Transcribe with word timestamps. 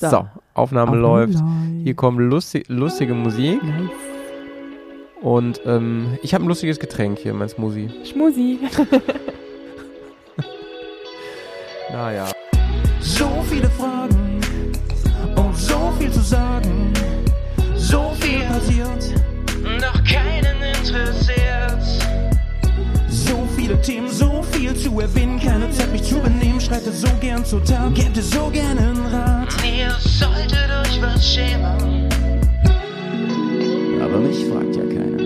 So, 0.00 0.08
so 0.08 0.16
Aufnahme, 0.16 0.30
Aufnahme 0.54 0.96
läuft. 0.96 1.34
läuft. 1.34 1.44
Hier 1.84 1.94
kommt 1.94 2.18
lustig, 2.18 2.64
lustige 2.68 3.12
Musik. 3.12 3.62
Nice. 3.62 3.90
Und 5.20 5.60
ähm, 5.66 6.16
ich 6.22 6.32
habe 6.32 6.44
ein 6.44 6.48
lustiges 6.48 6.78
Getränk 6.78 7.18
hier, 7.18 7.34
mein 7.34 7.50
Smoothie. 7.50 7.90
Schmusi. 8.04 8.58
naja. 11.92 12.28
So 13.00 13.28
viele 13.50 13.68
Fragen 13.68 14.40
und 15.36 15.54
so 15.54 15.92
viel 15.98 16.10
zu 16.10 16.20
sagen. 16.20 16.94
So 17.76 18.12
viel 18.20 18.40
passiert, 18.44 19.14
doch 19.82 20.02
keinen 20.04 20.62
interessiert. 20.62 21.79
So 23.70 23.76
viele 23.76 23.82
Themen, 23.82 24.08
so 24.08 24.42
viel 24.42 24.74
zu 24.74 24.98
erwähnen. 24.98 25.38
Keine 25.38 25.70
Zeit, 25.70 25.92
mich 25.92 26.02
zu 26.02 26.18
benehmen. 26.18 26.60
Schreite 26.60 26.90
so 26.90 27.06
gern 27.20 27.44
zur 27.44 27.64
Tat, 27.64 27.96
hätte 27.96 28.20
so 28.20 28.50
gern 28.50 28.76
einen 28.76 29.06
Rat. 29.06 29.54
Ihr 29.64 29.90
solltet 30.00 30.68
euch 30.82 31.00
was 31.00 31.24
schämen. 31.24 32.08
Aber 34.02 34.18
mich 34.18 34.44
fragt 34.46 34.74
ja 34.74 34.82
keiner. 34.82 35.22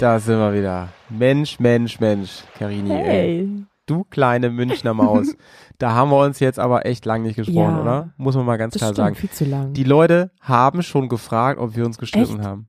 Da 0.00 0.18
sind 0.18 0.38
wir 0.38 0.52
wieder. 0.52 0.88
Mensch, 1.10 1.60
Mensch, 1.60 2.00
Mensch, 2.00 2.42
Karini, 2.58 2.90
hey. 2.90 3.38
ey. 3.38 3.48
Du 3.86 4.02
kleine 4.02 4.50
Münchner 4.50 4.94
Maus. 4.94 5.36
da 5.78 5.92
haben 5.92 6.10
wir 6.10 6.18
uns 6.24 6.40
jetzt 6.40 6.58
aber 6.58 6.86
echt 6.86 7.06
lang 7.06 7.22
nicht 7.22 7.36
gesprochen, 7.36 7.76
ja, 7.76 7.80
oder? 7.80 8.14
Muss 8.16 8.34
man 8.34 8.44
mal 8.44 8.58
ganz 8.58 8.74
klar 8.74 8.88
stimmt, 8.88 8.96
sagen. 8.96 9.14
Viel 9.14 9.30
zu 9.30 9.44
lang. 9.44 9.74
Die 9.74 9.84
Leute 9.84 10.32
haben 10.40 10.82
schon 10.82 11.08
gefragt, 11.08 11.60
ob 11.60 11.76
wir 11.76 11.86
uns 11.86 11.98
gestritten 11.98 12.38
echt? 12.38 12.44
haben. 12.44 12.68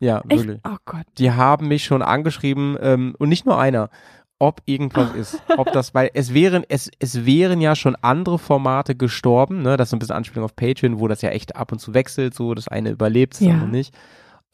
Ja, 0.00 0.22
echt? 0.28 0.46
wirklich. 0.46 0.60
Oh 0.66 0.76
Gott. 0.86 1.04
Die 1.18 1.30
haben 1.32 1.68
mich 1.68 1.84
schon 1.84 2.02
angeschrieben, 2.02 2.76
ähm, 2.80 3.14
und 3.18 3.28
nicht 3.28 3.46
nur 3.46 3.58
einer, 3.58 3.90
ob 4.38 4.62
irgendwas 4.64 5.12
ist. 5.12 5.42
Ob 5.58 5.70
das, 5.72 5.92
weil 5.94 6.10
es 6.14 6.32
wären, 6.32 6.64
es, 6.68 6.90
es 6.98 7.26
wären 7.26 7.60
ja 7.60 7.76
schon 7.76 7.94
andere 7.96 8.38
Formate 8.38 8.94
gestorben, 8.96 9.60
ne? 9.62 9.76
Das 9.76 9.86
ist 9.86 9.90
so 9.90 9.96
ein 9.96 9.98
bisschen 9.98 10.16
Anspielung 10.16 10.46
auf 10.46 10.56
Patreon, 10.56 10.98
wo 10.98 11.08
das 11.08 11.20
ja 11.20 11.28
echt 11.28 11.56
ab 11.56 11.72
und 11.72 11.78
zu 11.78 11.92
wechselt, 11.92 12.34
so 12.34 12.54
das 12.54 12.66
eine 12.66 12.88
überlebt, 12.90 13.34
das 13.34 13.40
Ja. 13.40 13.52
andere 13.52 13.68
nicht. 13.68 13.94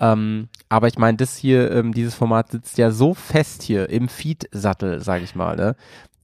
Ähm, 0.01 0.49
aber 0.69 0.89
ich 0.89 0.99
meine, 0.99 1.17
das 1.17 1.37
hier, 1.37 1.71
ähm, 1.71 1.95
dieses 1.95 2.15
Format 2.17 2.51
sitzt 2.51 2.77
ja 2.79 2.91
so 2.91 3.15
fest 3.15 3.63
hier 3.63 3.89
im 3.89 4.09
Feed-Sattel, 4.09 5.01
sag 5.01 5.23
ich 5.23 5.35
mal, 5.37 5.55
ne? 5.57 5.77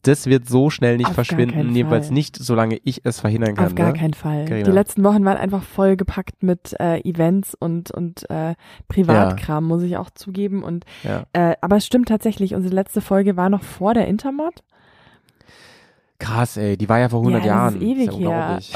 Das 0.05 0.27
wird 0.27 0.49
so 0.49 0.69
schnell 0.69 0.97
nicht 0.97 1.11
Auf 1.11 1.15
verschwinden, 1.15 1.75
jedenfalls 1.77 2.07
Fall. 2.07 2.15
nicht, 2.15 2.37
solange 2.37 2.79
ich 2.83 3.03
es 3.05 3.21
verhindern 3.21 3.55
kann. 3.55 3.67
Auf 3.67 3.75
gar 3.77 3.93
ne? 3.93 3.99
keinen 3.99 4.15
Fall. 4.15 4.47
Carina. 4.47 4.65
Die 4.65 4.73
letzten 4.73 5.05
Wochen 5.05 5.25
waren 5.25 5.37
einfach 5.37 5.63
vollgepackt 5.63 6.43
mit 6.43 6.75
äh, 6.81 6.99
Events 7.09 7.55
und 7.55 7.93
und 7.93 8.29
äh, 8.29 8.55
Privatkram, 8.89 9.65
muss 9.65 9.83
ich 9.85 9.97
auch 9.97 10.11
zugeben. 10.11 10.65
Und 10.65 10.85
Ja. 11.05 11.23
äh, 11.33 11.55
aber 11.61 11.77
es 11.77 11.87
stimmt 11.87 12.09
tatsächlich. 12.09 12.55
Unsere 12.55 12.75
letzte 12.75 13.01
Folge 13.01 13.37
war 13.37 13.49
noch 13.49 13.63
vor 13.63 13.95
der 13.95 14.09
Intermod. 14.09 14.65
Krass, 16.19 16.57
ey, 16.57 16.77
die 16.77 16.89
war 16.89 16.99
ja 17.01 17.09
vor 17.09 17.21
100 17.21 17.41
ja, 17.43 17.47
Jahren. 17.49 17.75
Das 17.75 17.83
ist 17.83 17.89
ewig 17.89 18.13
ja 18.19 18.29
her. 18.31 18.61
unglaublich. 18.61 18.75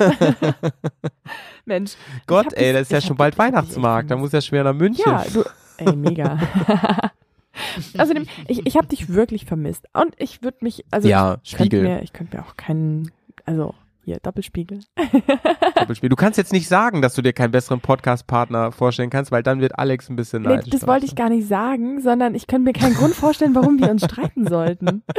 Und, 0.00 0.52
ähm, 0.52 0.70
Mensch. 1.64 1.92
Gott, 2.26 2.52
ey, 2.54 2.72
das- 2.72 2.88
das 2.88 2.98
ist 2.98 3.02
ja 3.04 3.08
schon 3.08 3.16
bald 3.16 3.34
das 3.34 3.38
Weihnachtsmarkt, 3.38 4.10
da 4.10 4.16
muss 4.16 4.32
ja 4.32 4.40
schwer 4.40 4.64
nach 4.64 4.74
München. 4.74 5.04
Ja, 5.06 5.24
du. 5.32 5.42
Ey, 5.78 5.94
mega. 5.96 6.38
Außerdem, 7.98 8.26
ich, 8.48 8.66
ich 8.66 8.76
habe 8.76 8.86
dich 8.86 9.08
wirklich 9.12 9.44
vermisst. 9.46 9.86
Und 9.92 10.14
ich 10.18 10.42
würde 10.42 10.58
mich, 10.60 10.84
also 10.90 11.08
Ja, 11.08 11.38
ich 11.42 11.52
könnte 11.52 11.76
Spiegel. 11.76 11.82
mir, 11.82 12.02
ich 12.02 12.12
könnte 12.12 12.36
mir 12.36 12.42
auch 12.44 12.56
keinen, 12.56 13.10
also 13.44 13.74
hier, 14.04 14.18
Doppelspiegel. 14.20 14.80
Doppelspiel. 15.76 16.08
Du 16.08 16.16
kannst 16.16 16.36
jetzt 16.36 16.52
nicht 16.52 16.66
sagen, 16.66 17.02
dass 17.02 17.14
du 17.14 17.22
dir 17.22 17.32
keinen 17.32 17.52
besseren 17.52 17.80
Podcast-Partner 17.80 18.72
vorstellen 18.72 19.10
kannst, 19.10 19.30
weil 19.30 19.44
dann 19.44 19.60
wird 19.60 19.78
Alex 19.78 20.08
ein 20.10 20.16
bisschen 20.16 20.42
Nee, 20.42 20.48
neidisch. 20.48 20.70
das 20.70 20.88
wollte 20.88 21.06
ich 21.06 21.14
gar 21.14 21.28
nicht 21.28 21.46
sagen, 21.46 22.00
sondern 22.00 22.34
ich 22.34 22.48
könnte 22.48 22.64
mir 22.64 22.72
keinen 22.72 22.94
Grund 22.94 23.14
vorstellen, 23.14 23.54
warum 23.54 23.78
wir 23.78 23.90
uns 23.90 24.04
streiten 24.04 24.46
sollten. 24.48 25.02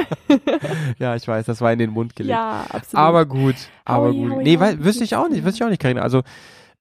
Ja, 1.00 1.16
ich 1.16 1.28
weiß, 1.28 1.46
das 1.46 1.62
war 1.62 1.72
in 1.72 1.80
den 1.80 1.92
Mund 1.92 2.16
gelegt. 2.16 2.32
Ja, 2.32 2.66
absolut. 2.70 2.96
aber 3.06 3.26
gut, 3.26 3.56
aber 3.86 4.08
Howie, 4.08 4.18
gut. 4.18 4.32
howie, 4.32 4.44
nee, 4.44 4.56
howie, 4.56 4.60
weil, 4.60 4.84
wüsste 4.84 5.04
ich 5.04 5.16
auch 5.16 5.30
nicht, 5.30 5.44
wüsste 5.46 5.58
ich 5.60 5.64
auch 5.64 5.70
nicht, 5.70 5.82
Karina. 5.82 6.02
Also, 6.02 6.22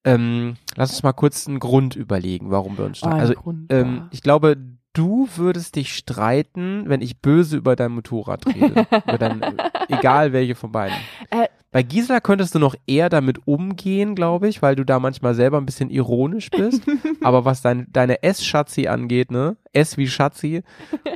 ähm, 0.04 0.56
lass 0.76 0.90
uns 0.90 1.02
mal 1.02 1.12
kurz 1.12 1.46
einen 1.46 1.60
Grund 1.60 1.94
überlegen, 1.96 2.50
warum 2.50 2.76
wir 2.78 2.84
uns 2.84 2.98
Oh, 2.98 3.06
streiten. 3.06 3.14
ein 3.16 3.20
also, 3.20 3.34
Grund, 3.34 3.72
ähm, 3.72 3.94
ja. 3.96 4.08
ich 4.10 4.22
glaube, 4.22 4.56
du 4.92 5.28
würdest 5.36 5.76
dich 5.76 5.94
streiten, 5.94 6.84
wenn 6.86 7.00
ich 7.00 7.20
böse 7.20 7.56
über 7.56 7.76
dein 7.76 7.92
Motorrad 7.92 8.46
rede. 8.46 8.86
über 9.06 9.18
dein, 9.18 9.42
egal 9.88 10.32
welche 10.32 10.54
von 10.54 10.72
beiden. 10.72 10.96
Äh, 11.30 11.48
Bei 11.70 11.82
Gisela 11.82 12.20
könntest 12.20 12.54
du 12.54 12.58
noch 12.58 12.74
eher 12.86 13.08
damit 13.08 13.46
umgehen, 13.46 14.14
glaube 14.14 14.48
ich, 14.48 14.60
weil 14.60 14.76
du 14.76 14.84
da 14.84 14.98
manchmal 15.00 15.34
selber 15.34 15.58
ein 15.58 15.66
bisschen 15.66 15.90
ironisch 15.90 16.50
bist. 16.50 16.82
Aber 17.22 17.44
was 17.44 17.62
dein, 17.62 17.86
deine 17.90 18.22
S-Schatzi 18.22 18.86
angeht, 18.88 19.30
ne? 19.30 19.56
S 19.72 19.96
wie 19.96 20.06
Schatzi, 20.08 20.62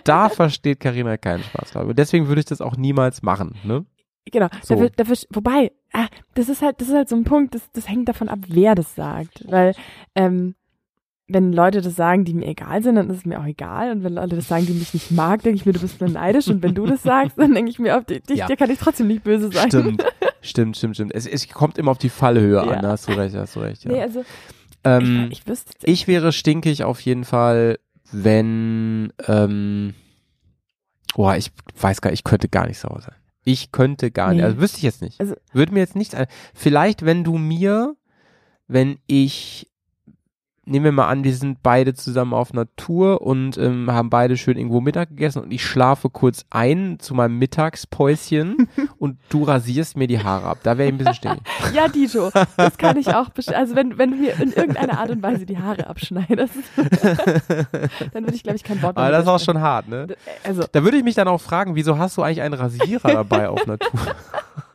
da 0.05 0.29
versteht 0.31 0.81
Karina 0.81 1.17
keinen 1.19 1.43
Spaß, 1.43 1.73
glaube 1.73 1.87
ich. 1.87 1.91
Und 1.91 1.99
Deswegen 1.99 2.29
würde 2.29 2.41
ich 2.41 2.47
das 2.47 2.61
auch 2.61 2.77
niemals 2.77 3.23
machen, 3.23 3.57
ne? 3.65 3.85
Genau. 4.33 4.49
So. 4.63 4.75
Dafür, 4.75 4.91
dafür, 4.91 5.17
wobei, 5.31 5.71
ah, 5.93 6.09
das 6.35 6.49
ist 6.49 6.61
halt, 6.61 6.81
das 6.81 6.89
ist 6.89 6.95
halt 6.95 7.09
so 7.09 7.15
ein 7.15 7.23
Punkt, 7.25 7.55
das, 7.55 7.71
das 7.73 7.89
hängt 7.89 8.09
davon 8.09 8.29
ab, 8.29 8.41
wer 8.49 8.75
das 8.75 8.95
sagt. 8.97 9.45
Weil, 9.49 9.75
ähm, 10.17 10.57
wenn 11.29 11.53
Leute 11.53 11.81
das 11.81 11.97
sagen, 11.97 12.25
die 12.25 12.35
mir 12.35 12.47
egal 12.47 12.83
sind, 12.83 12.95
dann 12.95 13.11
ist 13.11 13.17
es 13.19 13.25
mir 13.25 13.41
auch 13.41 13.47
egal. 13.47 13.91
Und 13.91 14.05
wenn 14.05 14.15
Leute 14.15 14.37
das 14.37 14.47
sagen, 14.47 14.67
die 14.67 14.73
mich 14.75 14.95
nicht 14.95 15.11
mag, 15.11 15.43
denke 15.43 15.57
ich 15.57 15.67
mir, 15.67 15.73
du 15.73 15.81
bist 15.81 16.01
nur 16.01 16.09
neidisch. 16.11 16.47
Und 16.49 16.63
wenn 16.63 16.75
du 16.75 16.87
das 16.87 17.03
sagst, 17.03 17.37
dann 17.37 17.53
denke 17.55 17.71
ich 17.71 17.79
mir, 17.81 17.99
auf 17.99 18.05
dich, 18.05 18.23
Ja. 18.31 18.47
dir 18.47 18.57
kann 18.57 18.71
ich 18.71 18.79
trotzdem 18.79 19.09
nicht 19.09 19.25
böse 19.25 19.51
sein. 19.51 19.69
Stimmt, 19.71 20.05
stimmt, 20.41 20.77
stimmt, 20.77 20.95
stimmt. 20.97 21.15
Es, 21.15 21.27
es 21.27 21.49
kommt 21.49 21.79
immer 21.79 21.91
auf 21.91 21.99
die 21.99 22.11
Fallhöhe 22.11 22.57
Ja. 22.57 22.63
an, 22.63 22.83
da 22.83 22.91
hast 22.91 23.09
du 23.09 23.13
recht, 23.13 23.35
hast 23.35 23.57
du 23.57 23.61
recht. 23.61 23.85
Ja. 23.85 23.93
Nee, 23.93 24.03
also, 24.03 24.25
ähm, 24.85 25.29
ich, 25.33 25.41
ich 25.41 25.49
wüsste 25.49 25.73
ich 25.83 26.07
wäre 26.07 26.31
stinkig 26.33 26.85
auf 26.85 27.01
jeden 27.01 27.25
Fall, 27.25 27.79
wenn, 28.13 29.13
ähm, 29.27 29.95
boah, 31.17 31.37
ich 31.37 31.51
weiß 31.81 32.01
gar 32.03 32.13
ich 32.13 32.23
könnte 32.23 32.49
gar 32.49 32.69
nicht 32.69 32.79
sauer 32.79 33.01
sein. 33.01 33.15
Ich 33.45 33.73
könnte 33.73 34.11
gar 34.13 34.29
nicht, 34.31 34.39
Nee. 34.39 34.45
also 34.45 34.61
wüsste 34.61 34.77
ich 34.79 34.83
jetzt 34.85 35.03
nicht. 35.03 35.21
Also- 35.21 35.35
Würde 35.53 35.73
mir 35.73 35.81
jetzt 35.81 35.97
nichts. 35.97 36.15
Vielleicht, 36.55 37.05
wenn 37.05 37.25
du 37.25 37.37
mir, 37.39 37.97
wenn 38.69 38.99
ich, 39.07 39.69
nehmen 40.67 40.85
wir 40.85 40.93
mal 40.93 41.07
an, 41.07 41.25
wir 41.25 41.35
sind 41.35 41.63
beide 41.63 41.95
zusammen 41.95 42.35
auf 42.35 42.53
einer 42.53 42.67
Tour 42.77 43.23
und 43.23 43.57
ähm, 43.57 43.91
haben 43.91 44.11
beide 44.11 44.37
schön 44.37 44.59
irgendwo 44.59 44.81
Mittag 44.81 45.11
gegessen 45.11 45.43
und 45.43 45.53
ich 45.53 45.65
schlafe 45.65 46.11
kurz 46.11 46.45
ein 46.51 46.99
zu 46.99 47.15
meinem 47.15 47.39
Mittagspäuschen 47.39 48.69
und 48.99 49.19
du 49.29 49.45
rasierst 49.45 49.97
mir 49.97 50.09
die 50.09 50.23
Haare 50.23 50.47
ab. 50.47 50.59
Da 50.65 50.77
wäre 50.77 50.89
ich 50.89 50.95
ein 50.95 50.99
bisschen 50.99 51.15
stinkig. 51.15 51.43
Ja, 51.75 51.89
Dito, 51.89 52.31
das 52.57 52.79
kann 52.79 52.97
ich 52.97 53.09
auch 53.15 53.29
Also 53.55 53.77
wenn, 53.77 53.99
wenn 53.99 54.11
du 54.11 54.17
mir 54.17 54.41
in 54.41 54.53
irgendeiner 54.53 54.99
Art 54.99 55.11
und 55.11 55.23
Weise 55.23 55.47
die 55.47 55.59
Haare 55.59 55.87
abschneidest, 55.87 56.55
dann 56.77 58.25
würde 58.25 58.35
ich, 58.35 58.43
glaube 58.43 58.57
ich, 58.57 58.65
kein 58.65 58.81
Wort 58.83 58.97
mehr 58.97 59.05
Aber 59.05 59.13
das 59.13 59.23
ist 59.23 59.29
auch 59.29 59.41
schon 59.41 59.61
hart, 59.61 59.89
ne? 59.89 60.09
Also, 60.45 60.65
Da 60.71 60.83
würde 60.83 60.97
ich 60.97 61.05
mich 61.05 61.15
dann 61.15 61.29
auch 61.29 61.41
fragen, 61.41 61.75
wieso 61.75 61.99
hast 61.99 62.17
du 62.17 62.23
eigentlich 62.23 62.43
einen 62.43 62.55
Rasierer 62.55 63.13
dabei 63.13 63.49
auf 63.49 63.63
einer 63.65 63.79
Tour? 63.79 64.01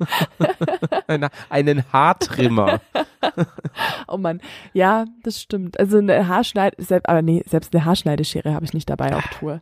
Eine, 1.08 1.30
einen 1.50 1.84
Haartrimmer. 1.92 2.82
oh 4.08 4.18
Mann. 4.18 4.42
Ja, 4.74 5.06
das 5.24 5.42
stimmt. 5.42 5.80
Also 5.80 5.98
eine 5.98 6.28
Haarschneide, 6.28 6.78
aber 7.04 7.22
nee, 7.22 7.44
selbst 7.48 7.74
eine 7.76 7.86
Haarschneideschere 7.86 8.54
habe 8.54 8.66
ich 8.66 8.74
nicht 8.74 8.90
dabei 8.90 9.16
auf 9.16 9.26
Tour. 9.40 9.62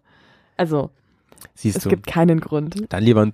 Also, 0.57 0.89
Siehst 1.55 1.77
es 1.77 1.83
du. 1.83 1.89
gibt 1.89 2.05
keinen 2.05 2.41
Grund. 2.41 2.75
Dann 2.89 3.01
lieber 3.03 3.21
ein, 3.21 3.31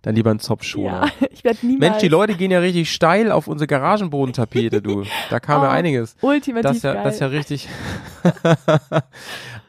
dann 0.00 0.14
lieber 0.14 0.30
ein 0.30 0.38
Zopfschoner. 0.38 1.06
Ja, 1.20 1.26
ich 1.30 1.44
werde 1.44 1.58
niemals 1.66 1.80
Mensch, 1.90 1.98
die 2.02 2.08
Leute 2.08 2.34
gehen 2.34 2.50
ja 2.50 2.60
richtig 2.60 2.90
steil 2.90 3.30
auf 3.30 3.46
unsere 3.46 3.66
Garagenbodentapete, 3.66 4.80
du. 4.80 5.04
Da 5.30 5.38
kam 5.40 5.62
ja 5.62 5.68
Oh, 5.70 5.72
einiges. 5.72 6.16
ultimativ 6.22 6.62
Das 6.68 6.76
ist 6.78 6.82
ja, 6.84 6.94
geil. 6.94 7.04
das 7.04 7.14
ist 7.14 7.20
ja 7.20 7.26
richtig. 7.26 7.68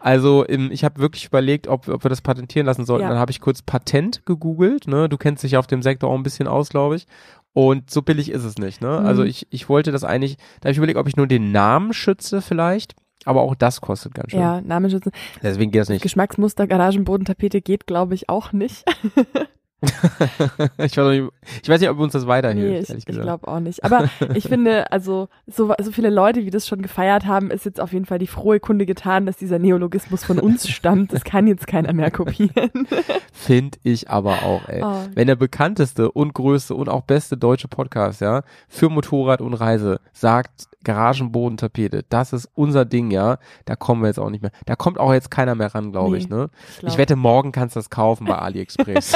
Also 0.03 0.45
ich 0.49 0.83
habe 0.83 0.99
wirklich 0.99 1.25
überlegt, 1.25 1.69
ob, 1.69 1.87
ob 1.87 2.03
wir 2.03 2.09
das 2.09 2.19
patentieren 2.19 2.65
lassen 2.65 2.83
sollten. 2.83 3.03
Ja. 3.03 3.09
Dann 3.09 3.19
habe 3.19 3.31
ich 3.31 3.39
kurz 3.39 3.61
Patent 3.61 4.25
gegoogelt. 4.25 4.85
Ne? 4.85 5.07
Du 5.07 5.15
kennst 5.15 5.43
dich 5.43 5.53
ja 5.53 5.59
auf 5.59 5.67
dem 5.67 5.81
Sektor 5.81 6.09
auch 6.09 6.15
ein 6.15 6.23
bisschen 6.23 6.45
aus, 6.45 6.67
glaube 6.67 6.97
ich. 6.97 7.07
Und 7.53 7.89
so 7.89 8.01
billig 8.01 8.29
ist 8.29 8.43
es 8.43 8.57
nicht. 8.57 8.81
Ne? 8.81 8.99
Mhm. 8.99 9.05
Also 9.05 9.23
ich, 9.23 9.47
ich 9.49 9.69
wollte 9.69 9.93
das 9.93 10.03
eigentlich, 10.03 10.35
da 10.59 10.67
habe 10.67 10.71
ich 10.71 10.77
überlegt, 10.77 10.99
ob 10.99 11.07
ich 11.07 11.15
nur 11.15 11.27
den 11.27 11.53
Namen 11.53 11.93
schütze 11.93 12.41
vielleicht. 12.41 12.95
Aber 13.23 13.43
auch 13.43 13.55
das 13.55 13.79
kostet 13.79 14.13
ganz 14.13 14.31
schön. 14.31 14.41
ja, 14.41 14.59
Namenschützen. 14.59 15.13
Deswegen 15.41 15.71
geht 15.71 15.79
das 15.79 15.87
nicht. 15.87 16.01
Geschmacksmuster 16.01 16.67
Garagenbodentapete 16.67 17.61
geht, 17.61 17.87
glaube 17.87 18.13
ich, 18.13 18.27
auch 18.27 18.51
nicht. 18.51 18.83
ich, 20.77 20.97
weiß 20.97 21.09
nicht, 21.09 21.31
ich 21.61 21.69
weiß 21.69 21.81
nicht, 21.81 21.89
ob 21.89 21.99
uns 21.99 22.13
das 22.13 22.27
weiterhilft, 22.27 22.71
nee, 22.71 22.79
ich, 22.79 22.89
ehrlich 22.89 23.05
ich 23.07 23.21
glaube 23.21 23.47
auch 23.47 23.59
nicht. 23.59 23.83
Aber 23.83 24.09
ich 24.33 24.47
finde, 24.47 24.91
also 24.91 25.29
so, 25.47 25.73
so 25.81 25.91
viele 25.91 26.09
Leute, 26.09 26.45
wie 26.45 26.49
das 26.49 26.67
schon 26.67 26.81
gefeiert 26.81 27.25
haben, 27.25 27.51
ist 27.51 27.65
jetzt 27.65 27.79
auf 27.79 27.93
jeden 27.93 28.05
Fall 28.05 28.19
die 28.19 28.27
frohe 28.27 28.59
Kunde 28.59 28.85
getan, 28.85 29.25
dass 29.25 29.37
dieser 29.37 29.59
Neologismus 29.59 30.23
von 30.23 30.39
uns 30.39 30.69
stammt. 30.69 31.13
Das 31.13 31.23
kann 31.23 31.47
jetzt 31.47 31.67
keiner 31.67 31.93
mehr 31.93 32.11
kopieren. 32.11 32.87
Finde 33.31 33.77
ich 33.83 34.09
aber 34.09 34.43
auch, 34.43 34.67
ey. 34.67 34.81
Oh. 34.83 35.05
Wenn 35.13 35.27
der 35.27 35.35
bekannteste 35.35 36.11
und 36.11 36.33
größte 36.33 36.75
und 36.75 36.89
auch 36.89 37.01
beste 37.01 37.37
deutsche 37.37 37.67
Podcast, 37.67 38.21
ja, 38.21 38.43
für 38.67 38.89
Motorrad 38.89 39.41
und 39.41 39.53
Reise 39.53 39.99
sagt 40.13 40.67
Garagenbodentapete, 40.83 42.03
das 42.09 42.33
ist 42.33 42.49
unser 42.53 42.85
Ding, 42.85 43.11
ja, 43.11 43.37
da 43.65 43.75
kommen 43.75 44.01
wir 44.01 44.07
jetzt 44.07 44.19
auch 44.19 44.29
nicht 44.29 44.41
mehr. 44.41 44.51
Da 44.65 44.75
kommt 44.75 44.99
auch 44.99 45.13
jetzt 45.13 45.31
keiner 45.31 45.55
mehr 45.55 45.73
ran, 45.73 45.91
glaube 45.91 46.11
Nee, 46.11 46.17
ich, 46.17 46.29
ne? 46.29 46.49
Ich, 46.69 46.79
glaub. 46.79 46.91
Ich 46.91 46.97
wette, 46.97 47.15
morgen 47.15 47.51
kannst 47.51 47.75
du 47.75 47.79
das 47.79 47.89
kaufen 47.89 48.25
bei 48.25 48.37
AliExpress. 48.37 49.13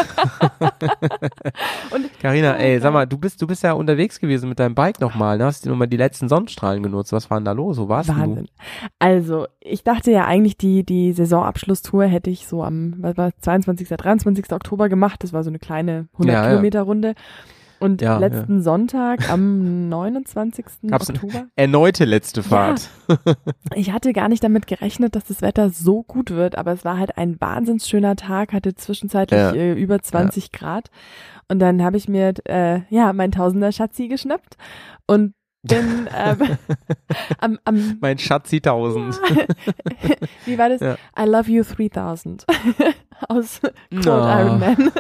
Und 1.92 2.10
Carina, 2.22 2.56
ey, 2.58 2.80
sag 2.80 2.94
mal, 2.94 3.06
du 3.06 3.18
bist, 3.18 3.42
du 3.42 3.48
bist 3.48 3.64
ja 3.64 3.74
unterwegs 3.74 4.20
gewesen 4.20 4.50
mit 4.50 4.60
deinem 4.60 4.76
Bike 4.76 5.00
nochmal, 5.00 5.38
ne? 5.38 5.46
Hast 5.46 5.66
du 5.66 5.70
nochmal 5.70 5.88
die 5.88 5.98
letzten 5.98 6.30
Sonnenstrahlen 6.30 6.84
genutzt? 6.84 7.12
Was 7.12 7.30
war 7.30 7.40
denn 7.40 7.46
da 7.46 7.52
los? 7.52 7.78
Wo 7.78 7.90
warst 7.90 8.10
Wahnsinn. 8.10 8.48
Also, 9.00 9.48
ich 9.60 9.84
dachte 9.84 10.12
ja 10.12 10.26
eigentlich, 10.26 10.58
die, 10.58 10.86
die 10.86 11.14
Saisonabschlusstour 11.14 12.06
hätte 12.06 12.30
ich 12.30 12.48
so 12.48 12.64
am, 12.64 12.96
was 13.00 13.18
war, 13.18 13.32
22., 13.40 13.88
23. 13.88 14.52
Oktober 14.52 14.90
gemacht. 14.90 15.24
Das 15.24 15.34
war 15.34 15.44
so 15.44 15.50
eine 15.50 15.60
kleine 15.60 16.08
100 16.14 16.34
Ja, 16.34 16.52
ja. 16.54 17.14
Und 17.80 18.02
Ja, 18.02 18.18
letzten 18.18 18.62
Sonntag 18.62 19.30
am 19.30 19.88
29. 19.90 20.66
Gab's- 20.88 21.10
Oktober. 21.10 21.46
Erneute 21.56 22.06
letzte 22.06 22.44
Fahrt. 22.44 22.90
Ich 23.76 23.92
hatte 23.92 24.12
gar 24.14 24.28
nicht 24.30 24.44
damit 24.44 24.68
gerechnet, 24.68 25.16
dass 25.16 25.26
das 25.26 25.42
Wetter 25.42 25.70
so 25.70 26.04
gut 26.04 26.32
wird, 26.32 26.58
aber 26.58 26.72
es 26.74 26.84
war 26.86 26.98
halt 26.98 27.18
ein 27.18 27.40
wahnsinns 27.40 27.88
schöner 27.88 28.16
Tag, 28.16 28.52
hatte 28.54 28.76
zwischenzeitlich 28.76 29.40
Ja. 29.40 29.52
äh, 29.54 29.74
über 29.74 30.02
20 30.02 30.52
Grad. 30.52 30.90
Und 31.50 31.60
dann 31.60 31.82
habe 31.84 31.98
ich 31.98 32.10
mir 32.10 32.34
äh, 32.46 32.82
ja 32.90 33.14
mein 33.14 33.32
Tausender 33.32 33.72
Schatzi 33.72 34.08
geschnappt 34.08 34.56
und 35.06 35.34
bin 35.64 36.08
ähm, 36.18 36.58
am, 37.40 37.60
am 37.66 37.98
Mein 38.02 38.18
Schatzi 38.18 38.58
1000. 38.58 39.20
wie 40.46 40.58
war 40.58 40.70
das? 40.70 40.82
Ja. 40.82 40.96
I 41.20 41.26
love 41.28 41.50
you 41.52 41.64
3000 41.64 42.46
aus 43.30 43.60
Cold. 43.92 44.06
Iron 44.06 44.60
Man. 44.60 44.92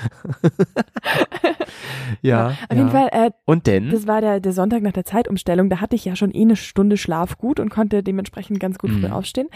Ja. 2.22 2.48
Auf 2.48 2.56
ja. 2.70 2.76
jeden 2.76 2.90
Fall, 2.90 3.08
äh, 3.12 3.30
Und 3.44 3.66
denn? 3.66 3.90
das 3.90 4.06
war 4.06 4.20
der, 4.20 4.40
der 4.40 4.52
Sonntag 4.52 4.82
nach 4.82 4.92
der 4.92 5.04
Zeitumstellung, 5.04 5.70
da 5.70 5.80
hatte 5.80 5.94
ich 5.96 6.04
ja 6.04 6.16
schon 6.16 6.32
eh 6.34 6.42
eine 6.42 6.56
Stunde 6.56 6.96
Schlaf 6.96 7.38
gut 7.38 7.60
und 7.60 7.70
konnte 7.70 8.02
dementsprechend 8.02 8.60
ganz 8.60 8.78
gut 8.78 8.90
früh 8.90 9.06
Mhm. 9.06 9.12
aufstehen. 9.12 9.48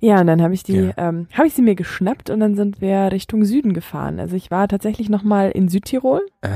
Ja, 0.00 0.20
und 0.20 0.26
dann 0.26 0.42
habe 0.42 0.52
ich 0.54 0.62
die, 0.62 0.76
Ja. 0.76 0.92
ähm, 0.96 1.28
habe 1.34 1.46
ich 1.46 1.54
sie 1.54 1.62
mir 1.62 1.74
geschnappt 1.74 2.28
und 2.30 2.40
dann 2.40 2.54
sind 2.56 2.80
wir 2.80 3.12
Richtung 3.12 3.44
Süden 3.44 3.72
gefahren. 3.72 4.18
Also 4.20 4.36
ich 4.36 4.50
war 4.50 4.68
tatsächlich 4.68 5.08
nochmal 5.08 5.50
in 5.52 5.68
Südtirol. 5.68 6.22
Ah, 6.42 6.48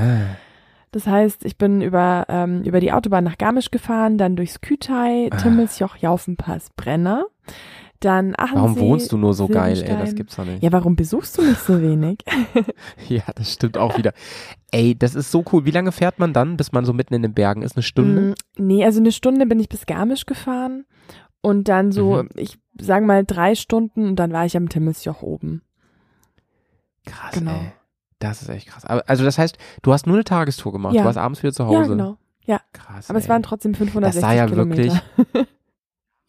Das 0.91 1.05
heißt, 1.05 1.45
ich 1.45 1.57
bin 1.57 1.81
über, 1.81 2.25
ähm, 2.29 2.63
über 2.63 2.79
die 2.79 2.91
Autobahn 2.93 3.23
nach 3.23 3.37
Garmisch 3.37 3.71
gefahren, 3.71 4.17
dann 4.17 4.35
durchs 4.35 4.61
Kütai, 4.61 5.29
Ah. 5.31 5.37
Timmelsjoch, 5.37 5.97
Jaufenpass, 5.97 6.69
Brenner. 6.75 7.25
Dann 7.99 8.35
Achensee. 8.37 8.55
warum 8.55 8.77
wohnst 8.79 9.11
du 9.11 9.17
nur 9.17 9.33
so 9.33 9.47
geil, 9.47 9.81
ey? 9.81 9.97
Das 9.97 10.13
gibt's 10.13 10.35
doch 10.35 10.45
nicht. 10.45 10.61
Ja, 10.61 10.71
warum 10.71 10.95
besuchst 10.95 11.37
du 11.37 11.41
mich 11.41 11.57
so 11.57 11.81
wenig? 11.81 12.19
Ja, 13.09 13.23
das 13.35 13.53
stimmt 13.53 13.77
auch 13.77 13.97
wieder. 13.97 14.13
Ey, 14.71 14.95
das 14.97 15.15
ist 15.15 15.31
so 15.31 15.43
cool. 15.51 15.65
Wie 15.65 15.71
lange 15.71 15.91
fährt 15.91 16.19
man 16.19 16.33
dann, 16.33 16.57
bis 16.57 16.71
man 16.71 16.85
so 16.85 16.93
mitten 16.93 17.13
in 17.15 17.21
den 17.23 17.33
Bergen 17.33 17.61
ist? 17.63 17.75
Eine 17.75 17.83
Stunde? 17.83 18.35
Mm, 18.57 18.67
Nee, 18.67 18.85
also 18.85 18.99
eine 18.99 19.11
Stunde 19.11 19.45
bin 19.45 19.59
ich 19.59 19.69
bis 19.69 19.85
Garmisch 19.85 20.25
gefahren 20.25 20.85
und 21.41 21.67
dann 21.69 21.91
so, 21.91 22.23
Mhm. 22.23 22.29
ich 22.35 22.59
sag 22.79 23.03
mal 23.03 23.23
drei 23.25 23.55
Stunden 23.55 24.07
und 24.07 24.15
dann 24.17 24.31
war 24.31 24.45
ich 24.45 24.55
am 24.57 24.69
Timmelsjoch 24.69 25.21
oben. 25.23 25.61
Krass, 27.05 27.33
Genau. 27.33 27.51
ey. 27.51 27.71
Das 28.19 28.41
ist 28.41 28.49
echt 28.49 28.67
krass. 28.67 28.83
Also 28.85 29.23
das 29.23 29.37
heißt, 29.37 29.57
du 29.83 29.93
hast 29.93 30.07
nur 30.07 30.15
eine 30.15 30.23
Tagestour 30.23 30.71
gemacht. 30.71 30.95
Ja. 30.95 31.01
Du 31.01 31.05
warst 31.05 31.19
abends 31.19 31.41
wieder 31.43 31.53
zu 31.53 31.65
Hause. 31.65 31.75
Ja, 31.81 31.87
genau. 31.87 32.17
Krass. 32.73 33.09
Aber 33.09 33.19
es 33.19 33.25
ey. 33.25 33.29
waren 33.29 33.43
trotzdem 33.43 33.75
560 33.75 34.21
Das 34.21 34.29
sah 34.29 34.35
ja 34.35 34.47
Kilometer. 34.47 35.01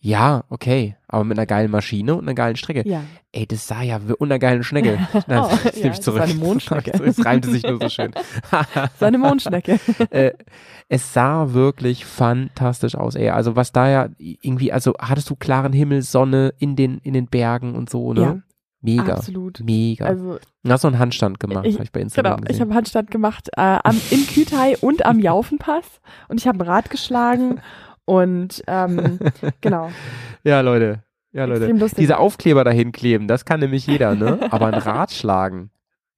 Ja, 0.01 0.45
okay. 0.49 0.97
Aber 1.11 1.25
mit 1.25 1.39
einer 1.39 1.47
geilen 1.47 1.71
Maschine 1.71 2.15
und 2.15 2.25
einer 2.25 2.35
geilen 2.35 2.57
Strecke. 2.57 2.87
Ja. 2.87 3.03
Ey, 3.33 3.47
das 3.47 3.67
sah 3.67 3.83
ja 3.83 3.99
und 4.19 4.29
einer 4.31 4.39
geilen 4.39 4.63
Schnecke. 4.63 4.99
Nein, 5.27 5.41
Oh, 5.43 5.49
das 5.65 5.77
ja, 5.81 5.87
ich 5.87 5.97
das 5.97 6.01
zurück. 6.03 6.21
war 6.21 6.27
eine 6.27 6.35
Mondschnecke. 6.39 6.91
Es 7.03 7.25
reimte 7.25 7.51
sich 7.51 7.63
nur 7.63 7.79
so 7.81 7.89
schön. 7.89 8.13
So 9.01 9.07
eine 9.07 9.17
Mondschnecke. 9.19 9.81
äh, 10.11 10.33
es 10.89 11.13
sah 11.15 11.53
wirklich 11.55 12.05
fantastisch 12.05 12.95
aus, 12.95 13.15
ey. 13.15 13.31
Also 13.31 13.57
was 13.57 13.73
da 13.73 13.89
ja 13.89 14.09
irgendwie, 14.19 14.73
also 14.73 14.95
hattest 15.01 15.31
du 15.31 15.37
klaren 15.37 15.73
Himmel, 15.73 16.03
Sonne 16.03 16.53
in 16.59 16.77
den, 16.77 16.99
in 16.99 17.15
den 17.15 17.27
Bergen 17.27 17.75
und 17.75 17.89
so, 17.91 18.13
ne? 18.13 18.21
Ja, 18.21 18.39
Mega. 18.81 19.15
Absolut. 19.15 19.61
Mega. 19.65 20.05
Also 20.07 20.39
du 20.63 20.71
hast 20.71 20.83
so 20.83 20.89
einen 20.89 20.99
Handstand 21.01 21.41
gemacht, 21.41 21.67
Ich- 21.67 21.75
habe 21.75 21.85
ich 21.85 21.91
bei 21.93 22.01
Instagram 22.01 22.37
genau, 22.37 22.43
ich 22.45 22.49
gesehen. 22.49 22.61
habe 22.67 22.75
Handstand 22.75 23.11
gemacht 23.11 23.49
äh, 23.57 23.61
am, 23.83 24.01
in 24.11 24.27
Kütai 24.27 24.77
und 24.81 25.05
am 25.05 25.19
Jaufenpass 25.19 26.01
und 26.29 26.39
ich 26.41 26.47
habe 26.47 26.59
ein 26.59 26.69
Rad 26.69 26.89
geschlagen 26.91 27.61
und 28.05 28.63
ähm, 28.69 29.19
genau. 29.61 29.91
Ja, 30.45 30.61
Leute. 30.61 31.03
Ja, 31.33 31.45
Leute. 31.45 31.73
Diese 31.99 32.19
Aufkleber 32.19 32.65
dahin 32.65 32.91
kleben, 32.93 33.29
das 33.29 33.45
kann 33.45 33.61
nämlich 33.61 33.87
jeder, 33.87 34.15
ne? 34.15 34.39
Aber 34.51 34.67
ein 34.69 34.75
Rad 34.75 35.13
schlagen, 35.13 35.71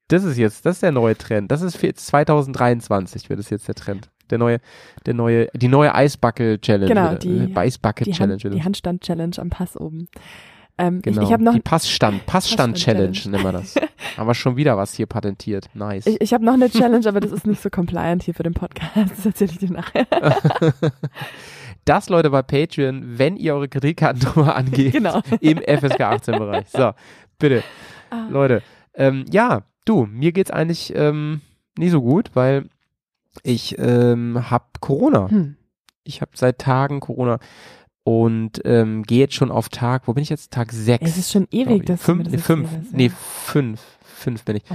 das 0.08 0.24
ist 0.24 0.38
jetzt, 0.38 0.64
das 0.66 0.76
ist 0.76 0.82
der 0.82 0.92
neue 0.92 1.16
Trend. 1.18 1.50
Das 1.50 1.62
ist 1.62 1.76
für 1.76 1.92
2023 1.92 3.28
wird 3.28 3.40
es 3.40 3.50
jetzt 3.50 3.66
der 3.68 3.74
Trend. 3.74 4.08
Der 4.30 4.38
neue, 4.38 4.58
der 5.06 5.14
neue, 5.14 5.48
die 5.54 5.66
neue 5.68 5.92
Eisbuckel-Challenge. 5.94 6.86
Genau, 6.86 7.14
die- 7.16 7.52
äh, 7.52 7.56
Eisbucket-Challenge. 7.56 8.36
Die, 8.38 8.46
Hand, 8.48 8.54
die 8.54 8.62
Handstand-Challenge 8.64 9.36
am 9.38 9.50
Pass 9.50 9.76
oben. 9.76 10.08
Ähm, 10.78 11.02
Genau. 11.02 11.22
ich 11.22 11.26
ich 11.28 11.32
habe 11.32 11.42
noch, 11.42 11.52
die 11.54 11.60
Passstand, 11.60 12.24
Passstand-Challenge 12.26 13.18
nennen 13.26 13.42
wir 13.44 13.52
das. 13.52 13.74
Haben 14.16 14.26
wir 14.28 14.34
schon 14.34 14.56
wieder 14.56 14.76
was 14.76 14.94
hier 14.94 15.06
patentiert. 15.06 15.66
Nice. 15.74 16.06
ich, 16.06 16.20
ich 16.20 16.32
hab 16.32 16.42
noch 16.42 16.54
eine 16.54 16.70
Challenge, 16.70 17.06
aber 17.08 17.20
das 17.20 17.32
ist 17.32 17.46
nicht 17.46 17.60
so 17.60 17.68
compliant 17.70 18.22
hier 18.22 18.34
für 18.34 18.42
den 18.44 18.54
Podcast. 18.54 18.92
Das 18.96 19.26
erzähle 19.26 19.50
ich 19.52 19.58
dir 19.58 19.72
nachher. 19.72 20.06
Das, 21.90 22.08
Leute, 22.08 22.30
bei 22.30 22.42
Patreon, 22.42 23.18
wenn 23.18 23.36
ihr 23.36 23.54
eure 23.54 23.68
Kreditkartennummer 23.68 24.54
angeht, 24.56 24.92
genau. 24.92 25.22
im 25.40 25.58
FSK 25.58 26.00
18-Bereich. 26.00 26.68
So, 26.68 26.92
bitte. 27.36 27.64
Ah. 28.10 28.28
Leute, 28.30 28.62
ähm, 28.94 29.24
ja, 29.28 29.62
du, 29.84 30.06
mir 30.06 30.30
geht's 30.30 30.52
eigentlich 30.52 30.94
ähm, 30.94 31.40
nie 31.76 31.88
so 31.88 32.00
gut, 32.00 32.30
weil 32.34 32.66
ich 33.42 33.76
ähm, 33.78 34.50
hab 34.50 34.80
Corona. 34.80 35.28
Hm. 35.30 35.56
Ich 36.04 36.20
habe 36.20 36.30
seit 36.34 36.58
Tagen 36.58 37.00
Corona 37.00 37.40
und 38.04 38.60
ähm, 38.64 39.02
gehe 39.02 39.18
jetzt 39.18 39.34
schon 39.34 39.50
auf 39.50 39.68
Tag, 39.68 40.06
wo 40.06 40.12
bin 40.12 40.22
ich 40.22 40.28
jetzt? 40.28 40.52
Tag 40.52 40.70
6. 40.70 41.04
Es 41.04 41.16
ist 41.18 41.32
schon 41.32 41.48
ewig, 41.50 41.86
dass 41.86 42.00
fünf, 42.00 42.22
das 42.22 42.32
nee, 42.32 42.38
fünf, 42.38 42.72
ja. 42.72 42.78
nee, 42.92 43.10
fünf, 43.10 43.80
fünf 44.04 44.44
bin 44.44 44.56
ich. 44.56 44.62
Oh. 44.70 44.74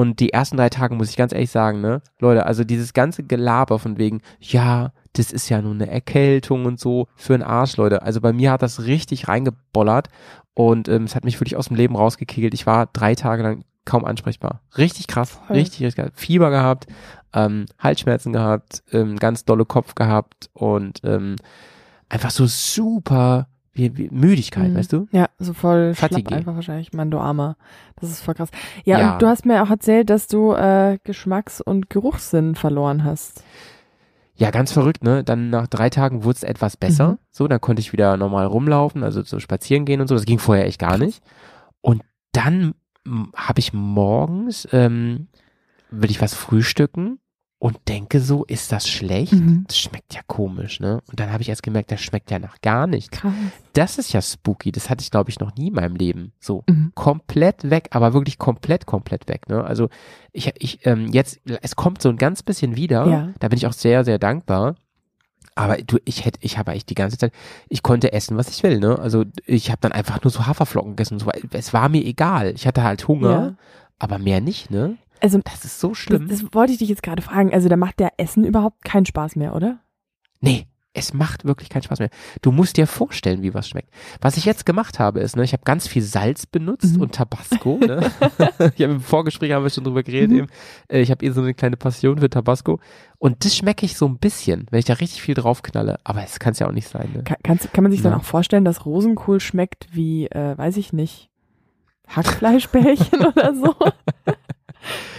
Und 0.00 0.18
die 0.20 0.32
ersten 0.32 0.56
drei 0.56 0.70
Tage 0.70 0.94
muss 0.94 1.10
ich 1.10 1.16
ganz 1.16 1.34
ehrlich 1.34 1.50
sagen, 1.50 1.82
ne, 1.82 2.00
Leute, 2.20 2.46
also 2.46 2.64
dieses 2.64 2.94
ganze 2.94 3.22
Gelaber 3.22 3.78
von 3.78 3.98
wegen, 3.98 4.22
ja, 4.40 4.92
das 5.14 5.32
ist 5.32 5.48
ja 5.48 5.62
nur 5.62 5.72
eine 5.74 5.88
Erkältung 5.90 6.66
und 6.66 6.78
so 6.78 7.08
für 7.16 7.34
einen 7.34 7.42
Arsch, 7.42 7.76
Leute. 7.76 8.02
Also 8.02 8.20
bei 8.20 8.32
mir 8.32 8.50
hat 8.52 8.62
das 8.62 8.84
richtig 8.84 9.28
reingebollert 9.28 10.08
und 10.54 10.88
ähm, 10.88 11.04
es 11.04 11.14
hat 11.16 11.24
mich 11.24 11.40
wirklich 11.40 11.56
aus 11.56 11.68
dem 11.68 11.76
Leben 11.76 11.96
rausgekegelt. 11.96 12.52
Ich 12.54 12.66
war 12.66 12.86
drei 12.92 13.14
Tage 13.14 13.42
lang 13.42 13.64
kaum 13.84 14.04
ansprechbar. 14.04 14.60
Richtig 14.78 15.06
krass, 15.06 15.38
Voll. 15.46 15.56
richtig, 15.56 15.82
richtig 15.84 15.96
krass. 16.04 16.12
Fieber 16.14 16.50
gehabt, 16.50 16.86
ähm, 17.32 17.66
Halsschmerzen 17.78 18.32
gehabt, 18.32 18.82
ähm, 18.92 19.16
ganz 19.16 19.44
dolle 19.44 19.64
Kopf 19.66 19.94
gehabt 19.94 20.48
und 20.52 21.00
ähm, 21.04 21.36
einfach 22.08 22.30
so 22.30 22.46
super 22.46 23.48
wie, 23.72 23.96
wie 23.96 24.08
Müdigkeit, 24.10 24.70
Mhm. 24.70 24.76
weißt 24.76 24.92
du? 24.92 25.08
Ja, 25.10 25.26
so 25.38 25.52
voll 25.52 25.94
schlapp 25.96 26.12
Fatigue. 26.12 26.36
einfach 26.36 26.54
wahrscheinlich, 26.54 26.92
Mann, 26.92 27.10
du 27.10 27.18
Armer. 27.18 27.56
Das 28.00 28.08
ist 28.10 28.22
voll 28.22 28.34
krass. 28.34 28.50
Ja, 28.84 28.98
Ja. 29.00 29.12
und 29.14 29.22
du 29.22 29.26
hast 29.26 29.44
mir 29.46 29.62
auch 29.64 29.70
erzählt, 29.70 30.10
dass 30.10 30.28
du 30.28 30.52
äh, 30.52 30.98
Geschmacks- 31.04 31.60
und 31.60 31.90
Geruchssinn 31.90 32.54
verloren 32.54 33.02
hast. 33.04 33.42
Ja, 34.36 34.50
ganz 34.50 34.72
verrückt, 34.72 35.04
ne? 35.04 35.22
Dann 35.22 35.50
nach 35.50 35.68
drei 35.68 35.90
Tagen 35.90 36.24
wurde 36.24 36.36
es 36.36 36.42
etwas 36.42 36.76
besser. 36.76 37.12
Mhm. 37.12 37.18
So, 37.30 37.48
dann 37.48 37.60
konnte 37.60 37.80
ich 37.80 37.92
wieder 37.92 38.16
normal 38.16 38.46
rumlaufen, 38.46 39.04
also 39.04 39.22
so 39.22 39.38
spazieren 39.38 39.84
gehen 39.84 40.00
und 40.00 40.08
so. 40.08 40.14
Das 40.14 40.24
ging 40.24 40.38
vorher 40.38 40.66
echt 40.66 40.80
gar 40.80 40.98
nicht. 40.98 41.22
Und 41.80 42.02
dann 42.32 42.74
habe 43.36 43.60
ich 43.60 43.72
morgens, 43.72 44.66
ähm, 44.72 45.28
will 45.90 46.10
ich 46.10 46.20
was 46.20 46.34
frühstücken 46.34 47.18
und 47.64 47.78
denke 47.88 48.20
so, 48.20 48.44
ist 48.44 48.72
das 48.72 48.86
schlecht? 48.86 49.32
Mhm. 49.32 49.64
Das 49.66 49.78
schmeckt 49.78 50.12
ja 50.12 50.20
komisch, 50.26 50.80
ne? 50.80 51.00
Und 51.06 51.18
dann 51.18 51.32
habe 51.32 51.40
ich 51.42 51.48
erst 51.48 51.62
gemerkt, 51.62 51.90
das 51.90 52.02
schmeckt 52.02 52.30
ja 52.30 52.38
nach 52.38 52.60
gar 52.60 52.86
nicht. 52.86 53.10
Krass. 53.10 53.32
Das 53.72 53.96
ist 53.96 54.12
ja 54.12 54.20
spooky. 54.20 54.70
Das 54.70 54.90
hatte 54.90 55.00
ich, 55.00 55.10
glaube 55.10 55.30
ich, 55.30 55.40
noch 55.40 55.56
nie 55.56 55.68
in 55.68 55.74
meinem 55.74 55.96
Leben. 55.96 56.32
So 56.40 56.62
Mhm. 56.68 56.92
komplett 56.94 57.70
weg, 57.70 57.88
aber 57.92 58.12
wirklich 58.12 58.36
komplett, 58.38 58.84
komplett 58.84 59.28
weg. 59.28 59.48
Ne? 59.48 59.64
Also 59.64 59.88
ich, 60.32 60.52
ich 60.58 60.84
ähm, 60.84 61.06
jetzt, 61.10 61.40
es 61.62 61.74
kommt 61.74 62.02
so 62.02 62.10
ein 62.10 62.18
ganz 62.18 62.42
bisschen 62.42 62.76
wieder. 62.76 63.06
Ja. 63.06 63.28
Da 63.40 63.48
bin 63.48 63.56
ich 63.56 63.66
auch 63.66 63.72
sehr, 63.72 64.04
sehr 64.04 64.18
dankbar. 64.18 64.74
Aber 65.54 65.78
du, 65.78 65.96
ich 66.04 66.26
hätte, 66.26 66.40
ich 66.42 66.58
habe 66.58 66.70
eigentlich 66.72 66.84
die 66.84 66.94
ganze 66.94 67.16
Zeit, 67.16 67.32
ich 67.70 67.82
konnte 67.82 68.12
essen, 68.12 68.36
was 68.36 68.50
ich 68.50 68.62
will. 68.62 68.78
Ne? 68.78 68.98
Also 68.98 69.24
ich 69.46 69.70
habe 69.70 69.78
dann 69.80 69.92
einfach 69.92 70.22
nur 70.22 70.30
so 70.30 70.46
Haferflocken 70.46 70.90
gegessen. 70.96 71.14
Und 71.14 71.20
so. 71.20 71.30
Es 71.52 71.72
war 71.72 71.88
mir 71.88 72.04
egal. 72.04 72.52
Ich 72.54 72.66
hatte 72.66 72.82
halt 72.82 73.08
Hunger, 73.08 73.30
Ja. 73.30 73.54
aber 73.98 74.18
mehr 74.18 74.42
nicht. 74.42 74.70
Ne? 74.70 74.98
Also, 75.20 75.38
Das 75.44 75.64
ist 75.64 75.80
so 75.80 75.90
das, 75.90 75.98
schlimm. 75.98 76.28
das 76.28 76.44
wollte 76.52 76.72
ich 76.72 76.78
dich 76.78 76.88
jetzt 76.88 77.02
gerade 77.02 77.22
fragen. 77.22 77.52
Also, 77.52 77.68
da 77.68 77.76
macht 77.76 77.98
der 78.00 78.12
Essen 78.18 78.44
überhaupt 78.44 78.84
keinen 78.84 79.06
Spaß 79.06 79.36
mehr, 79.36 79.54
oder? 79.54 79.78
Nee, 80.40 80.66
es 80.96 81.12
macht 81.14 81.44
wirklich 81.44 81.70
keinen 81.70 81.82
Spaß 81.82 81.98
mehr. 81.98 82.10
Du 82.42 82.52
musst 82.52 82.76
dir 82.76 82.86
vorstellen, 82.86 83.42
wie 83.42 83.52
was 83.54 83.68
schmeckt. 83.68 83.88
Was 84.20 84.36
ich 84.36 84.44
jetzt 84.44 84.64
gemacht 84.66 84.98
habe, 85.00 85.20
ist, 85.20 85.34
ne, 85.36 85.42
ich 85.42 85.52
habe 85.52 85.62
ganz 85.64 85.88
viel 85.88 86.02
Salz 86.02 86.46
benutzt 86.46 86.94
Mhm. 86.96 87.02
und 87.02 87.14
Tabasco. 87.14 87.78
Ne? 87.78 88.10
ich 88.76 88.82
habe 88.82 88.92
im 88.92 89.00
Vorgespräch 89.00 89.50
haben 89.52 89.64
wir 89.64 89.70
schon 89.70 89.82
drüber 89.84 90.02
geredet. 90.04 90.30
Mhm. 90.30 90.36
Eben. 90.36 90.46
Äh, 90.88 91.00
Ich 91.00 91.10
habe 91.10 91.24
eh 91.24 91.30
so 91.30 91.40
eine 91.40 91.54
kleine 91.54 91.76
Passion 91.76 92.18
für 92.18 92.30
Tabasco. 92.30 92.78
Und 93.18 93.44
das 93.44 93.56
schmecke 93.56 93.86
ich 93.86 93.96
so 93.96 94.06
ein 94.06 94.18
bisschen, 94.18 94.66
wenn 94.70 94.78
ich 94.78 94.84
da 94.84 94.92
richtig 94.94 95.22
viel 95.22 95.34
draufknalle. 95.34 95.98
Aber 96.04 96.22
es 96.22 96.38
kann 96.38 96.52
es 96.52 96.58
ja 96.60 96.68
auch 96.68 96.72
nicht 96.72 96.86
sein. 96.88 97.08
Ne? 97.14 97.22
Kann, 97.24 97.38
kannst, 97.42 97.72
kann 97.72 97.82
man 97.82 97.90
sich 97.90 98.02
dann 98.02 98.12
Ja. 98.12 98.18
auch 98.18 98.24
vorstellen, 98.24 98.64
dass 98.64 98.84
Rosenkohl 98.86 99.40
schmeckt 99.40 99.88
wie, 99.92 100.26
äh, 100.26 100.56
weiß 100.56 100.76
ich 100.76 100.92
nicht, 100.92 101.28
Hackfleischbällchen 102.08 103.24
oder 103.26 103.54
so? 103.54 103.74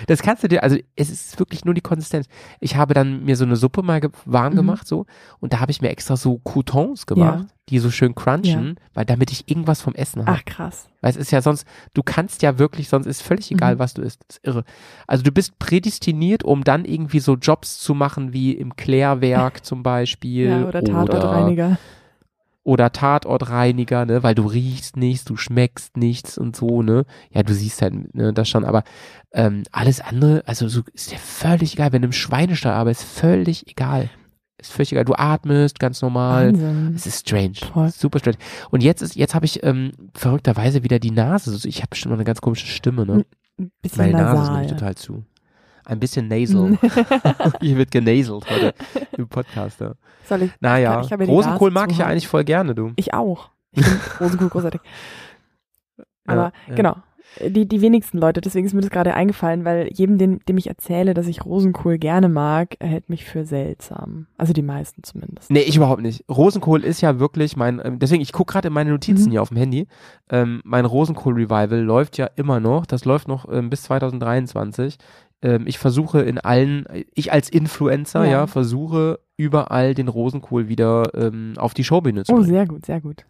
Das 0.07 0.21
kannst 0.21 0.43
du 0.43 0.47
dir, 0.47 0.63
also 0.63 0.77
es 0.95 1.09
ist 1.09 1.39
wirklich 1.39 1.65
nur 1.65 1.73
die 1.73 1.81
Konsistenz. 1.81 2.27
Ich 2.59 2.75
habe 2.75 2.93
dann 2.93 3.23
mir 3.25 3.35
so 3.35 3.45
eine 3.45 3.55
Suppe 3.55 3.81
mal 3.83 3.99
ge 4.01 4.09
warm 4.25 4.53
Mhm. 4.53 4.57
gemacht 4.57 4.87
so 4.87 5.05
und 5.39 5.53
da 5.53 5.59
habe 5.59 5.71
ich 5.71 5.81
mir 5.81 5.89
extra 5.89 6.15
so 6.17 6.39
Croutons 6.39 7.05
gemacht, 7.05 7.45
die 7.69 7.79
so 7.79 7.89
schön 7.89 8.13
crunchen, 8.13 8.79
weil 8.93 9.05
damit 9.05 9.31
ich 9.31 9.49
irgendwas 9.49 9.81
vom 9.81 9.95
Essen 9.95 10.25
habe. 10.25 10.37
Ach, 10.39 10.45
krass. 10.45 10.87
Weil 11.01 11.09
es 11.11 11.17
ist 11.17 11.31
ja 11.31 11.41
sonst, 11.41 11.65
du 11.93 12.03
kannst 12.03 12.41
ja 12.43 12.59
wirklich, 12.59 12.89
sonst 12.89 13.05
ist 13.07 13.21
völlig 13.23 13.51
egal, 13.51 13.75
Mhm. 13.75 13.79
was 13.79 13.93
du 13.95 14.01
isst. 14.03 14.21
Das 14.27 14.37
ist 14.37 14.45
irre. 14.47 14.63
Also 15.07 15.23
du 15.23 15.31
bist 15.31 15.57
prädestiniert, 15.59 16.43
um 16.43 16.63
dann 16.63 16.85
irgendwie 16.85 17.19
so 17.19 17.35
Jobs 17.35 17.79
zu 17.79 17.93
machen 17.95 18.33
wie 18.33 18.51
im 18.53 18.75
Klärwerk 18.75 19.63
zum 19.65 19.81
Beispiel. 19.83 20.49
Ja, 20.49 20.65
oder 20.67 20.83
Tatortreiniger. 20.83 21.67
oder 21.67 21.77
Tatortreiniger, 22.91 24.05
ne, 24.05 24.23
weil 24.23 24.35
du 24.35 24.45
riechst 24.47 24.97
nichts, 24.97 25.23
du 25.23 25.37
schmeckst 25.37 25.95
nichts 25.97 26.37
und 26.37 26.55
so, 26.55 26.81
ne. 26.81 27.05
Ja, 27.31 27.43
du 27.43 27.53
siehst 27.53 27.81
halt 27.81 28.13
ne, 28.15 28.33
das 28.33 28.49
schon, 28.49 28.65
aber 28.65 28.83
ähm, 29.31 29.63
alles 29.71 30.01
andere, 30.01 30.43
also 30.45 30.67
so 30.67 30.81
ist 30.93 31.11
dir 31.11 31.17
völlig 31.19 31.73
egal, 31.75 31.93
wenn 31.93 32.01
du 32.01 32.07
im 32.07 32.11
Schweinestall 32.11 32.73
arbeitest, 32.73 33.05
völlig 33.05 33.67
egal. 33.69 34.09
Ist 34.57 34.71
völlig 34.71 34.93
egal. 34.93 35.03
Du 35.05 35.13
atmest 35.15 35.79
ganz 35.79 36.01
normal. 36.01 36.53
Wahnsinn. 36.53 36.93
Es 36.95 37.05
ist 37.05 37.27
strange. 37.27 37.55
Voll. 37.73 37.89
Super 37.91 38.19
strange. 38.19 38.37
Und 38.71 38.81
jetzt 38.83 39.01
ist, 39.01 39.15
jetzt 39.15 39.35
habe 39.35 39.45
ich 39.45 39.63
ähm, 39.63 39.91
verrückterweise 40.13 40.81
wieder 40.81 40.97
die 40.97 41.11
Nase. 41.11 41.51
Also 41.51 41.67
Ich 41.67 41.79
habe 41.79 41.89
bestimmt 41.89 42.11
noch 42.11 42.17
eine 42.17 42.23
ganz 42.23 42.39
komische 42.39 42.65
Stimme, 42.67 43.05
ne? 43.05 43.25
Ein 43.59 43.71
bisschen 43.81 44.11
Meine 44.11 44.13
Nase 44.23 44.31
ist 44.33 44.39
nasal. 44.39 44.53
nämlich 44.53 44.71
total 44.71 44.95
zu. 44.95 45.23
Ein 45.85 45.99
bisschen 45.99 46.27
nasal. 46.27 46.77
Hier 47.61 47.77
wird 47.77 47.91
genaselt 47.91 48.49
heute 48.49 48.73
im 49.17 49.27
Podcast. 49.27 49.79
Ja. 49.81 49.93
Soll 50.27 50.43
ich? 50.43 50.51
Naja, 50.59 51.01
Ich 51.01 51.11
Rosenkohl 51.27 51.71
mag 51.71 51.91
ich 51.91 51.99
ja 51.99 52.07
eigentlich 52.07 52.27
voll 52.27 52.43
gerne, 52.43 52.73
du. 52.75 52.91
Ich 52.95 53.13
auch. 53.13 53.49
Ich 53.71 53.85
finde 53.85 53.99
Rosenkohl 54.19 54.49
großartig. 54.49 54.81
Aber 56.25 56.51
ja. 56.67 56.75
genau. 56.75 56.95
Die, 57.45 57.67
die 57.67 57.81
wenigsten 57.81 58.17
Leute, 58.19 58.39
deswegen 58.39 58.65
ist 58.65 58.73
mir 58.73 58.79
das 58.81 58.91
gerade 58.91 59.13
eingefallen, 59.13 59.65
weil 59.65 59.89
jedem, 59.91 60.17
dem, 60.17 60.39
dem 60.45 60.57
ich 60.57 60.67
erzähle, 60.67 61.13
dass 61.13 61.27
ich 61.27 61.43
Rosenkohl 61.43 61.97
gerne 61.97 62.29
mag, 62.29 62.77
hält 62.79 63.09
mich 63.09 63.25
für 63.25 63.43
seltsam. 63.45 64.27
Also 64.37 64.53
die 64.53 64.61
meisten 64.61 65.03
zumindest. 65.03 65.51
Nee, 65.51 65.59
ich 65.61 65.75
überhaupt 65.75 66.01
nicht. 66.01 66.23
Rosenkohl 66.29 66.83
ist 66.85 67.01
ja 67.01 67.19
wirklich 67.19 67.57
mein, 67.57 67.81
ähm, 67.83 67.99
deswegen, 67.99 68.21
ich 68.21 68.31
gucke 68.31 68.53
gerade 68.53 68.69
in 68.69 68.73
meine 68.73 68.91
Notizen 68.91 69.25
Mhm. 69.25 69.31
hier 69.31 69.41
auf 69.41 69.49
dem 69.49 69.57
Handy. 69.57 69.87
Ähm, 70.29 70.61
mein 70.63 70.85
Rosenkohl-Revival 70.85 71.79
läuft 71.81 72.17
ja 72.17 72.27
immer 72.37 72.61
noch. 72.61 72.85
Das 72.85 73.03
läuft 73.03 73.27
noch 73.27 73.51
ähm, 73.51 73.69
bis 73.69 73.83
2023. 73.83 74.97
Ähm, 75.45 75.67
ich 75.67 75.77
versuche 75.77 76.21
in 76.21 76.39
allen, 76.39 76.85
ich 77.13 77.31
als 77.31 77.49
Influencer, 77.49 78.25
ja, 78.25 78.31
Ja. 78.31 78.47
versuche 78.47 79.19
überall 79.37 79.93
den 79.93 80.07
Rosenkohl 80.07 80.69
wieder 80.69 81.11
ähm, 81.13 81.53
auf 81.57 81.73
die 81.75 81.83
Showbühne 81.83 82.23
zu 82.23 82.31
Oh, 82.31 82.37
bringen. 82.37 82.49
sehr 82.49 82.65
gut, 82.65 82.85
sehr 82.85 82.99
gut. 83.01 83.25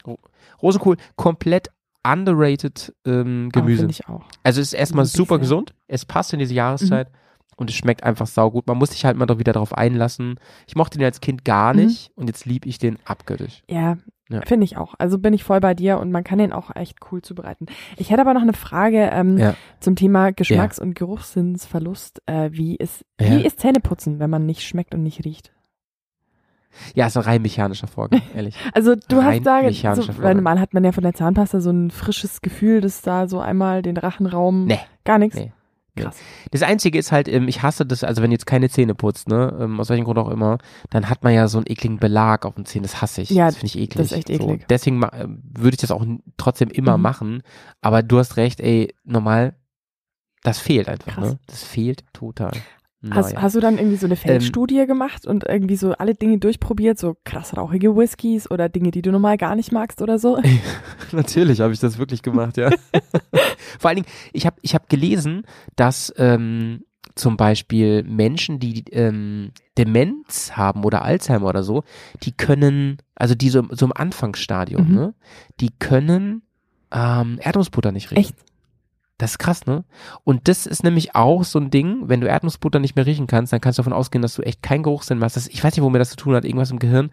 Rosenkohl 0.62 0.96
komplett 1.16 1.70
underrated 2.08 2.94
ähm, 3.06 3.50
Aber 3.52 3.62
Gemüse. 3.62 3.80
Finde 3.82 3.92
ich 3.92 4.08
auch. 4.08 4.24
Also 4.44 4.62
es 4.62 4.68
ist 4.68 4.74
erstmal 4.74 5.06
super 5.06 5.36
sehr. 5.36 5.40
gesund, 5.40 5.74
es 5.88 6.06
passt 6.06 6.32
in 6.34 6.40
diese 6.40 6.54
Jahreszeit 6.54 7.10
und 7.58 7.70
es 7.70 7.76
schmeckt 7.76 8.04
einfach 8.04 8.28
saugut. 8.28 8.68
Man 8.68 8.78
muss 8.78 8.92
sich 8.92 9.04
halt 9.06 9.18
mal 9.18 9.26
doch 9.26 9.40
wieder 9.40 9.54
darauf 9.54 9.74
einlassen. 9.76 10.40
Ich 10.68 10.76
mochte 10.76 10.98
den 10.98 11.06
als 11.06 11.20
Kind 11.22 11.44
gar 11.46 11.74
Mhm. 11.74 11.86
nicht 11.86 12.12
und 12.16 12.28
jetzt 12.28 12.46
lieb 12.46 12.66
ich 12.66 12.78
den 12.78 12.98
abgöttisch. 13.06 13.64
Ja, 13.70 13.98
Ja. 14.30 14.42
finde 14.46 14.66
ich 14.66 14.76
auch. 14.78 14.96
Also 14.98 15.20
bin 15.20 15.34
ich 15.34 15.44
voll 15.44 15.60
bei 15.60 15.74
dir 15.76 16.00
und 16.00 16.12
man 16.12 16.24
kann 16.24 16.40
den 16.40 16.52
auch 16.52 16.76
echt 16.76 16.98
cool 17.12 17.22
zubereiten. 17.22 17.68
Ich 17.98 18.10
hätte 18.10 18.22
aber 18.22 18.34
noch 18.34 18.42
eine 18.42 18.54
Frage 18.54 19.10
ähm, 19.14 19.38
Ja. 19.38 19.54
zum 19.80 19.96
Thema 19.96 20.32
Geschmacks- 20.32 20.80
und 20.80 20.96
Geruchssinnsverlust. 20.96 22.22
Äh, 22.26 22.50
wie, 22.52 22.76
ist, 22.76 23.06
Ja. 23.22 23.28
wie 23.30 23.46
ist 23.46 23.60
Zähneputzen, 23.60 24.18
wenn 24.20 24.30
man 24.32 24.46
nicht 24.46 24.64
schmeckt 24.64 24.96
und 24.96 25.04
nicht 25.04 25.24
riecht? 25.26 25.52
Ja, 26.94 27.08
ist 27.08 27.16
ein 27.18 27.24
rein 27.24 27.42
mechanischer 27.42 27.88
Vorgang, 27.88 28.22
ehrlich. 28.36 28.56
Also 28.74 28.96
du 28.96 29.18
Rein 29.18 29.46
hast 29.46 29.84
da, 29.84 29.96
so, 29.96 30.22
weil 30.22 30.36
normal 30.36 30.60
hat 30.60 30.74
man 30.74 30.84
ja 30.84 30.92
von 30.92 31.04
der 31.04 31.14
Zahnpasta 31.14 31.62
so 31.62 31.70
ein 31.70 31.90
frisches 31.92 32.42
Gefühl, 32.42 32.82
dass 32.82 33.02
da 33.02 33.28
so 33.28 33.40
einmal 33.40 33.82
den 33.82 33.96
Rachenraum, 33.96 34.66
Nee. 34.66 34.80
gar 35.06 35.18
nichts. 35.18 35.38
Nee. 35.38 35.54
Krass. 36.04 36.18
Das 36.52 36.62
Einzige 36.62 36.98
ist 37.00 37.12
halt, 37.12 37.28
ähm, 37.28 37.48
ich 37.48 37.62
hasse 37.62 37.86
das, 37.86 38.04
also 38.04 38.22
wenn 38.22 38.32
jetzt 38.32 38.46
keine 38.46 38.70
Zähne 38.70 38.96
putzt, 38.96 39.28
ne, 39.30 39.56
ähm, 39.60 39.80
aus 39.80 39.90
welchem 39.90 40.04
Grund 40.06 40.18
auch 40.20 40.30
immer, 40.30 40.58
dann 40.90 41.10
hat 41.10 41.24
man 41.24 41.34
ja 41.34 41.48
so 41.48 41.58
einen 41.58 41.68
ekligen 41.68 41.98
Belag 42.00 42.46
auf 42.46 42.56
den 42.56 42.66
Zähnen, 42.66 42.84
das 42.84 43.02
hasse 43.02 43.22
ich. 43.22 43.30
Ja, 43.30 43.46
das 43.46 43.56
finde 43.56 43.68
ich 43.68 43.76
eklig. 43.78 43.96
das 43.98 44.06
ist 44.12 44.18
echt 44.18 44.30
eklig. 44.30 44.62
So. 44.62 44.66
Deswegen 44.70 45.02
ähm, 45.14 45.42
würde 45.58 45.76
ich 45.76 45.82
das 45.82 45.92
auch 45.92 46.06
trotzdem 46.38 46.70
immer 46.70 46.98
Mhm. 46.98 47.04
machen, 47.04 47.44
aber 47.82 48.04
du 48.04 48.18
hast 48.20 48.38
recht, 48.38 48.60
ey, 48.60 48.94
normal, 49.04 49.56
das 50.44 50.60
fehlt 50.60 50.88
einfach, 50.90 51.14
Krass. 51.14 51.32
ne? 51.34 51.40
Das 51.48 51.64
fehlt 51.64 52.04
total. 52.14 52.52
Hast, 53.12 53.34
Naja. 53.34 53.42
hast 53.44 53.56
du 53.56 53.60
dann 53.60 53.78
irgendwie 53.78 53.98
so 53.98 54.08
eine 54.08 54.16
Ähm, 54.16 54.20
Feldstudie 54.20 54.84
gemacht 54.88 55.28
und 55.28 55.44
irgendwie 55.44 55.76
so 55.76 55.92
alle 55.94 56.16
Dinge 56.16 56.40
durchprobiert, 56.40 56.98
so 56.98 57.16
krass 57.24 57.56
rauchige 57.56 57.96
Whiskys 57.96 58.50
oder 58.50 58.68
Dinge, 58.68 58.90
die 58.90 59.04
du 59.04 59.12
normal 59.12 59.38
gar 59.38 59.56
nicht 59.56 59.72
magst 59.72 60.02
oder 60.02 60.18
so? 60.18 60.40
Natürlich 61.12 61.62
habe 61.62 61.72
ich 61.72 61.80
das 61.80 62.00
wirklich 62.00 62.24
gemacht, 62.24 62.58
ja. 62.58 62.72
Vor 63.80 63.90
allen 63.90 63.98
Dingen, 63.98 64.08
ich 64.34 64.46
habe 64.46 64.58
ich 64.62 64.74
hab 64.76 64.90
gelesen, 64.90 65.44
dass 65.76 66.14
ähm, 66.18 66.84
zum 67.16 67.38
Beispiel 67.38 68.04
Menschen, 68.04 68.60
die 68.60 68.84
ähm, 68.92 69.52
Demenz 69.78 70.54
haben 70.54 70.84
oder 70.84 71.04
Alzheimer 71.04 71.48
oder 71.48 71.64
so, 71.64 71.84
die 72.24 72.32
können, 72.34 72.98
also 73.16 73.36
die 73.36 73.50
so, 73.50 73.64
so 73.72 73.86
im 73.86 73.94
Anfangsstadium, 73.94 74.88
Mhm. 74.90 74.96
ne, 74.96 75.14
die 75.60 75.70
können 75.80 76.42
ähm, 76.92 77.40
Erdnussbutter 77.42 77.92
nicht 77.92 78.12
riechen. 78.12 78.20
Echt? 78.22 78.36
Das 79.18 79.32
ist 79.32 79.38
krass, 79.38 79.66
ne? 79.66 79.86
Und 80.26 80.50
das 80.50 80.66
ist 80.66 80.84
nämlich 80.84 81.16
auch 81.16 81.46
so 81.46 81.58
ein 81.58 81.70
Ding, 81.70 82.10
wenn 82.10 82.20
du 82.20 82.28
Erdnussbutter 82.28 82.80
nicht 82.80 82.98
mehr 82.98 83.06
riechen 83.06 83.28
kannst, 83.28 83.54
dann 83.54 83.62
kannst 83.62 83.80
du 83.80 83.82
davon 83.82 83.94
ausgehen, 83.94 84.22
dass 84.22 84.36
du 84.36 84.42
echt 84.42 84.62
keinen 84.62 84.84
Geruchssinn 84.84 85.20
mehr 85.20 85.26
hast. 85.26 85.38
Das, 85.38 85.48
ich 85.48 85.64
weiß 85.64 85.74
nicht, 85.74 85.84
womit 85.84 86.02
das 86.02 86.10
zu 86.10 86.18
tun 86.18 86.36
hat, 86.36 86.44
irgendwas 86.44 86.72
im 86.72 86.80
Gehirn. 86.80 87.12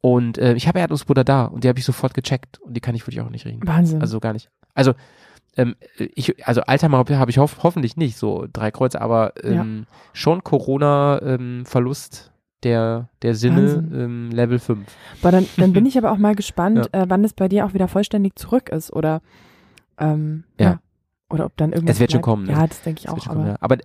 Und 0.00 0.38
äh, 0.38 0.54
ich 0.54 0.66
habe 0.66 0.80
Erdnussbutter 0.80 1.22
da 1.22 1.44
und 1.44 1.62
die 1.62 1.68
habe 1.68 1.78
ich 1.78 1.84
sofort 1.84 2.14
gecheckt 2.14 2.58
und 2.58 2.74
die 2.76 2.80
kann 2.80 2.96
ich 2.96 3.02
wirklich 3.06 3.20
auch 3.20 3.30
nicht 3.30 3.46
riechen. 3.46 3.60
Wahnsinn. 3.64 4.00
Also 4.00 4.18
gar 4.18 4.32
nicht. 4.32 4.50
Also 4.74 4.94
ähm, 5.56 5.74
ich, 5.98 6.46
also 6.46 6.60
Alzheimer 6.62 6.98
habe 6.98 7.18
hab 7.18 7.28
ich 7.28 7.38
hoff, 7.38 7.58
hoffentlich 7.62 7.96
nicht, 7.96 8.16
so 8.16 8.46
drei 8.52 8.70
Kreuze, 8.70 9.00
aber 9.00 9.32
ähm, 9.42 9.86
schon 10.12 10.42
Corona-Verlust 10.44 12.32
der, 12.62 13.08
der 13.22 13.34
Sinne 13.34 13.84
ähm, 13.94 14.30
Level 14.30 14.58
5. 14.58 14.86
Aber 15.22 15.30
dann, 15.30 15.46
dann 15.56 15.72
bin 15.72 15.86
ich 15.86 15.96
aber 15.98 16.10
auch 16.10 16.18
mal 16.18 16.34
gespannt, 16.34 16.88
äh, 16.92 17.04
wann 17.08 17.24
es 17.24 17.32
bei 17.32 17.48
dir 17.48 17.64
auch 17.66 17.74
wieder 17.74 17.86
vollständig 17.88 18.36
zurück 18.36 18.70
ist 18.70 18.92
oder 18.92 19.20
ähm, 19.98 20.44
ja. 20.58 20.66
Ja. 20.70 20.80
Oder 21.28 21.46
ob 21.46 21.56
dann 21.56 21.72
irgendwas 21.72 21.96
Es 21.96 22.00
wird 22.00 22.12
schon 22.12 22.20
bleibt. 22.20 22.24
kommen, 22.24 22.46
ne? 22.46 22.52
Ja, 22.52 22.66
das 22.68 22.82
denke 22.82 23.00
ich 23.00 23.06
Das 23.06 23.14
auch. 23.14 23.22
schon 23.22 23.32
kommen, 23.32 23.40
Aber 23.42 23.50
ja. 23.50 23.56
aber 23.60 23.76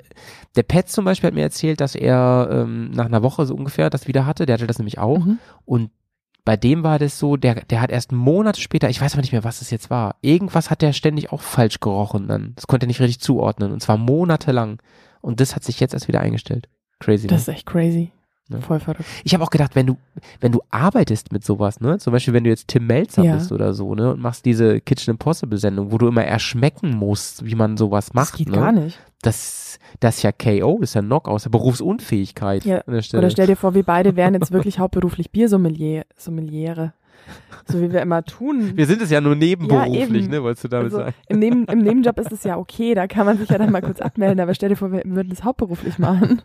der 0.56 0.64
Pet 0.64 0.90
zum 0.90 1.06
Beispiel 1.06 1.28
hat 1.28 1.34
mir 1.34 1.42
erzählt, 1.42 1.82
dass 1.82 1.96
er 1.96 2.48
ähm, 2.52 2.92
nach 2.92 3.06
einer 3.06 3.24
Woche 3.24 3.46
so 3.48 3.56
ungefähr 3.56 3.90
das 3.90 4.08
wieder 4.08 4.28
hatte. 4.28 4.46
Der 4.46 4.54
hatte 4.56 4.68
das 4.68 4.78
nämlich 4.78 5.00
auch. 5.00 5.26
Mhm. 5.26 5.40
Und 5.66 5.90
bei 6.44 6.58
dem 6.58 6.84
war 6.84 6.98
das 7.00 7.20
so, 7.20 7.38
der, 7.38 7.56
der 7.66 7.82
hat 7.82 7.92
erst 7.92 8.12
Monate 8.12 8.60
später, 8.60 8.90
ich 8.90 9.00
weiß 9.00 9.14
aber 9.14 9.22
nicht 9.22 9.32
mehr, 9.32 9.44
was 9.44 9.62
es 9.62 9.70
jetzt 9.70 9.90
war. 9.90 10.16
Irgendwas 10.22 10.70
hat 10.70 10.82
der 10.82 10.94
ständig 10.94 11.32
auch 11.32 11.42
falsch 11.42 11.80
gerochen 11.80 12.28
dann. 12.28 12.54
Das 12.56 12.68
konnte 12.68 12.86
er 12.86 12.88
nicht 12.88 13.00
richtig 13.00 13.20
zuordnen. 13.20 13.72
Und 13.72 13.82
zwar 13.82 13.98
monatelang. 13.98 14.82
Und 15.22 15.40
das 15.40 15.56
hat 15.56 15.64
sich 15.64 15.80
jetzt 15.80 15.94
erst 15.94 16.08
wieder 16.08 16.22
eingestellt. 16.22 16.68
Crazy. 17.00 17.28
das 17.28 17.48
ne? 17.48 17.54
ist 17.54 17.60
echt 17.60 17.68
crazy. 17.68 18.12
Ja. 18.52 18.60
Voll 18.62 18.80
verrückt. 18.80 19.06
Ich 19.24 19.34
habe 19.34 19.44
auch 19.44 19.50
gedacht, 19.50 19.76
wenn 19.76 19.88
du, 19.88 19.98
wenn 20.40 20.52
du 20.52 20.62
arbeitest 20.70 21.32
mit 21.32 21.44
sowas, 21.44 21.80
ne, 21.80 21.98
zum 22.00 22.14
Beispiel 22.14 22.34
wenn 22.34 22.44
du 22.44 22.50
jetzt 22.50 22.68
Tim 22.68 22.88
Melzer 22.88 23.24
Ja. 23.24 23.36
bist 23.36 23.52
oder 23.52 23.74
so, 23.74 23.96
ne, 23.96 24.12
und 24.14 24.22
machst 24.22 24.46
diese 24.46 24.82
Kitchen 24.82 25.12
Impossible 25.12 25.58
Sendung, 25.58 25.92
wo 25.92 25.98
du 25.98 26.08
immer 26.08 26.24
erschmecken 26.24 26.96
musst, 26.96 27.46
wie 27.46 27.56
man 27.56 27.78
sowas 27.78 28.14
macht, 28.14 28.34
das 28.34 28.38
geht 28.38 28.50
ne? 28.50 28.56
gar 28.56 28.72
nicht. 28.72 29.00
Das, 29.22 29.80
das 30.00 30.18
ist 30.18 30.24
ja 30.24 30.32
KO, 30.32 30.80
ist 30.82 30.96
ja 30.96 31.02
Knock 31.02 31.28
aus 31.28 31.44
der 31.44 31.52
Berufsunfähigkeit 31.52 32.66
Ja. 32.66 32.84
Oder 32.88 33.02
stell 33.02 33.48
dir 33.48 33.56
vor, 33.56 33.74
wir 33.74 33.84
beide 33.84 34.16
wären 34.16 34.34
jetzt 34.34 34.52
wirklich 34.52 34.80
hauptberuflich 34.80 35.32
Biersommelier, 35.32 36.06
Sommeliere. 36.18 36.94
So 37.68 37.80
wie 37.82 37.92
wir 37.94 38.02
immer 38.02 38.24
tun. 38.24 38.76
Wir 38.76 38.86
sind 38.86 39.02
es 39.02 39.10
ja 39.12 39.22
nur 39.22 39.36
nebenberuflich, 39.36 40.26
Ja, 40.26 40.32
ne, 40.32 40.44
wolltest 40.44 40.64
du 40.64 40.68
damit 40.68 40.86
Also, 40.86 40.98
sagen? 40.98 41.14
Im, 41.30 41.40
Neben, 41.40 41.66
Im 41.66 41.80
Nebenjob 41.80 42.20
ist 42.20 42.32
es 42.32 42.44
ja 42.44 42.58
okay, 42.58 42.96
da 42.96 43.08
kann 43.08 43.26
man 43.26 43.38
sich 43.38 43.50
ja 43.50 43.58
dann 43.58 43.72
mal 43.72 43.82
kurz 43.82 44.02
abmelden, 44.02 44.40
aber 44.40 44.54
stell 44.54 44.70
dir 44.70 44.76
vor, 44.76 44.92
wir 44.92 45.04
würden 45.06 45.30
das 45.30 45.44
hauptberuflich 45.44 46.00
machen. 46.00 46.42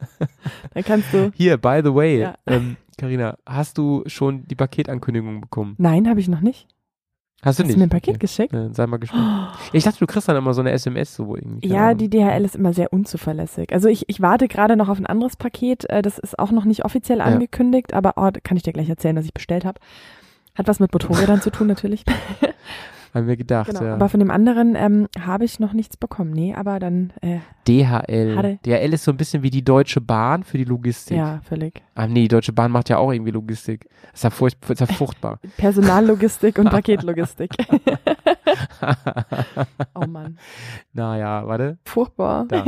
Dann 0.75 0.85
kannst 0.85 1.12
du. 1.12 1.30
Hier, 1.35 1.56
by 1.56 1.80
the 1.83 1.95
way, 1.95 2.21
Ja. 2.21 2.35
ähm, 2.47 2.76
Carina, 2.99 3.37
hast 3.47 3.78
du 3.78 4.02
schon 4.06 4.47
die 4.47 4.54
Paketankündigung 4.54 5.40
bekommen? 5.40 5.75
Nein, 5.78 6.09
habe 6.09 6.21
ich 6.21 6.28
noch 6.28 6.40
nicht. 6.40 6.68
Hast 7.42 7.59
du 7.59 7.62
Hast 7.62 7.66
nicht? 7.68 7.76
du 7.76 7.78
mir 7.80 7.87
ein 7.87 7.90
Paket 7.90 8.14
Okay. 8.14 8.18
geschickt? 8.18 8.52
Ja, 8.54 8.73
sei 8.73 8.87
mal 8.87 8.97
gespannt. 8.99 9.23
Ja, 9.23 9.52
ich 9.73 9.85
dachte, 9.85 9.99
du 9.99 10.06
kriegst 10.06 10.26
dann 10.28 10.37
immer 10.37 10.54
so 10.54 10.62
eine 10.62 10.71
SMS 10.73 11.14
so 11.14 11.37
irgendwie. 11.37 11.68
Ja, 11.68 11.87
Ahnung. 11.88 11.99
die 11.99 12.09
DHL 12.11 12.45
ist 12.45 12.56
immer 12.56 12.73
sehr 12.73 12.92
unzuverlässig. 12.92 13.73
Also 13.73 13.88
ich, 13.88 14.09
ich 14.09 14.21
warte 14.23 14.49
gerade 14.49 14.76
noch 14.76 14.88
auf 14.88 14.99
ein 14.99 15.06
anderes 15.06 15.37
Paket. 15.37 15.88
äh, 15.90 16.00
Das 16.02 16.18
ist 16.18 16.38
auch 16.38 16.50
noch 16.50 16.64
nicht 16.64 16.85
offiziell 16.85 17.21
angekündigt, 17.21 17.92
aber 17.92 18.14
oh, 18.16 18.30
kann 18.42 18.56
ich 18.56 18.62
dir 18.62 18.73
gleich 18.73 18.88
erzählen, 18.88 19.16
was 19.16 19.26
ich 19.26 19.35
bestellt 19.35 19.64
habe. 19.66 19.78
Hat 20.57 20.69
was 20.69 20.81
mit 20.81 20.93
Motorrädern 20.93 21.41
zu 21.43 21.51
tun 21.51 21.67
natürlich. 21.67 22.05
Haben 23.15 23.29
wir 23.29 23.37
gedacht, 23.39 23.69
Genau. 23.71 23.83
ja. 23.83 23.95
Aber 23.95 24.11
von 24.11 24.21
dem 24.21 24.31
anderen 24.31 24.75
ähm, 24.77 25.09
habe 25.19 25.47
ich 25.47 25.59
noch 25.59 25.73
nichts 25.73 25.97
bekommen. 25.97 26.33
Nee, 26.33 26.55
aber 26.55 26.79
dann, 26.79 27.15
äh, 27.23 27.39
DHL. 27.67 28.37
Hatte- 28.37 28.59
DHL 28.67 28.93
ist 28.93 29.05
so 29.05 29.11
ein 29.11 29.17
bisschen 29.17 29.43
wie 29.43 29.49
die 29.49 29.65
Deutsche 29.65 30.03
Bahn 30.03 30.45
für 30.45 30.59
die 30.59 30.65
Logistik. 30.65 31.17
ja, 31.17 31.41
völlig. 31.49 31.83
Ah 31.95 32.07
nee, 32.07 32.23
die 32.23 32.29
Deutsche 32.29 32.53
Bahn 32.53 32.71
macht 32.71 32.91
ja 32.91 32.99
auch 32.99 33.11
irgendwie 33.11 33.31
Logistik. 33.31 33.89
ist 34.13 34.23
ja, 34.23 34.29
furcht, 34.29 34.59
ist 34.69 34.81
ja 34.81 34.87
furchtbar. 34.87 35.39
Personallogistik 35.57 36.59
und 36.59 36.69
Paketlogistik. 36.69 37.53
oh 39.95 40.07
Mann. 40.07 40.39
naja, 40.93 41.47
warte. 41.47 41.79
Furchtbar. 41.85 42.45
Da. 42.49 42.65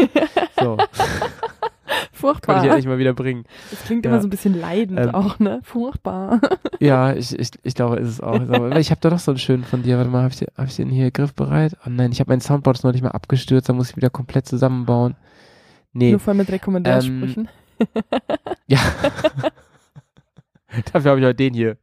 So, 0.60 0.78
konnte 2.20 2.36
Furchtbar. 2.36 2.64
ich 2.64 2.68
ja 2.70 2.76
nicht 2.76 2.86
mal 2.86 2.98
wieder 2.98 3.14
bringen. 3.14 3.44
Das 3.70 3.82
klingt 3.84 4.04
Ja. 4.04 4.10
immer 4.10 4.20
so 4.20 4.26
ein 4.26 4.30
bisschen 4.30 4.58
leidend 4.58 4.98
Ähm, 5.00 5.14
auch, 5.14 5.38
ne? 5.38 5.60
Furchtbar. 5.62 6.40
Ja, 6.80 7.12
ich, 7.12 7.36
ich, 7.36 7.50
ich 7.64 7.74
glaube, 7.74 7.96
ist 7.96 8.08
es 8.08 8.20
auch. 8.20 8.40
Ich 8.76 8.92
habe 8.92 9.00
da 9.00 9.10
doch 9.10 9.18
so 9.18 9.32
einen 9.32 9.38
schönen 9.38 9.64
von 9.64 9.82
dir. 9.82 9.96
Warte 9.96 10.10
mal, 10.10 10.22
habe 10.22 10.32
ich, 10.32 10.38
den- 10.38 10.46
hab 10.56 10.66
ich 10.68 10.76
den 10.76 10.90
hier 10.90 11.10
griffbereit? 11.10 11.76
Oh 11.84 11.90
nein, 11.90 12.12
ich 12.12 12.20
habe 12.20 12.30
mein 12.30 12.40
Soundboard 12.40 12.84
noch 12.84 12.92
nicht 12.92 13.02
mal 13.02 13.10
abgestürzt, 13.10 13.68
da 13.68 13.72
muss 13.72 13.90
ich 13.90 13.96
wieder 13.96 14.10
komplett 14.10 14.46
zusammenbauen. 14.46 15.16
Nee, 15.92 16.12
Nur 16.12 16.20
voll 16.20 16.34
mit 16.34 16.48
Rekommendiersprüchen. 16.52 17.48
ja. 18.68 18.78
Dafür 20.92 21.10
habe 21.10 21.20
ich 21.20 21.26
heute 21.26 21.34
den 21.34 21.54
hier. 21.54 21.78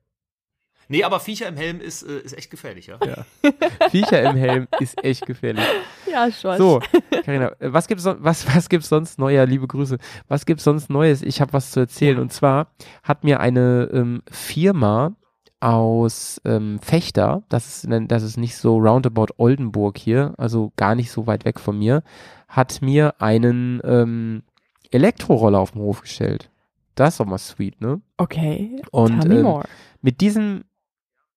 Nee, 0.88 1.04
aber 1.04 1.20
Viecher 1.20 1.48
im 1.48 1.58
Helm 1.58 1.80
ist, 1.80 2.04
äh, 2.04 2.20
ist 2.20 2.38
echt 2.38 2.52
gefährlich, 2.52 2.88
ja. 2.88 2.98
Viecher 3.90 4.22
im 4.22 4.36
Helm 4.38 4.68
ist 4.80 5.04
echt 5.04 5.26
gefährlich. 5.26 5.66
ja, 6.12 6.32
schon. 6.32 6.58
So, 6.58 6.82
Carina, 7.24 7.52
äh, 7.60 7.74
was 7.74 7.88
gibt's 7.88 8.06
was 8.06 8.48
was 8.56 8.70
gibt's 8.70 8.90
sonst 8.90 9.20
neuer, 9.20 9.46
liebe 9.46 9.68
Grüße. 9.68 9.98
Was 10.28 10.46
gibt's 10.46 10.64
sonst 10.64 10.90
Neues? 10.90 11.22
Ich 11.22 11.42
habe 11.42 11.54
was 11.54 11.72
zu 11.72 11.82
erzählen 11.82 12.20
und 12.20 12.32
zwar 12.32 12.68
hat 13.04 13.24
mir 13.24 13.40
eine 13.40 13.90
ähm, 13.92 14.22
Firma 14.30 15.16
aus 15.60 16.40
ähm, 16.46 16.80
Fechter, 16.80 17.44
das 17.50 17.84
ist, 17.84 17.88
das 18.12 18.24
ist 18.24 18.38
nicht 18.38 18.56
so 18.56 18.78
roundabout 18.78 19.34
Oldenburg 19.38 19.98
hier, 19.98 20.34
also 20.38 20.72
gar 20.76 20.94
nicht 20.94 21.12
so 21.12 21.26
weit 21.26 21.46
weg 21.46 21.60
von 21.60 21.80
mir, 21.80 22.04
hat 22.48 22.82
mir 22.82 23.16
einen 23.20 23.82
ähm, 23.84 24.44
Elektroroller 24.92 25.60
auf 25.60 25.72
den 25.72 25.82
Hof 25.82 26.02
gestellt. 26.02 26.52
Das 26.94 27.16
ist 27.16 27.20
doch 27.20 27.26
mal 27.26 27.38
sweet, 27.38 27.82
ne? 27.82 28.02
Okay. 28.18 28.82
Und 28.92 29.22
Tell 29.22 29.30
me 29.30 29.36
ähm, 29.38 29.44
more. 29.44 29.66
mit 30.02 30.22
diesem, 30.22 30.66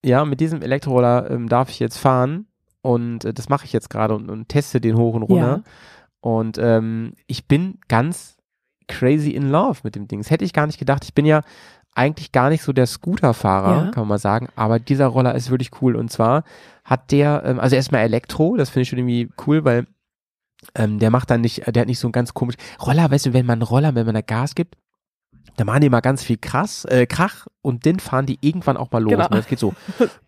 ja, 0.03 0.23
mit 0.25 0.39
diesem 0.39 0.61
Elektroroller 0.61 1.29
ähm, 1.29 1.49
darf 1.49 1.69
ich 1.69 1.79
jetzt 1.79 1.97
fahren 1.97 2.47
und 2.81 3.25
äh, 3.25 3.33
das 3.33 3.49
mache 3.49 3.65
ich 3.65 3.73
jetzt 3.73 3.89
gerade 3.89 4.15
und, 4.15 4.29
und 4.29 4.47
teste 4.49 4.79
den 4.81 4.97
hoch 4.97 5.13
und 5.15 5.23
runter. 5.23 5.63
Und 6.21 6.57
ähm, 6.57 7.13
ich 7.27 7.47
bin 7.47 7.79
ganz 7.87 8.37
crazy 8.87 9.31
in 9.31 9.49
love 9.49 9.79
mit 9.83 9.95
dem 9.95 10.07
Ding. 10.07 10.19
Das 10.19 10.31
hätte 10.31 10.45
ich 10.45 10.53
gar 10.53 10.67
nicht 10.67 10.79
gedacht. 10.79 11.03
Ich 11.03 11.13
bin 11.13 11.25
ja 11.25 11.41
eigentlich 11.95 12.31
gar 12.31 12.49
nicht 12.49 12.61
so 12.63 12.71
der 12.73 12.85
Scooterfahrer, 12.87 13.85
Ja. 13.85 13.91
kann 13.91 14.01
man 14.01 14.09
mal 14.09 14.17
sagen, 14.19 14.47
aber 14.55 14.79
dieser 14.79 15.07
Roller 15.07 15.35
ist 15.35 15.49
wirklich 15.49 15.71
cool. 15.81 15.95
Und 15.95 16.11
zwar 16.11 16.43
hat 16.83 17.11
der, 17.11 17.43
ähm, 17.45 17.59
also 17.59 17.75
erstmal 17.75 18.01
Elektro, 18.01 18.55
das 18.57 18.69
finde 18.69 18.83
ich 18.83 18.89
schon 18.89 18.99
irgendwie 18.99 19.29
cool, 19.47 19.65
weil 19.65 19.85
ähm, 20.75 20.99
der 20.99 21.09
macht 21.09 21.29
dann 21.29 21.41
nicht, 21.41 21.65
der 21.73 21.81
hat 21.81 21.87
nicht 21.87 21.99
so 21.99 22.07
ein 22.07 22.11
ganz 22.11 22.33
komisch. 22.33 22.55
Roller, 22.85 23.09
weißt 23.09 23.27
du, 23.27 23.33
wenn 23.33 23.45
man 23.45 23.59
einen 23.59 23.63
Roller, 23.67 23.95
wenn 23.95 24.05
man 24.05 24.15
da 24.15 24.21
Gas 24.21 24.55
gibt, 24.55 24.75
da 25.57 25.65
machen 25.65 25.81
die 25.81 25.89
mal 25.89 26.01
ganz 26.01 26.23
viel 26.23 26.37
krass, 26.37 26.85
äh, 26.85 27.05
Krach 27.05 27.47
und 27.61 27.85
dann 27.85 27.99
fahren 27.99 28.25
die 28.25 28.37
irgendwann 28.41 28.77
auch 28.77 28.91
mal 28.91 29.01
los. 29.01 29.11
Genau. 29.11 29.25
Und 29.25 29.35
das 29.35 29.47
geht 29.47 29.59
so. 29.59 29.73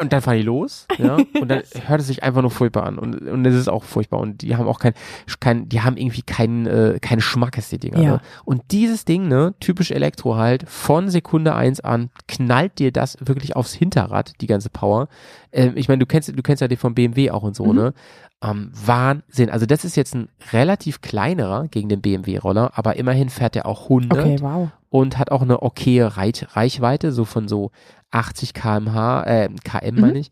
Und 0.00 0.12
dann 0.12 0.22
fahren 0.22 0.36
die 0.36 0.42
los, 0.42 0.86
ja, 0.98 1.16
und 1.40 1.48
dann 1.48 1.62
hört 1.86 2.00
es 2.00 2.06
sich 2.06 2.22
einfach 2.22 2.42
nur 2.42 2.50
furchtbar 2.50 2.84
an. 2.84 2.98
Und, 2.98 3.20
und 3.20 3.44
es 3.46 3.54
ist 3.54 3.68
auch 3.68 3.84
furchtbar. 3.84 4.20
Und 4.20 4.42
die 4.42 4.56
haben 4.56 4.66
auch 4.68 4.78
kein, 4.78 4.94
kein 5.40 5.68
die 5.68 5.80
haben 5.80 5.96
irgendwie 5.96 6.22
keinen, 6.22 6.66
äh, 6.66 6.98
keinen 7.00 7.20
Schmackes, 7.20 7.68
die 7.68 7.78
Dinger. 7.78 8.00
Ja. 8.00 8.10
Ne? 8.12 8.20
Und 8.44 8.62
dieses 8.70 9.04
Ding, 9.04 9.28
ne, 9.28 9.54
typisch 9.60 9.90
Elektro 9.90 10.36
halt, 10.36 10.68
von 10.68 11.08
Sekunde 11.10 11.54
eins 11.54 11.80
an 11.80 12.10
knallt 12.28 12.78
dir 12.78 12.92
das 12.92 13.16
wirklich 13.20 13.56
aufs 13.56 13.74
Hinterrad, 13.74 14.32
die 14.40 14.46
ganze 14.46 14.70
Power. 14.70 15.08
Ähm, 15.52 15.72
ich 15.76 15.88
meine, 15.88 16.00
du 16.00 16.06
kennst, 16.06 16.28
du 16.28 16.42
kennst 16.42 16.60
ja 16.60 16.68
die 16.68 16.76
von 16.76 16.94
BMW 16.94 17.30
auch 17.30 17.42
und 17.42 17.56
so, 17.56 17.66
Mhm. 17.66 17.74
ne? 17.74 17.94
Ähm, 18.42 18.70
Wahnsinn. 18.84 19.48
Also 19.48 19.64
das 19.64 19.84
ist 19.86 19.96
jetzt 19.96 20.14
ein 20.14 20.28
relativ 20.52 21.00
kleinerer 21.00 21.68
gegen 21.68 21.88
den 21.88 22.02
BMW-Roller, 22.02 22.72
aber 22.74 22.96
immerhin 22.96 23.30
fährt 23.30 23.56
er 23.56 23.64
auch 23.64 23.84
100 23.84 24.18
Okay, 24.18 24.36
wow. 24.40 24.68
Und 24.96 25.18
hat 25.18 25.30
auch 25.30 25.42
eine 25.42 25.62
okaye 25.62 26.16
Reichweite, 26.16 27.12
so 27.12 27.24
von 27.24 27.48
so 27.48 27.70
80 28.10 28.54
kmh, 28.54 29.24
äh, 29.24 29.48
km 29.64 29.94
Mhm. 29.94 30.00
meine 30.00 30.18
ich. 30.18 30.30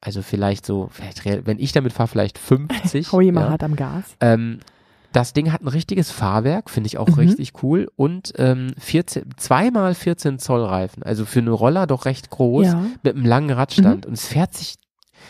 Also 0.00 0.22
vielleicht 0.22 0.66
so, 0.66 0.88
vielleicht, 0.90 1.24
wenn 1.46 1.58
ich 1.60 1.72
damit 1.72 1.92
fahre, 1.92 2.08
vielleicht 2.08 2.38
50. 2.38 3.12
Hau 3.12 3.20
jemand 3.20 3.46
ja. 3.46 3.50
hart 3.52 3.62
am 3.62 3.76
Gas. 3.76 4.04
Ähm, 4.20 4.58
das 5.12 5.32
Ding 5.32 5.52
hat 5.52 5.60
ein 5.62 5.68
richtiges 5.68 6.10
Fahrwerk, 6.10 6.70
finde 6.70 6.86
ich 6.88 6.98
auch 6.98 7.06
Mhm. 7.08 7.14
richtig 7.14 7.52
cool. 7.62 7.88
Und 7.96 8.32
ähm, 8.38 8.72
14, 8.78 9.24
zweimal 9.36 9.94
14 9.94 10.38
Zoll 10.38 10.64
Reifen. 10.64 11.02
Also 11.02 11.24
für 11.24 11.38
einen 11.38 11.48
Roller 11.48 11.86
doch 11.86 12.04
recht 12.06 12.30
groß, 12.30 12.66
Ja. 12.66 12.76
Mhm. 12.76 12.92
mit 13.02 13.14
einem 13.14 13.26
langen 13.26 13.50
Radstand. 13.50 14.06
Und 14.06 14.14
es 14.14 14.26
fährt 14.26 14.54
sich, 14.54 14.74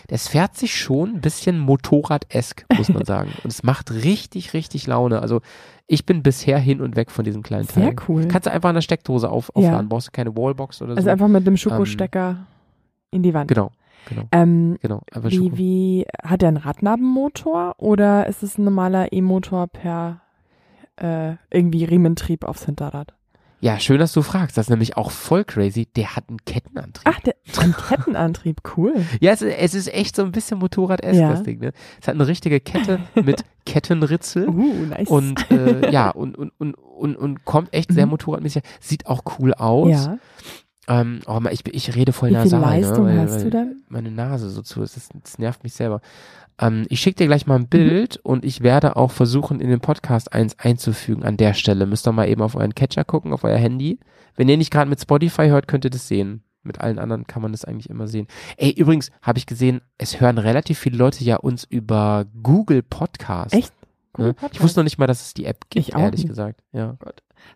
das 0.09 0.29
fährt 0.29 0.57
sich 0.57 0.75
schon 0.77 1.17
ein 1.17 1.21
bisschen 1.21 1.59
Motorrad-esk, 1.59 2.65
muss 2.77 2.89
man 2.89 3.05
sagen. 3.07 3.31
Und 3.45 3.53
es 3.53 3.63
macht 3.63 3.91
richtig, 3.93 4.53
richtig 4.55 4.87
Laune. 4.87 5.21
Also 5.23 5.41
ich 5.87 6.07
bin 6.07 6.23
bisher 6.23 6.59
hin 6.59 6.81
und 6.81 6.97
weg 6.97 7.11
von 7.11 7.25
diesem 7.25 7.43
kleinen 7.43 7.65
Sehr 7.65 7.85
Teil. 7.95 7.97
cool. 8.09 8.27
Kannst 8.29 8.47
du 8.47 8.53
einfach 8.53 8.69
an 8.71 8.75
der 8.77 8.83
Steckdose 8.83 9.31
auf, 9.31 9.51
Ja. 9.55 9.63
aufladen, 9.69 9.89
brauchst 9.89 10.09
du 10.09 10.11
keine 10.13 10.37
Wallbox 10.37 10.81
oder 10.83 10.93
Also 10.93 11.03
so. 11.03 11.11
einfach 11.11 11.29
mit 11.29 11.47
dem 11.47 11.57
Schokostecker 11.57 12.47
in 13.11 13.23
die 13.23 13.35
Wand. 13.35 13.49
genau, 13.49 13.71
genau, 14.09 14.23
Ähm, 14.33 14.79
genau. 14.81 15.03
Wie, 15.23 15.37
Schoko. 15.37 15.57
wie, 15.59 16.07
hat 16.23 16.41
der 16.43 16.49
einen 16.49 16.57
Radnabenmotor 16.57 17.75
oder 17.79 18.27
ist 18.27 18.43
es 18.43 18.57
ein 18.59 18.65
normaler 18.65 19.13
E-Motor 19.13 19.67
per 19.69 20.21
äh, 20.97 21.35
irgendwie 21.51 21.85
Riementrieb 21.85 22.45
aufs 22.45 22.65
Hinterrad? 22.65 23.15
Ja, 23.65 23.79
schön, 23.79 24.01
dass 24.01 24.13
du 24.13 24.23
fragst. 24.23 24.57
Das 24.57 24.67
ist 24.67 24.71
nämlich 24.71 24.97
auch 24.97 25.13
voll 25.13 25.45
crazy. 25.45 25.87
Der 25.95 26.17
hat 26.17 26.25
einen 26.29 26.45
Kettenantrieb. 26.45 27.05
Ach, 27.07 27.21
der 27.21 27.37
ein 27.61 27.73
Kettenantrieb, 27.77 28.61
cool. 28.77 28.93
Ja, 29.21 29.31
es, 29.31 29.41
es 29.41 29.75
ist 29.75 29.87
echt 29.95 30.17
so 30.17 30.23
ein 30.25 30.33
bisschen 30.33 30.59
Motorrad-esk, 30.59 31.21
Ja. 31.21 31.31
das 31.31 31.45
Ding. 31.45 31.61
Ne? 31.61 31.73
Es 32.01 32.09
hat 32.09 32.17
eine 32.17 32.27
richtige 32.27 32.59
Kette 32.59 32.99
mit 33.15 33.45
Kettenritzel. 33.65 34.49
Uh, 34.49 34.87
nice. 34.87 35.09
Und 35.09 35.49
äh, 35.53 35.93
ja, 35.93 36.11
und, 36.15 36.37
und, 36.37 36.51
und, 36.59 36.75
und, 36.75 37.15
und 37.17 37.45
kommt 37.45 37.73
echt 37.73 37.93
sehr 37.93 38.07
Mhm. 38.07 38.11
motorradmäßig. 38.11 38.65
Sieht 38.81 39.07
auch 39.07 39.23
cool 39.39 39.55
aus. 39.55 39.91
ja. 40.07 40.19
Ähm, 40.89 41.21
oh, 41.27 41.41
ich, 41.49 41.65
ich 41.73 41.95
rede 41.95 42.13
voll 42.13 42.31
Wie 42.31 42.35
viel 42.35 42.43
nasal, 42.59 42.61
Leistung 42.61 43.05
ne? 43.07 43.17
weil, 43.17 43.21
hast 43.31 43.45
du 43.45 43.51
denn? 43.51 43.85
meine 43.89 44.11
Nase 44.11 44.51
so 44.51 44.63
zu. 44.63 44.81
Das, 44.81 44.95
das 45.23 45.39
nervt 45.39 45.63
mich 45.63 45.75
selber. 45.75 46.01
Ähm, 46.61 46.85
ich 46.89 47.01
schicke 47.01 47.17
dir 47.17 47.27
gleich 47.27 47.47
Mhm. 47.47 47.49
mal 47.53 47.59
ein 47.61 47.69
Bild 47.69 48.19
und 48.23 48.45
ich 48.45 48.61
werde 48.63 48.97
auch 48.97 49.11
versuchen, 49.11 49.61
in 49.61 49.71
den 49.71 49.81
Podcast 49.81 50.33
eins 50.33 50.59
einzufügen 50.59 51.25
an 51.25 51.37
der 51.37 51.55
Stelle. 51.55 51.87
Müsst 51.87 52.07
ihr 52.07 52.13
mal 52.13 52.29
eben 52.29 52.43
auf 52.43 52.55
euren 52.55 52.75
Catcher 52.75 53.05
gucken, 53.05 53.33
auf 53.33 53.45
euer 53.45 53.57
Handy. 53.59 53.99
Wenn 54.37 54.49
ihr 54.49 54.57
nicht 54.57 54.71
gerade 54.71 54.89
mit 54.91 55.01
Spotify 55.01 55.49
hört, 55.49 55.69
könnt 55.69 55.85
ihr 55.85 55.91
das 55.91 56.09
sehen. 56.09 56.43
Mit 56.63 56.81
allen 56.81 56.99
anderen 57.01 57.27
kann 57.27 57.43
man 57.43 57.51
das 57.53 57.65
eigentlich 57.65 57.91
immer 57.91 58.07
sehen. 58.07 58.29
Ey, 58.57 58.71
übrigens 58.71 59.11
habe 59.21 59.39
ich 59.39 59.47
gesehen, 59.47 59.81
es 59.99 60.21
hören 60.21 60.39
relativ 60.39 60.79
viele 60.79 60.97
Leute 60.97 61.25
ja 61.25 61.37
uns 61.37 61.65
über 61.65 62.25
Google 62.43 62.83
Podcast. 62.83 63.53
Echt? 63.55 63.73
Ne? 63.73 63.79
Google 64.13 64.31
Ich 64.33 64.37
Podcast? 64.37 64.63
wusste 64.63 64.81
noch 64.81 64.85
nicht 64.85 64.99
mal, 64.99 65.07
dass 65.09 65.23
es 65.23 65.35
die 65.35 65.45
App 65.47 65.69
gibt, 65.71 65.89
Ich 65.89 65.95
ehrlich 65.95 66.21
nicht. 66.21 66.29
gesagt. 66.29 66.61
Ja. 66.73 66.97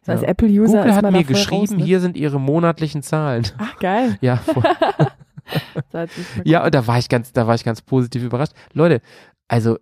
So 0.02 0.10
als 0.12 0.22
ja. 0.22 0.28
Apple-User 0.28 0.78
Google 0.78 0.94
hat 0.96 1.12
mir 1.12 1.22
geschrieben, 1.22 1.60
raus, 1.60 1.70
ne? 1.70 1.84
hier 1.84 2.00
sind 2.00 2.16
ihre 2.16 2.40
monatlichen 2.40 3.02
Zahlen. 3.02 3.46
Ach, 3.58 3.78
geil. 3.78 4.18
Ja, 4.22 4.38
voll. 4.38 4.64
Ja, 6.44 6.64
und 6.64 6.74
da 6.74 6.86
war 6.86 6.98
ich 6.98 7.08
ganz, 7.08 7.32
da 7.32 7.46
war 7.46 7.54
ich 7.54 7.64
ganz 7.64 7.82
positiv 7.82 8.22
überrascht. 8.22 8.52
Leute, 8.72 9.00
also 9.48 9.78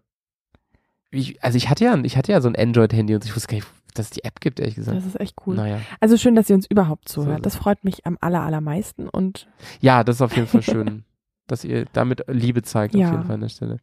ich, 1.11 1.43
also 1.43 1.57
ich 1.57 1.69
hatte 1.71 1.85
ja, 1.85 1.97
ich 2.03 2.17
hatte 2.17 2.33
ja 2.33 2.41
so 2.41 2.49
ein 2.49 2.57
Android-Handy 2.57 3.15
und 3.15 3.25
ich 3.25 3.35
wusste 3.35 3.49
gar 3.49 3.55
nicht, 3.57 3.69
dass 3.95 4.07
es 4.07 4.11
die 4.11 4.25
App 4.25 4.41
gibt, 4.41 4.59
ehrlich 4.59 4.75
gesagt. 4.75 4.97
Das 4.97 5.07
ist 5.07 5.21
echt 5.21 5.37
cool. 5.47 5.55
Naja. 5.57 5.81
Also 6.01 6.17
schön, 6.17 6.35
dass 6.35 6.51
ihr 6.51 6.57
uns 6.57 6.67
überhaupt 6.69 7.09
zuhört. 7.09 7.47
Das 7.47 7.55
freut 7.57 7.85
mich 7.85 8.05
am 8.07 8.19
aller, 8.21 8.41
allermeisten 8.43 9.09
und 9.09 9.47
Ja, 9.81 10.03
das 10.03 10.17
ist 10.17 10.23
auf 10.23 10.35
jeden 10.37 10.49
Fall 10.49 10.63
schön, 10.63 11.05
dass 11.47 11.65
ihr 11.65 11.85
damit 11.93 12.25
Liebe 12.29 12.63
zeigt, 12.63 12.95
Ja. 12.95 13.07
auf 13.07 13.13
jeden 13.13 13.25
Fall 13.25 13.35
an 13.35 13.41
der 13.43 13.49
Stelle. 13.49 13.79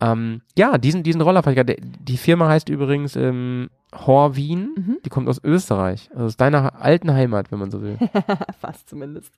Ähm, 0.00 0.42
ja, 0.58 0.78
diesen, 0.78 1.02
diesen 1.04 1.20
Roller 1.20 1.42
fand 1.42 1.56
ich 1.56 1.64
gerade- 1.64 1.80
Die 1.80 2.16
Firma 2.18 2.48
heißt 2.48 2.68
übrigens 2.68 3.14
ähm, 3.16 3.70
Horwien. 3.94 4.74
Mhm. 4.76 4.98
Die 5.04 5.08
kommt 5.10 5.28
aus 5.28 5.40
Österreich, 5.42 6.10
also 6.12 6.24
aus 6.26 6.36
deiner 6.36 6.82
alten 6.82 7.12
Heimat, 7.12 7.50
wenn 7.52 7.60
man 7.60 7.70
so 7.70 7.80
will. 7.82 7.98
fast 8.60 8.88
zumindest. 8.88 9.32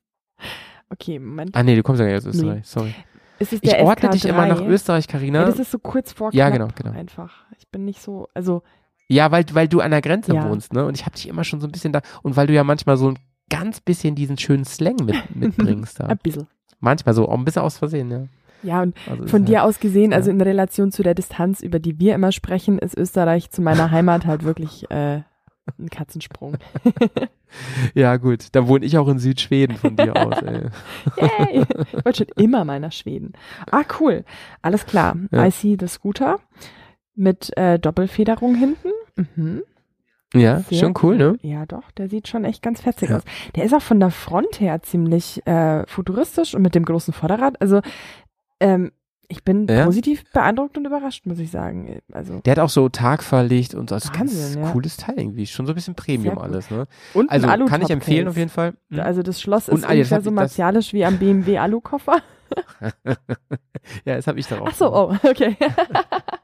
Okay, 0.95 1.19
Moment. 1.19 1.55
Ah 1.55 1.63
nee, 1.63 1.77
du 1.77 1.83
kommst 1.83 2.01
ja 2.01 2.07
gar 2.07 2.15
nicht 2.15 2.27
aus 2.27 2.35
Österreich, 2.35 2.67
sorry. 2.67 2.95
Ist 3.39 3.53
es 3.53 3.59
Ich 3.63 3.71
der 3.71 3.85
ordne 3.85 4.09
SK3? 4.09 4.13
dich 4.13 4.25
immer 4.27 4.47
nach 4.47 4.61
Österreich, 4.61 5.09
Karina. 5.09 5.41
Ja, 5.41 5.47
das 5.47 5.59
ist 5.59 5.71
so 5.73 5.79
kurz 5.79 6.13
vor 6.13 6.31
Ja, 6.33 6.51
genau, 6.51 6.69
genau. 6.75 6.93
einfach. 6.97 7.45
Ich 7.59 7.69
bin 7.69 7.85
nicht 7.85 8.01
so, 8.01 8.29
also 8.35 8.63
Ja, 9.09 9.31
weil, 9.33 9.45
weil 9.53 9.69
du 9.69 9.81
an 9.81 9.91
der 9.91 10.01
Grenze 10.03 10.33
Ja. 10.35 10.49
wohnst, 10.49 10.73
ne? 10.73 10.87
Und 10.87 10.95
ich 10.97 11.05
habe 11.05 11.15
dich 11.17 11.29
immer 11.29 11.43
schon 11.45 11.61
so 11.61 11.67
ein 11.67 11.73
bisschen 11.73 11.93
da. 11.93 12.01
Und 12.23 12.37
weil 12.37 12.47
du 12.47 12.53
ja 12.55 12.63
manchmal 12.65 12.97
so 12.97 13.09
ein 13.11 13.19
ganz 13.51 13.81
bisschen 13.81 14.15
diesen 14.15 14.39
schönen 14.39 14.65
Slang 14.65 14.97
mit, 15.05 15.17
mitbringst 15.35 15.99
da. 16.01 16.07
ein 16.07 16.19
bisschen. 16.23 16.47
Manchmal 16.81 17.15
so, 17.15 17.29
auch 17.29 17.37
ein 17.37 17.45
bisschen 17.45 17.63
aus 17.63 17.77
Versehen, 17.79 18.11
ja. 18.11 18.25
Ja, 18.63 18.83
und 18.83 18.97
Also 19.11 19.27
von 19.27 19.41
halt, 19.41 19.49
dir 19.49 19.65
aus 19.65 19.79
gesehen, 19.81 20.15
also 20.15 20.31
ja. 20.31 20.35
in 20.37 20.41
Relation 20.41 20.91
zu 20.93 21.03
der 21.03 21.15
Distanz, 21.15 21.61
über 21.61 21.79
die 21.81 21.99
wir 21.99 22.15
immer 22.15 22.33
sprechen, 22.33 22.79
ist 22.79 22.97
Österreich 22.97 23.51
zu 23.51 23.61
meiner 23.61 23.91
Heimat 23.91 24.25
halt 24.27 24.43
wirklich 24.45 24.91
äh, 24.91 25.21
ein 25.79 25.91
Katzensprung. 25.91 26.57
Ja, 27.95 28.17
gut. 28.17 28.49
Da 28.51 28.67
wohne 28.67 28.85
ich 28.85 28.99
auch 28.99 29.07
in 29.07 29.21
Südschweden 29.21 29.77
von 29.77 29.95
dir 29.95 30.17
aus, 30.17 30.43
ey. 30.43 30.63
Yay! 31.21 31.65
Ich 31.93 32.05
wollte 32.05 32.25
schon 32.27 32.43
immer 32.43 32.65
mal 32.65 32.81
nach 32.81 32.91
Schweden. 32.91 33.35
Ah, 33.71 33.85
cool. 34.01 34.25
Alles 34.61 34.87
klar. 34.87 35.17
Ja. 35.31 35.47
I 35.47 35.53
see 35.53 35.77
the 35.79 35.87
Scooter 35.87 36.41
mit 37.15 37.57
äh, 37.57 37.79
Doppelfederung 37.79 38.57
hinten. 38.57 38.89
Mhm. 39.37 39.63
Ja, 40.35 40.61
Sehr 40.63 40.79
schon 40.81 40.95
cool, 41.05 41.17
ne? 41.17 41.39
Ja, 41.43 41.65
doch, 41.65 41.93
der 41.93 42.09
sieht 42.09 42.27
schon 42.27 42.45
echt 42.45 42.61
ganz 42.61 42.81
fetzig 42.81 43.11
Ja. 43.11 43.19
aus. 43.19 43.23
Der 43.55 43.63
ist 43.63 43.73
auch 43.73 43.83
von 43.83 44.01
der 44.01 44.11
Front 44.11 44.59
her 44.59 44.83
ziemlich 44.83 45.47
äh, 45.47 45.87
futuristisch 45.87 46.57
und 46.57 46.63
mit 46.63 46.75
dem 46.75 46.85
großen 46.85 47.15
Vorderrad. 47.15 47.61
Also, 47.61 47.83
ähm, 48.59 48.91
ich 49.29 49.45
bin 49.45 49.67
Ja. 49.69 49.85
positiv 49.85 50.25
beeindruckt 50.33 50.77
und 50.79 50.87
überrascht, 50.87 51.27
muss 51.27 51.39
ich 51.39 51.51
sagen. 51.51 52.01
Also, 52.13 52.41
Der 52.45 52.53
hat 52.53 52.59
auch 52.59 52.69
so 52.69 52.89
Tagverlicht 52.89 53.75
und 53.75 53.91
so. 53.91 53.95
Also 53.95 54.11
ganz 54.13 54.33
Wahnsinn, 54.33 54.63
ja. 54.63 54.71
cooles 54.73 54.97
Teil 54.97 55.15
irgendwie. 55.19 55.47
Schon 55.47 55.67
so 55.67 55.73
ein 55.73 55.75
bisschen 55.75 55.95
Premium 55.95 56.39
alles, 56.39 56.71
ne? 56.71 56.87
und 57.15 57.31
Also 57.31 57.47
kann 57.67 57.83
ich 57.83 57.91
empfehlen 57.91 58.29
auf 58.29 58.37
jeden 58.37 58.51
Fall. 58.51 58.75
Hm? 58.91 59.01
Also 59.01 59.23
das 59.23 59.41
Schloss 59.41 59.69
ist 59.69 59.85
ah, 59.85 59.91
ungefähr 59.91 60.19
hab 60.19 60.25
so 60.25 60.31
martialisch 60.31 60.93
wie 60.93 61.05
am 61.05 61.19
BMW 61.19 61.59
Alukoffer. 61.59 62.23
ja, 64.05 64.17
das 64.17 64.27
habe 64.27 64.39
ich 64.39 64.47
darauf. 64.47 64.69
Ach 64.71 64.75
so, 64.75 64.95
oh, 64.95 65.17
okay. 65.23 65.57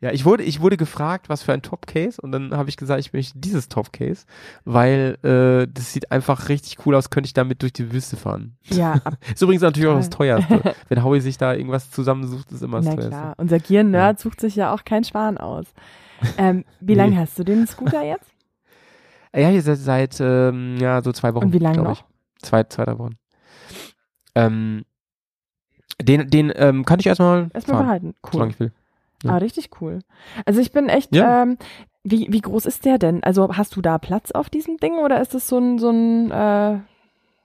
Ja, 0.00 0.12
ich 0.12 0.24
wurde, 0.24 0.44
ich 0.44 0.60
wurde 0.60 0.76
gefragt, 0.76 1.28
was 1.28 1.42
für 1.42 1.52
ein 1.52 1.60
Top-Case 1.62 2.20
und 2.20 2.30
dann 2.30 2.56
habe 2.56 2.68
ich 2.68 2.76
gesagt, 2.76 3.00
ich 3.00 3.12
möchte 3.12 3.36
dieses 3.38 3.68
Top-Case, 3.68 4.26
weil 4.64 5.18
äh, 5.24 5.66
das 5.72 5.92
sieht 5.92 6.12
einfach 6.12 6.48
richtig 6.48 6.86
cool 6.86 6.94
aus, 6.94 7.10
könnte 7.10 7.26
ich 7.26 7.32
damit 7.32 7.62
durch 7.62 7.72
die 7.72 7.90
Wüste 7.92 8.16
fahren. 8.16 8.56
ja, 8.66 9.00
Ist 9.34 9.42
übrigens 9.42 9.62
natürlich 9.62 9.88
auch 9.88 9.96
das 9.96 10.08
teuerste. 10.10 10.74
Wenn 10.88 11.02
Howie 11.02 11.20
sich 11.20 11.36
da 11.36 11.52
irgendwas 11.52 11.90
zusammensucht, 11.90 12.52
ist 12.52 12.62
immer 12.62 12.76
das 12.76 12.86
na 12.86 12.92
teuerste. 12.92 13.10
klar. 13.10 13.34
Unser 13.38 13.58
Gier-Nerd 13.58 14.20
sucht 14.20 14.40
sich 14.40 14.54
ja 14.54 14.72
auch 14.72 14.84
kein 14.84 15.02
Schwan 15.02 15.36
aus. 15.36 15.66
Ähm, 16.36 16.64
wie 16.80 16.92
Nee. 16.92 16.98
lange 16.98 17.16
hast 17.18 17.36
du 17.38 17.44
den 17.44 17.66
Scooter 17.66 18.04
jetzt? 18.04 18.30
Ja, 19.36 19.48
hier 19.48 19.60
seit, 19.62 19.78
seit 19.78 20.20
ähm, 20.20 20.78
ja, 20.80 21.02
so 21.02 21.12
zwei 21.12 21.34
Wochen. 21.34 21.44
Und 21.46 21.52
wie 21.52 21.58
lange 21.58 21.82
noch? 21.82 21.92
Ich. 22.40 22.46
Zwei, 22.46 22.64
zwei, 22.64 22.86
drei 22.86 22.98
Wochen. 22.98 23.16
Ähm, 24.34 24.84
den, 26.00 26.30
den 26.30 26.50
ähm, 26.56 26.84
kann 26.86 26.98
ich 26.98 27.06
erstmal 27.06 27.48
Erstmal 27.52 27.76
fahren, 27.76 27.86
behalten. 27.86 28.14
solange 28.32 28.48
Cool. 28.48 28.52
ich 28.54 28.60
will. 28.60 28.72
Ja. 29.22 29.32
Ah, 29.32 29.36
richtig 29.38 29.70
cool. 29.80 30.00
Also 30.44 30.60
ich 30.60 30.72
bin 30.72 30.88
echt, 30.88 31.14
Ja. 31.14 31.42
ähm, 31.42 31.56
Wie, 32.04 32.26
wie 32.30 32.40
groß 32.40 32.64
ist 32.66 32.84
der 32.84 32.96
denn? 32.98 33.22
Also 33.24 33.48
hast 33.56 33.76
du 33.76 33.82
da 33.82 33.98
Platz 33.98 34.30
auf 34.30 34.48
diesem 34.48 34.76
Ding 34.78 34.94
oder 34.98 35.20
ist 35.20 35.34
es 35.34 35.46
so 35.48 35.58
ein, 35.58 35.78
so 35.78 35.90
ein 35.90 36.30
äh, 36.30 36.78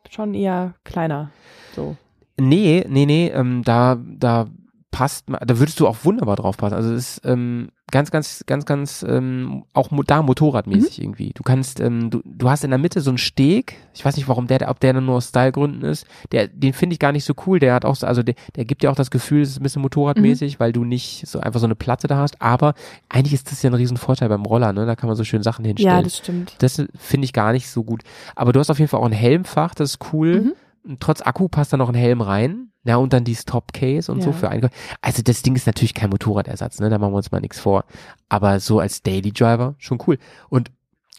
schon 0.10 0.34
eher 0.36 0.76
kleiner? 0.86 1.32
So. 1.76 1.98
Nee, 2.40 2.86
nee, 2.88 3.06
nee, 3.06 3.28
ähm, 3.30 3.64
da, 3.66 3.98
da 4.00 4.46
passt, 4.94 5.26
da 5.28 5.58
würdest 5.60 5.80
du 5.80 5.88
auch 5.88 5.98
wunderbar 6.04 6.36
drauf 6.36 6.56
passen. 6.56 6.76
Also 6.76 6.94
es 6.94 7.18
ist 7.18 7.26
ähm, 7.26 7.70
ganz, 7.92 8.12
ganz, 8.12 8.44
ganz, 8.46 8.64
ganz, 8.66 9.04
ähm, 9.08 9.64
auch 9.74 9.90
da 10.06 10.22
motorradmäßig 10.22 11.00
Mhm. 11.00 11.04
irgendwie. 11.04 11.32
Du 11.34 11.42
kannst, 11.44 11.80
ähm, 11.80 12.12
du, 12.12 12.22
du 12.24 12.50
hast 12.50 12.64
in 12.64 12.70
der 12.70 12.78
Mitte 12.80 13.02
so 13.02 13.10
einen 13.10 13.18
Steg. 13.18 13.76
Ich 13.94 14.06
weiß 14.06 14.16
nicht, 14.18 14.28
warum 14.28 14.46
der, 14.48 14.70
ob 14.70 14.80
der 14.80 14.94
nur 14.94 15.16
aus 15.16 15.30
Stylegründen 15.30 15.82
ist. 15.82 16.06
Der, 16.32 16.48
den 16.48 16.74
finde 16.74 16.94
ich 16.94 17.00
gar 17.00 17.12
nicht 17.12 17.26
so 17.26 17.34
cool. 17.46 17.58
Der 17.60 17.74
hat 17.74 17.86
auch, 17.86 17.96
so, 17.96 18.06
also 18.06 18.22
der, 18.24 18.36
der 18.56 18.66
gibt 18.66 18.84
dir 18.84 18.92
auch 18.92 18.96
das 18.96 19.10
Gefühl, 19.12 19.42
es 19.42 19.50
ist 19.50 19.60
ein 19.60 19.64
bisschen 19.64 19.82
motorradmäßig, 19.82 20.60
weil 20.60 20.72
du 20.72 20.86
nicht 20.86 21.28
so 21.28 21.40
einfach 21.40 21.60
so 21.60 21.66
eine 21.66 21.76
Platte 21.76 22.08
da 22.08 22.18
hast. 22.18 22.40
Aber 22.42 22.76
eigentlich 23.10 23.34
ist 23.34 23.52
das 23.52 23.64
ja 23.64 23.72
ein 23.72 23.74
riesen 23.76 23.98
Vorteil 23.98 24.30
beim 24.30 24.46
Roller, 24.46 24.74
ne? 24.74 24.86
Da 24.86 24.96
kann 24.96 25.08
man 25.08 25.16
so 25.18 25.24
schön 25.24 25.42
Sachen 25.44 25.66
hinstellen. 25.66 25.98
Ja, 25.98 26.02
das 26.04 26.18
stimmt. 26.20 26.56
Das 26.60 26.82
finde 26.98 27.26
ich 27.26 27.34
gar 27.34 27.52
nicht 27.52 27.68
so 27.70 27.84
gut. 27.84 28.04
Aber 28.36 28.54
du 28.54 28.60
hast 28.60 28.70
auf 28.70 28.78
jeden 28.80 28.90
Fall 28.90 29.00
auch 29.00 29.06
ein 29.06 29.12
Helmfach, 29.12 29.74
das 29.76 29.92
ist 29.96 30.14
cool. 30.14 30.42
Mhm. 30.42 30.54
Trotz 31.00 31.22
Akku 31.22 31.48
passt 31.48 31.72
da 31.74 31.78
noch 31.78 31.90
ein 31.90 31.96
Helm 31.96 32.22
rein. 32.22 32.70
Ja, 32.86 32.98
und 32.98 33.14
dann 33.14 33.24
die 33.24 33.36
Stop-Case 33.36 34.12
und 34.12 34.22
so 34.22 34.32
Ja. 34.32 34.36
für 34.36 34.50
Einkäufe. 34.50 34.74
Also 35.02 35.22
das 35.24 35.42
Ding 35.42 35.56
ist 35.56 35.66
natürlich 35.68 35.94
kein 35.94 36.10
Motorradersatz, 36.10 36.80
ne? 36.82 36.90
Da 36.90 36.98
machen 36.98 37.14
wir 37.14 37.18
uns 37.18 37.32
mal 37.32 37.40
nichts 37.40 37.60
vor. 37.60 37.86
Aber 38.28 38.60
so 38.60 38.80
als 38.80 39.02
Daily 39.04 39.32
Driver 39.32 39.76
schon 39.78 40.00
cool. 40.06 40.18
Und 40.50 40.70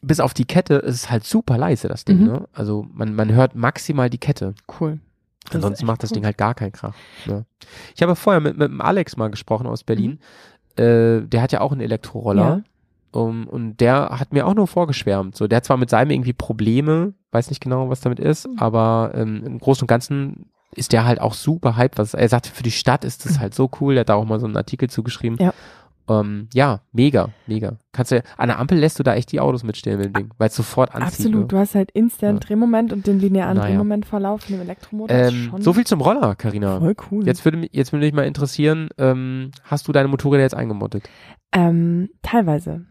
bis 0.02 0.20
auf 0.20 0.34
die 0.34 0.44
Kette 0.44 0.74
ist 0.74 0.94
es 0.96 1.10
halt 1.10 1.24
super 1.24 1.56
leise, 1.56 1.88
das 1.88 2.04
Ding, 2.04 2.18
Mhm. 2.20 2.26
ne? 2.26 2.48
Also 2.52 2.86
man, 2.92 3.14
man 3.14 3.32
hört 3.32 3.54
maximal 3.54 4.10
die 4.10 4.18
Kette. 4.18 4.54
Cool. 4.78 5.00
Das 5.46 5.56
Ansonsten 5.56 5.86
macht 5.86 6.02
das 6.02 6.10
cool. 6.10 6.16
Ding 6.16 6.24
halt 6.26 6.36
gar 6.36 6.54
keinen 6.54 6.72
Krach. 6.72 6.94
Ne? 7.24 7.46
Ich 7.94 8.02
habe 8.02 8.14
vorher 8.16 8.40
mit, 8.40 8.58
mit 8.58 8.68
dem 8.68 8.82
Alex 8.82 9.16
mal 9.16 9.30
gesprochen 9.30 9.66
aus 9.66 9.84
Berlin. 9.84 10.18
Mhm. 10.76 10.82
Äh, 10.82 11.20
der 11.22 11.40
hat 11.40 11.52
ja 11.52 11.62
auch 11.62 11.72
einen 11.72 11.80
Elektroroller. 11.80 12.62
Um, 13.14 13.46
und 13.46 13.76
der 13.80 14.08
hat 14.18 14.32
mir 14.32 14.44
auch 14.46 14.54
nur 14.54 14.66
vorgeschwärmt. 14.66 15.36
So, 15.36 15.46
der 15.46 15.58
hat 15.58 15.64
zwar 15.64 15.76
mit 15.76 15.88
seinem 15.88 16.10
irgendwie 16.10 16.32
Probleme, 16.32 17.14
weiß 17.30 17.48
nicht 17.48 17.60
genau, 17.62 17.88
was 17.88 18.00
damit 18.00 18.18
ist, 18.18 18.48
Mhm. 18.48 18.58
aber 18.58 19.12
ähm, 19.14 19.44
im 19.46 19.58
Großen 19.60 19.84
und 19.84 19.88
Ganzen 19.88 20.46
ist 20.74 20.92
der 20.92 21.04
halt 21.04 21.20
auch 21.20 21.34
super 21.34 21.76
hyped. 21.76 21.96
Was 21.98 22.14
er 22.14 22.28
sagt, 22.28 22.48
für 22.48 22.64
die 22.64 22.72
Stadt 22.72 23.04
ist 23.04 23.24
das 23.24 23.38
halt 23.38 23.54
so 23.54 23.70
cool. 23.80 23.94
Der 23.94 24.00
hat 24.00 24.08
da 24.08 24.14
auch 24.14 24.24
mal 24.24 24.40
so 24.40 24.46
einen 24.46 24.56
Artikel 24.56 24.90
zugeschrieben. 24.90 25.38
Ja. 25.40 25.54
Ähm, 26.06 26.48
ja, 26.52 26.80
mega, 26.92 27.28
mega. 27.46 27.76
Kannst 27.92 28.10
du, 28.10 28.22
an 28.36 28.48
der 28.48 28.58
Ampel 28.58 28.78
lässt 28.78 28.98
du 28.98 29.04
da 29.04 29.14
echt 29.14 29.30
die 29.32 29.38
Autos 29.40 29.62
mitstehen 29.62 29.96
mit 29.98 30.06
dem 30.06 30.12
Ding, 30.14 30.30
weil 30.36 30.48
es 30.48 30.56
sofort 30.56 30.92
anzieht. 30.94 31.20
Absolut. 31.26 31.40
Ne? 31.42 31.46
Du 31.46 31.56
hast 31.56 31.74
halt 31.76 31.92
instant 31.92 32.42
Ja. 32.42 32.48
Drehmoment 32.48 32.92
und 32.92 33.06
den 33.06 33.20
linearen 33.20 33.56
Naja. 33.56 33.68
Drehmomentverlauf 33.70 34.42
von 34.42 34.56
dem 34.56 34.60
Elektromotor. 34.62 35.16
Ähm, 35.16 35.52
so 35.60 35.72
viel 35.72 35.86
zum 35.86 36.00
Roller, 36.00 36.34
Karina. 36.34 36.80
voll 36.80 36.96
cool. 37.12 37.24
Jetzt 37.24 37.44
würde 37.44 37.58
mich, 37.58 37.70
jetzt 37.72 37.92
würde 37.92 38.04
mich 38.04 38.12
mal 38.14 38.26
interessieren, 38.26 38.88
ähm, 38.98 39.52
hast 39.62 39.86
du 39.88 39.92
deine 39.92 40.08
Motorräder 40.08 40.42
jetzt 40.42 40.54
eingemottet? 40.56 41.08
Ähm, 41.52 42.10
teilweise. 42.22 42.84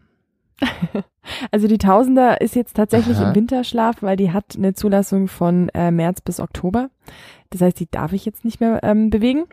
also 1.50 1.68
die 1.68 1.78
Tausender 1.78 2.40
ist 2.40 2.54
jetzt 2.54 2.74
tatsächlich 2.76 3.16
Aha. 3.18 3.28
im 3.28 3.34
Winterschlaf, 3.34 4.02
weil 4.02 4.16
die 4.16 4.32
hat 4.32 4.56
eine 4.56 4.74
Zulassung 4.74 5.28
von 5.28 5.68
äh, 5.70 5.90
März 5.90 6.20
bis 6.20 6.40
Oktober. 6.40 6.90
Das 7.50 7.60
heißt, 7.60 7.78
die 7.80 7.90
darf 7.90 8.12
ich 8.12 8.24
jetzt 8.24 8.44
nicht 8.44 8.60
mehr 8.60 8.80
ähm, 8.82 9.10
bewegen. 9.10 9.44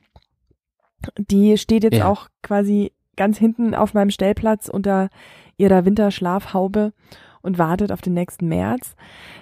Die 1.17 1.58
steht 1.58 1.84
jetzt 1.84 1.97
Ja. 1.97 2.08
auch 2.08 2.28
quasi 2.43 2.91
ganz 3.15 3.38
hinten 3.38 3.76
auf 3.76 3.93
meinem 3.93 4.10
Stellplatz 4.12 4.67
unter 4.69 5.10
ihrer 5.58 5.86
Winterschlafhaube 5.86 6.93
und 7.41 7.58
wartet 7.58 7.91
auf 7.91 8.02
den 8.02 8.13
nächsten 8.13 8.47
März. 8.47 8.95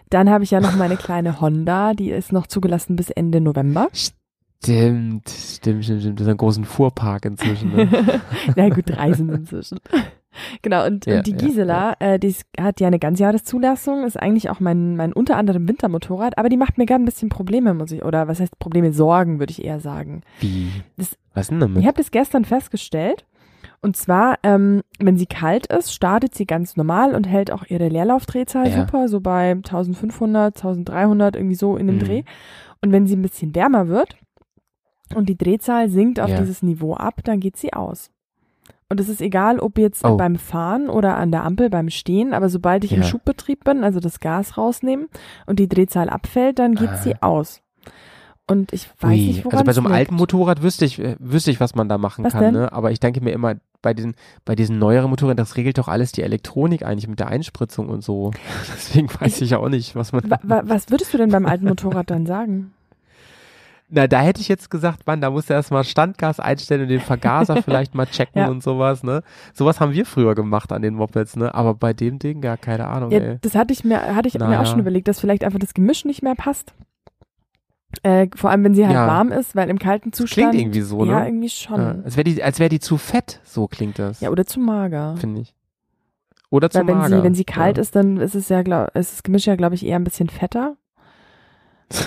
Dann 0.09 0.29
habe 0.29 0.43
ich 0.43 0.51
ja 0.51 0.59
noch 0.61 0.75
meine 0.75 0.97
kleine 0.97 1.41
Honda, 1.41 1.93
die 1.93 2.09
ist 2.11 2.31
noch 2.31 2.47
zugelassen 2.47 2.95
bis 2.95 3.09
Ende 3.09 3.41
November. 3.41 3.87
Stimmt, 3.93 5.29
stimmt, 5.29 5.85
stimmt, 5.85 6.01
stimmt. 6.01 6.19
Das 6.19 6.27
ist 6.27 6.31
ein 6.31 6.37
großen 6.37 6.65
Fuhrpark 6.65 7.25
inzwischen. 7.25 7.73
Ne? 7.75 7.89
Na 8.55 8.69
gut, 8.69 8.89
drei 8.89 9.13
sind 9.13 9.29
inzwischen. 9.31 9.79
genau, 10.61 10.85
und, 10.85 11.05
Ja, 11.05 11.17
und 11.17 11.27
die 11.27 11.31
ja, 11.31 11.37
Gisela, 11.37 11.93
Äh, 11.99 12.19
die 12.19 12.27
ist, 12.27 12.45
hat 12.59 12.79
ja 12.79 12.87
eine 12.87 12.99
Ganzjahreszulassung, 12.99 14.03
ist 14.05 14.17
eigentlich 14.19 14.49
auch 14.49 14.59
mein, 14.59 14.95
mein 14.95 15.13
unter 15.13 15.37
anderem 15.37 15.67
Wintermotorrad, 15.67 16.37
aber 16.37 16.49
die 16.49 16.57
macht 16.57 16.77
mir 16.77 16.85
gar 16.85 16.97
ein 16.99 17.05
bisschen 17.05 17.29
Probleme, 17.29 17.73
muss 17.73 17.91
ich, 17.91 18.03
oder 18.03 18.27
was 18.27 18.39
heißt 18.39 18.59
Probleme, 18.59 18.91
Sorgen, 18.93 19.39
würde 19.39 19.51
ich 19.51 19.63
eher 19.63 19.79
sagen. 19.79 20.21
Wie? 20.39 20.69
Das- 20.97 21.17
Was 21.33 21.47
denn 21.49 21.59
damit? 21.59 21.79
Ich 21.81 21.87
habe 21.87 21.97
das 21.97 22.11
gestern 22.11 22.45
festgestellt. 22.45 23.25
Und 23.81 23.95
zwar, 23.95 24.37
ähm, 24.43 24.81
wenn 24.99 25.17
sie 25.17 25.25
kalt 25.25 25.67
ist, 25.67 25.93
startet 25.93 26.35
sie 26.35 26.45
ganz 26.45 26.75
normal 26.75 27.15
und 27.15 27.27
hält 27.27 27.49
auch 27.51 27.63
ihre 27.67 27.87
Leerlaufdrehzahl 27.87 28.67
Ja. 28.67 28.81
super, 28.85 29.07
so 29.07 29.21
bei 29.21 29.51
1500, 29.55 30.57
1300, 30.57 31.35
irgendwie 31.37 31.55
so 31.55 31.77
in 31.77 31.87
dem 31.87 31.95
Mhm. 31.95 31.99
Dreh. 31.99 32.23
Und 32.81 32.91
wenn 32.91 33.07
sie 33.07 33.15
ein 33.15 33.21
bisschen 33.21 33.55
wärmer 33.55 33.87
wird 33.87 34.17
und 35.15 35.29
die 35.29 35.37
Drehzahl 35.37 35.89
sinkt 35.89 36.19
auf 36.19 36.29
Ja. 36.29 36.39
dieses 36.39 36.61
Niveau 36.61 36.93
ab, 36.93 37.21
dann 37.23 37.39
geht 37.39 37.55
sie 37.55 37.71
aus. 37.73 38.11
Und 38.91 38.99
es 38.99 39.07
ist 39.07 39.21
egal, 39.21 39.59
ob 39.59 39.77
jetzt 39.77 40.03
Oh. 40.03 40.17
beim 40.17 40.35
Fahren 40.35 40.89
oder 40.89 41.15
an 41.17 41.31
der 41.31 41.43
Ampel 41.45 41.69
beim 41.69 41.89
Stehen, 41.91 42.33
aber 42.33 42.49
sobald 42.49 42.83
ich 42.83 42.91
im 42.91 43.01
Ja. 43.01 43.07
Schubbetrieb 43.07 43.63
bin, 43.63 43.83
also 43.83 43.99
das 43.99 44.19
Gas 44.19 44.57
rausnehmen 44.57 45.07
und 45.45 45.59
die 45.59 45.69
Drehzahl 45.69 46.09
abfällt, 46.09 46.57
dann 46.57 46.73
geht 46.75 46.89
Ah. 46.89 46.97
sie 46.97 47.21
aus. 47.21 47.61
Und 48.47 48.73
ich 48.73 48.89
weiß 48.99 49.11
Ui, 49.11 49.27
nicht, 49.27 49.45
woran 49.45 49.59
also 49.59 49.65
bei 49.65 49.73
so 49.73 49.81
einem 49.81 49.89
liegt. 49.89 49.97
alten 49.99 50.15
Motorrad 50.15 50.63
wüsste 50.63 50.83
ich, 50.85 50.97
äh, 50.97 51.15
wüsste 51.19 51.51
ich, 51.51 51.59
was 51.59 51.75
man 51.75 51.87
da 51.87 51.99
machen 51.99 52.25
Was 52.25 52.33
kann, 52.33 52.45
denn? 52.45 52.53
ne? 52.55 52.73
Aber 52.73 52.89
ich 52.89 52.99
denke 52.99 53.21
mir 53.21 53.29
immer, 53.29 53.57
bei 53.83 53.93
diesen, 53.93 54.15
bei 54.43 54.55
diesen 54.55 54.79
neueren 54.79 55.11
Motorrädern, 55.11 55.37
das 55.37 55.55
regelt 55.55 55.77
doch 55.77 55.87
alles 55.87 56.11
die 56.11 56.23
Elektronik 56.23 56.83
eigentlich 56.83 57.07
mit 57.07 57.19
der 57.19 57.27
Einspritzung 57.27 57.89
und 57.89 58.03
so. 58.03 58.31
Deswegen 58.75 59.07
weiß 59.19 59.41
ich 59.41 59.53
auch 59.53 59.69
nicht, 59.69 59.95
was 59.95 60.13
man. 60.13 60.23
Wa 60.27 60.39
wa 60.41 60.63
was 60.65 60.89
würdest 60.89 61.13
du 61.13 61.19
denn 61.19 61.29
beim 61.29 61.45
alten 61.45 61.67
Motorrad 61.67 62.09
dann 62.09 62.25
sagen? 62.25 62.73
Na, 63.91 64.05
da 64.07 64.21
hätte 64.21 64.39
ich 64.39 64.47
jetzt 64.47 64.69
gesagt, 64.69 65.07
Mann, 65.07 65.19
da 65.19 65.31
musst 65.31 65.49
du 65.49 65.53
erstmal 65.55 65.83
Standgas 65.83 66.39
einstellen 66.39 66.83
und 66.83 66.89
den 66.89 66.99
Vergaser 66.99 67.55
vielleicht 67.63 67.95
mal 67.95 68.05
checken 68.05 68.41
Ja. 68.43 68.47
und 68.47 68.61
sowas, 68.61 69.01
ne? 69.03 69.23
Sowas 69.53 69.79
haben 69.79 69.93
wir 69.93 70.05
früher 70.05 70.35
gemacht 70.35 70.71
an 70.71 70.83
den 70.83 70.93
Mopeds, 70.93 71.35
ne? 71.35 71.53
Aber 71.55 71.73
bei 71.73 71.93
dem 71.93 72.19
Ding, 72.19 72.43
ja, 72.43 72.55
keine 72.55 72.87
Ahnung, 72.87 73.09
Ja, 73.11 73.19
ey. 73.19 73.37
das 73.41 73.55
hatte 73.55 73.73
ich 73.73 73.83
mir, 73.83 74.15
hatte 74.15 74.27
ich 74.27 74.35
mir 74.35 74.41
Naja. 74.41 74.61
auch 74.61 74.65
schon 74.67 74.79
überlegt, 74.79 75.07
dass 75.07 75.19
vielleicht 75.19 75.43
einfach 75.43 75.57
das 75.59 75.73
Gemisch 75.73 76.05
nicht 76.05 76.21
mehr 76.21 76.35
passt. 76.35 76.73
Äh, 78.03 78.27
vor 78.35 78.51
allem, 78.51 78.63
wenn 78.63 78.75
sie 78.75 78.85
halt 78.85 78.93
Ja. 78.95 79.07
warm 79.07 79.31
ist, 79.31 79.55
weil 79.55 79.67
im 79.71 79.79
kalten 79.79 80.13
Zustand. 80.13 80.51
Klingt 80.51 80.61
irgendwie 80.63 80.81
so, 80.81 81.03
ne? 81.05 81.11
Ja, 81.11 81.25
irgendwie 81.25 81.47
Ja, 81.47 81.51
schon. 81.51 82.03
als 82.05 82.15
wäre 82.15 82.23
die, 82.25 82.43
als 82.43 82.59
wäre 82.59 82.69
die 82.69 82.79
zu 82.79 82.97
fett, 82.97 83.41
so 83.43 83.67
klingt 83.67 83.97
das. 83.97 84.21
Ja, 84.21 84.29
oder 84.29 84.45
zu 84.45 84.59
mager. 84.59 85.15
finde 85.17 85.41
ich. 85.41 85.55
Oder 86.51 86.69
zu 86.69 86.77
Weil 86.77 86.87
wenn 86.87 86.97
mager. 86.99 87.17
sie, 87.17 87.23
wenn 87.23 87.33
sie 87.33 87.43
kalt 87.45 87.77
ja. 87.77 87.81
ist, 87.81 87.95
dann 87.95 88.17
ist 88.17 88.35
es 88.35 88.49
ja, 88.49 88.61
glaub, 88.61 88.95
ist 88.95 89.13
das 89.13 89.23
Gemisch 89.23 89.47
ja, 89.47 89.55
glaube 89.55 89.73
ich, 89.73 89.83
eher 89.83 89.95
ein 89.95 90.03
bisschen 90.03 90.29
fetter. 90.29 90.75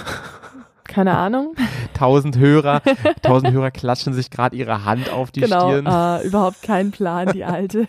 Keine 0.92 1.16
Ahnung. 1.16 1.55
Tausend 1.94 2.37
Hörer, 2.37 2.83
tausend 3.22 3.52
Hörer 3.52 3.70
klatschen 3.70 4.12
sich 4.12 4.31
gerade 4.31 4.55
ihre 4.57 4.85
Hand 4.85 5.09
auf 5.11 5.31
die 5.31 5.40
genau. 5.40 5.68
Stirn. 5.68 5.87
Äh, 5.87 6.26
überhaupt 6.26 6.62
kein 6.62 6.90
Plan, 6.90 7.33
die 7.33 7.44
alte. 7.44 7.87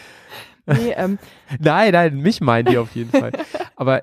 nee, 0.66 0.92
ähm, 0.96 1.18
Nein, 1.58 1.92
nein, 1.92 2.18
mich 2.18 2.40
meinen 2.40 2.66
die 2.66 2.78
auf 2.78 2.94
jeden 2.94 3.10
Fall. 3.10 3.32
Aber 3.76 4.02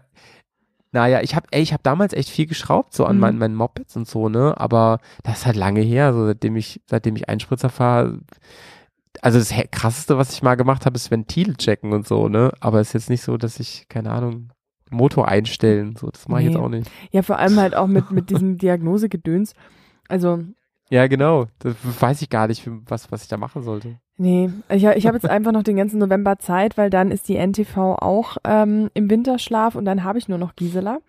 naja, 0.92 1.22
ich 1.22 1.36
habe, 1.36 1.48
ich 1.52 1.72
habe 1.74 1.84
damals 1.84 2.14
echt 2.14 2.30
viel 2.30 2.48
geschraubt 2.48 2.94
so 2.94 3.06
an 3.06 3.16
Mhm. 3.18 3.22
meinen, 3.22 3.38
meinen 3.38 3.56
Mopeds 3.56 3.96
und 3.96 4.08
so, 4.08 4.30
ne? 4.30 4.54
Aber 4.58 5.00
das 5.24 5.40
ist 5.40 5.46
halt 5.46 5.56
lange 5.56 5.82
her, 5.82 6.14
so 6.14 6.26
seitdem 6.26 6.56
ich, 6.56 6.82
seitdem 6.86 7.16
ich 7.16 7.30
Einspritzer 7.30 7.70
fahre. 7.70 8.20
Also 9.22 9.40
das 9.40 9.54
krasseste, 9.72 10.18
was 10.18 10.34
ich 10.34 10.44
mal 10.44 10.56
gemacht 10.56 10.86
habe, 10.86 10.96
ist 10.96 11.12
Ventile 11.12 11.56
checken 11.56 11.92
und 11.94 12.08
so, 12.08 12.28
ne? 12.30 12.52
Aber 12.60 12.80
es 12.80 12.90
ist 12.90 12.94
jetzt 12.94 13.10
nicht 13.10 13.22
so, 13.24 13.38
dass 13.38 13.60
ich, 13.60 13.88
keine 13.90 14.12
Ahnung, 14.12 14.50
Motor 14.90 15.28
einstellen, 15.28 15.96
so, 15.96 16.10
das 16.10 16.28
mache 16.28 16.42
ich 16.42 16.48
Nee. 16.48 16.54
jetzt 16.54 16.62
auch 16.62 16.70
nicht. 16.70 16.90
ja, 17.12 17.22
vor 17.22 17.38
allem 17.40 17.58
halt 17.58 17.76
auch 17.76 17.88
mit, 17.88 18.12
mit 18.12 18.30
diesem 18.30 18.58
Diagnosegedöns. 18.58 19.54
Also, 20.08 20.40
Ja, 20.90 21.08
genau. 21.08 21.48
Das 21.60 21.76
weiß 21.84 22.22
ich 22.22 22.30
gar 22.30 22.48
nicht, 22.48 22.64
was, 22.88 23.12
was 23.12 23.24
ich 23.24 23.28
da 23.28 23.38
machen 23.38 23.62
sollte. 23.64 23.98
Nee, 24.20 24.50
ich, 24.70 24.84
ich 24.84 25.06
habe 25.06 25.16
jetzt 25.18 25.30
einfach 25.30 25.52
noch 25.52 25.62
den 25.62 25.76
ganzen 25.76 26.00
November 26.00 26.40
Zeit, 26.40 26.76
weil 26.76 26.90
dann 26.90 27.12
ist 27.12 27.28
die 27.30 27.36
NTV 27.36 27.78
auch 27.78 28.38
ähm, 28.46 28.90
im 28.96 29.12
Winterschlaf 29.12 29.76
und 29.76 29.86
dann 29.86 30.04
habe 30.04 30.18
ich 30.18 30.28
nur 30.28 30.40
noch 30.40 30.56
Gisela. 30.56 31.00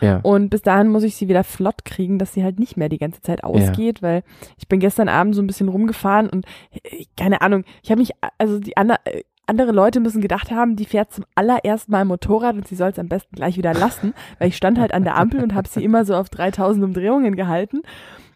Ja. 0.00 0.18
Und 0.24 0.48
bis 0.50 0.62
dahin 0.62 0.88
muss 0.88 1.04
ich 1.04 1.14
sie 1.14 1.28
wieder 1.28 1.44
flott 1.44 1.84
kriegen, 1.84 2.18
dass 2.18 2.32
sie 2.32 2.42
halt 2.42 2.58
nicht 2.58 2.76
mehr 2.76 2.88
die 2.88 2.98
ganze 2.98 3.20
Zeit 3.20 3.44
ausgeht, 3.44 4.02
weil 4.02 4.24
ich 4.58 4.66
bin 4.66 4.80
gestern 4.80 5.08
Abend 5.08 5.36
so 5.36 5.42
ein 5.42 5.46
bisschen 5.46 5.68
rumgefahren 5.68 6.28
und 6.28 6.44
äh, 6.82 7.04
keine 7.16 7.40
Ahnung, 7.40 7.62
ich 7.84 7.90
habe 7.92 8.00
mich, 8.00 8.10
also 8.38 8.58
die 8.58 8.76
ander, 8.76 8.96
äh, 9.04 9.22
andere 9.46 9.72
Leute 9.72 10.00
müssen 10.00 10.20
gedacht 10.20 10.50
haben, 10.50 10.76
die 10.76 10.84
fährt 10.84 11.12
zum 11.12 11.24
allerersten 11.34 11.92
Mal 11.92 12.04
Motorrad 12.04 12.56
und 12.56 12.66
sie 12.66 12.74
soll 12.74 12.90
es 12.90 12.98
am 12.98 13.08
besten 13.08 13.34
gleich 13.36 13.56
wieder 13.56 13.74
lassen, 13.74 14.12
weil 14.38 14.48
ich 14.48 14.56
stand 14.56 14.78
halt 14.78 14.92
an 14.92 15.04
der 15.04 15.16
Ampel 15.16 15.42
und 15.42 15.54
habe 15.54 15.68
sie 15.68 15.82
immer 15.84 16.04
so 16.04 16.14
auf 16.14 16.28
3000 16.30 16.84
Umdrehungen 16.84 17.36
gehalten 17.36 17.82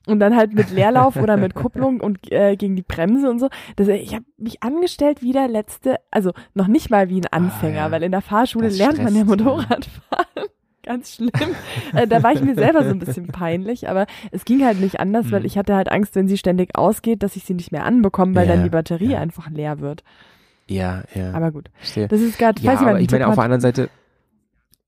und 0.06 0.18
dann 0.20 0.34
halt 0.36 0.54
mit 0.54 0.70
Leerlauf 0.70 1.16
oder 1.16 1.36
mit 1.36 1.54
Kupplung 1.54 2.00
und 2.00 2.30
äh, 2.32 2.56
gegen 2.56 2.74
die 2.76 2.82
Bremse 2.82 3.28
und 3.30 3.38
so. 3.38 3.48
Das, 3.76 3.88
ich 3.88 4.14
habe 4.14 4.24
mich 4.38 4.62
angestellt 4.62 5.20
wie 5.22 5.32
der 5.32 5.46
letzte, 5.48 5.96
also 6.10 6.32
noch 6.54 6.68
nicht 6.68 6.90
mal 6.90 7.08
wie 7.08 7.20
ein 7.20 7.26
Anfänger, 7.30 7.80
Ah, 7.80 7.84
ja. 7.86 7.90
weil 7.90 8.02
in 8.04 8.12
der 8.12 8.22
Fahrschule 8.22 8.68
Das 8.68 8.78
lernt 8.78 8.98
man 9.02 9.14
ja 9.14 9.22
stresst, 9.24 9.40
ja. 9.40 9.44
Motorradfahren. 9.46 10.26
Ganz 10.82 11.16
schlimm. 11.16 11.30
äh, 11.94 12.06
da 12.06 12.22
war 12.22 12.32
ich 12.32 12.40
mir 12.40 12.54
selber 12.54 12.82
so 12.84 12.90
ein 12.90 12.98
bisschen 12.98 13.26
peinlich, 13.28 13.88
aber 13.90 14.06
es 14.32 14.46
ging 14.46 14.64
halt 14.64 14.80
nicht 14.80 14.98
anders, 14.98 15.30
weil 15.30 15.40
Mhm. 15.40 15.46
ich 15.46 15.58
hatte 15.58 15.76
halt 15.76 15.92
Angst, 15.92 16.14
wenn 16.14 16.26
sie 16.26 16.38
ständig 16.38 16.70
ausgeht, 16.76 17.22
dass 17.22 17.36
ich 17.36 17.44
sie 17.44 17.52
nicht 17.54 17.70
mehr 17.70 17.84
anbekomme, 17.84 18.34
weil 18.34 18.48
Ja, 18.48 18.54
dann 18.54 18.64
die 18.64 18.70
Batterie 18.70 19.10
ja. 19.12 19.18
einfach 19.20 19.50
leer 19.50 19.80
wird. 19.80 20.02
Ja, 20.70 21.02
ja. 21.14 21.32
Aber 21.32 21.50
gut, 21.50 21.68
verstehe. 21.74 22.08
das 22.08 22.20
ist 22.20 22.38
gerade, 22.38 22.60
Ja, 22.62 22.70
falls 22.72 22.82
aber 22.88 23.00
ich 23.00 23.10
meine, 23.10 23.26
auf 23.26 23.34
der 23.34 23.44
anderen 23.44 23.60
Seite, 23.60 23.90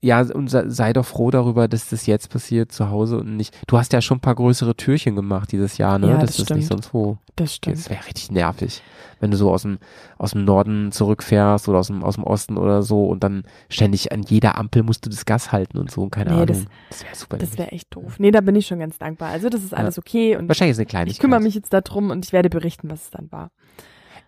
ja, 0.05 0.21
und 0.21 0.49
sei, 0.49 0.93
doch 0.93 1.05
froh 1.07 1.31
darüber, 1.31 1.69
dass 1.69 1.89
das 1.91 2.07
jetzt 2.07 2.29
passiert 2.29 2.73
zu 2.73 2.91
Hause 2.91 3.19
und 3.19 3.37
nicht. 3.37 3.57
Du 3.69 3.79
hast 3.79 3.93
ja 3.93 4.01
schon 4.01 4.17
ein 4.19 4.21
paar 4.21 4.35
größere 4.35 4.75
Türchen 4.75 5.15
gemacht 5.15 5.53
dieses 5.53 5.79
Jahr, 5.79 5.97
ne? 6.01 6.09
Ja, 6.09 6.15
das 6.19 6.31
das 6.31 6.39
nicht 6.39 6.47
stimmt. 6.47 6.65
sonst 6.65 6.93
wo. 6.95 7.19
Das 7.37 7.55
stimmt. 7.55 7.77
Das 7.77 7.89
wäre 7.89 8.05
richtig 8.05 8.33
nervig, 8.33 8.83
wenn 9.21 9.31
du 9.31 9.37
so 9.37 9.53
aus 9.53 9.63
dem, 9.63 9.79
aus 10.19 10.33
dem 10.33 10.45
Norden 10.45 10.91
zurückfährst 10.91 11.69
oder 11.69 11.79
aus 11.79 11.87
dem, 11.87 12.03
aus 12.03 12.17
dem 12.17 12.25
Osten 12.25 12.57
oder 12.59 12.83
so 12.83 13.07
und 13.07 13.23
dann 13.23 13.45
ständig 13.69 14.11
an 14.11 14.23
jeder 14.25 14.59
Ampel 14.59 14.83
musst 14.83 15.07
du 15.07 15.11
das 15.11 15.25
Gas 15.25 15.53
halten 15.53 15.79
und 15.79 15.89
so 15.91 16.03
und 16.03 16.11
keine 16.11 16.31
Nee, 16.31 16.37
Ahnung. 16.43 16.47
das- 16.49 16.65
Das, 16.91 17.05
wäre 17.05 17.15
super. 17.15 17.39
Das 17.39 17.57
wäre 17.57 17.71
echt 17.71 17.95
doof. 17.95 18.17
Nee, 18.19 18.33
da 18.33 18.41
bin 18.41 18.57
ich 18.57 18.67
schon 18.67 18.81
ganz 18.81 18.99
dankbar. 18.99 19.31
Also 19.31 19.49
das 19.51 19.63
ist 19.63 19.71
Ja. 19.71 19.79
alles 19.79 19.99
okay 19.99 20.37
und 20.37 20.49
Wahrscheinlich 20.49 20.73
ist 20.73 20.79
eine 20.79 20.87
Kleinigkeit. 20.87 21.13
ich 21.15 21.21
kümmere 21.21 21.41
mich 21.41 21.55
jetzt 21.55 21.73
darum 21.73 22.11
und 22.11 22.25
ich 22.25 22.33
werde 22.33 22.51
berichten, 22.51 22.91
was 22.91 23.03
es 23.05 23.11
dann 23.11 23.31
war. 23.31 23.53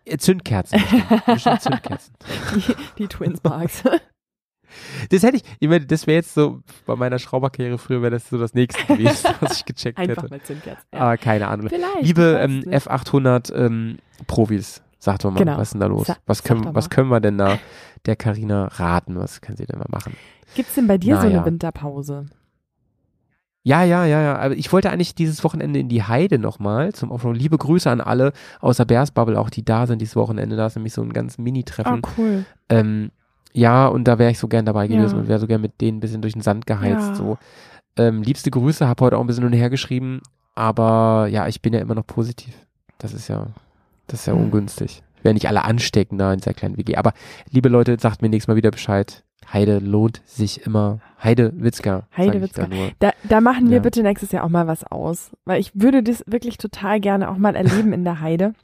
Äh, 0.04 0.18
Zündkerzen. 0.18 0.80
bestimmt. 0.80 1.24
bestimmt 1.26 1.62
Zündkerzen. 1.62 2.14
Die, 2.56 2.74
die 2.98 3.08
Twin 3.08 3.36
Sparks. 3.36 3.82
Das 5.10 5.22
hätte 5.22 5.36
ich, 5.36 5.44
ich 5.60 5.68
meine, 5.68 5.86
das 5.86 6.08
wäre 6.08 6.16
jetzt 6.16 6.34
so, 6.34 6.60
bei 6.84 6.96
meiner 6.96 7.20
Schrauberkarriere 7.20 7.78
früher 7.78 8.02
wäre 8.02 8.10
das 8.10 8.28
so 8.28 8.38
das 8.38 8.54
nächste 8.54 8.84
gewesen, 8.92 9.30
was 9.38 9.58
ich 9.58 9.64
gecheckt 9.66 9.98
Einfach 9.98 10.24
hätte. 10.24 10.34
mal 10.34 10.42
Zündkerzen. 10.42 10.84
Ja. 10.92 10.98
Aber 10.98 11.16
keine 11.16 11.46
Ahnung. 11.46 11.68
Vielleicht. 11.68 12.02
Liebe 12.02 12.40
ähm, 12.42 12.58
es 12.60 12.66
nicht. 12.66 12.88
F800 12.88 13.54
ähm, 13.54 13.98
Profis, 14.26 14.82
sagt 14.98 15.22
doch 15.24 15.30
mal, 15.30 15.38
Genau. 15.38 15.58
was 15.58 15.68
ist 15.68 15.72
denn 15.74 15.80
da 15.80 15.86
los? 15.86 16.08
Sa- 16.08 16.16
was, 16.26 16.42
können, 16.42 16.74
was 16.74 16.90
können 16.90 17.08
wir 17.08 17.20
denn 17.20 17.38
da 17.38 17.58
der 18.06 18.16
Karina 18.16 18.66
raten? 18.66 19.14
Was 19.16 19.40
kann 19.40 19.54
sie 19.56 19.64
denn 19.66 19.78
mal 19.78 19.86
machen? 19.90 20.16
Gibt's 20.56 20.74
denn 20.74 20.88
bei 20.88 20.98
dir 20.98 21.18
so 21.20 21.22
Naja. 21.26 21.36
eine 21.38 21.46
Winterpause? 21.46 22.26
Ja, 23.66 23.82
ja, 23.82 24.04
ja, 24.04 24.20
ja. 24.20 24.36
Aber 24.38 24.54
ich 24.54 24.70
wollte 24.72 24.90
eigentlich 24.90 25.14
dieses 25.14 25.42
Wochenende 25.42 25.78
in 25.80 25.88
die 25.88 26.02
Heide 26.02 26.38
nochmal 26.38 26.92
zum 26.92 27.10
Offroad. 27.10 27.36
Liebe 27.36 27.56
Grüße 27.56 27.90
an 27.90 28.02
alle 28.02 28.32
außer 28.60 28.84
Bearsbubble, 28.84 29.38
auch 29.40 29.48
die 29.48 29.64
da 29.64 29.86
sind 29.86 30.00
dieses 30.02 30.16
Wochenende. 30.16 30.54
Da 30.54 30.66
ist 30.66 30.76
nämlich 30.76 30.92
so 30.92 31.00
ein 31.02 31.12
ganz 31.14 31.38
Mini-Treffen. 31.38 32.02
Oh, 32.04 32.08
cool. 32.18 32.44
Ähm, 32.68 33.10
ja, 33.54 33.86
und 33.86 34.04
da 34.04 34.18
wäre 34.18 34.30
ich 34.30 34.38
so 34.38 34.48
gern 34.48 34.66
dabei 34.66 34.86
gewesen 34.86 35.14
Ja. 35.14 35.20
und 35.22 35.28
wäre 35.28 35.38
so 35.38 35.46
gern 35.46 35.62
mit 35.62 35.80
denen 35.80 35.96
ein 35.96 36.00
bisschen 36.00 36.20
durch 36.20 36.34
den 36.34 36.42
Sand 36.42 36.66
geheizt. 36.66 37.08
Ja. 37.08 37.14
So. 37.14 37.38
Ähm, 37.96 38.22
liebste 38.22 38.50
Grüße, 38.50 38.86
habe 38.86 39.02
heute 39.04 39.16
auch 39.16 39.22
ein 39.22 39.26
bisschen 39.26 39.44
hin 39.44 39.52
und 39.54 39.58
her 39.58 39.70
geschrieben, 39.70 40.20
aber 40.54 41.28
ja, 41.30 41.48
ich 41.48 41.62
bin 41.62 41.72
ja 41.72 41.80
immer 41.80 41.94
noch 41.94 42.06
positiv. 42.06 42.54
Das 42.98 43.14
ist 43.14 43.28
ja, 43.28 43.46
das 44.08 44.20
ist 44.20 44.26
ja 44.26 44.34
Mhm. 44.34 44.40
ungünstig. 44.44 45.02
Werde 45.22 45.34
nicht 45.34 45.48
alle 45.48 45.64
anstecken 45.64 46.18
da 46.18 46.32
in 46.34 46.40
dieser 46.40 46.52
kleinen 46.52 46.76
WG. 46.76 46.96
Aber 46.96 47.12
liebe 47.50 47.70
Leute, 47.70 47.96
sagt 47.98 48.20
mir 48.20 48.28
nächstes 48.28 48.48
Mal 48.48 48.56
wieder 48.56 48.70
Bescheid. 48.70 49.23
Heide 49.52 49.78
lohnt 49.78 50.20
sich 50.26 50.66
immer. 50.66 51.00
Heide 51.22 51.52
Witzka. 51.54 52.06
Heide 52.16 52.38
da 52.38 52.42
Witzka. 52.42 52.66
nur. 52.66 52.90
Da, 52.98 53.12
da 53.24 53.40
machen 53.40 53.68
wir 53.70 53.76
Ja. 53.76 53.82
bitte 53.82 54.02
nächstes 54.02 54.32
Jahr 54.32 54.44
auch 54.44 54.48
mal 54.48 54.66
was 54.66 54.84
aus. 54.84 55.30
Weil 55.44 55.60
ich 55.60 55.70
würde 55.74 56.02
das 56.02 56.24
wirklich 56.26 56.58
total 56.58 57.00
gerne 57.00 57.30
auch 57.30 57.36
mal 57.36 57.54
erleben 57.56 57.92
in 57.92 58.04
der 58.04 58.20
Heide. 58.20 58.54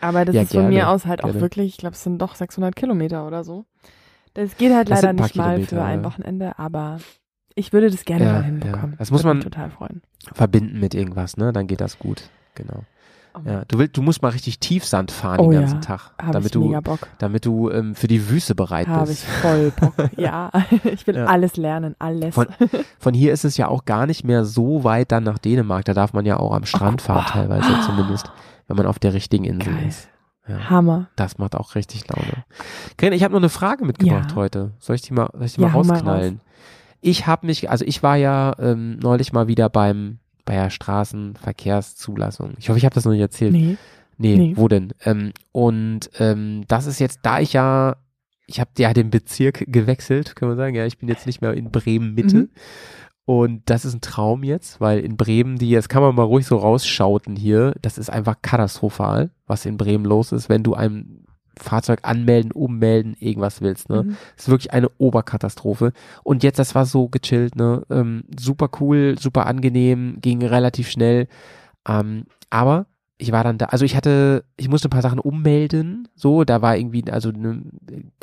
Aber 0.00 0.24
das 0.24 0.34
Ja, 0.34 0.42
ist 0.42 0.52
von 0.52 0.62
gerne, 0.62 0.74
mir 0.76 0.88
aus 0.88 1.06
halt 1.06 1.22
auch 1.24 1.28
gerne. 1.28 1.40
wirklich, 1.40 1.68
ich 1.72 1.76
glaube, 1.78 1.94
es 1.94 2.02
sind 2.02 2.20
doch 2.20 2.34
600 2.34 2.76
Kilometer 2.76 3.26
oder 3.26 3.42
so. 3.44 3.64
Das 4.34 4.56
geht 4.56 4.72
halt 4.74 4.90
Das 4.90 5.02
leider 5.02 5.12
nicht 5.14 5.34
mal 5.36 5.54
Kilometer, 5.54 5.76
für 5.76 5.82
ein. 5.82 6.04
Wochenende, 6.04 6.58
aber 6.58 6.98
ich 7.54 7.72
würde 7.72 7.90
das 7.90 8.04
gerne 8.04 8.24
Ja, 8.24 8.32
mal 8.34 8.44
hinbekommen. 8.44 8.92
ja. 8.92 8.96
Das 8.98 9.10
muss 9.10 9.24
man- 9.24 9.38
mich 9.38 9.44
total 9.44 9.70
freuen. 9.70 10.02
Verbinden 10.32 10.78
mit 10.78 10.94
irgendwas, 10.94 11.36
ne? 11.36 11.52
Dann 11.52 11.66
geht 11.66 11.80
das 11.80 11.98
gut. 11.98 12.28
Genau. 12.54 12.82
Ja, 13.44 13.64
du 13.66 13.78
willst, 13.78 13.96
du 13.96 14.02
musst 14.02 14.22
mal 14.22 14.28
richtig 14.30 14.58
Tiefsand 14.60 15.10
fahren 15.10 15.40
Oh 15.40 15.44
den 15.50 15.52
ja, 15.52 15.60
ganzen 15.60 15.80
Tag, 15.80 16.12
Habe 16.20 16.32
damit 16.32 16.46
ich 16.46 16.52
du, 16.52 16.66
mega 16.66 16.80
Bock. 16.80 17.00
damit 17.18 17.44
du 17.44 17.70
ähm, 17.70 17.94
für 17.94 18.06
die 18.08 18.28
Wüste 18.28 18.54
bereit 18.54 18.86
Habe 18.88 19.04
ich 19.12 19.20
bist. 19.20 19.24
voll 19.24 19.72
Bock. 19.80 19.94
ja, 20.16 20.50
ich 20.84 21.06
will 21.06 21.16
Ja. 21.16 21.26
alles 21.26 21.56
lernen, 21.56 21.94
alles. 21.98 22.34
Von- 22.34 22.48
Von 22.98 23.14
hier 23.14 23.32
ist 23.32 23.44
es 23.44 23.56
ja 23.56 23.68
auch 23.68 23.84
gar 23.84 24.06
nicht 24.06 24.24
mehr 24.24 24.44
so 24.44 24.84
weit 24.84 25.12
dann 25.12 25.24
nach 25.24 25.38
Dänemark. 25.38 25.84
Da 25.84 25.94
darf 25.94 26.12
man 26.12 26.26
ja 26.26 26.38
auch 26.38 26.52
am 26.54 26.64
Strand 26.64 27.02
fahren 27.02 27.24
oh. 27.28 27.30
teilweise 27.32 27.68
zumindest, 27.86 28.30
wenn 28.66 28.76
man 28.76 28.86
auf 28.86 28.98
der 28.98 29.14
richtigen 29.14 29.44
Insel 29.44 29.72
Geil. 29.74 29.88
ist. 29.88 30.08
Ja, 30.48 30.70
Hammer. 30.70 31.08
das 31.16 31.36
macht 31.36 31.54
auch 31.56 31.74
richtig 31.74 32.08
Laune. 32.08 32.44
Karin, 32.96 33.12
ich 33.12 33.22
habe 33.22 33.32
noch 33.34 33.40
eine 33.40 33.50
Frage 33.50 33.84
mitgebracht 33.84 34.30
Ja. 34.30 34.36
heute. 34.36 34.72
Soll 34.78 34.96
ich 34.96 35.02
die 35.02 35.12
mal, 35.12 35.28
soll 35.34 35.44
ich 35.44 35.54
die 35.54 35.60
Ja, 35.60 35.66
mal 35.68 35.72
hau 35.74 35.84
mal 35.84 35.94
rausknallen? 35.94 36.40
Ich 37.02 37.26
habe 37.26 37.46
mich, 37.46 37.70
also 37.70 37.84
ich 37.84 38.02
war 38.02 38.16
ja 38.16 38.54
ähm, 38.58 38.98
neulich 38.98 39.32
mal 39.34 39.46
wieder 39.46 39.68
beim 39.68 40.18
bei 40.48 40.54
der 40.54 40.70
Straßenverkehrszulassung. 40.70 42.54
Ich 42.58 42.68
hoffe, 42.70 42.78
ich 42.78 42.84
habe 42.86 42.94
das 42.94 43.04
noch 43.04 43.12
nicht 43.12 43.20
erzählt. 43.20 43.52
Nee. 43.52 43.76
Nee, 44.16 44.36
Nee. 44.36 44.52
wo 44.56 44.66
denn? 44.66 44.94
Ähm, 45.04 45.32
und 45.52 46.10
ähm, 46.18 46.64
das 46.68 46.86
ist 46.86 46.98
jetzt, 46.98 47.20
da 47.22 47.38
ich 47.38 47.52
ja, 47.52 47.96
ich 48.46 48.58
habe 48.58 48.70
ja 48.78 48.94
den 48.94 49.10
Bezirk 49.10 49.64
gewechselt, 49.68 50.34
kann 50.34 50.48
man 50.48 50.56
sagen. 50.56 50.74
Ja, 50.74 50.86
ich 50.86 50.98
bin 50.98 51.08
jetzt 51.08 51.26
nicht 51.26 51.42
mehr 51.42 51.52
in 51.52 51.70
Bremen 51.70 52.14
Mitte. 52.14 52.36
Mhm. 52.36 52.50
Und 53.26 53.62
das 53.66 53.84
ist 53.84 53.92
ein 53.94 54.00
Traum 54.00 54.42
jetzt, 54.42 54.80
weil 54.80 55.00
in 55.00 55.18
Bremen, 55.18 55.58
die, 55.58 55.72
das 55.74 55.90
kann 55.90 56.02
man 56.02 56.14
mal 56.14 56.22
ruhig 56.22 56.46
so 56.46 56.56
rausschauten 56.56 57.36
hier, 57.36 57.74
das 57.82 57.98
ist 57.98 58.08
einfach 58.08 58.36
katastrophal, 58.40 59.30
was 59.46 59.66
in 59.66 59.76
Bremen 59.76 60.06
los 60.06 60.32
ist, 60.32 60.48
wenn 60.48 60.62
du 60.62 60.72
ein 60.74 61.26
Fahrzeug 61.58 62.00
anmelden, 62.02 62.52
ummelden, 62.52 63.16
irgendwas 63.18 63.60
willst, 63.60 63.88
ne? 63.88 64.04
Mhm. 64.04 64.16
Ist 64.36 64.48
wirklich 64.48 64.72
eine 64.72 64.88
Oberkatastrophe. 64.98 65.92
Und 66.22 66.42
jetzt, 66.42 66.58
das 66.58 66.74
war 66.74 66.86
so 66.86 67.08
gechillt, 67.08 67.56
ne? 67.56 67.82
Ähm, 67.90 68.24
super 68.38 68.70
cool, 68.80 69.16
super 69.18 69.46
angenehm, 69.46 70.18
ging 70.20 70.44
relativ 70.44 70.90
schnell. 70.90 71.28
Ähm, 71.86 72.24
aber 72.50 72.86
ich 73.18 73.32
war 73.32 73.42
dann 73.42 73.58
da, 73.58 73.66
also 73.66 73.84
ich 73.84 73.96
hatte, 73.96 74.44
ich 74.56 74.68
musste 74.68 74.88
ein 74.88 74.90
paar 74.90 75.02
Sachen 75.02 75.18
ummelden, 75.18 76.08
so, 76.14 76.44
da 76.44 76.62
war 76.62 76.76
irgendwie, 76.76 77.04
also 77.10 77.32
ne, 77.32 77.62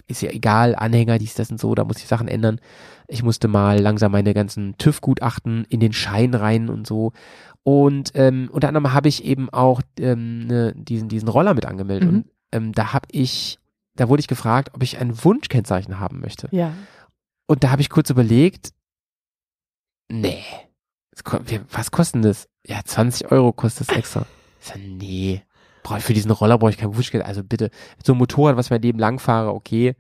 ist 0.08 0.22
ja 0.22 0.32
egal, 0.32 0.74
Anhänger, 0.76 1.18
dies, 1.18 1.36
das 1.36 1.52
und 1.52 1.60
so, 1.60 1.76
da 1.76 1.84
muss 1.84 1.98
ich 1.98 2.08
Sachen 2.08 2.30
ändern. 2.30 2.60
Ich 3.08 3.22
musste 3.22 3.48
mal 3.48 3.80
langsam 3.80 4.14
meine 4.14 4.34
ganzen 4.34 4.78
TÜV-Gutachten 4.78 5.66
in 5.70 5.80
den 5.80 5.94
Schein 5.94 6.34
rein 6.34 6.70
und 6.70 6.88
so. 6.88 7.12
Und 7.64 8.12
ähm, 8.14 8.50
unter 8.52 8.68
anderem 8.68 8.94
habe 8.94 9.10
ich 9.10 9.26
eben 9.26 9.50
auch 9.50 9.82
ähm, 10.00 10.48
ne, 10.48 10.74
diesen, 10.78 11.10
diesen 11.10 11.28
Roller 11.28 11.54
mit 11.54 11.66
angemeldet. 11.66 12.10
Mhm. 12.10 12.18
Und 12.18 12.26
ähm, 12.56 12.72
da 12.72 12.94
habe 12.94 13.08
ich, 13.12 13.60
da 13.96 14.10
wurde 14.10 14.22
ich 14.22 14.28
gefragt, 14.28 14.72
ob 14.74 14.82
ich 14.82 14.98
ein 14.98 15.24
Wunschkennzeichen 15.24 16.00
haben 16.00 16.20
möchte. 16.20 16.48
Ja. 16.52 16.74
Und 17.48 17.64
da 17.64 17.72
habe 17.72 17.82
ich 17.82 17.90
kurz 17.90 18.10
überlegt, 18.10 18.72
nee, 20.10 20.44
was 21.72 21.92
kostet 21.92 22.26
das? 22.26 22.48
Ja, 22.66 22.82
20 22.84 23.32
Euro 23.32 23.52
kostet 23.52 23.90
das 23.90 23.98
extra. 23.98 24.26
Ich 24.60 24.68
sag, 24.68 24.78
nee, 24.80 25.44
brauch 25.84 25.98
ich 25.98 26.04
für 26.04 26.14
diesen 26.14 26.32
Roller 26.32 26.58
brauche 26.58 26.72
ich 26.72 26.78
kein 26.78 26.96
Wunschkennzeichen. 26.96 27.28
Also 27.28 27.44
bitte, 27.44 27.70
so 28.04 28.14
ein 28.14 28.18
Motorrad, 28.18 28.58
was 28.58 28.68
ich 28.68 28.72
mein 28.72 28.82
Leben 28.82 29.00
lang 29.00 29.20
fahre, 29.20 29.54
okay, 29.54 29.96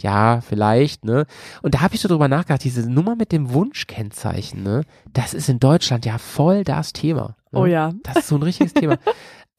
ja, 0.00 0.40
vielleicht, 0.40 1.04
ne? 1.04 1.26
Und 1.62 1.74
da 1.74 1.80
habe 1.80 1.94
ich 1.94 2.00
so 2.00 2.08
drüber 2.08 2.26
nachgedacht, 2.26 2.64
diese 2.64 2.90
Nummer 2.90 3.14
mit 3.14 3.30
dem 3.30 3.52
Wunschkennzeichen, 3.52 4.62
ne? 4.62 4.82
Das 5.12 5.34
ist 5.34 5.48
in 5.48 5.60
Deutschland 5.60 6.04
ja 6.04 6.18
voll 6.18 6.64
das 6.64 6.92
Thema. 6.92 7.36
Ne? 7.52 7.60
Oh 7.60 7.66
ja. 7.66 7.92
Das 8.02 8.16
ist 8.16 8.28
so 8.28 8.36
ein 8.36 8.42
richtiges 8.42 8.74
Thema. 8.74 8.98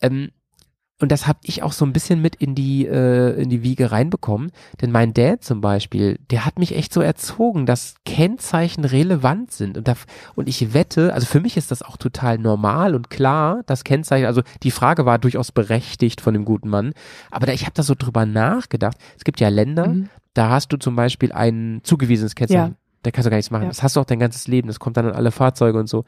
Ähm, 0.02 0.32
und 1.02 1.12
das 1.12 1.28
habe 1.28 1.40
ich 1.44 1.64
auch 1.64 1.74
so 1.74 1.86
ein 1.86 1.92
bisschen 1.92 2.22
mit 2.22 2.36
in 2.36 2.56
die, 2.56 2.86
äh, 2.86 3.42
in 3.42 3.50
die 3.50 3.64
Wiege 3.64 3.92
reinbekommen. 3.92 4.52
Denn 4.82 4.92
mein 4.92 5.14
Dad 5.14 5.44
zum 5.44 5.60
Beispiel, 5.60 6.18
der 6.32 6.46
hat 6.46 6.60
mich 6.60 6.76
echt 6.76 6.94
so 6.94 7.02
erzogen, 7.02 7.66
dass 7.66 7.96
Kennzeichen 8.06 8.86
relevant 8.86 9.52
sind. 9.52 9.78
Und, 9.78 9.88
da, 9.88 9.96
und 10.36 10.48
ich 10.48 10.74
wette, 10.74 11.14
also 11.14 11.26
für 11.26 11.42
mich 11.42 11.58
ist 11.58 11.72
das 11.72 11.82
auch 11.82 11.98
total 11.98 12.38
normal 12.38 12.96
und 12.96 13.10
klar, 13.10 13.64
dass 13.66 13.84
Kennzeichen, 13.84 14.28
also 14.28 14.44
die 14.62 14.72
Frage 14.72 15.06
war 15.06 15.20
durchaus 15.20 15.52
berechtigt 15.52 16.22
von 16.22 16.34
dem 16.34 16.46
guten 16.46 16.70
Mann. 16.70 16.94
Aber 17.32 17.48
da, 17.48 17.54
ich 17.54 17.64
habe 17.64 17.74
da 17.74 17.84
so 17.84 17.96
drüber 17.98 18.26
nachgedacht. 18.26 18.98
Es 19.18 19.24
gibt 19.26 19.40
ja 19.42 19.50
Länder, 19.50 19.88
Mhm. 19.88 20.10
da 20.34 20.50
hast 20.52 20.70
du 20.72 20.78
zum 20.78 20.96
Beispiel 20.96 21.32
ein 21.34 21.82
zugewiesenes 21.84 22.36
Kennzeichen. 22.36 22.72
Ja. 22.74 22.78
Da 23.02 23.12
kannst 23.12 23.26
du 23.26 23.30
gar 23.32 23.38
nichts 23.38 23.52
machen. 23.52 23.64
Ja. 23.64 23.70
Das 23.70 23.84
hast 23.84 23.98
du 23.98 24.00
auch 24.00 24.06
dein 24.06 24.20
ganzes 24.20 24.48
Leben. 24.48 24.68
Das 24.70 24.80
kommt 24.80 24.96
dann 24.96 25.08
an 25.08 25.14
alle 25.14 25.32
Fahrzeuge 25.32 25.78
und 25.78 25.88
so. 25.90 26.06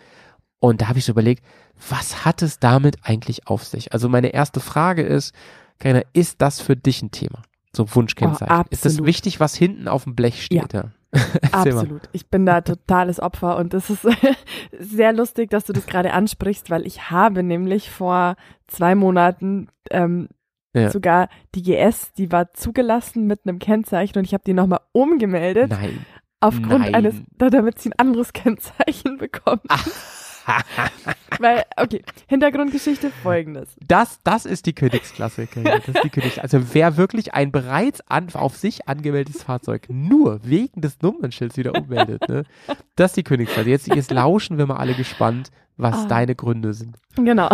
Und 0.59 0.81
da 0.81 0.87
habe 0.87 0.99
ich 0.99 1.05
so 1.05 1.11
überlegt, 1.11 1.43
was 1.89 2.25
hat 2.25 2.41
es 2.41 2.59
damit 2.59 2.97
eigentlich 3.03 3.47
auf 3.47 3.63
sich? 3.63 3.93
Also 3.93 4.09
meine 4.09 4.29
erste 4.29 4.59
Frage 4.59 5.01
ist, 5.03 5.33
Carina, 5.79 6.01
ist 6.13 6.41
das 6.41 6.61
für 6.61 6.75
dich 6.75 7.01
ein 7.01 7.11
Thema? 7.11 7.41
So 7.75 7.93
Wunschkennzeichen. 7.93 8.55
Oh, 8.57 8.63
ist 8.69 8.85
das 8.85 9.03
wichtig, 9.03 9.39
was 9.41 9.53
hinten 9.55 9.87
auf 9.89 10.05
dem 10.05 10.15
Blech 10.15 10.43
steht? 10.43 10.73
Ja. 10.73 10.85
Absolut. 11.51 12.01
Ich 12.13 12.27
bin 12.29 12.45
da 12.45 12.61
totales 12.61 13.19
Opfer 13.19 13.57
und 13.57 13.73
das 13.73 13.89
ist 13.89 14.07
sehr 14.79 15.13
lustig, 15.13 15.49
dass 15.49 15.65
du 15.65 15.73
das 15.73 15.85
gerade 15.85 16.13
ansprichst, 16.13 16.69
weil 16.69 16.85
ich 16.87 17.09
habe 17.11 17.43
nämlich 17.43 17.89
vor 17.91 18.35
zwei 18.67 18.95
Monaten 18.95 19.67
ähm, 19.91 20.29
Ja. 20.73 20.89
sogar 20.89 21.29
die 21.53 21.61
GS, 21.63 22.13
die 22.13 22.31
war 22.31 22.53
zugelassen 22.53 23.27
mit 23.27 23.41
einem 23.45 23.59
Kennzeichen 23.59 24.17
und 24.17 24.25
ich 24.25 24.33
habe 24.33 24.43
die 24.45 24.53
nochmal 24.53 24.79
umgemeldet 24.93 25.69
Nein. 25.71 26.05
aufgrund 26.39 26.79
nein. 26.79 26.95
eines, 26.95 27.15
da- 27.37 27.49
damit 27.49 27.79
sie 27.79 27.89
ein 27.89 27.99
anderes 27.99 28.31
Kennzeichen 28.33 29.17
bekommen. 29.17 29.61
Weil, 31.39 31.63
okay, 31.77 32.01
Hintergrundgeschichte 32.27 33.09
folgendes. 33.23 33.75
Das, 33.85 34.19
das 34.23 34.45
ist 34.45 34.65
die 34.65 34.73
Königsklasse. 34.73 35.47
Das 35.63 35.87
ist 35.87 36.03
die 36.03 36.09
Königs 36.09 36.39
also 36.39 36.73
wer 36.73 36.97
wirklich 36.97 37.33
ein 37.33 37.51
bereits 37.51 38.01
an, 38.09 38.27
auf 38.33 38.55
sich 38.55 38.87
angemeldetes 38.87 39.43
Fahrzeug 39.43 39.87
nur 39.89 40.39
wegen 40.43 40.81
des 40.81 41.01
Nummernschilds 41.01 41.57
wieder 41.57 41.73
ummeldet, 41.75 42.27
ne? 42.29 42.43
Das 42.95 43.11
ist 43.11 43.17
die 43.17 43.23
Königsklasse. 43.23 43.69
Jetzt, 43.69 43.87
jetzt 43.87 44.11
lauschen 44.11 44.57
wir 44.57 44.65
mal 44.65 44.77
alle 44.77 44.93
gespannt, 44.93 45.49
was 45.77 46.05
Ah. 46.05 46.07
deine 46.07 46.35
Gründe 46.35 46.73
sind. 46.73 46.95
Genau. 47.17 47.49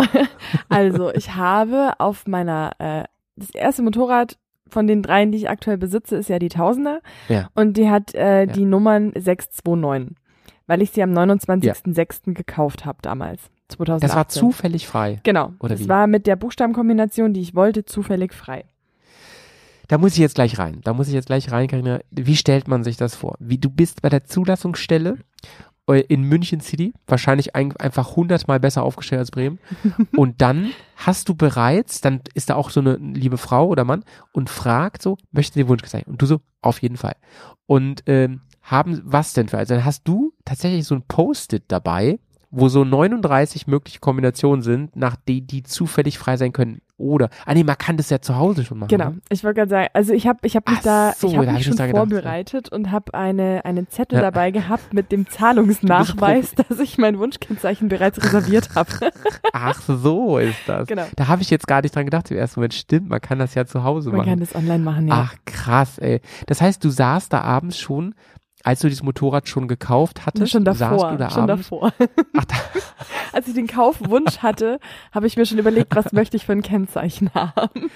Also, 0.68 1.12
ich 1.12 1.34
habe 1.34 1.94
auf 1.98 2.26
meiner, 2.26 2.72
äh, 2.78 3.04
das 3.36 3.50
erste 3.50 3.82
Motorrad 3.82 4.38
von 4.68 4.86
den 4.86 5.02
dreien, 5.02 5.32
die 5.32 5.38
ich 5.38 5.50
aktuell 5.50 5.76
besitze, 5.76 6.16
ist 6.16 6.28
ja 6.28 6.38
die 6.38 6.48
Tausender. 6.48 7.00
Ja. 7.28 7.48
Und 7.54 7.76
die 7.76 7.90
hat 7.90 8.14
äh, 8.14 8.40
Ja. 8.44 8.46
die 8.46 8.64
Nummern 8.64 9.12
629, 9.16 10.16
weil 10.66 10.82
ich 10.82 10.90
sie 10.90 11.02
am 11.02 11.12
29.06. 11.12 12.34
gekauft 12.34 12.84
habe 12.84 12.98
damals, 13.02 13.50
2018. 13.68 14.08
Das 14.08 14.16
war 14.16 14.28
zufällig 14.28 14.86
frei. 14.86 15.20
Genau. 15.22 15.52
Oder 15.58 15.74
das 15.74 15.84
wie? 15.84 15.88
war 15.88 16.06
mit 16.06 16.26
der 16.26 16.36
Buchstabenkombination, 16.36 17.32
die 17.32 17.40
ich 17.40 17.54
wollte, 17.54 17.84
zufällig 17.84 18.32
frei. 18.34 18.64
da 19.88 19.98
muss 19.98 20.12
ich 20.12 20.18
jetzt 20.18 20.34
gleich 20.34 20.58
rein. 20.58 20.80
Da 20.84 20.94
muss 20.94 21.08
ich 21.08 21.14
jetzt 21.14 21.26
gleich 21.26 21.50
rein, 21.50 21.68
Carina. 21.68 22.00
Wie 22.10 22.36
stellt 22.36 22.68
man 22.68 22.84
sich 22.84 22.96
das 22.96 23.14
vor? 23.14 23.36
Wie 23.38 23.58
du 23.58 23.70
bist 23.70 24.02
bei 24.02 24.08
der 24.08 24.24
Zulassungsstelle 24.24 25.18
äh, 25.88 26.00
in 26.00 26.22
München 26.22 26.60
City, 26.60 26.94
wahrscheinlich 27.06 27.56
ein, 27.56 27.76
einfach 27.76 28.14
hundertmal 28.14 28.60
besser 28.60 28.84
aufgestellt 28.84 29.18
als 29.18 29.30
Bremen. 29.30 29.58
Und 30.16 30.40
dann 30.40 30.70
hast 30.96 31.28
du 31.28 31.34
bereits, 31.34 32.00
dann 32.00 32.20
ist 32.34 32.50
da 32.50 32.54
auch 32.54 32.70
so 32.70 32.80
eine 32.80 32.96
liebe 32.96 33.36
Frau 33.36 33.66
oder 33.66 33.84
Mann 33.84 34.04
und 34.32 34.48
fragt 34.48 35.02
so, 35.02 35.16
möchten 35.32 35.54
Sie 35.54 35.66
Wunsch 35.66 35.82
gesagt? 35.82 36.06
Und 36.06 36.22
du 36.22 36.26
so, 36.26 36.40
auf 36.60 36.80
jeden 36.80 36.96
Fall. 36.96 37.16
Und 37.66 38.04
ähm, 38.06 38.42
haben, 38.62 39.00
was 39.04 39.32
denn 39.32 39.48
für, 39.48 39.58
also 39.58 39.74
dann 39.74 39.84
hast 39.84 40.06
du 40.06 40.32
tatsächlich 40.44 40.86
so 40.86 40.94
ein 40.94 41.02
Post-it 41.06 41.64
dabei, 41.68 42.18
wo 42.54 42.68
so 42.68 42.84
39 42.84 43.66
mögliche 43.66 43.98
Kombinationen 43.98 44.62
sind, 44.62 44.94
nach 44.94 45.16
die, 45.16 45.40
die 45.40 45.62
zufällig 45.62 46.18
frei 46.18 46.36
sein 46.36 46.52
können. 46.52 46.80
Oder, 46.98 47.30
ah 47.46 47.54
nee, 47.54 47.64
man 47.64 47.78
kann 47.78 47.96
das 47.96 48.10
ja 48.10 48.20
zu 48.20 48.36
Hause 48.36 48.62
schon 48.64 48.78
machen. 48.78 48.90
Genau, 48.90 49.08
ne? 49.10 49.20
ich 49.30 49.42
wollte 49.42 49.60
gerade 49.60 49.70
sagen, 49.70 49.88
also 49.94 50.12
ich 50.12 50.26
habe 50.28 50.38
ich 50.42 50.54
hab 50.54 50.68
mich 50.68 50.78
Ach 50.80 50.82
da, 50.84 51.12
so, 51.16 51.28
ich 51.28 51.36
hab 51.36 51.46
da 51.46 51.50
mich 51.52 51.60
ich 51.60 51.66
schon 51.66 51.72
gedacht, 51.72 51.88
ja. 51.88 51.96
vorbereitet 51.96 52.68
und 52.70 52.92
habe 52.92 53.14
eine, 53.14 53.64
einen 53.64 53.88
Zettel 53.88 54.16
Ja. 54.16 54.22
dabei 54.22 54.50
gehabt 54.52 54.92
mit 54.92 55.10
dem 55.10 55.26
Zahlungsnachweis, 55.30 56.54
dass 56.54 56.78
ich 56.78 56.98
mein 56.98 57.18
Wunschkennzeichen 57.18 57.88
bereits 57.88 58.22
reserviert 58.22 58.74
habe. 58.76 58.90
Ach, 59.52 59.80
so 59.82 60.38
ist 60.38 60.58
das. 60.66 60.86
Genau. 60.86 61.06
Da 61.16 61.28
habe 61.28 61.42
ich 61.42 61.50
jetzt 61.50 61.66
gar 61.66 61.82
nicht 61.82 61.96
dran 61.96 62.04
gedacht 62.04 62.30
im 62.30 62.36
ersten 62.36 62.60
Moment. 62.60 62.74
Stimmt, 62.74 63.08
man 63.08 63.20
kann 63.20 63.38
das 63.38 63.54
ja 63.54 63.66
zu 63.66 63.82
Hause 63.82 64.10
Man 64.10 64.18
machen. 64.18 64.28
kann 64.28 64.40
das 64.40 64.54
online 64.54 64.84
machen, 64.84 65.08
ja. 65.08 65.14
Ach, 65.28 65.34
krass, 65.46 65.98
ey. 65.98 66.20
Das 66.46 66.60
heißt, 66.60 66.84
du 66.84 66.90
saßt 66.90 67.32
da 67.32 67.40
abends 67.40 67.78
schon, 67.78 68.14
als 68.64 68.80
du 68.80 68.88
dieses 68.88 69.02
Motorrad 69.02 69.48
schon 69.48 69.68
gekauft 69.68 70.26
hattest, 70.26 70.52
schon 70.52 70.64
saßt 70.64 70.80
davor, 70.80 71.10
du 71.12 71.18
da 71.18 71.30
schon 71.30 71.50
abends. 71.50 71.68
davor. 71.68 71.92
Ach, 72.36 72.44
da, 72.44 72.54
Als 73.32 73.48
ich 73.48 73.54
den 73.54 73.66
Kaufwunsch 73.66 74.38
hatte, 74.38 74.78
habe 75.10 75.26
ich 75.26 75.36
mir 75.36 75.46
schon 75.46 75.58
überlegt, 75.58 75.96
was 75.96 76.12
möchte 76.12 76.36
ich 76.36 76.44
für 76.46 76.52
ein 76.52 76.60
Kennzeichen 76.62 77.30
haben. 77.34 77.90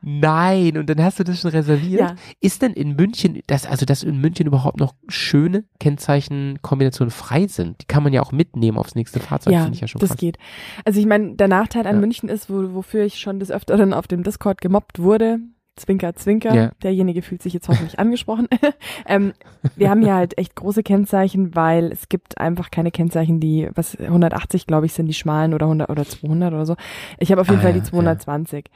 nein, 0.00 0.78
und 0.78 0.88
dann 0.88 1.02
hast 1.02 1.18
du 1.18 1.24
das 1.24 1.40
schon 1.40 1.50
reserviert. 1.50 2.00
Ja. 2.00 2.14
Ist 2.40 2.62
denn 2.62 2.72
in 2.72 2.96
München, 2.96 3.40
das, 3.48 3.66
also 3.66 3.84
dass 3.84 4.02
in 4.02 4.18
München 4.20 4.46
überhaupt 4.46 4.78
noch 4.80 4.94
schöne 5.08 5.64
Kennzeichenkombinationen 5.78 7.10
frei 7.10 7.46
sind? 7.46 7.82
Die 7.82 7.86
kann 7.86 8.02
man 8.02 8.12
ja 8.12 8.22
auch 8.22 8.32
mitnehmen 8.32 8.78
aufs 8.78 8.94
nächste 8.94 9.20
Fahrzeug, 9.20 9.52
Ja, 9.52 9.60
finde 9.62 9.74
ich 9.74 9.80
ja 9.80 9.88
schon 9.88 10.00
das 10.00 10.10
krass. 10.10 10.18
geht. 10.18 10.38
Also 10.84 11.00
ich 11.00 11.06
meine, 11.06 11.34
der 11.34 11.48
Nachteil 11.48 11.86
an 11.86 11.96
Ja. 11.96 12.00
München 12.00 12.28
ist, 12.28 12.48
wo, 12.50 12.74
wofür 12.74 13.04
ich 13.04 13.18
schon 13.18 13.40
des 13.40 13.50
Öfteren 13.50 13.92
auf 13.92 14.06
dem 14.06 14.22
Discord 14.22 14.60
gemobbt 14.60 14.98
wurde, 15.00 15.38
Zwinker, 15.78 16.14
Zwinker, 16.14 16.54
Ja. 16.54 16.70
derjenige 16.82 17.22
fühlt 17.22 17.42
sich 17.42 17.54
jetzt 17.54 17.68
hoffentlich 17.68 17.98
angesprochen. 17.98 18.48
ähm, 19.06 19.32
wir 19.76 19.88
haben 19.90 20.02
ja 20.02 20.16
halt 20.16 20.36
echt 20.38 20.54
große 20.56 20.82
Kennzeichen, 20.82 21.54
weil 21.54 21.90
es 21.92 22.08
gibt 22.08 22.38
einfach 22.38 22.70
keine 22.70 22.90
Kennzeichen, 22.90 23.40
die, 23.40 23.68
was 23.74 23.96
180 23.98 24.66
glaube 24.66 24.86
ich 24.86 24.92
sind 24.92 25.06
die 25.06 25.14
schmalen 25.14 25.54
oder 25.54 25.66
100 25.66 25.88
oder 25.90 26.04
200 26.04 26.52
oder 26.52 26.66
so. 26.66 26.76
Ich 27.18 27.30
habe 27.32 27.40
auf 27.40 27.48
jeden 27.48 27.60
Ah, 27.60 27.62
Fall 27.62 27.70
ja, 27.74 27.80
die 27.80 27.82
220. 27.82 28.66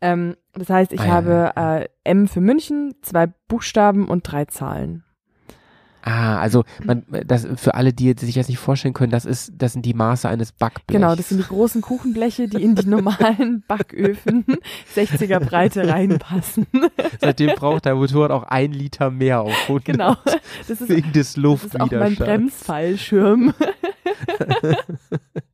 Ähm, 0.00 0.36
das 0.52 0.68
heißt, 0.68 0.92
ich 0.92 1.00
Ah, 1.00 1.04
ja, 1.06 1.10
habe 1.12 1.52
Äh, 1.56 1.88
M 2.04 2.26
für 2.28 2.40
München, 2.40 2.94
zwei 3.02 3.28
Buchstaben 3.48 4.08
und 4.08 4.22
drei 4.30 4.44
Zahlen. 4.46 5.04
Ah, 6.02 6.38
also 6.38 6.64
man, 6.84 7.04
das 7.26 7.46
für 7.56 7.74
alle, 7.74 7.92
die 7.92 8.14
sich 8.18 8.34
jetzt 8.34 8.48
nicht 8.48 8.58
vorstellen 8.58 8.94
können, 8.94 9.12
das 9.12 9.24
ist, 9.24 9.52
das 9.56 9.74
sind 9.74 9.84
die 9.84 9.94
Maße 9.94 10.28
eines 10.28 10.52
Backblechs. 10.52 10.86
Genau, 10.88 11.14
das 11.14 11.28
sind 11.28 11.38
die 11.38 11.46
großen 11.46 11.82
Kuchenbleche, 11.82 12.48
die 12.48 12.62
in 12.62 12.74
die 12.74 12.86
normalen 12.86 13.62
Backöfen 13.68 14.44
60er 14.94 15.40
Breite 15.40 15.88
reinpassen. 15.88 16.66
Seitdem 17.20 17.54
braucht 17.54 17.84
der 17.84 17.94
Motorrad 17.94 18.30
auch 18.30 18.44
ein 18.44 18.72
Liter 18.72 19.10
mehr 19.10 19.42
auf 19.42 19.54
100 19.62 19.84
Genau. 19.84 20.16
Das 20.68 20.80
ist, 20.80 20.88
wegen 20.88 21.12
des 21.12 21.34
das 21.34 21.64
ist 21.64 21.80
auch 21.80 21.90
mein. 21.90 22.16
Bremsfallschirm. 22.16 23.54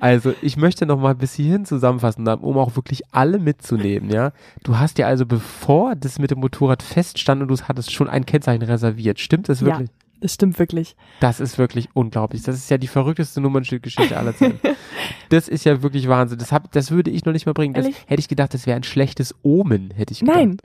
Also 0.00 0.34
ich 0.42 0.56
möchte 0.56 0.86
noch 0.86 0.98
mal 0.98 1.14
bis 1.14 1.34
hierhin 1.34 1.64
zusammenfassen, 1.64 2.26
um 2.28 2.58
auch 2.58 2.76
wirklich 2.76 3.02
alle 3.12 3.38
mitzunehmen, 3.38 4.10
ja. 4.10 4.32
Du 4.62 4.78
hast 4.78 4.98
dir 4.98 5.06
also, 5.06 5.26
bevor 5.26 5.94
das 5.94 6.18
mit 6.18 6.30
dem 6.30 6.40
Motorrad 6.40 6.82
feststand 6.82 7.42
und 7.42 7.48
du 7.48 7.56
hattest 7.62 7.92
schon 7.92 8.08
ein 8.08 8.26
Kennzeichen 8.26 8.62
reserviert. 8.62 9.20
Stimmt 9.20 9.48
das 9.48 9.60
Ja. 9.60 9.66
wirklich? 9.66 9.90
Das 10.20 10.32
stimmt 10.32 10.58
wirklich. 10.58 10.96
Das 11.20 11.40
ist 11.40 11.58
wirklich 11.58 11.90
unglaublich. 11.92 12.42
Das 12.42 12.56
ist 12.56 12.70
ja 12.70 12.78
die 12.78 12.86
verrückteste 12.86 13.40
Nummernschildgeschichte 13.42 14.16
aller 14.16 14.34
Zeiten. 14.34 14.58
das 15.28 15.46
ist 15.46 15.64
ja 15.64 15.82
wirklich 15.82 16.08
Wahnsinn. 16.08 16.38
Das, 16.38 16.52
hab, 16.52 16.72
das 16.72 16.90
würde 16.90 17.10
ich 17.10 17.26
noch 17.26 17.34
nicht 17.34 17.44
mal 17.44 17.52
bringen. 17.52 17.74
Das, 17.74 17.86
hätte 18.06 18.20
ich 18.20 18.28
gedacht, 18.28 18.54
das 18.54 18.66
wäre 18.66 18.76
ein 18.76 18.82
schlechtes 18.82 19.34
Omen, 19.42 19.90
hätte 19.94 20.12
ich 20.14 20.20
gedacht. 20.20 20.36
Nein. 20.36 20.56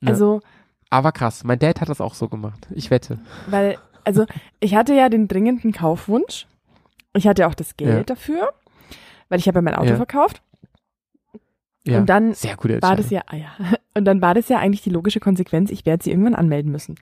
Ne. 0.00 0.10
Also, 0.10 0.40
Aber 0.90 1.12
krass, 1.12 1.44
mein 1.44 1.60
Dad 1.60 1.80
hat 1.80 1.88
das 1.88 2.00
auch 2.00 2.14
so 2.14 2.28
gemacht. 2.28 2.66
Ich 2.74 2.90
wette. 2.90 3.20
weil, 3.46 3.78
also 4.04 4.26
ich 4.58 4.74
hatte 4.74 4.92
ja 4.94 5.08
den 5.08 5.28
dringenden 5.28 5.70
Kaufwunsch. 5.72 6.46
Ich 7.14 7.26
hatte 7.26 7.46
auch 7.46 7.54
das 7.54 7.76
Geld 7.76 7.94
Ja. 7.96 8.02
dafür, 8.04 8.52
weil 9.28 9.38
ich 9.38 9.46
habe 9.48 9.58
ja 9.58 9.62
mein 9.62 9.74
Auto 9.74 9.90
Ja. 9.90 9.96
verkauft. 9.96 10.42
Ja. 11.84 11.98
Und 11.98 12.06
dann 12.08 12.32
Sehr 12.34 12.56
gute 12.56 12.80
war 12.80 12.94
das 12.96 13.10
ja, 13.10 13.22
ah 13.26 13.36
ja. 13.36 13.48
Und 13.96 14.04
dann 14.04 14.22
war 14.22 14.34
das 14.34 14.48
ja 14.48 14.58
eigentlich 14.58 14.82
die 14.82 14.90
logische 14.90 15.20
Konsequenz, 15.20 15.70
ich 15.70 15.84
werde 15.84 16.02
sie 16.04 16.10
irgendwann 16.10 16.34
anmelden 16.34 16.70
müssen. 16.72 16.94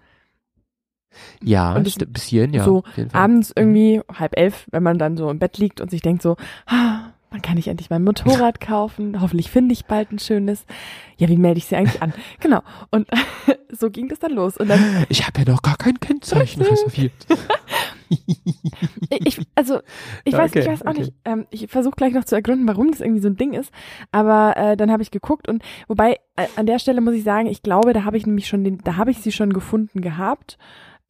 Ja, 1.42 1.74
Und 1.74 1.86
das- 1.86 1.96
bis 2.08 2.24
hierhin, 2.24 2.52
ja. 2.54 2.64
so. 2.64 2.82
Abends 3.12 3.52
irgendwie 3.54 4.00
halb 4.12 4.36
elf, 4.38 4.66
wenn 4.70 4.82
man 4.82 4.98
dann 4.98 5.16
so 5.16 5.28
im 5.30 5.38
Bett 5.38 5.58
liegt 5.58 5.80
und 5.80 5.90
sich 5.90 6.02
denkt 6.02 6.22
so, 6.22 6.36
ah, 6.66 7.10
wann 7.30 7.42
kann 7.42 7.58
ich 7.58 7.68
endlich 7.68 7.90
mein 7.90 8.02
Motorrad 8.04 8.60
kaufen? 8.60 9.20
Hoffentlich 9.20 9.50
finde 9.50 9.72
ich 9.72 9.84
bald 9.86 10.12
ein 10.12 10.18
schönes. 10.18 10.64
Ja, 11.18 11.28
wie 11.28 11.36
melde 11.36 11.58
ich 11.58 11.66
sie 11.66 11.76
eigentlich 11.76 12.00
an? 12.02 12.12
Genau. 12.40 12.62
Und 12.90 13.08
so 13.70 13.90
ging 13.90 14.08
das 14.08 14.18
dann 14.20 14.32
los. 14.32 14.56
Und 14.56 14.68
dann, 14.68 15.04
Ich 15.08 15.26
habe 15.26 15.40
ja 15.42 15.52
noch 15.52 15.62
gar 15.62 15.76
kein 15.76 15.98
Kennzeichen 16.00 16.62
reserviert. 16.62 17.12
ich, 19.10 19.40
also, 19.54 19.80
ich 20.24 20.34
weiß, 20.34 20.54
ich 20.54 20.62
okay, 20.62 20.70
weiß 20.70 20.82
auch 20.82 20.90
okay. 20.90 21.00
nicht, 21.00 21.12
ähm, 21.24 21.46
ich 21.50 21.68
versuche 21.68 21.96
gleich 21.96 22.12
noch 22.12 22.24
zu 22.24 22.34
ergründen, 22.34 22.66
warum 22.66 22.90
das 22.90 23.00
irgendwie 23.00 23.22
so 23.22 23.28
ein 23.28 23.36
Ding 23.36 23.52
ist. 23.52 23.72
Aber 24.10 24.56
äh, 24.56 24.76
dann 24.76 24.90
habe 24.90 25.02
ich 25.02 25.10
geguckt 25.10 25.48
und 25.48 25.62
wobei, 25.88 26.18
äh, 26.36 26.46
an 26.56 26.66
der 26.66 26.78
Stelle 26.78 27.00
muss 27.00 27.14
ich 27.14 27.24
sagen, 27.24 27.46
ich 27.46 27.62
glaube, 27.62 27.92
da 27.92 28.04
habe 28.04 28.16
ich 28.16 28.26
nämlich 28.26 28.48
schon 28.48 28.64
den, 28.64 28.78
da 28.78 28.96
habe 28.96 29.10
ich 29.10 29.18
sie 29.18 29.32
schon 29.32 29.52
gefunden 29.52 30.00
gehabt. 30.00 30.58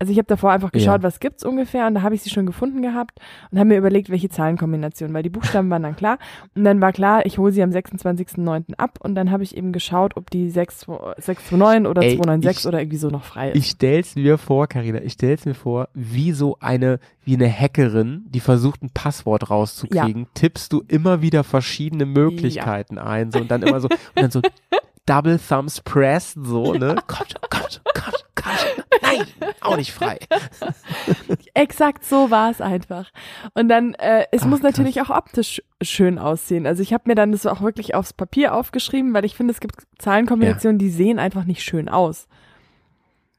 Also 0.00 0.12
ich 0.12 0.18
habe 0.18 0.26
davor 0.26 0.50
einfach 0.50 0.72
geschaut, 0.72 1.00
Ja. 1.00 1.02
was 1.02 1.20
gibt's 1.20 1.44
ungefähr 1.44 1.86
und 1.86 1.94
da 1.94 2.00
habe 2.02 2.14
ich 2.14 2.22
sie 2.22 2.30
schon 2.30 2.46
gefunden 2.46 2.80
gehabt 2.80 3.20
und 3.50 3.58
habe 3.58 3.68
mir 3.68 3.76
überlegt, 3.76 4.08
welche 4.08 4.30
Zahlenkombination, 4.30 5.12
weil 5.12 5.22
die 5.22 5.28
Buchstaben 5.28 5.68
waren 5.68 5.82
dann 5.82 5.94
klar 5.94 6.18
und 6.54 6.64
dann 6.64 6.80
war 6.80 6.92
klar, 6.92 7.26
ich 7.26 7.36
hole 7.36 7.52
sie 7.52 7.62
am 7.62 7.68
26.09. 7.70 8.74
ab 8.78 8.98
und 9.02 9.14
dann 9.14 9.30
habe 9.30 9.42
ich 9.42 9.56
eben 9.58 9.72
geschaut, 9.72 10.16
ob 10.16 10.30
die 10.30 10.48
6, 10.48 10.86
629 11.18 11.86
oder 11.88 12.02
Ey, 12.02 12.16
296 12.16 12.60
ich- 12.64 12.66
oder 12.66 12.80
irgendwie 12.80 12.96
so 12.96 13.08
noch 13.10 13.24
frei 13.24 13.50
ist. 13.50 13.58
Ich 13.58 13.66
stell's 13.66 14.16
mir 14.16 14.38
vor, 14.38 14.66
Karina, 14.68 15.02
ich 15.02 15.12
stell's 15.12 15.44
mir 15.44 15.54
vor, 15.54 15.88
wie 15.92 16.32
so 16.32 16.56
eine, 16.60 16.98
wie 17.24 17.34
eine 17.34 17.50
Hackerin, 17.52 18.24
die 18.30 18.40
versucht, 18.40 18.82
ein 18.82 18.90
Passwort 18.94 19.50
rauszukriegen, 19.50 20.28
tippst 20.32 20.72
du 20.72 20.82
immer 20.88 21.20
wieder 21.20 21.44
verschiedene 21.44 22.06
Möglichkeiten 22.06 22.96
ein, 22.98 23.30
so, 23.30 23.38
und 23.40 23.50
dann 23.50 23.62
immer 23.62 23.80
so, 23.80 23.88
und 23.88 23.98
dann 24.14 24.30
so, 24.30 24.40
Double 25.06 25.38
Thumbs 25.38 25.80
pressed, 25.80 26.36
so, 26.44 26.74
ne? 26.74 26.94
Gott, 27.06 27.34
Gott, 27.50 27.80
Gott, 27.94 28.22
Gott, 28.36 28.84
nein, 29.02 29.26
auch 29.60 29.76
nicht 29.76 29.92
frei. 29.92 30.18
Exakt 31.54 32.04
so 32.04 32.30
war 32.30 32.50
es 32.50 32.60
einfach. 32.60 33.10
Und 33.54 33.68
dann, 33.68 33.94
äh, 33.94 34.26
es 34.30 34.42
Ach, 34.42 34.46
muss 34.46 34.60
krass. 34.60 34.76
natürlich 34.76 35.00
auch 35.02 35.10
optisch 35.10 35.62
schön 35.82 36.18
aussehen. 36.18 36.66
Also 36.66 36.82
ich 36.82 36.92
habe 36.92 37.04
mir 37.06 37.14
dann 37.14 37.32
das 37.32 37.46
auch 37.46 37.60
wirklich 37.60 37.94
aufs 37.94 38.12
Papier 38.12 38.54
aufgeschrieben, 38.54 39.12
weil 39.14 39.24
ich 39.24 39.34
finde, 39.34 39.52
es 39.52 39.60
gibt 39.60 39.76
Zahlenkombinationen, 39.98 40.78
die 40.78 40.90
sehen 40.90 41.18
einfach 41.18 41.44
nicht 41.44 41.62
schön 41.62 41.88
aus. 41.88 42.28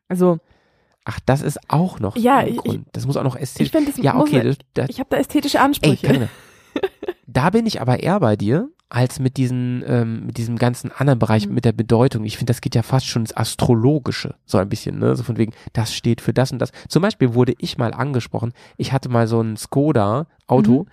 Also 0.07 0.39
Ach, 1.03 1.19
das 1.25 1.41
ist 1.41 1.59
auch 1.67 1.99
noch 1.99 2.15
Ja, 2.15 2.37
ein 2.39 2.49
ich- 2.49 2.57
Grund. 2.57 2.85
Das 2.91 3.07
muss 3.07 3.17
auch 3.17 3.23
noch 3.23 3.35
ästhetisch. 3.35 3.67
ich 3.67 3.71
finde, 3.71 3.91
das 3.91 4.03
Ja, 4.03 4.13
muss 4.13 4.27
okay, 4.27 4.37
man- 4.37 4.47
das, 4.47 4.57
das, 4.75 4.89
ich 4.89 4.99
habe 4.99 5.09
da 5.09 5.17
ästhetische 5.17 5.57
Ey, 5.57 5.63
Ansprüche. 5.63 6.05
Karina, 6.05 6.27
da 7.27 7.49
bin 7.49 7.65
ich 7.65 7.81
aber 7.81 8.01
eher 8.01 8.19
bei 8.19 8.35
dir 8.35 8.69
als 8.91 9.19
mit 9.19 9.37
diesen, 9.37 9.83
ähm, 9.87 10.25
mit 10.25 10.37
diesem 10.37 10.57
ganzen 10.57 10.91
anderen 10.91 11.17
Bereich 11.17 11.47
Mhm. 11.47 11.53
mit 11.55 11.65
der 11.65 11.71
Bedeutung. 11.71 12.25
Ich 12.25 12.37
finde, 12.37 12.51
das 12.51 12.59
geht 12.61 12.75
ja 12.75 12.83
fast 12.83 13.07
schon 13.07 13.21
ins 13.23 13.35
Astrologische, 13.35 14.35
so 14.45 14.57
ein 14.57 14.67
bisschen, 14.69 14.99
ne? 14.99 15.15
So 15.15 15.23
von 15.23 15.37
wegen, 15.37 15.53
das 15.73 15.93
steht 15.93 16.19
für 16.21 16.33
das 16.33 16.51
und 16.51 16.59
das. 16.59 16.71
Zum 16.89 17.01
Beispiel 17.01 17.33
wurde 17.33 17.53
ich 17.57 17.77
mal 17.77 17.93
angesprochen, 17.93 18.51
ich 18.77 18.91
hatte 18.91 19.07
mal 19.09 19.27
so 19.27 19.39
ein 19.41 19.55
Skoda-Auto 19.57 20.83
Mhm. 20.83 20.87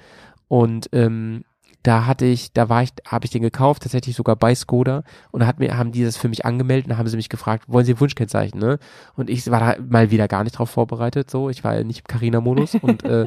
und 0.49 0.89
ähm, 0.93 1.45
da 1.83 2.07
hatte 2.07 2.25
ich, 2.25 2.53
da 2.53 2.69
war 2.69 2.83
ich, 2.83 2.91
habe 3.07 3.25
ich 3.25 3.31
den 3.31 3.43
gekauft, 3.43 3.83
tatsächlich 3.83 4.15
sogar 4.17 4.37
bei 4.37 4.55
Skoda 4.55 5.03
und 5.31 5.41
da 5.41 5.47
hat 5.47 5.59
mir, 5.59 5.77
haben 5.79 5.93
die 5.93 6.05
das 6.05 6.17
für 6.17 6.29
mich 6.29 6.45
angemeldet 6.45 6.91
und 6.91 6.99
haben 6.99 7.09
sie 7.09 7.17
mich 7.17 7.29
gefragt, 7.29 7.65
wollen 7.69 7.87
Sie 7.87 7.99
Wunschkennzeichen, 7.99 8.59
ne? 8.61 8.79
Und 9.17 9.31
ich 9.31 9.49
war 9.51 9.61
da 9.61 9.77
mal 9.89 10.11
wieder 10.11 10.29
gar 10.29 10.45
nicht 10.45 10.59
drauf 10.59 10.71
vorbereitet, 10.71 11.31
so, 11.31 11.49
ich 11.51 11.65
war 11.65 11.75
ja 11.77 11.85
nicht 11.85 12.01
im 12.01 12.07
Carina-Modus 12.07 12.75
und 12.83 13.03
äh, 13.05 13.27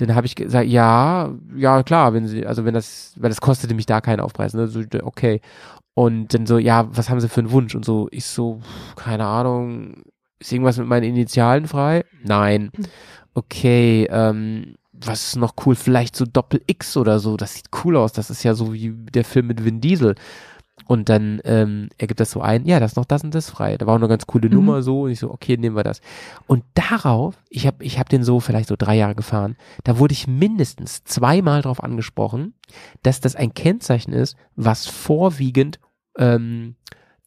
dann 0.00 0.14
habe 0.14 0.26
ich 0.26 0.34
gesagt, 0.34 0.66
ja, 0.66 1.32
ja 1.54 1.82
klar, 1.82 2.14
wenn 2.14 2.26
sie, 2.26 2.46
also 2.46 2.64
wenn 2.64 2.74
das, 2.74 3.14
weil 3.18 3.28
das 3.28 3.40
kostete 3.40 3.74
mich 3.74 3.86
da 3.86 4.00
keinen 4.00 4.20
Aufpreis, 4.20 4.54
ne? 4.54 4.66
So, 4.66 4.80
okay. 5.02 5.40
Und 5.94 6.32
dann 6.32 6.46
so, 6.46 6.58
ja, 6.58 6.88
was 6.96 7.10
haben 7.10 7.20
sie 7.20 7.28
für 7.28 7.40
einen 7.40 7.50
Wunsch? 7.50 7.74
Und 7.74 7.84
so, 7.84 8.08
ich 8.10 8.24
so, 8.24 8.60
keine 8.96 9.26
Ahnung, 9.26 10.02
ist 10.38 10.52
irgendwas 10.52 10.78
mit 10.78 10.86
meinen 10.86 11.04
Initialen 11.04 11.66
frei? 11.66 12.04
Nein. 12.24 12.70
Okay, 13.34 14.08
ähm, 14.10 14.76
was 14.92 15.28
ist 15.28 15.36
noch 15.36 15.54
cool? 15.64 15.74
Vielleicht 15.74 16.16
so 16.16 16.24
Doppel 16.24 16.62
X 16.66 16.96
oder 16.96 17.18
so, 17.20 17.36
das 17.36 17.54
sieht 17.54 17.66
cool 17.84 17.96
aus. 17.96 18.12
Das 18.12 18.30
ist 18.30 18.42
ja 18.42 18.54
so 18.54 18.72
wie 18.72 18.94
der 19.12 19.24
Film 19.24 19.48
mit 19.48 19.64
Vin 19.64 19.80
Diesel. 19.80 20.14
Und 20.86 21.08
dann 21.08 21.40
ähm, 21.44 21.88
er 21.98 22.06
gibt 22.06 22.20
das 22.20 22.30
so 22.30 22.40
ein, 22.40 22.64
ja, 22.66 22.80
das 22.80 22.92
ist 22.92 22.96
noch 22.96 23.04
das 23.04 23.22
und 23.24 23.34
das 23.34 23.50
frei. 23.50 23.76
Da 23.76 23.86
war 23.86 23.94
auch 23.94 23.98
eine 23.98 24.08
ganz 24.08 24.26
coole 24.26 24.48
Mhm. 24.48 24.54
Nummer 24.54 24.82
so 24.82 25.02
und 25.02 25.10
ich 25.10 25.20
so, 25.20 25.30
okay, 25.30 25.56
nehmen 25.56 25.76
wir 25.76 25.84
das. 25.84 26.00
Und 26.46 26.64
darauf, 26.74 27.36
ich 27.48 27.66
habe 27.66 27.84
ich 27.84 27.98
hab 27.98 28.08
den 28.08 28.24
so 28.24 28.40
vielleicht 28.40 28.68
so 28.68 28.76
drei 28.76 28.96
Jahre 28.96 29.14
gefahren, 29.14 29.56
da 29.84 29.98
wurde 29.98 30.12
ich 30.12 30.26
mindestens 30.26 31.04
zweimal 31.04 31.62
darauf 31.62 31.82
angesprochen, 31.82 32.54
dass 33.02 33.20
das 33.20 33.36
ein 33.36 33.54
Kennzeichen 33.54 34.12
ist, 34.12 34.36
was 34.56 34.86
vorwiegend 34.86 35.78
ähm, 36.18 36.76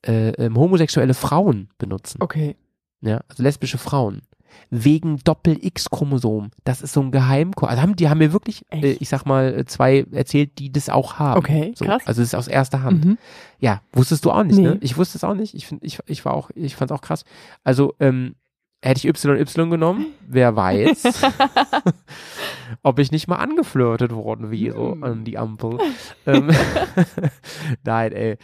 äh, 0.06 0.30
ähm, 0.32 0.58
homosexuelle 0.58 1.14
Frauen 1.14 1.70
benutzen. 1.78 2.18
Okay. 2.22 2.56
Ja, 3.02 3.22
also 3.28 3.44
lesbische 3.44 3.78
Frauen. 3.78 4.22
Wegen 4.70 5.18
Doppel-X-Chromosom. 5.24 6.52
Das 6.64 6.82
ist 6.82 6.94
so 6.94 7.02
ein 7.02 7.12
Geheimcode. 7.12 7.70
Also 7.70 7.82
haben, 7.82 7.96
die 7.96 8.10
haben 8.10 8.18
mir 8.18 8.34
wirklich, 8.34 8.66
äh, 8.72 8.94
ich 8.94 9.10
sag 9.10 9.26
mal, 9.26 9.54
äh, 9.60 9.66
zwei 9.66 10.06
erzählt, 10.12 10.58
die 10.60 10.72
das 10.72 10.90
auch 10.90 11.20
haben. 11.20 11.38
Okay, 11.40 11.74
so. 11.76 11.86
krass. 11.86 12.02
Also 12.06 12.22
es 12.22 12.30
ist 12.30 12.36
aus 12.36 12.48
erster 12.48 12.82
Hand. 12.84 13.06
Mhm. 13.06 13.18
Ja, 13.60 13.82
wusstest 13.94 14.26
du 14.26 14.32
auch 14.32 14.44
nicht, 14.44 14.58
Nee. 14.58 14.64
ne? 14.64 14.78
Ich 14.82 14.98
wusste 14.98 15.18
es 15.18 15.24
auch 15.24 15.36
nicht. 15.36 15.54
Ich 15.54 15.68
find, 15.68 15.84
ich, 15.84 16.00
ich 16.08 16.26
war 16.26 16.34
auch, 16.34 16.50
ich 16.56 16.76
fand's 16.76 16.92
auch 16.92 17.02
krass. 17.02 17.24
Also, 17.64 17.94
ähm, 18.00 18.36
hätte 18.84 18.98
ich 18.98 19.08
YY 19.08 19.70
genommen, 19.70 20.08
wer 20.28 20.56
weiß, 20.58 21.04
ob 22.84 23.00
ich 23.00 23.12
nicht 23.12 23.28
mal 23.28 23.38
angeflirtet 23.38 24.12
worden 24.12 24.52
wäre 24.52 24.92
Hm. 24.92 25.04
an 25.04 25.24
die 25.24 25.38
Ampel. 25.38 25.78
ähm, 26.26 26.50
Nein, 27.84 28.12
ey. 28.12 28.38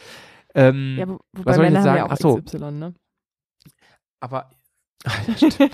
Ähm, 0.56 0.96
Ja, 0.98 1.08
wo, 1.10 1.20
wobei 1.34 1.46
was 1.46 1.56
soll 1.58 1.66
ich 1.66 1.72
jetzt 1.74 1.84
sagen? 1.84 1.98
ja 1.98 2.06
auch 2.06 2.12
Ach 2.12 2.18
so. 2.18 2.42
XY, 2.42 2.72
ne? 2.72 2.94
aber. 4.22 4.50
Stimmt. 5.36 5.72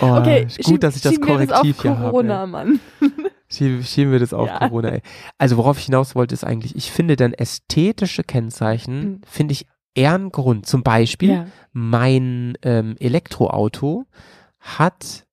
Oh, 0.00 0.16
okay, 0.16 0.42
gut, 0.44 0.64
schieb- 0.66 0.80
dass 0.80 0.96
ich 0.96 1.02
das 1.02 1.12
schieben 1.12 1.26
wir 1.28 1.34
Korrektiv 1.46 1.76
das 1.76 1.82
hier 1.82 1.92
auf 1.92 1.98
habe. 1.98 2.10
Corona, 2.10 2.46
Mann. 2.46 2.80
Schieben, 3.48 3.82
schieben 3.84 4.12
wir 4.12 4.18
das 4.18 4.34
auf 4.34 4.48
Ja. 4.48 4.58
Corona, 4.58 4.88
ey. 4.88 5.02
Also 5.38 5.56
worauf 5.56 5.78
ich 5.78 5.84
hinaus 5.86 6.14
wollte, 6.14 6.34
ist 6.34 6.44
eigentlich, 6.44 6.74
ich 6.76 6.90
finde 6.90 7.16
dann 7.16 7.32
ästhetische 7.32 8.24
Kennzeichen, 8.24 9.00
Hm. 9.02 9.20
finde 9.26 9.52
ich 9.52 9.66
eher 9.94 10.14
einen 10.14 10.30
Grund. 10.32 10.66
Zum 10.66 10.82
Beispiel, 10.82 11.30
Ja. 11.30 11.46
mein 11.72 12.58
ähm, 12.62 12.96
Elektroauto 12.98 14.04
hat 14.58 15.26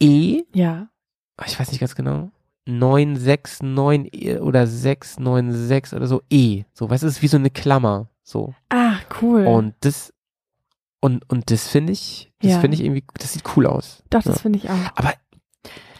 E, 0.00 0.42
Ja. 0.54 0.88
ich 1.44 1.58
weiß 1.58 1.70
nicht 1.70 1.80
ganz 1.80 1.94
genau, 1.94 2.30
969 2.66 4.14
E 4.14 4.38
oder 4.38 4.66
696 4.66 5.94
oder 5.96 6.06
so 6.06 6.22
E. 6.30 6.62
So, 6.72 6.88
es 6.88 7.02
ist 7.02 7.20
wie 7.20 7.26
so 7.28 7.36
eine 7.36 7.50
Klammer. 7.50 8.08
So. 8.30 8.54
Ah, 8.68 8.94
cool. 9.20 9.44
Und 9.46 9.74
das, 9.80 10.12
und, 11.00 11.28
und 11.28 11.50
das 11.50 11.66
finde 11.66 11.92
ich, 11.92 12.30
das 12.40 12.52
Ja. 12.52 12.60
finde 12.60 12.76
ich 12.76 12.84
irgendwie, 12.84 13.04
das 13.14 13.32
sieht 13.32 13.42
cool 13.56 13.66
aus. 13.66 14.04
Doch, 14.10 14.22
das 14.22 14.36
ja. 14.36 14.40
finde 14.42 14.58
ich 14.60 14.70
auch. 14.70 14.76
Aber, 14.94 15.12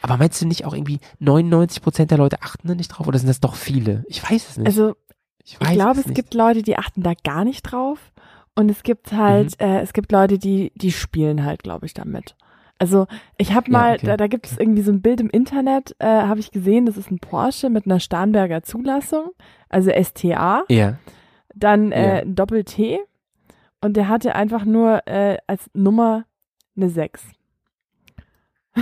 aber 0.02 0.16
meinst 0.16 0.40
du 0.40 0.46
nicht 0.46 0.64
auch 0.64 0.72
irgendwie 0.74 1.00
99 1.18 1.82
Prozent 1.82 2.10
der 2.12 2.18
Leute 2.18 2.42
achten 2.42 2.68
da 2.68 2.74
nicht 2.76 2.88
drauf 2.88 3.08
oder 3.08 3.18
sind 3.18 3.28
das 3.28 3.40
doch 3.40 3.56
viele? 3.56 4.04
Ich 4.06 4.22
weiß 4.22 4.48
es 4.50 4.56
nicht. 4.58 4.66
Also, 4.66 4.94
ich 5.42 5.58
ich 5.60 5.70
glaube, 5.72 5.98
es 6.00 6.06
nicht. 6.06 6.14
gibt 6.14 6.34
Leute, 6.34 6.62
die 6.62 6.76
achten 6.78 7.02
da 7.02 7.14
gar 7.24 7.44
nicht 7.44 7.62
drauf. 7.62 8.12
Und 8.54 8.70
es 8.70 8.82
gibt 8.82 9.12
halt, 9.12 9.58
Mhm. 9.60 9.66
äh, 9.66 9.80
es 9.80 9.92
gibt 9.92 10.12
Leute, 10.12 10.38
die, 10.38 10.70
die 10.76 10.92
spielen 10.92 11.44
halt, 11.44 11.62
glaube 11.64 11.86
ich, 11.86 11.94
damit. 11.94 12.36
Also 12.78 13.06
ich 13.38 13.52
habe 13.52 13.70
Ja, 13.70 13.78
mal, 13.78 13.94
okay, 13.96 14.06
da, 14.06 14.16
da 14.16 14.26
gibt 14.26 14.46
es 14.46 14.56
irgendwie 14.58 14.82
so 14.82 14.90
ein 14.92 15.02
Bild 15.02 15.20
im 15.20 15.28
Internet, 15.30 15.94
äh, 15.98 16.06
habe 16.06 16.40
ich 16.40 16.50
gesehen, 16.50 16.86
das 16.86 16.96
ist 16.96 17.10
ein 17.10 17.18
Porsche 17.18 17.68
mit 17.70 17.84
einer 17.86 18.00
Starnberger 18.00 18.62
Zulassung, 18.62 19.30
also 19.68 19.90
STA, 19.90 20.64
Ja. 20.68 20.96
Dann 21.54 21.92
äh, 21.92 22.16
Ja. 22.16 22.22
ein 22.22 22.34
Doppel-T 22.34 23.00
und 23.80 23.96
der 23.96 24.08
hatte 24.08 24.34
einfach 24.34 24.64
nur 24.64 25.06
äh, 25.06 25.38
als 25.46 25.70
Nummer 25.74 26.24
eine 26.76 26.88
6. 26.90 27.22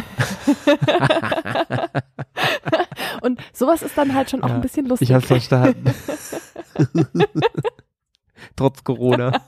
und 3.22 3.40
sowas 3.52 3.82
ist 3.82 3.96
dann 3.96 4.14
halt 4.14 4.30
schon 4.30 4.42
auch 4.42 4.48
Ja, 4.48 4.54
ein 4.56 4.60
bisschen 4.60 4.86
lustig. 4.86 5.08
Ich 5.10 5.14
hab's 5.14 5.26
verstanden. 5.26 5.92
Trotz 8.56 8.84
Corona. 8.84 9.32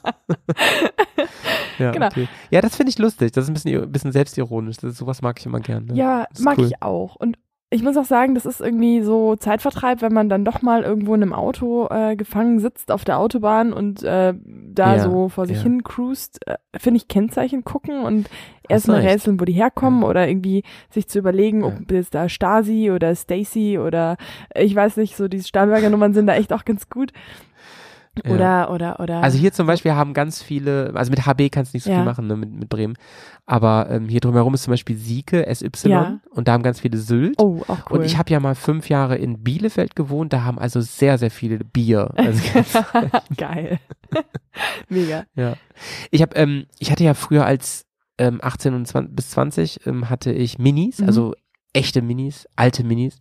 ja, 1.79 1.91
Genau. 1.93 2.07
okay. 2.07 2.29
ja, 2.51 2.61
das 2.61 2.77
finde 2.77 2.91
ich 2.91 2.99
lustig. 2.99 3.33
Das 3.33 3.45
ist 3.45 3.51
ein 3.51 3.55
bisschen, 3.55 3.83
ein 3.83 3.93
bisschen 3.93 4.13
selbstironisch. 4.13 4.79
Das, 4.79 4.97
sowas 4.97 5.23
mag 5.23 5.39
ich 5.39 5.47
immer 5.47 5.61
gerne. 5.61 5.95
Ja, 5.95 6.27
mag 6.41 6.59
cool. 6.59 6.67
ich 6.67 6.83
auch. 6.83 7.17
Und 7.17 7.39
ich 7.73 7.85
muss 7.85 7.97
auch 7.97 8.05
sagen, 8.05 8.35
das 8.35 8.47
ist 8.47 8.61
irgendwie 8.61 9.01
so 9.03 9.37
Zeitvertreib, 9.37 10.03
wenn 10.03 10.13
man 10.13 10.29
dann 10.29 10.45
doch 10.45 10.61
mal 10.61 10.83
irgendwo 10.83 11.15
in 11.15 11.23
einem 11.23 11.33
Auto 11.33 11.87
äh, 11.89 12.17
gefangen 12.17 12.59
sitzt 12.59 12.91
auf 12.91 13.05
der 13.05 13.19
Autobahn 13.19 13.73
und 13.73 14.03
äh, 14.03 14.35
da 14.75 14.97
Ja, 14.97 15.03
so 15.05 15.29
vor 15.29 15.47
sich 15.47 15.59
ja. 15.59 15.63
hin 15.63 15.85
cruist, 15.85 16.41
äh, 16.49 16.57
finde 16.77 16.99
ich 16.99 17.07
Kennzeichen 17.07 17.63
gucken 17.63 18.03
und 18.03 18.29
erstmal 18.69 19.01
rätseln, 19.01 19.41
wo 19.41 19.45
die 19.45 19.53
herkommen 19.53 20.03
oder 20.03 20.27
irgendwie 20.29 20.65
sich 20.91 21.07
zu 21.09 21.21
überlegen, 21.21 21.63
ob 21.63 21.91
Ja. 21.93 21.99
es 21.99 22.11
da 22.11 22.29
Stasi 22.29 22.91
oder 22.91 23.15
Stacy 23.15 23.79
oder 23.79 24.17
äh, 24.55 24.65
ich 24.65 24.75
weiß 24.75 24.97
nicht, 24.97 25.17
so 25.17 25.29
diese 25.29 25.47
Starnberger 25.47 25.91
Nummern 25.91 26.13
sind 26.13 26.27
da 26.27 26.35
echt 26.35 26.53
auch 26.53 26.65
ganz 26.65 26.89
gut. 26.91 27.13
Ja. 28.25 28.31
Oder, 28.33 28.71
oder, 28.73 29.01
oder. 29.01 29.23
Also 29.23 29.39
hier 29.39 29.53
zum 29.53 29.67
Beispiel 29.69 29.93
haben 29.93 30.15
ganz 30.15 30.43
viele, 30.43 30.93
also 30.95 31.11
mit 31.11 31.25
HB 31.27 31.49
kannst 31.51 31.73
du 31.73 31.77
nicht 31.77 31.85
so 31.85 31.91
Ja. 31.91 31.99
viel 31.99 32.05
machen, 32.05 32.27
ne, 32.27 32.37
mit, 32.37 32.51
mit 32.51 32.69
Bremen. 32.69 32.95
Aber 33.47 33.89
ähm, 33.89 34.09
hier 34.09 34.21
drumherum 34.21 34.53
ist 34.55 34.65
zum 34.65 34.73
Beispiel 34.73 34.97
Sieke, 34.97 35.47
SY 35.53 35.71
Ja. 35.89 36.19
und 36.31 36.49
da 36.49 36.53
haben 36.53 36.63
ganz 36.65 36.81
viele 36.81 36.99
Sylt. 36.99 37.37
oh, 37.39 37.63
auch 37.69 37.79
cool. 37.91 37.99
Und 37.99 38.05
ich 38.05 38.19
habe 38.19 38.31
ja 38.31 38.41
mal 38.41 38.55
fünf 38.57 38.89
Jahre 38.89 39.17
in 39.17 39.43
Bielefeld 39.45 39.95
gewohnt, 39.95 40.33
da 40.33 40.43
haben 40.45 40.59
also 40.59 40.81
sehr, 40.81 41.19
sehr 41.19 41.31
viele 41.31 41.59
Bier. 41.59 42.11
Also, 42.17 42.43
Geil. 43.37 43.79
Mega. 44.89 45.25
ja. 45.35 45.55
Ich 46.11 46.23
habe, 46.23 46.35
ähm, 46.37 46.67
ich 46.79 46.91
hatte 46.91 47.05
ja 47.05 47.15
früher 47.15 47.45
als 47.47 47.87
ähm, 48.19 48.41
18 48.43 48.75
und 48.75 48.87
20, 48.87 49.15
bis 49.17 49.31
20 49.31 49.87
ähm, 49.87 50.11
hatte 50.11 50.33
ich 50.33 50.59
Minis, 50.59 50.99
Mhm. 50.99 51.07
also 51.07 51.35
echte 51.73 52.03
Minis, 52.03 52.47
alte 52.57 52.83
Minis. 52.85 53.19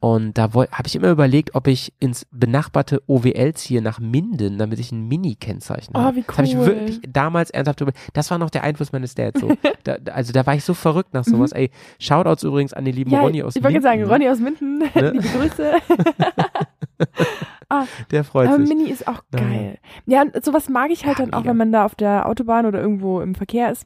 Und 0.00 0.38
da 0.38 0.44
habe 0.52 0.68
ich 0.86 0.94
immer 0.94 1.10
überlegt, 1.10 1.54
ob 1.56 1.66
ich 1.66 1.92
ins 1.98 2.24
benachbarte 2.30 3.02
OWL 3.08 3.54
ziehe 3.54 3.82
nach 3.82 3.98
Minden, 3.98 4.56
damit 4.56 4.78
ich 4.78 4.92
ein 4.92 5.08
Mini-Kennzeichen 5.08 5.92
Oh, 5.96 6.00
habe. 6.00 6.16
wie 6.18 6.22
Das 6.22 6.38
habe 6.38 6.46
ich 6.46 6.56
cool. 6.56 6.66
wirklich 6.66 7.00
damals 7.08 7.50
ernsthaft 7.50 7.80
über. 7.80 7.90
Das 8.12 8.30
war 8.30 8.38
noch 8.38 8.50
der 8.50 8.62
Einfluss 8.62 8.92
meines 8.92 9.14
Dads. 9.16 9.40
So. 9.40 9.50
da, 9.84 9.96
also 10.12 10.32
da 10.32 10.46
war 10.46 10.54
ich 10.54 10.62
so 10.64 10.72
verrückt 10.74 11.14
nach 11.14 11.24
sowas. 11.24 11.50
Ey, 11.50 11.70
Shoutouts 11.98 12.44
übrigens 12.44 12.72
an 12.74 12.84
den 12.84 12.94
lieben 12.94 13.10
Mhm. 13.10 13.14
Ja, 13.16 13.20
Ronny 13.22 13.42
aus 13.42 13.56
ich 13.56 13.64
wollte 13.64 13.80
sagen, 13.80 14.00
Minden. 14.00 14.12
Ronny 14.12 14.28
aus 14.28 14.38
Minden, 14.38 14.78
Ne? 14.94 15.10
liebe 15.10 15.28
Grüße. 15.28 15.72
Der 18.10 18.24
freut 18.24 18.48
Aber 18.48 18.58
sich. 18.64 18.68
Mini 18.68 18.90
ist 18.90 19.06
auch 19.06 19.22
Naja. 19.30 19.46
geil. 19.46 19.78
Ja, 20.06 20.22
und 20.22 20.44
sowas 20.44 20.68
mag 20.68 20.90
ich 20.90 21.04
halt 21.06 21.18
Ja, 21.18 21.24
dann 21.26 21.34
auch, 21.34 21.40
mega. 21.40 21.50
wenn 21.50 21.56
man 21.58 21.72
da 21.72 21.84
auf 21.84 21.94
der 21.94 22.26
Autobahn 22.26 22.66
oder 22.66 22.80
irgendwo 22.80 23.20
im 23.20 23.34
Verkehr 23.34 23.70
ist 23.70 23.84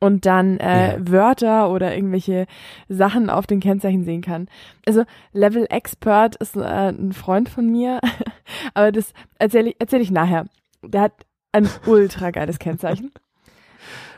und 0.00 0.26
dann 0.26 0.58
äh, 0.58 0.94
Ja. 0.96 1.08
Wörter 1.08 1.70
oder 1.70 1.94
irgendwelche 1.94 2.46
Sachen 2.88 3.30
auf 3.30 3.46
den 3.46 3.60
Kennzeichen 3.60 4.04
sehen 4.04 4.22
kann. 4.22 4.48
Also 4.86 5.04
Level 5.32 5.66
Expert 5.70 6.36
ist 6.36 6.56
äh, 6.56 6.60
ein 6.90 7.12
Freund 7.12 7.48
von 7.48 7.70
mir, 7.70 8.00
aber 8.74 8.92
das 8.92 9.12
erzähle 9.38 9.70
ich, 9.70 9.76
erzähl 9.78 10.00
ich 10.00 10.10
nachher. 10.10 10.46
Der 10.82 11.02
hat 11.02 11.12
ein 11.52 11.68
ultra 11.86 12.30
geiles 12.30 12.58
Kennzeichen. 12.58 13.12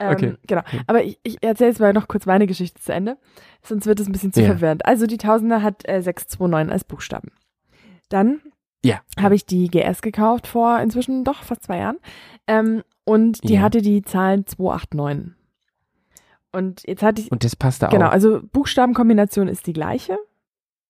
Ähm, 0.00 0.12
Okay. 0.12 0.34
Genau. 0.46 0.62
Aber 0.86 1.02
ich, 1.04 1.18
ich 1.24 1.42
erzähle 1.42 1.70
jetzt 1.70 1.80
mal 1.80 1.92
noch 1.92 2.08
kurz 2.08 2.24
meine 2.24 2.46
Geschichte 2.46 2.80
zu 2.80 2.92
Ende, 2.92 3.18
sonst 3.62 3.84
wird 3.86 4.00
es 4.00 4.06
ein 4.06 4.12
bisschen 4.12 4.32
zu 4.32 4.40
Ja. 4.40 4.46
verwirrend. 4.46 4.86
Also 4.86 5.06
die 5.06 5.18
Tausender 5.18 5.62
hat 5.62 5.86
äh, 5.88 6.00
629 6.00 6.72
als 6.72 6.84
Buchstaben. 6.84 7.30
Dann 8.08 8.40
Ja. 8.84 9.00
habe 9.20 9.34
ich 9.34 9.44
die 9.44 9.68
GS 9.68 10.00
gekauft 10.00 10.46
vor 10.46 10.78
inzwischen 10.80 11.24
doch 11.24 11.42
fast 11.42 11.64
zwei 11.64 11.78
Jahren. 11.78 11.98
Ähm, 12.46 12.82
und 13.04 13.46
die 13.48 13.60
hatte 13.60 13.82
die 13.82 14.02
Zahlen 14.02 14.46
289. 14.46 15.34
Und 16.58 16.82
jetzt 16.86 17.02
hatte 17.02 17.22
ich, 17.22 17.30
Und 17.32 17.44
das 17.44 17.54
passt 17.56 17.82
da 17.82 17.88
genau, 17.88 18.06
auch. 18.08 18.12
also 18.12 18.40
Buchstabenkombination 18.52 19.48
ist 19.48 19.66
die 19.66 19.72
gleiche. 19.72 20.18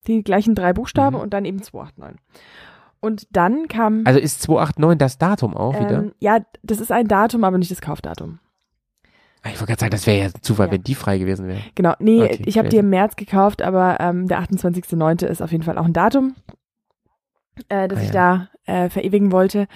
Die 0.07 0.23
gleichen 0.23 0.55
drei 0.55 0.73
Buchstaben 0.73 1.17
Mhm. 1.17 1.23
und 1.23 1.35
dann 1.35 1.45
eben 1.45 1.63
289. 1.63 2.19
Und 3.01 3.27
dann 3.31 3.69
kam, 3.69 4.03
Also 4.07 4.19
ist 4.19 4.41
289 4.43 4.99
das 4.99 5.19
Datum 5.19 5.57
auch 5.57 5.75
wieder? 5.79 5.99
ähm, 5.99 6.13
ja, 6.19 6.39
das 6.63 6.81
ist 6.81 6.91
ein 6.91 7.07
Datum, 7.07 7.45
aber 7.45 7.59
nicht 7.59 7.71
das 7.71 7.81
Kaufdatum. 7.81 8.39
Ah, 9.43 9.51
Ich 9.53 9.61
wollte 9.61 9.67
gerade 9.67 9.81
sagen, 9.81 9.91
das 9.93 10.07
wäre 10.07 10.19
ja 10.19 10.25
ein 10.27 10.33
Zufall, 10.43 10.67
Ja. 10.67 10.73
wenn 10.73 10.83
die 10.83 10.95
frei 10.97 11.19
gewesen 11.19 11.47
wäre. 11.47 11.61
Genau, 11.77 11.95
nee, 12.01 12.23
Okay, 12.25 12.43
ich 12.47 12.59
habe 12.59 12.69
die 12.71 12.79
im 12.79 12.91
März 12.91 13.15
gekauft, 13.17 13.63
aber 13.63 14.01
ähm, 14.01 14.27
der 14.27 14.41
28.09. 14.41 15.27
ist 15.27 15.43
auf 15.43 15.53
jeden 15.53 15.63
Fall 15.63 15.79
auch 15.79 15.85
ein 15.85 15.93
Datum, 15.93 16.35
äh, 17.69 17.87
das 17.89 17.99
Ah, 17.99 18.03
ich 18.03 18.13
ja. 18.13 18.49
da 18.67 18.73
äh, 18.87 18.89
verewigen 18.91 19.31
wollte. 19.31 19.67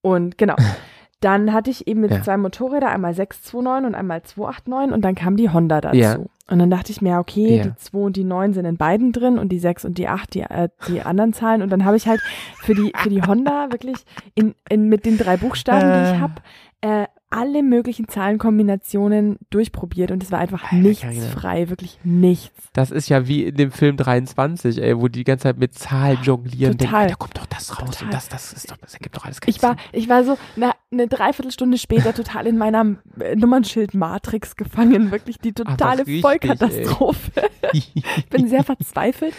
Und 0.00 0.38
genau, 0.38 0.56
dann 1.22 1.52
hatte 1.52 1.70
ich 1.70 1.86
eben 1.86 2.02
jetzt 2.04 2.12
Ja. 2.16 2.22
zwei 2.22 2.36
Motorräder, 2.36 2.88
einmal 2.90 3.14
629 3.14 3.86
und 3.86 3.94
einmal 3.94 4.22
289 4.22 4.94
und 4.94 5.02
dann 5.04 5.14
kam 5.14 5.36
die 5.36 5.50
Honda 5.50 5.80
dazu. 5.80 5.96
Ja. 5.96 6.18
Und 6.50 6.58
dann 6.58 6.68
dachte 6.70 6.90
ich 6.92 7.00
mir, 7.00 7.18
okay, 7.18 7.56
Ja. 7.58 7.62
die 7.64 7.76
2 7.76 7.98
und 7.98 8.16
die 8.16 8.24
9 8.24 8.52
sind 8.52 8.64
in 8.66 8.76
beiden 8.76 9.12
drin 9.12 9.38
und 9.38 9.50
die 9.50 9.58
6 9.58 9.84
und 9.84 9.96
die 9.96 10.08
8 10.08 10.34
die, 10.34 10.40
äh, 10.40 10.68
die 10.88 11.00
anderen 11.00 11.32
Zahlen. 11.32 11.62
Und 11.62 11.70
dann 11.70 11.84
habe 11.84 11.96
ich 11.96 12.06
halt 12.08 12.20
für 12.62 12.74
die, 12.74 12.92
für 12.96 13.08
die 13.08 13.22
Honda 13.22 13.68
wirklich 13.70 14.04
in, 14.34 14.54
in, 14.68 14.88
mit 14.88 15.06
den 15.06 15.16
drei 15.16 15.36
Buchstaben, 15.38 15.80
die 15.80 16.10
Äh. 16.10 16.14
ich 16.14 16.20
habe, 16.20 16.34
äh, 16.82 17.06
alle 17.32 17.62
möglichen 17.62 18.06
Zahlenkombinationen 18.08 19.38
durchprobiert 19.48 20.10
und 20.10 20.22
es 20.22 20.30
war 20.30 20.38
einfach 20.38 20.64
Alter, 20.64 20.76
nichts 20.76 21.02
Carina. 21.02 21.26
frei, 21.28 21.68
wirklich 21.70 21.98
nichts. 22.04 22.68
Das 22.74 22.90
ist 22.90 23.08
ja 23.08 23.26
wie 23.26 23.44
in 23.44 23.56
dem 23.56 23.72
Film 23.72 23.96
23, 23.96 24.80
ey, 24.80 25.00
wo 25.00 25.08
die 25.08 25.22
die 25.22 25.24
ganze 25.24 25.44
Zeit 25.44 25.58
mit 25.58 25.74
Zahlen 25.74 26.18
jonglieren. 26.22 26.76
Total. 26.76 27.06
Denken, 27.06 27.08
da 27.10 27.14
kommt 27.14 27.38
doch 27.38 27.46
das 27.46 27.80
raus 27.80 27.90
Total. 27.90 28.04
und 28.06 28.14
das, 28.14 28.28
das 28.28 28.52
ist 28.52 28.70
doch, 28.70 28.76
das 28.76 28.94
ergibt 28.94 29.16
doch 29.16 29.24
alles 29.24 29.40
keinen 29.40 29.50
Ich 29.50 29.62
war, 29.62 29.76
ich 29.92 30.08
war 30.08 30.24
so 30.24 30.36
eine, 30.56 30.72
eine 30.90 31.06
Dreiviertelstunde 31.06 31.78
später 31.78 32.12
total 32.14 32.46
in 32.48 32.58
meiner 32.58 32.96
äh, 33.20 33.36
Nummernschild-Matrix 33.36 34.56
gefangen. 34.56 35.12
Wirklich 35.12 35.38
die 35.38 35.52
totale 35.52 36.00
richtig, 36.00 36.22
Vollkatastrophe. 36.22 37.30
Ich 37.72 38.26
bin 38.28 38.48
sehr 38.48 38.64
verzweifelt. 38.64 39.34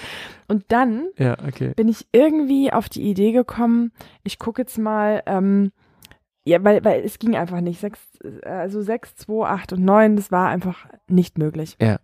Und 0.47 0.63
dann 0.69 1.07
ja, 1.19 1.37
okay. 1.45 1.73
bin 1.75 1.87
ich 1.87 2.07
irgendwie 2.13 2.73
auf 2.73 2.89
die 2.89 3.03
Idee 3.03 3.31
gekommen, 3.31 3.91
ich 4.23 4.39
gucke 4.39 4.63
jetzt 4.63 4.79
mal, 4.79 5.21
ähm, 5.27 5.71
ja, 6.45 6.63
weil, 6.63 6.83
weil 6.83 7.01
es 7.03 7.19
ging 7.19 7.35
einfach 7.35 7.61
nicht. 7.61 7.79
Sechs, 7.79 7.99
also 8.43 8.81
sechs, 8.81 9.15
zwei, 9.15 9.45
acht 9.47 9.73
und 9.73 9.83
neun, 9.83 10.15
das 10.15 10.31
war 10.31 10.49
einfach 10.49 10.85
nicht 11.07 11.37
möglich. 11.37 11.77
Ja. 11.81 11.99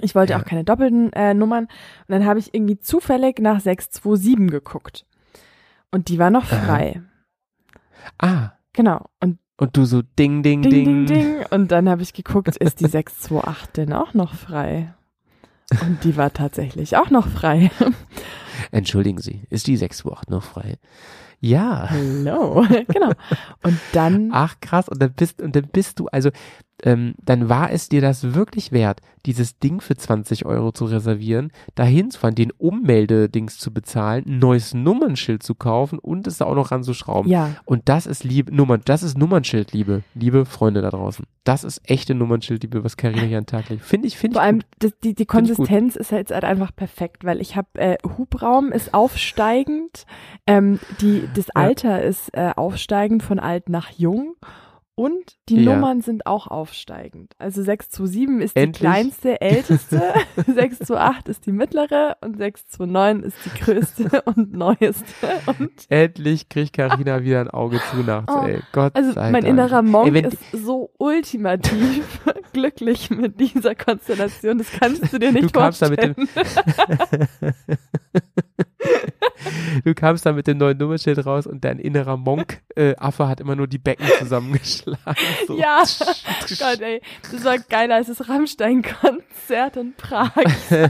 Ich 0.00 0.14
wollte 0.14 0.32
Ja. 0.34 0.40
auch 0.40 0.44
keine 0.44 0.64
doppelten 0.64 1.12
äh, 1.12 1.34
Nummern. 1.34 1.64
Und 1.64 1.70
dann 2.08 2.24
habe 2.26 2.38
ich 2.38 2.54
irgendwie 2.54 2.78
zufällig 2.78 3.38
nach 3.40 3.60
627 3.60 4.50
geguckt. 4.50 5.06
Und 5.90 6.08
die 6.08 6.18
war 6.18 6.30
noch 6.30 6.44
frei. 6.44 7.02
Ah, 8.18 8.50
Genau. 8.72 9.06
Und 9.20 9.38
und 9.60 9.76
du 9.76 9.84
so 9.86 10.02
ding, 10.02 10.44
ding, 10.44 10.62
ding, 10.62 10.70
ding. 10.70 11.06
ding, 11.06 11.06
ding. 11.06 11.46
Und 11.50 11.72
dann 11.72 11.88
habe 11.88 12.02
ich 12.02 12.12
geguckt, 12.12 12.46
ist 12.56 12.78
die 12.80 12.86
628 12.86 13.72
denn 13.72 13.92
auch 13.92 14.14
noch 14.14 14.34
frei? 14.34 14.94
Und 15.82 16.04
die 16.04 16.16
war 16.16 16.32
tatsächlich 16.32 16.96
auch 16.96 17.10
noch 17.10 17.26
frei. 17.26 17.70
Entschuldigen 18.70 19.18
Sie, 19.18 19.42
ist 19.50 19.66
die 19.66 19.76
628 19.76 20.30
noch 20.30 20.44
frei? 20.44 20.76
Ja. 21.40 21.88
Hallo. 21.90 22.64
genau. 22.88 23.12
Und 23.62 23.78
dann, 23.92 24.30
Ach 24.32 24.56
krass, 24.60 24.88
und 24.88 25.00
dann 25.00 25.12
bist, 25.12 25.40
und 25.40 25.54
dann 25.54 25.68
bist 25.72 26.00
du, 26.00 26.06
also, 26.08 26.30
ähm, 26.84 27.14
dann 27.24 27.48
war 27.48 27.72
es 27.72 27.88
dir 27.88 28.00
das 28.00 28.34
wirklich 28.34 28.70
wert, 28.72 29.00
dieses 29.26 29.58
Ding 29.58 29.80
für 29.80 29.96
20 29.96 30.46
Euro 30.46 30.72
zu 30.72 30.84
reservieren, 30.84 31.50
dahin 31.74 32.10
zu 32.10 32.20
fahren, 32.20 32.34
den 32.34 32.52
Ummeldedings 32.52 33.58
zu 33.58 33.72
bezahlen, 33.72 34.24
ein 34.26 34.38
neues 34.38 34.74
Nummernschild 34.74 35.42
zu 35.42 35.54
kaufen 35.54 35.98
und 35.98 36.26
es 36.26 36.38
da 36.38 36.44
auch 36.46 36.54
noch 36.54 36.70
ranzuschrauben. 36.70 37.30
ja, 37.30 37.56
Und 37.64 37.88
das 37.88 38.06
ist 38.06 38.24
Liebe, 38.24 38.54
Nummern, 38.54 38.82
das 38.84 39.02
ist 39.02 39.18
Nummernschildliebe, 39.18 40.02
liebe 40.14 40.44
Freunde 40.44 40.80
da 40.80 40.90
draußen. 40.90 41.24
Das 41.44 41.64
ist 41.64 41.80
echte 41.84 42.14
Nummernschildliebe, 42.14 42.84
was 42.84 42.96
Karina 42.96 43.22
hier 43.22 43.38
an 43.38 43.44
den 43.44 43.46
Tag 43.46 43.70
legt. 43.70 43.82
Finde 43.82 44.06
ich, 44.06 44.16
finde 44.16 44.34
vor 44.34 44.42
ich 44.42 44.46
allem 44.46 44.58
gut. 44.58 44.66
das, 44.78 44.92
die, 45.02 45.14
die. 45.14 45.26
Konsistenz 45.26 45.96
ist 45.96 46.10
jetzt 46.12 46.32
halt 46.32 46.44
einfach 46.44 46.74
perfekt, 46.74 47.24
weil 47.24 47.40
ich 47.40 47.56
habe 47.56 47.68
äh, 47.74 47.96
Hubraum 48.18 48.70
ist 48.70 48.94
aufsteigend, 48.94 50.04
ähm, 50.46 50.78
die 51.00 51.27
das 51.34 51.46
Ja. 51.48 51.52
Alter 51.54 52.02
ist 52.02 52.30
äh, 52.36 52.52
aufsteigend 52.56 53.22
von 53.22 53.38
alt 53.38 53.68
nach 53.68 53.90
jung 53.90 54.34
und 54.94 55.36
die 55.48 55.62
Ja. 55.62 55.74
Nummern 55.74 56.00
sind 56.00 56.26
auch 56.26 56.48
aufsteigend. 56.48 57.32
Also 57.38 57.62
627 57.62 58.44
ist 58.44 58.56
die 58.56 58.60
Endlich. 58.60 58.80
kleinste, 58.80 59.40
älteste, 59.40 60.02
628 60.46 61.28
ist 61.30 61.46
die 61.46 61.52
mittlere 61.52 62.16
und 62.20 62.36
629 62.36 63.24
ist 63.24 63.36
die 63.44 63.60
größte 63.64 64.22
und 64.26 64.52
neueste. 64.54 65.04
Und 65.46 65.70
Endlich 65.88 66.48
kriegt 66.48 66.72
Karina 66.72 67.22
wieder 67.22 67.40
ein 67.42 67.48
Auge 67.50 67.80
zu 67.92 67.98
nachts, 67.98 68.32
Oh, 68.34 68.44
ey. 68.44 68.58
Gott 68.72 68.96
also 68.96 69.12
sei 69.12 69.30
mein 69.30 69.42
Dank. 69.44 69.52
innerer 69.54 69.82
Monk 69.82 70.16
Ey, 70.16 70.26
ist 70.26 70.38
so 70.52 70.90
ultimativ 70.98 72.20
glücklich 72.52 73.08
mit 73.10 73.38
dieser 73.38 73.76
Konstellation. 73.76 74.58
Das 74.58 74.72
kannst 74.72 75.12
du 75.12 75.18
dir 75.20 75.30
nicht 75.30 75.44
Du 75.54 75.60
kamst 75.60 75.80
da 75.80 75.90
mit 75.90 76.00
vorstellen. 76.02 76.28
dem- 77.40 77.54
Du 79.84 79.94
kamst 79.94 80.26
da 80.26 80.32
mit 80.32 80.46
dem 80.46 80.58
neuen 80.58 80.78
Nummernschild 80.78 81.24
raus 81.24 81.46
und 81.46 81.64
dein 81.64 81.78
innerer 81.78 82.16
Monk-Affe 82.16 83.28
hat 83.28 83.40
immer 83.40 83.56
nur 83.56 83.66
die 83.66 83.78
Becken 83.78 84.06
zusammengeschlagen. 84.18 84.98
So. 85.46 85.58
Ja, 85.58 85.82
Gott, 86.58 86.80
ey, 86.80 87.00
das 87.30 87.44
war 87.44 87.58
geiler 87.58 87.96
als 87.96 88.08
das 88.08 88.28
Rammstein-Konzert 88.28 89.76
in 89.76 89.94
Prag. 89.94 90.30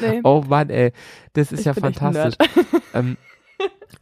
nee, 0.00 0.20
Oh 0.22 0.44
Mann, 0.46 0.70
ey, 0.70 0.92
das 1.34 1.52
ist 1.52 1.60
Ich 1.60 1.66
ja 1.66 1.74
fantastisch. 1.74 2.34
Ähm, 2.94 3.16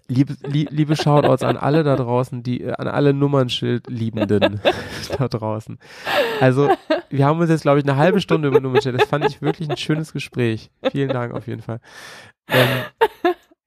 liebe, 0.08 0.36
lie, 0.42 0.66
liebe 0.70 0.96
Shoutouts 0.96 1.42
an 1.42 1.56
alle 1.56 1.82
da 1.84 1.96
draußen, 1.96 2.42
die, 2.42 2.62
äh, 2.62 2.72
an 2.72 2.88
alle 2.88 3.14
Nummernschild-Liebenden 3.14 4.60
da 5.18 5.28
draußen. 5.28 5.78
Also, 6.40 6.70
wir 7.10 7.26
haben 7.26 7.40
uns 7.40 7.50
jetzt, 7.50 7.62
glaube 7.62 7.78
ich, 7.78 7.84
eine 7.84 7.96
halbe 7.96 8.20
Stunde 8.20 8.48
über 8.48 8.60
Nummernschild. 8.60 9.00
Das 9.00 9.08
fand 9.08 9.24
ich 9.24 9.42
wirklich 9.42 9.70
ein 9.70 9.76
schönes 9.76 10.12
Gespräch. 10.12 10.70
Vielen 10.90 11.08
Dank 11.08 11.34
auf 11.34 11.46
jeden 11.46 11.62
Fall. 11.62 11.80
Ähm, 12.48 12.68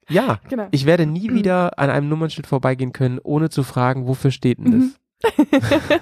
ja, 0.10 0.40
genau. 0.50 0.68
ich 0.72 0.86
werde 0.86 1.06
nie 1.06 1.32
wieder 1.32 1.80
an 1.80 1.90
einem 1.90 2.10
Nummernschild 2.10 2.48
vorbeigehen 2.48 2.94
können, 2.94 3.20
ohne 3.24 3.50
zu 3.50 3.64
fragen, 3.64 4.08
wofür 4.08 4.32
steht 4.32 4.60
denn 4.60 4.94
das? 5.24 5.30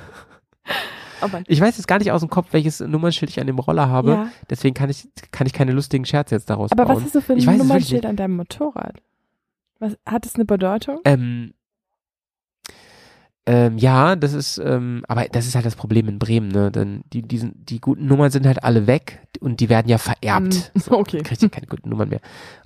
oh 1.21 1.27
Mann. 1.27 1.43
Ich 1.47 1.61
weiß 1.61 1.77
jetzt 1.77 1.87
gar 1.87 1.99
nicht 1.99 2.11
aus 2.11 2.21
dem 2.21 2.29
Kopf, 2.29 2.47
welches 2.51 2.81
Nummernschild 2.81 3.31
ich 3.31 3.39
an 3.39 3.47
dem 3.47 3.59
Roller 3.59 3.87
habe. 3.87 4.11
Ja. 4.11 4.27
Deswegen 4.49 4.73
kann 4.73 4.89
ich, 4.89 5.07
kann 5.31 5.47
ich 5.47 5.53
keine 5.53 5.71
lustigen 5.71 6.05
Scherze 6.05 6.35
jetzt 6.35 6.49
daraus 6.49 6.71
Aber 6.71 6.85
bauen. 6.85 6.97
was 6.97 7.03
hast 7.03 7.15
du 7.15 7.21
für 7.21 7.33
ein 7.33 7.57
Nummernschild 7.57 8.05
an 8.05 8.17
deinem 8.17 8.35
Motorrad? 8.35 9.01
Was, 9.79 9.97
hat 10.05 10.25
es 10.25 10.35
eine 10.35 10.45
Bedeutung? 10.45 10.99
Ähm, 11.05 11.53
ähm, 13.45 13.77
ja, 13.77 14.15
das 14.15 14.31
ist, 14.33 14.57
ähm, 14.57 15.03
aber 15.09 15.25
das 15.25 15.45
ist 15.47 15.55
halt 15.55 15.65
das 15.65 15.75
Problem 15.75 16.07
in 16.07 16.17
Bremen, 16.17 16.47
ne? 16.47 16.71
Denn 16.71 17.03
die, 17.11 17.21
die, 17.23 17.37
sind, 17.39 17.69
die 17.69 17.81
guten 17.81 18.05
Nummern 18.05 18.31
sind 18.31 18.45
halt 18.45 18.63
alle 18.63 18.87
weg 18.87 19.27
und 19.41 19.59
die 19.59 19.67
werden 19.67 19.89
ja 19.89 19.97
vererbt. 19.97 20.71
Mm, 20.73 20.79
So, 20.79 20.97
okay. 20.97 21.17
Man 21.17 21.23
kriegt 21.25 21.41
ja 21.41 21.49
keine 21.49 21.67
guten 21.67 21.89
Nummern 21.89 22.07
mehr. 22.09 22.21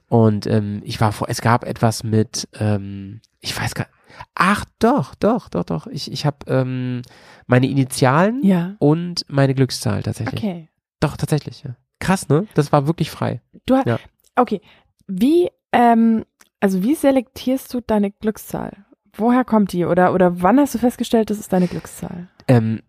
Und 0.08 0.46
ähm, 0.46 0.82
ich 0.86 1.02
war 1.02 1.12
vor, 1.14 1.30
es 1.30 1.42
gab 1.42 1.64
etwas 1.66 2.04
mit, 2.04 2.48
ähm, 2.60 3.22
ich 3.40 3.60
weiß 3.60 3.74
gar 3.76 3.88
ach 4.36 4.66
doch, 4.80 5.14
doch, 5.16 5.48
doch, 5.50 5.64
doch. 5.64 5.86
Ich, 5.88 6.12
ich 6.12 6.26
habe 6.26 6.38
ähm, 6.48 7.02
meine 7.46 7.68
Initialen 7.68 8.44
Ja. 8.44 8.76
und 8.80 9.26
meine 9.28 9.54
Glückszahl 9.54 10.02
tatsächlich. 10.04 10.42
Okay. 10.44 10.70
Doch, 11.00 11.18
tatsächlich, 11.18 11.64
ja. 11.64 11.76
Krass, 12.00 12.28
ne? 12.30 12.48
Das 12.56 12.72
war 12.72 12.88
wirklich 12.88 13.12
frei. 13.12 13.42
Du 13.68 13.76
ha- 13.76 13.84
Ja. 13.86 14.00
Okay. 14.36 14.62
Wie, 15.08 15.50
ähm, 15.72 16.24
also 16.60 16.84
wie 16.84 16.96
selektierst 16.96 17.74
du 17.74 17.82
deine 17.82 18.12
Glückszahl? 18.12 18.86
Woher 19.14 19.44
kommt 19.44 19.74
die? 19.74 19.86
Oder, 19.86 20.14
oder 20.14 20.42
wann 20.42 20.60
hast 20.60 20.76
du 20.76 20.80
festgestellt, 20.80 21.30
das 21.30 21.40
ist 21.40 21.52
deine 21.52 21.68
Glückszahl? 21.68 22.28
Ähm, 22.48 22.82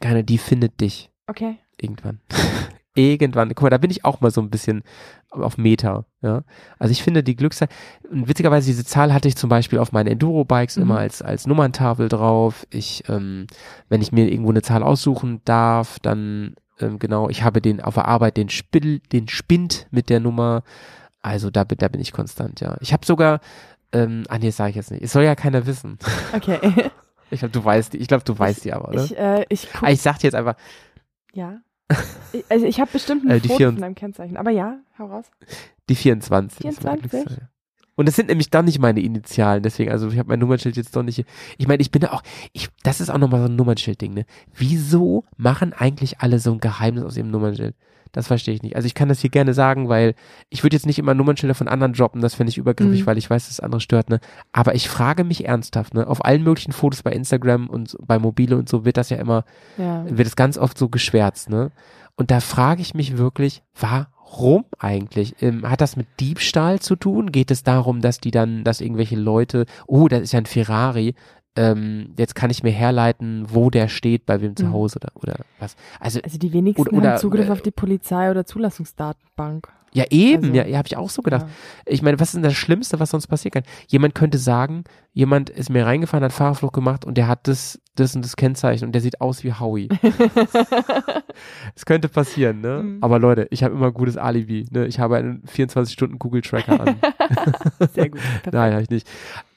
keine, 0.00 0.24
die 0.24 0.38
findet 0.38 0.80
dich. 0.80 1.10
Okay. 1.26 1.58
Irgendwann. 1.80 2.20
Irgendwann. 2.94 3.50
Guck 3.50 3.62
mal, 3.64 3.70
da 3.70 3.76
bin 3.76 3.90
ich 3.90 4.06
auch 4.06 4.22
mal 4.22 4.30
so 4.30 4.40
ein 4.40 4.48
bisschen 4.48 4.82
auf 5.30 5.58
Meter, 5.58 6.06
ja. 6.22 6.44
Also 6.78 6.92
ich 6.92 7.02
finde 7.02 7.22
die 7.22 7.36
Glückszahl, 7.36 7.68
und 8.10 8.26
witzigerweise 8.26 8.68
diese 8.68 8.86
Zahl 8.86 9.12
hatte 9.12 9.28
ich 9.28 9.36
zum 9.36 9.50
Beispiel 9.50 9.78
auf 9.78 9.92
meinen 9.92 10.06
Enduro-Bikes 10.06 10.76
Mhm. 10.76 10.82
immer 10.82 10.98
als, 10.98 11.20
als 11.20 11.46
Nummerntafel 11.46 12.08
drauf. 12.08 12.66
Ich, 12.70 13.04
ähm, 13.10 13.46
wenn 13.90 14.00
ich 14.00 14.12
mir 14.12 14.30
irgendwo 14.32 14.50
eine 14.50 14.62
Zahl 14.62 14.82
aussuchen 14.82 15.42
darf, 15.44 15.98
dann, 15.98 16.54
ähm, 16.80 16.98
genau, 16.98 17.28
ich 17.28 17.42
habe 17.42 17.60
den 17.60 17.82
auf 17.82 17.94
der 17.94 18.08
Arbeit 18.08 18.38
den 18.38 18.48
Spill, 18.48 19.00
den 19.12 19.28
Spind 19.28 19.88
mit 19.90 20.08
der 20.08 20.20
Nummer. 20.20 20.62
Also 21.26 21.50
da, 21.50 21.64
bin- 21.64 21.78
da 21.78 21.88
bin 21.88 22.00
ich 22.00 22.12
konstant, 22.12 22.60
ja. 22.60 22.76
Ich 22.80 22.92
habe 22.92 23.04
sogar, 23.04 23.40
ähm, 23.92 24.22
ah 24.28 24.38
nee, 24.38 24.46
das 24.46 24.56
sage 24.56 24.70
ich 24.70 24.76
jetzt 24.76 24.92
nicht. 24.92 25.02
Es 25.02 25.12
soll 25.12 25.24
ja 25.24 25.34
keiner 25.34 25.66
wissen. 25.66 25.98
Okay. 26.32 26.58
Ich 27.28 27.40
glaube, 27.40 27.50
du 27.50 27.64
weißt 27.64 27.92
die, 27.92 27.96
ich 27.96 28.06
glaube, 28.06 28.22
du 28.22 28.38
weißt 28.38 28.64
die 28.64 28.72
aber, 28.72 28.88
oder? 28.90 29.02
Ich, 29.02 29.18
äh, 29.18 29.44
ich 29.48 29.68
guck, 29.72 29.82
ah, 29.82 29.90
ich 29.90 30.00
sag 30.00 30.18
dir 30.20 30.28
jetzt 30.28 30.36
einfach, 30.36 30.54
ja. 31.32 31.58
Ich, 32.32 32.44
also 32.48 32.66
ich 32.66 32.78
habe 32.78 32.88
bestimmt 32.92 33.24
ein 33.24 33.30
Äh, 33.32 33.40
die 33.40 33.48
Foto 33.48 33.64
von 33.64 33.76
deinem 33.80 33.96
Kennzeichen. 33.96 34.36
Aber 34.36 34.52
ja, 34.52 34.78
hau 34.96 35.06
raus. 35.06 35.24
Die 35.88 35.96
24. 35.96 36.64
ist 36.64 36.84
meine 36.84 36.98
24? 37.00 37.10
Glückszahl. 37.26 37.48
Und 37.96 38.06
das 38.06 38.14
sind 38.14 38.28
nämlich 38.28 38.50
dann 38.50 38.66
nicht 38.66 38.78
meine 38.78 39.00
Initialen, 39.00 39.64
deswegen, 39.64 39.90
also 39.90 40.06
ich 40.08 40.18
habe 40.20 40.28
mein 40.28 40.38
Nummernschild 40.38 40.76
jetzt 40.76 40.94
doch 40.94 41.02
nicht. 41.02 41.24
Ich 41.58 41.66
meine, 41.66 41.80
ich 41.82 41.90
bin 41.90 42.02
ja 42.02 42.12
auch, 42.12 42.22
ich, 42.52 42.68
das 42.84 43.00
ist 43.00 43.10
auch 43.10 43.18
nochmal 43.18 43.40
so 43.40 43.46
ein 43.48 43.56
Nummernschild-Ding, 43.56 44.14
ne? 44.14 44.24
Wieso 44.54 45.24
machen 45.36 45.72
eigentlich 45.72 46.20
alle 46.20 46.38
so 46.38 46.52
ein 46.52 46.60
Geheimnis 46.60 47.02
aus 47.02 47.16
ihrem 47.16 47.32
Nummernschild? 47.32 47.74
Das 48.16 48.26
verstehe 48.28 48.54
ich 48.54 48.62
nicht. 48.62 48.74
Also 48.76 48.86
ich 48.86 48.94
kann 48.94 49.08
das 49.10 49.20
hier 49.20 49.28
gerne 49.30 49.52
sagen, 49.54 49.88
weil 49.90 50.14
ich 50.48 50.62
würde 50.64 50.74
jetzt 50.74 50.86
nicht 50.86 50.98
immer 50.98 51.12
Nummernschilder 51.14 51.54
von 51.54 51.68
anderen 51.68 51.92
droppen, 51.92 52.22
das 52.22 52.34
finde 52.34 52.50
ich 52.50 52.56
übergriffig, 52.58 53.02
Mhm. 53.02 53.06
weil 53.06 53.18
ich 53.18 53.28
weiß, 53.30 53.46
dass 53.46 53.60
andere 53.60 53.80
stört, 53.80 54.08
ne? 54.10 54.20
Aber 54.52 54.74
ich 54.74 54.88
frage 54.88 55.22
mich 55.22 55.44
ernsthaft, 55.46 55.92
ne? 55.94 56.06
Auf 56.06 56.24
allen 56.24 56.42
möglichen 56.42 56.72
Fotos 56.72 57.02
bei 57.02 57.12
Instagram 57.12 57.68
und 57.68 57.96
bei 58.00 58.18
Mobile 58.18 58.56
und 58.56 58.68
so 58.68 58.84
wird 58.84 58.96
das 58.96 59.10
ja 59.10 59.18
immer 59.18 59.44
Ja. 59.76 60.04
wird 60.08 60.26
es 60.26 60.34
ganz 60.34 60.56
oft 60.58 60.76
so 60.78 60.88
geschwärzt, 60.88 61.50
ne? 61.50 61.70
Und 62.16 62.30
da 62.30 62.40
frage 62.40 62.80
ich 62.80 62.94
mich 62.94 63.18
wirklich, 63.18 63.62
warum 63.78 64.64
eigentlich? 64.78 65.34
Ähm, 65.42 65.68
hat 65.68 65.82
das 65.82 65.96
mit 65.96 66.06
Diebstahl 66.18 66.80
zu 66.80 66.96
tun? 66.96 67.30
Geht 67.30 67.50
es 67.50 67.62
darum, 67.62 68.00
dass 68.00 68.18
die 68.18 68.30
dann, 68.30 68.64
dass 68.64 68.80
irgendwelche 68.80 69.16
Leute, 69.16 69.66
oh, 69.86 70.08
das 70.08 70.22
ist 70.22 70.32
ja 70.32 70.38
ein 70.40 70.46
Ferrari, 70.46 71.14
ähm, 71.56 72.14
jetzt 72.16 72.34
kann 72.34 72.50
ich 72.50 72.62
mir 72.62 72.70
herleiten, 72.70 73.46
wo 73.48 73.70
der 73.70 73.88
steht, 73.88 74.26
bei 74.26 74.40
wem 74.40 74.54
zu 74.56 74.66
Mhm. 74.66 74.72
Hause 74.72 74.98
oder, 75.02 75.12
oder 75.14 75.36
was? 75.58 75.76
Also, 76.00 76.20
Also 76.22 76.38
die 76.38 76.52
wenigsten 76.52 76.82
Oder- 76.82 76.96
oder, 76.96 77.10
haben 77.12 77.18
Zugriff 77.18 77.48
äh, 77.48 77.52
auf 77.52 77.62
die 77.62 77.70
Polizei 77.70 78.30
oder 78.30 78.44
Zulassungsdatenbank. 78.46 79.68
ja 79.92 80.04
eben, 80.10 80.44
Also, 80.44 80.54
ja, 80.56 80.66
ja 80.66 80.78
habe 80.78 80.88
ich 80.88 80.96
auch 80.96 81.08
so 81.10 81.22
gedacht. 81.22 81.46
Ja. 81.46 81.92
Ich 81.92 82.02
meine, 82.02 82.20
was 82.20 82.28
ist 82.28 82.34
denn 82.34 82.42
das 82.42 82.54
Schlimmste, 82.54 83.00
was 83.00 83.10
sonst 83.10 83.26
passieren 83.28 83.52
kann? 83.52 83.62
Jemand 83.88 84.14
könnte 84.14 84.36
sagen, 84.38 84.84
jemand 85.14 85.48
ist 85.50 85.70
mir 85.70 85.86
reingefahren, 85.86 86.22
hat 86.24 86.32
Fahrerflucht 86.32 86.74
gemacht 86.74 87.04
und 87.06 87.16
der 87.16 87.26
hat 87.28 87.48
das, 87.48 87.80
das 87.94 88.14
und 88.14 88.22
das 88.24 88.36
Kennzeichen 88.36 88.84
und 88.84 88.92
der 88.92 89.00
sieht 89.00 89.20
aus 89.22 89.42
wie 89.44 89.52
Howie. 89.54 89.88
Es 91.74 91.84
könnte 91.84 92.08
passieren, 92.08 92.60
ne? 92.62 92.82
Mhm. 92.82 92.98
Aber 93.02 93.18
Leute, 93.18 93.46
ich 93.50 93.62
habe 93.62 93.74
immer 93.74 93.86
ein 93.88 93.94
gutes 93.94 94.16
Alibi, 94.16 94.66
ne? 94.70 94.86
Ich 94.86 94.98
habe 94.98 95.16
einen 95.16 95.42
24-Stunden-Google-Tracker 95.44 96.80
an. 96.80 96.96
Sehr 97.94 98.08
gut. 98.08 98.20
Nein, 98.52 98.72
habe 98.72 98.82
ich 98.82 98.90
nicht. 98.90 99.06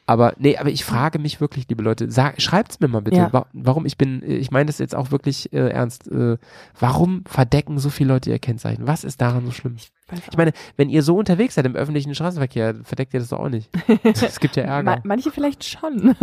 Aber 0.10 0.34
nee, 0.40 0.58
aber 0.58 0.72
ich 0.72 0.84
frage 0.86 1.20
mich 1.20 1.40
wirklich, 1.40 1.68
liebe 1.70 1.84
Leute, 1.84 2.10
sag, 2.10 2.42
schreibt's 2.42 2.80
mir 2.80 2.88
mal 2.88 3.04
bitte, 3.04 3.18
Ja. 3.18 3.32
wa 3.32 3.46
warum 3.54 3.86
ich 3.86 3.96
bin, 3.96 4.24
äh, 4.24 4.38
ich 4.38 4.50
meine 4.50 4.66
das 4.66 4.80
jetzt 4.80 4.96
auch 4.96 5.12
wirklich 5.12 5.54
äh, 5.54 5.70
ernst, 5.70 6.08
äh, 6.12 6.38
warum 6.80 7.24
verdecken 7.28 7.78
so 7.78 7.92
viele 7.92 8.14
Leute 8.14 8.32
ihr 8.32 8.40
Kennzeichen? 8.40 8.88
Was 8.88 9.04
ist 9.04 9.22
daran 9.22 9.46
so 9.46 9.52
schlimm? 9.52 9.76
Ich 10.32 10.36
meine, 10.38 10.54
wenn 10.78 10.90
ihr 10.90 11.04
so 11.04 11.16
unterwegs 11.16 11.54
seid 11.54 11.68
im 11.68 11.76
öffentlichen 11.76 12.16
Straßenverkehr, 12.16 12.78
verdeckt 12.84 13.14
ihr 13.14 13.20
das 13.20 13.30
doch 13.30 13.38
auch 13.40 13.50
nicht. 13.50 13.70
Es 14.04 14.40
gibt 14.40 14.56
ja 14.56 14.64
Ma 14.66 14.94
Ärger. 14.94 15.02
manche 15.04 15.30
vielleicht 15.30 15.64
schon. 15.64 16.16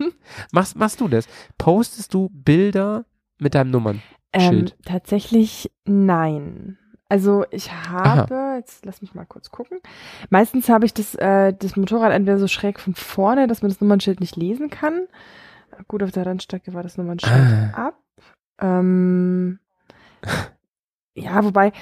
Machst, 0.52 0.76
machst 0.76 1.02
du 1.02 1.08
das? 1.08 1.26
Postest 1.58 2.14
du 2.14 2.30
Bilder 2.32 3.04
mit 3.38 3.54
deinem 3.54 3.70
Nummern? 3.72 4.00
Ähm, 4.32 4.64
tatsächlich 4.86 5.70
nein. 5.84 6.78
Also 7.08 7.44
ich 7.50 7.70
habe, 7.72 8.54
jetzt 8.56 8.84
lass 8.86 9.02
mich 9.02 9.14
mal 9.14 9.26
kurz 9.26 9.50
gucken. 9.50 9.78
Meistens 10.30 10.68
habe 10.68 10.86
ich 10.86 10.94
das, 10.94 11.14
äh, 11.14 11.52
das 11.52 11.76
Motorrad 11.76 12.12
entweder 12.12 12.38
so 12.38 12.48
schräg 12.48 12.80
von 12.80 12.94
vorne, 12.94 13.46
dass 13.46 13.62
man 13.62 13.70
das 13.70 13.80
Nummernschild 13.80 14.20
nicht 14.20 14.36
lesen 14.36 14.70
kann. 14.70 15.06
Gut, 15.86 16.02
auf 16.02 16.12
der 16.12 16.24
Rennstrecke 16.26 16.72
war 16.72 16.82
das 16.82 16.96
Nummernschild 16.96 17.32
Ah. 17.74 17.88
ab. 17.88 17.98
Ähm, 18.60 19.58
ja, 21.14 21.44
wobei, 21.44 21.72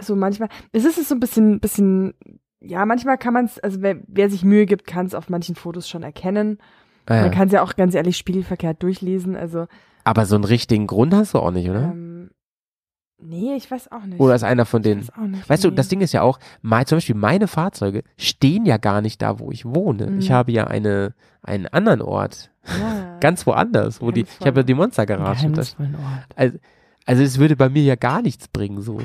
so 0.00 0.16
manchmal, 0.16 0.48
es 0.72 0.84
ist 0.84 1.08
so 1.08 1.14
ein 1.14 1.20
bisschen, 1.20 1.60
bisschen 1.60 2.14
ja, 2.60 2.84
manchmal 2.86 3.18
kann 3.18 3.34
man 3.34 3.44
es, 3.46 3.58
also 3.58 3.80
wer, 3.82 3.96
wer 4.06 4.30
sich 4.30 4.44
Mühe 4.44 4.66
gibt, 4.66 4.86
kann 4.86 5.06
es 5.06 5.14
auf 5.14 5.28
manchen 5.28 5.54
Fotos 5.54 5.88
schon 5.88 6.02
erkennen. 6.02 6.58
Ah, 7.06 7.14
ja. 7.16 7.22
Man 7.22 7.30
kann 7.30 7.46
es 7.48 7.52
ja 7.52 7.62
auch 7.62 7.74
ganz 7.74 7.94
ehrlich 7.94 8.16
spiegelverkehrt 8.16 8.82
durchlesen. 8.82 9.34
Also, 9.36 9.66
Aber 10.04 10.26
so 10.26 10.34
einen 10.36 10.44
richtigen 10.44 10.86
Grund 10.86 11.14
hast 11.14 11.34
du 11.34 11.38
auch 11.38 11.50
nicht, 11.50 11.68
oder? 11.70 11.84
ähm, 11.92 12.09
nee, 13.22 13.54
ich 13.56 13.70
weiß 13.70 13.90
auch 13.92 14.04
nicht. 14.04 14.20
Oder 14.20 14.34
ist 14.34 14.42
einer 14.44 14.66
von 14.66 14.80
Ich 14.80 14.84
denen. 14.84 15.00
weiß 15.02 15.10
auch 15.16 15.26
nicht, 15.26 15.48
Weißt 15.48 15.64
du, 15.64 15.68
nee. 15.70 15.74
das 15.76 15.88
Ding 15.88 16.00
ist 16.00 16.12
ja 16.12 16.22
auch, 16.22 16.38
mein, 16.62 16.86
zum 16.86 16.96
Beispiel 16.96 17.14
meine 17.14 17.46
Fahrzeuge 17.48 18.02
stehen 18.16 18.66
ja 18.66 18.76
gar 18.76 19.00
nicht 19.00 19.20
da, 19.22 19.38
wo 19.38 19.50
ich 19.50 19.64
wohne. 19.64 20.06
Mhm. 20.08 20.18
Ich 20.18 20.30
habe 20.32 20.52
ja 20.52 20.66
eine, 20.66 21.14
einen 21.42 21.66
anderen 21.68 22.02
Ort, 22.02 22.50
ja, 22.78 23.16
ganz 23.20 23.46
woanders, 23.46 24.00
wo 24.00 24.10
die, 24.10 24.26
ich 24.40 24.46
habe 24.46 24.60
ja 24.60 24.62
die 24.64 24.74
Monstergarage. 24.74 25.50
also, 26.36 26.58
also 27.06 27.22
es 27.22 27.38
würde 27.38 27.56
bei 27.56 27.68
mir 27.68 27.82
ja 27.82 27.94
gar 27.96 28.22
nichts 28.22 28.48
bringen, 28.48 28.80
so. 28.82 29.00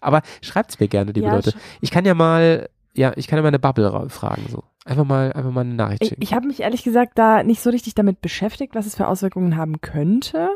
Aber 0.00 0.22
schreibt's 0.42 0.78
mir 0.80 0.88
gerne, 0.88 1.12
liebe 1.12 1.26
Ja, 1.26 1.34
Leute. 1.34 1.52
Ich 1.80 1.90
kann 1.90 2.04
ja 2.04 2.14
mal, 2.14 2.68
ja, 2.94 3.12
ich 3.16 3.26
kann 3.26 3.36
ja 3.38 3.42
mal 3.42 3.48
eine 3.48 3.58
Bubble 3.58 3.92
ra- 3.92 4.08
fragen, 4.08 4.44
so. 4.50 4.64
Einfach 4.84 5.04
mal, 5.04 5.32
einfach 5.32 5.50
mal 5.50 5.62
eine 5.62 5.74
Nachricht 5.74 6.02
Ich, 6.02 6.08
schicken. 6.10 6.22
ich 6.22 6.32
habe 6.32 6.46
mich 6.46 6.60
ehrlich 6.60 6.84
gesagt 6.84 7.18
da 7.18 7.42
nicht 7.42 7.60
so 7.60 7.70
richtig 7.70 7.94
damit 7.96 8.20
beschäftigt, 8.20 8.76
was 8.76 8.86
es 8.86 8.94
für 8.94 9.08
Auswirkungen 9.08 9.56
haben 9.56 9.80
könnte. 9.80 10.48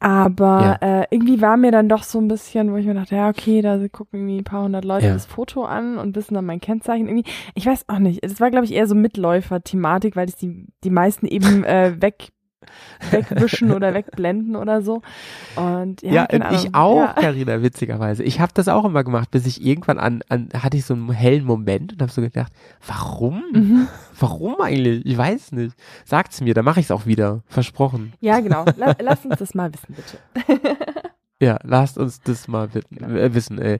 Aber 0.00 0.78
äh, 0.80 1.04
irgendwie 1.10 1.42
war 1.42 1.58
mir 1.58 1.70
dann 1.70 1.88
doch 1.90 2.02
so 2.02 2.18
ein 2.18 2.26
bisschen, 2.26 2.72
wo 2.72 2.76
ich 2.76 2.86
mir 2.86 2.94
dachte, 2.94 3.16
ja, 3.16 3.28
okay, 3.28 3.60
da 3.60 3.76
gucken 3.88 4.20
irgendwie 4.20 4.38
ein 4.38 4.44
paar 4.44 4.64
hundert 4.64 4.84
Leute 4.86 5.06
Ja. 5.06 5.12
das 5.12 5.26
Foto 5.26 5.64
an 5.64 5.98
und 5.98 6.16
wissen 6.16 6.32
dann 6.34 6.46
mein 6.46 6.60
Kennzeichen 6.60 7.06
irgendwie. 7.06 7.30
Ich 7.54 7.66
weiß 7.66 7.84
auch 7.88 7.98
nicht. 7.98 8.20
Es 8.24 8.40
war, 8.40 8.50
glaube 8.50 8.64
ich, 8.64 8.72
eher 8.72 8.86
so 8.86 8.94
Mitläufer-Thematik, 8.94 10.16
weil 10.16 10.26
es 10.26 10.36
die, 10.36 10.66
die 10.84 10.90
meisten 10.90 11.26
eben 11.26 11.64
äh, 11.64 11.94
weg, 12.00 12.28
wegwischen 13.10 13.72
oder 13.72 13.94
wegblenden 13.94 14.56
oder 14.56 14.82
so. 14.82 15.02
Und 15.56 16.02
ja, 16.02 16.26
Ja, 16.30 16.50
ich 16.52 16.74
auch, 16.74 16.96
Ja. 16.98 17.12
Carina, 17.14 17.62
witzigerweise. 17.62 18.22
Ich 18.22 18.40
habe 18.40 18.52
das 18.54 18.68
auch 18.68 18.84
immer 18.84 19.04
gemacht, 19.04 19.30
bis 19.30 19.46
ich 19.46 19.64
irgendwann 19.64 19.98
an, 19.98 20.22
an 20.28 20.48
hatte 20.54 20.76
ich 20.76 20.84
so 20.84 20.94
einen 20.94 21.10
hellen 21.12 21.44
Moment 21.44 21.92
und 21.92 22.02
habe 22.02 22.10
so 22.12 22.20
gedacht, 22.20 22.52
warum? 22.86 23.42
Mhm. 23.52 23.88
Warum 24.18 24.60
eigentlich? 24.60 25.04
Ich 25.06 25.16
weiß 25.16 25.52
nicht. 25.52 25.74
Sagt's 26.04 26.40
mir, 26.40 26.52
dann 26.54 26.64
mache 26.64 26.80
ich's 26.80 26.90
auch 26.90 27.06
wieder. 27.06 27.40
Versprochen. 27.48 28.12
Ja, 28.20 28.40
genau. 28.40 28.64
La 28.76 28.94
lass 29.00 29.24
uns 29.24 29.38
das 29.38 29.54
mal 29.54 29.70
wissen, 29.72 29.94
bitte. 29.94 30.76
Ja, 31.42 31.58
lasst 31.62 31.96
uns 31.96 32.20
das 32.20 32.48
mal 32.48 32.68
Genau. 32.68 33.08
äh, 33.16 33.34
wissen, 33.34 33.58
ey. 33.58 33.78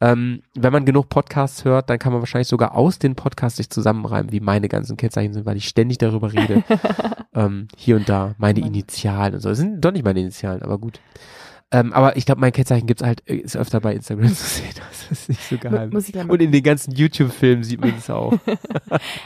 Ähm, 0.00 0.40
wenn 0.54 0.72
man 0.72 0.84
genug 0.86 1.10
Podcasts 1.10 1.64
hört, 1.64 1.90
dann 1.90 1.98
kann 1.98 2.12
man 2.12 2.22
wahrscheinlich 2.22 2.48
sogar 2.48 2.74
aus 2.74 2.98
den 2.98 3.14
Podcasts 3.14 3.58
sich 3.58 3.68
zusammenreimen, 3.68 4.32
wie 4.32 4.40
meine 4.40 4.68
ganzen 4.68 4.96
Kennzeichen 4.96 5.34
sind, 5.34 5.44
weil 5.44 5.56
ich 5.58 5.68
ständig 5.68 5.98
darüber 5.98 6.32
rede. 6.32 6.64
ähm, 7.34 7.68
hier 7.76 7.96
und 7.96 8.08
da, 8.08 8.34
meine. 8.38 8.60
Initialen 8.60 9.34
und 9.34 9.40
so. 9.40 9.50
Das 9.50 9.58
sind 9.58 9.84
doch 9.84 9.92
nicht 9.92 10.04
meine 10.04 10.20
Initialen, 10.20 10.62
aber 10.62 10.78
gut. 10.78 10.98
Ähm, 11.70 11.92
aber 11.92 12.16
ich 12.16 12.24
glaube, 12.24 12.40
mein 12.40 12.52
Kennzeichen 12.52 12.86
gibt's 12.86 13.02
halt, 13.02 13.22
äh, 13.28 13.34
ist 13.36 13.56
öfter 13.56 13.80
bei 13.80 13.94
Instagram 13.94 14.28
zu 14.28 14.44
sehen. 14.44 14.70
Das 14.76 15.10
ist 15.10 15.28
nicht 15.28 15.42
so 15.42 15.58
geheim. 15.58 15.90
Muss 15.90 16.06
ich 16.06 16.12
gleich 16.12 16.28
Und 16.28 16.40
in 16.40 16.52
den 16.52 16.62
ganzen 16.62 16.92
YouTube-Filmen 16.94 17.64
sieht 17.64 17.80
man 17.80 17.94
es 17.98 18.08
auch. 18.08 18.32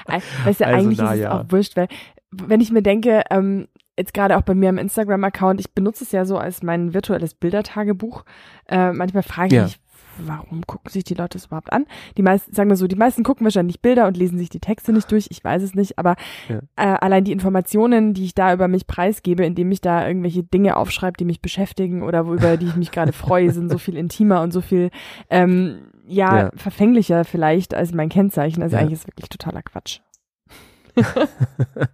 Ei- 0.07 0.20
Weißt 0.45 0.61
du, 0.61 0.64
Also, 0.66 0.79
eigentlich 0.79 0.99
na 0.99 1.11
ist 1.12 1.16
es 1.18 1.22
ja. 1.22 1.41
auch 1.41 1.45
wurscht, 1.51 1.76
weil 1.76 1.89
wenn 2.33 2.61
ich 2.61 2.70
mir 2.72 2.83
denke, 2.83 3.22
ähm, 3.31 3.68
jetzt 3.99 4.14
gerade 4.14 4.36
auch 4.36 4.42
bei 4.42 4.55
mir 4.55 4.68
im 4.70 4.78
Instagram-Account, 4.78 5.61
ich 5.61 5.74
benutze 5.74 6.05
es 6.05 6.12
ja 6.12 6.24
so 6.24 6.38
als 6.38 6.62
mein 6.62 6.94
virtuelles 6.94 7.34
Bildertagebuch. 7.34 8.24
Äh, 8.68 8.92
manchmal 8.92 9.22
frage 9.22 9.49
ich 9.49 9.53
Ja. 9.55 9.62
mich, 9.64 9.80
warum 10.20 10.66
gucken 10.66 10.90
sich 10.90 11.05
die 11.05 11.14
Leute 11.14 11.38
das 11.38 11.46
überhaupt 11.46 11.72
an? 11.72 11.86
Die 12.16 12.22
meisten, 12.22 12.53
sagen 12.53 12.68
wir 12.70 12.76
so, 12.76 12.86
die 12.88 12.96
meisten 12.96 13.22
gucken 13.22 13.44
wahrscheinlich 13.44 13.80
Bilder 13.82 14.07
und 14.09 14.16
lesen 14.16 14.36
sich 14.38 14.49
die 14.49 14.59
Texte 14.59 14.92
nicht 14.92 15.12
durch. 15.12 15.28
Ich 15.30 15.44
weiß 15.44 15.62
es 15.62 15.74
nicht, 15.76 15.96
aber 15.99 16.16
Ja. 16.49 16.59
äh, 16.76 16.99
allein 16.99 17.22
die 17.24 17.30
Informationen, 17.32 18.14
die 18.14 18.24
ich 18.24 18.34
da 18.34 18.53
über 18.53 18.66
mich 18.66 18.86
preisgebe, 18.88 19.44
indem 19.44 19.70
ich 19.70 19.80
da 19.80 20.07
irgendwelche 20.09 20.42
Dinge 20.42 20.76
aufschreibe, 20.76 21.16
die 21.18 21.24
mich 21.24 21.40
beschäftigen 21.40 22.03
oder 22.03 22.26
worüber 22.26 22.57
die 22.57 22.66
ich 22.66 22.74
mich 22.76 22.90
gerade 22.90 23.12
freue, 23.12 23.51
sind 23.53 23.70
so 23.70 23.78
viel 23.78 23.96
intimer 23.96 24.42
und 24.42 24.53
so 24.53 24.61
viel 24.61 24.90
ähm, 25.30 25.82
ja, 26.07 26.36
Ja. 26.38 26.51
verfänglicher 26.57 27.24
vielleicht 27.24 27.74
als 27.74 27.92
mein 27.92 28.09
Kennzeichen. 28.09 28.62
Also 28.62 28.74
Ja. 28.76 28.82
eigentlich 28.82 28.94
ist 28.94 29.01
es 29.03 29.07
wirklich 29.09 29.28
totaler 29.28 29.62
Quatsch. 29.62 30.01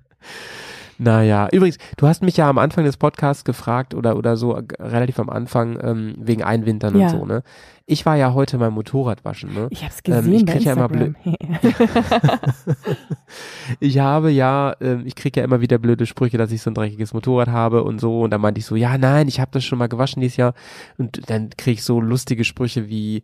Naja, 0.98 1.48
übrigens, 1.52 1.78
du 1.96 2.06
hast 2.06 2.22
mich 2.22 2.36
ja 2.36 2.48
am 2.48 2.58
Anfang 2.58 2.84
des 2.84 2.96
Podcasts 2.96 3.44
gefragt 3.44 3.94
oder, 3.94 4.16
oder 4.16 4.36
so, 4.36 4.56
äh, 4.56 4.62
relativ 4.80 5.18
am 5.18 5.28
Anfang, 5.30 5.78
ähm, 5.82 6.14
wegen 6.18 6.42
Einwintern 6.42 6.98
Ja. 6.98 7.06
und 7.06 7.10
so, 7.18 7.26
ne? 7.26 7.42
Ich 7.86 8.06
war 8.06 8.16
ja 8.16 8.32
heute 8.32 8.56
mein 8.56 8.72
Motorrad 8.72 9.24
waschen, 9.26 9.52
ne? 9.52 9.66
Ich 9.70 9.82
habe 9.82 9.92
es 9.92 10.00
Ähm, 10.06 10.24
gesehen 10.24 10.34
ich 10.34 10.44
bei 10.46 10.52
krieg 10.52 10.62
ja 10.64 10.72
immer 10.72 10.90
Instagram. 10.90 11.16
Ich 13.80 13.98
habe 13.98 14.30
ja, 14.30 14.74
ähm, 14.80 15.02
ich 15.04 15.14
kriege 15.14 15.40
ja 15.40 15.44
immer 15.44 15.60
wieder 15.60 15.78
blöde 15.78 16.06
Sprüche, 16.06 16.38
dass 16.38 16.52
ich 16.52 16.62
so 16.62 16.70
ein 16.70 16.74
dreckiges 16.74 17.12
Motorrad 17.12 17.48
habe 17.48 17.82
und 17.84 18.00
so. 18.00 18.20
Und 18.22 18.30
dann 18.30 18.40
meinte 18.40 18.58
ich 18.60 18.66
so, 18.66 18.76
ja, 18.76 18.96
nein, 18.98 19.28
ich 19.28 19.40
habe 19.40 19.50
das 19.52 19.64
schon 19.64 19.78
mal 19.78 19.88
gewaschen 19.88 20.20
dieses 20.22 20.36
Jahr. 20.36 20.54
Und 20.98 21.28
dann 21.28 21.50
kriege 21.50 21.74
ich 21.74 21.84
so 21.84 22.00
lustige 22.00 22.44
Sprüche 22.44 22.88
wie, 22.88 23.22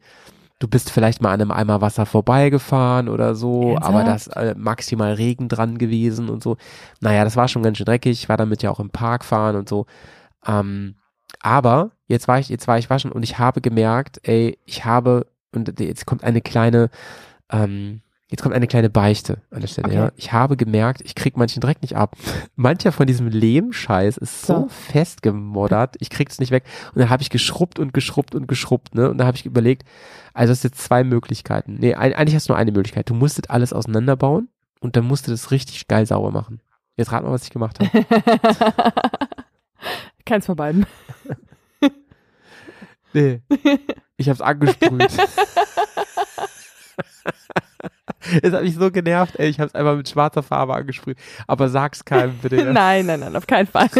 du 0.60 0.68
bist 0.68 0.90
vielleicht 0.90 1.20
mal 1.20 1.32
an 1.32 1.40
einem 1.40 1.50
Eimer 1.50 1.80
Wasser 1.80 2.06
vorbeigefahren 2.06 3.08
oder 3.08 3.34
so, 3.34 3.72
Ernsthaft? 3.72 3.88
aber 3.88 4.04
da 4.04 4.14
ist 4.14 4.26
äh, 4.28 4.54
maximal 4.56 5.14
Regen 5.14 5.48
dran 5.48 5.78
gewesen 5.78 6.28
und 6.28 6.42
so. 6.42 6.56
Naja, 7.00 7.24
das 7.24 7.34
war 7.34 7.48
schon 7.48 7.62
ganz 7.64 7.78
schön 7.78 7.86
dreckig. 7.86 8.12
Ich 8.12 8.28
war 8.28 8.36
damit 8.36 8.62
ja 8.62 8.70
auch 8.70 8.78
im 8.78 8.90
Park 8.90 9.24
fahren 9.24 9.56
und 9.56 9.68
so. 9.68 9.86
Ähm, 10.46 10.94
aber 11.40 11.90
jetzt 12.06 12.28
war 12.28 12.38
ich, 12.38 12.50
jetzt 12.50 12.68
war 12.68 12.78
ich 12.78 12.90
waschen 12.90 13.10
und 13.10 13.22
ich 13.22 13.38
habe 13.38 13.60
gemerkt, 13.60 14.20
ey, 14.22 14.58
ich 14.66 14.84
habe, 14.84 15.26
und 15.52 15.80
jetzt 15.80 16.06
kommt 16.06 16.22
eine 16.22 16.42
kleine, 16.42 16.90
ähm, 17.50 18.02
jetzt 18.30 18.42
kommt 18.42 18.54
eine 18.54 18.66
kleine 18.66 18.88
Beichte 18.90 19.42
an 19.50 19.60
der 19.60 19.68
Stelle, 19.68 19.88
Okay. 19.88 19.96
ja. 19.96 20.12
Ich 20.16 20.32
habe 20.32 20.56
gemerkt, 20.56 21.02
ich 21.04 21.14
krieg 21.14 21.36
manchen 21.36 21.60
Dreck 21.60 21.82
nicht 21.82 21.96
ab. 21.96 22.16
Mancher 22.56 22.92
von 22.92 23.06
diesem 23.06 23.26
Lehmscheiß 23.28 24.16
ist 24.16 24.46
so, 24.46 24.54
So. 24.54 24.68
festgemoddert, 24.68 25.96
ich 26.00 26.08
krieg's 26.10 26.38
nicht 26.38 26.50
weg. 26.52 26.64
Und 26.94 27.00
dann 27.00 27.10
habe 27.10 27.22
ich 27.22 27.30
geschrubbt 27.30 27.78
und 27.78 27.92
geschrubbt 27.92 28.34
und 28.34 28.46
geschrubbt, 28.48 28.94
ne? 28.94 29.10
Und 29.10 29.18
dann 29.18 29.26
habe 29.26 29.36
ich 29.36 29.44
überlegt, 29.46 29.84
also 30.32 30.52
es 30.52 30.62
sind 30.62 30.72
jetzt 30.74 30.84
zwei 30.84 31.04
Möglichkeiten. 31.04 31.76
Nee, 31.80 31.94
eigentlich 31.94 32.34
hast 32.34 32.48
du 32.48 32.52
nur 32.52 32.58
eine 32.58 32.72
Möglichkeit. 32.72 33.10
Du 33.10 33.14
musstest 33.14 33.50
alles 33.50 33.72
auseinanderbauen 33.72 34.48
und 34.80 34.96
dann 34.96 35.04
musst 35.04 35.26
du 35.26 35.30
das 35.32 35.50
richtig 35.50 35.88
geil 35.88 36.06
sauber 36.06 36.30
machen. 36.30 36.60
Jetzt 36.96 37.12
rat 37.12 37.22
mal, 37.24 37.30
was 37.32 37.44
ich 37.44 37.50
gemacht 37.50 37.78
habe. 37.80 38.06
Keins 40.24 40.46
von 40.46 40.56
beiden. 40.56 40.86
Nee. 43.12 43.40
Ich 44.16 44.28
hab's 44.28 44.40
angesprüht. 44.40 45.10
Es 48.42 48.52
hat 48.52 48.62
mich 48.62 48.74
so 48.74 48.90
genervt, 48.90 49.38
ey. 49.38 49.48
Ich 49.48 49.60
hab's 49.60 49.74
einfach 49.74 49.96
mit 49.96 50.08
schwarzer 50.08 50.42
Farbe 50.42 50.74
angesprüht. 50.74 51.16
Aber 51.46 51.68
sag's 51.68 52.04
keinem 52.04 52.38
bitte. 52.38 52.64
nein, 52.72 53.06
nein, 53.06 53.20
nein, 53.20 53.36
auf 53.36 53.46
keinen 53.46 53.66
Fall. 53.66 53.88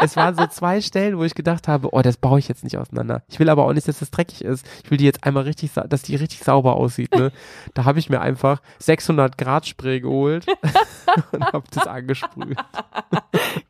Es 0.00 0.14
waren 0.16 0.36
so 0.36 0.46
zwei 0.46 0.80
Stellen, 0.80 1.18
wo 1.18 1.24
ich 1.24 1.34
gedacht 1.34 1.66
habe, 1.66 1.92
oh, 1.92 2.02
das 2.02 2.16
baue 2.16 2.38
ich 2.38 2.48
jetzt 2.48 2.62
nicht 2.62 2.76
auseinander. 2.78 3.22
Ich 3.28 3.38
will 3.40 3.48
aber 3.48 3.64
auch 3.64 3.72
nicht, 3.72 3.88
dass 3.88 3.98
das 3.98 4.10
dreckig 4.10 4.44
ist. 4.44 4.66
Ich 4.84 4.90
will 4.90 4.98
die 4.98 5.04
jetzt 5.04 5.24
einmal 5.24 5.44
richtig, 5.44 5.72
dass 5.72 6.02
die 6.02 6.16
richtig 6.16 6.40
sauber 6.40 6.76
aussieht, 6.76 7.14
ne? 7.14 7.32
Da 7.74 7.84
habe 7.84 7.98
ich 7.98 8.08
mir 8.08 8.20
einfach 8.20 8.60
600 8.78 9.36
Grad 9.36 9.66
Spray 9.66 10.00
geholt 10.00 10.46
und 11.32 11.44
hab 11.44 11.70
das 11.70 11.86
angesprüht. 11.86 12.58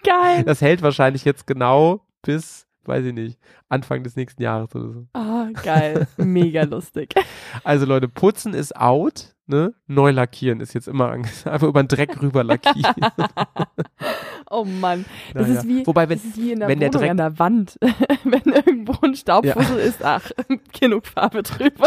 Geil. 0.05 0.45
Das 0.45 0.61
hält 0.61 0.83
wahrscheinlich 0.83 1.25
jetzt 1.25 1.47
genau 1.47 2.01
bis, 2.23 2.66
weiß 2.85 3.05
ich 3.05 3.12
nicht, 3.14 3.39
Anfang 3.68 4.03
des 4.03 4.16
nächsten 4.16 4.43
Jahres 4.43 4.74
oder 4.74 4.93
so. 4.93 5.07
Ah, 5.12 5.49
geil. 5.62 6.07
Mega 6.16 6.62
lustig. 6.64 7.14
Also 7.64 7.87
Leute, 7.87 8.09
putzen 8.09 8.55
ist 8.55 8.74
out, 8.76 9.35
ne? 9.47 9.74
Neu 9.87 10.11
lackieren 10.11 10.61
ist 10.61 10.72
jetzt 10.74 10.89
immer 10.89 11.11
angesagt. 11.11 11.47
Einfach 11.55 11.68
über 11.68 11.83
den 11.83 11.89
Dreck 11.89 12.20
rüber 12.22 12.45
lackieren. 12.45 12.95
Oh 14.53 14.64
Mann. 14.64 15.05
Das 15.33 15.47
Naja. 15.47 15.61
ist 15.61 15.68
wie, 15.68 15.87
Wobei, 15.87 16.09
wenn, 16.09 16.18
das 16.18 16.26
ist 16.26 16.37
wie 16.37 16.51
in 16.51 16.59
der 16.59 16.68
wenn 16.68 16.81
der 16.81 16.91
Dreck- 16.91 17.11
an 17.11 17.16
der 17.18 17.39
Wand. 17.39 17.78
wenn 18.24 18.53
irgendwo 18.53 18.95
ein 19.07 19.14
Staubfussel 19.14 19.78
ist, 19.78 20.03
ach, 20.05 20.28
genug 20.81 21.07
Farbe 21.07 21.45
drüber. 21.45 21.87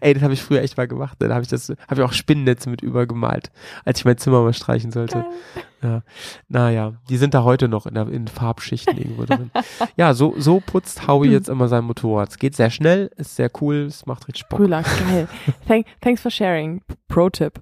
ey, 0.00 0.14
das 0.14 0.22
habe 0.24 0.34
ich 0.34 0.42
früher 0.42 0.62
echt 0.62 0.76
mal 0.76 0.88
gemacht. 0.88 1.20
ne? 1.20 1.28
Da 1.28 1.34
habe 1.34 1.42
ich 1.42 1.48
das, 1.48 1.68
habe 1.68 1.94
ich 1.94 2.00
auch 2.02 2.12
Spinnennetze 2.12 2.70
mit 2.70 2.82
übergemalt, 2.82 3.50
als 3.84 4.00
ich 4.00 4.04
mein 4.04 4.18
Zimmer 4.18 4.42
mal 4.42 4.52
streichen 4.52 4.90
sollte. 4.90 5.20
Geil. 5.20 5.64
Ja. 5.84 6.02
Naja, 6.48 6.94
die 7.10 7.18
sind 7.18 7.34
da 7.34 7.44
heute 7.44 7.68
noch 7.68 7.84
in, 7.84 7.92
der, 7.92 8.08
in 8.08 8.26
Farbschichten 8.26 8.96
irgendwo 8.96 9.24
drin. 9.24 9.50
Ja, 9.96 10.14
so, 10.14 10.34
so 10.38 10.60
putzt 10.60 11.06
Howie 11.06 11.30
jetzt 11.30 11.48
immer 11.48 11.68
sein 11.68 11.84
Motorrad. 11.84 12.30
Es 12.30 12.38
geht 12.38 12.56
sehr 12.56 12.70
schnell, 12.70 13.10
ist 13.16 13.36
sehr 13.36 13.50
cool, 13.60 13.84
es 13.86 14.06
macht 14.06 14.26
richtig 14.28 14.48
Bock. 14.48 14.58
Brüller, 14.58 14.82
geil. 14.82 15.28
Thank, 15.68 15.86
thanks 16.00 16.22
for 16.22 16.30
sharing. 16.30 16.80
Pro-Tipp. 17.08 17.60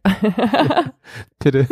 Bitte. 1.38 1.66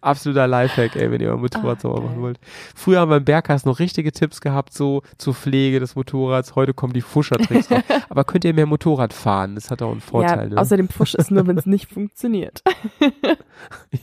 Absoluter 0.00 0.46
Lifehack, 0.48 0.96
ey, 0.96 1.10
wenn 1.10 1.20
ihr 1.20 1.28
euer 1.28 1.36
Motorrad 1.36 1.78
Ah, 1.78 1.80
sauber 1.80 2.02
machen 2.02 2.20
wollt. 2.20 2.40
Früher 2.74 3.00
haben 3.00 3.10
wir 3.10 3.16
im 3.18 3.24
Berghaus 3.24 3.64
noch 3.64 3.78
richtige 3.78 4.12
Tipps 4.12 4.40
gehabt, 4.40 4.74
so 4.74 5.02
zur 5.18 5.34
Pflege 5.34 5.78
des 5.78 5.94
Motorrads. 5.94 6.56
Heute 6.56 6.74
kommen 6.74 6.92
die 6.92 7.00
Fuschertricks 7.00 7.68
drauf. 7.68 7.82
Aber 8.08 8.24
könnt 8.24 8.44
ihr 8.44 8.54
mehr 8.54 8.66
Motorrad 8.66 9.12
fahren? 9.12 9.54
Das 9.54 9.70
hat 9.70 9.82
auch 9.82 9.92
einen 9.92 10.00
Vorteil, 10.00 10.48
ja, 10.48 10.54
ne? 10.54 10.60
außerdem 10.60 10.88
Pfusch 10.88 11.14
ist 11.14 11.30
nur, 11.30 11.46
wenn 11.46 11.56
es 11.56 11.66
nicht 11.66 11.92
funktioniert. 11.92 12.62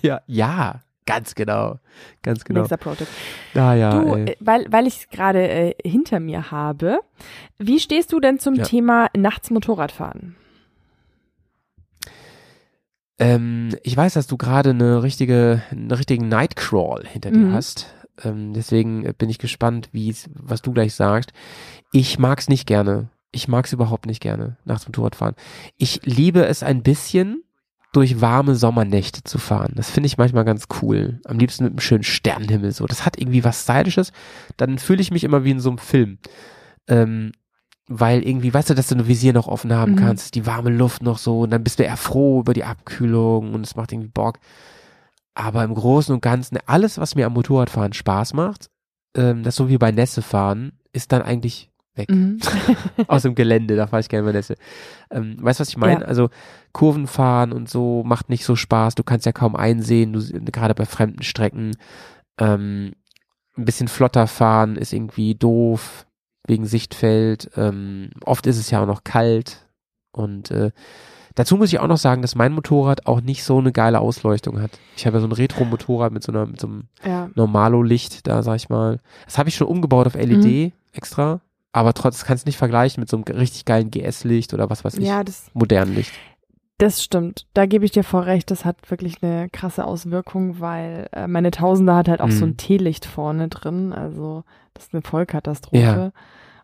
ja, 0.01 0.21
ja, 0.27 0.81
ganz 1.05 1.35
genau. 1.35 1.79
Ganz 2.21 2.43
genau. 2.45 2.59
Nächster 2.61 2.77
Pro-Tipp. 2.77 3.07
Naja, 3.53 3.99
Du, 3.99 4.15
ey. 4.15 4.25
äh, 4.31 4.35
weil, 4.39 4.65
weil 4.71 4.87
ich 4.87 4.97
es 5.01 5.09
gerade 5.09 5.47
äh, 5.47 5.73
hinter 5.83 6.19
mir 6.19 6.51
habe, 6.51 6.99
wie 7.57 7.79
stehst 7.79 8.11
du 8.13 8.19
denn 8.19 8.39
zum 8.39 8.55
Ja. 8.55 8.63
Thema 8.63 9.09
nachts 9.17 9.49
Motorradfahren? 9.49 10.35
Ähm, 13.17 13.69
ich 13.83 13.95
weiß, 13.97 14.13
dass 14.13 14.27
du 14.27 14.37
gerade 14.37 14.69
eine 14.71 15.03
richtige, 15.03 15.61
einen 15.71 15.91
richtigen 15.91 16.27
Nightcrawl 16.29 17.05
hinter 17.05 17.31
dir 17.31 17.39
Mhm. 17.39 17.53
hast. 17.53 17.93
Ähm, 18.23 18.53
deswegen 18.53 19.13
bin 19.17 19.29
ich 19.29 19.39
gespannt, 19.39 19.89
was 20.33 20.61
du 20.61 20.71
gleich 20.73 20.93
sagst. 20.93 21.31
Ich 21.91 22.19
mag's 22.19 22.47
nicht 22.49 22.65
gerne. 22.67 23.09
Ich 23.31 23.47
mag 23.47 23.65
es 23.65 23.73
überhaupt 23.73 24.05
nicht 24.07 24.21
gerne, 24.21 24.57
nachts 24.65 24.87
Motorradfahren. 24.87 25.35
Ich 25.77 26.01
liebe 26.03 26.45
es 26.45 26.63
ein 26.63 26.81
bisschen, 26.81 27.43
durch 27.91 28.21
warme 28.21 28.55
Sommernächte 28.55 29.23
zu 29.23 29.37
fahren. 29.39 29.73
Das 29.75 29.89
finde 29.89 30.07
ich 30.07 30.17
manchmal 30.17 30.45
ganz 30.45 30.67
cool. 30.81 31.19
Am 31.25 31.39
liebsten 31.39 31.63
mit 31.63 31.73
einem 31.73 31.79
schönen 31.79 32.03
Sternenhimmel 32.03 32.71
so. 32.71 32.85
Das 32.85 33.05
hat 33.05 33.17
irgendwie 33.19 33.43
was 33.43 33.63
Stylisches. 33.63 34.11
Dann 34.57 34.77
fühle 34.77 35.01
ich 35.01 35.11
mich 35.11 35.23
immer 35.23 35.43
wie 35.43 35.51
in 35.51 35.59
so 35.59 35.69
einem 35.69 35.79
Film. 35.79 36.19
Ähm, 36.87 37.31
weil 37.87 38.23
irgendwie, 38.23 38.53
weißt 38.53 38.69
du, 38.69 38.75
dass 38.75 38.87
du 38.87 38.95
ein 38.95 39.07
Visier 39.07 39.33
noch 39.33 39.47
offen 39.47 39.73
haben 39.73 39.93
Mhm. 39.93 39.97
kannst, 39.97 40.35
die 40.35 40.45
warme 40.45 40.69
Luft 40.69 41.01
noch 41.01 41.17
so 41.17 41.39
und 41.41 41.49
dann 41.49 41.63
bist 41.63 41.79
du 41.79 41.83
eher 41.83 41.97
froh 41.97 42.41
über 42.41 42.53
die 42.53 42.63
Abkühlung 42.63 43.55
und 43.55 43.65
es 43.65 43.75
macht 43.75 43.91
irgendwie 43.91 44.09
Bock. 44.09 44.37
Aber 45.33 45.63
im 45.63 45.73
Großen 45.73 46.13
und 46.13 46.21
Ganzen, 46.21 46.59
alles, 46.67 46.99
was 46.99 47.15
mir 47.15 47.25
am 47.25 47.33
Motorradfahren 47.33 47.93
Spaß 47.93 48.33
macht, 48.33 48.69
ähm, 49.17 49.41
das 49.41 49.55
so 49.55 49.69
wie 49.69 49.79
bei 49.79 49.91
Nässe 49.91 50.21
fahren, 50.21 50.73
ist 50.93 51.11
dann 51.11 51.23
eigentlich 51.23 51.71
weg. 51.99 52.09
Mhm. 52.09 52.39
Aus 53.07 53.21
dem 53.21 53.35
Gelände, 53.35 53.75
da 53.75 53.85
fahre 53.85 53.99
ich 53.99 54.09
gerne 54.09 54.31
Nässe. 54.33 54.55
Ähm, 55.11 55.37
weißt 55.39 55.59
du, 55.59 55.61
was 55.61 55.69
ich 55.69 55.77
meine? 55.77 56.01
Ja. 56.01 56.07
Also 56.07 56.29
Kurven 56.71 57.05
fahren 57.05 57.51
und 57.51 57.69
so 57.69 58.03
macht 58.03 58.29
nicht 58.29 58.45
so 58.45 58.55
Spaß. 58.55 58.95
Du 58.95 59.03
kannst 59.03 59.25
ja 59.25 59.31
kaum 59.31 59.55
einsehen, 59.55 60.13
du, 60.13 60.21
gerade 60.51 60.73
bei 60.73 60.85
fremden 60.85 61.23
Strecken. 61.23 61.75
Ähm, 62.39 62.93
ein 63.57 63.65
bisschen 63.65 63.87
flotter 63.87 64.27
fahren 64.27 64.75
ist 64.75 64.93
irgendwie 64.93 65.35
doof 65.35 66.07
wegen 66.47 66.65
Sichtfeld. 66.65 67.51
Ähm, 67.55 68.09
oft 68.25 68.47
ist 68.47 68.57
es 68.57 68.71
ja 68.71 68.81
auch 68.81 68.87
noch 68.87 69.03
kalt. 69.03 69.67
Und 70.11 70.51
äh, 70.51 70.71
dazu 71.35 71.57
muss 71.57 71.71
ich 71.71 71.79
auch 71.79 71.87
noch 71.87 71.97
sagen, 71.97 72.21
dass 72.21 72.35
mein 72.35 72.53
Motorrad 72.53 73.05
auch 73.05 73.21
nicht 73.21 73.43
so 73.43 73.59
eine 73.59 73.71
geile 73.71 73.99
Ausleuchtung 73.99 74.61
hat. 74.61 74.71
Ich 74.95 75.05
habe 75.05 75.17
ja 75.17 75.21
so 75.21 75.27
ein 75.27 75.33
Retro-Motorrad 75.33 76.11
mit 76.11 76.23
so 76.23 76.31
einer, 76.31 76.45
mit 76.45 76.59
so 76.59 76.67
einem 76.67 76.83
ja. 77.05 77.29
Normalo-Licht, 77.35 78.27
da 78.27 78.41
sag 78.43 78.55
ich 78.55 78.69
mal. 78.69 78.99
Das 79.25 79.37
habe 79.37 79.49
ich 79.49 79.55
schon 79.55 79.67
umgebaut 79.67 80.07
auf 80.07 80.15
LED 80.15 80.73
extra, 80.93 81.41
aber 81.72 81.93
trotzdem 81.93 82.28
kannst 82.28 82.45
du 82.45 82.49
nicht 82.49 82.57
vergleichen 82.57 83.01
mit 83.01 83.09
so 83.09 83.17
einem 83.17 83.24
richtig 83.24 83.65
geilen 83.65 83.91
GS-Licht 83.91 84.53
oder 84.53 84.70
was 84.70 84.84
weiß 84.84 84.95
ich, 84.97 85.07
ja, 85.07 85.24
das, 85.24 85.49
modernen 85.53 85.95
Licht. 85.95 86.11
das 86.78 87.03
stimmt. 87.03 87.45
Da 87.53 87.65
gebe 87.65 87.86
ich 87.86 87.91
dir 87.91 88.03
voll 88.03 88.24
recht. 88.24 88.49
Das 88.51 88.65
hat 88.65 88.89
wirklich 88.89 89.22
eine 89.22 89.49
krasse 89.49 89.86
Auswirkung, 89.86 90.59
weil 90.59 91.07
äh, 91.11 91.28
meine 91.28 91.51
Tausender 91.51 91.95
hat 91.95 92.07
halt 92.07 92.22
auch 92.22 92.32
so 92.32 92.45
Mhm. 92.45 92.51
ein 92.53 92.57
Teelicht 92.57 93.05
vorne 93.05 93.47
drin. 93.49 93.93
Also 93.93 94.43
das 94.74 94.86
ist 94.86 94.93
eine 94.93 95.01
Vollkatastrophe. 95.03 95.78
Ja. 95.78 96.11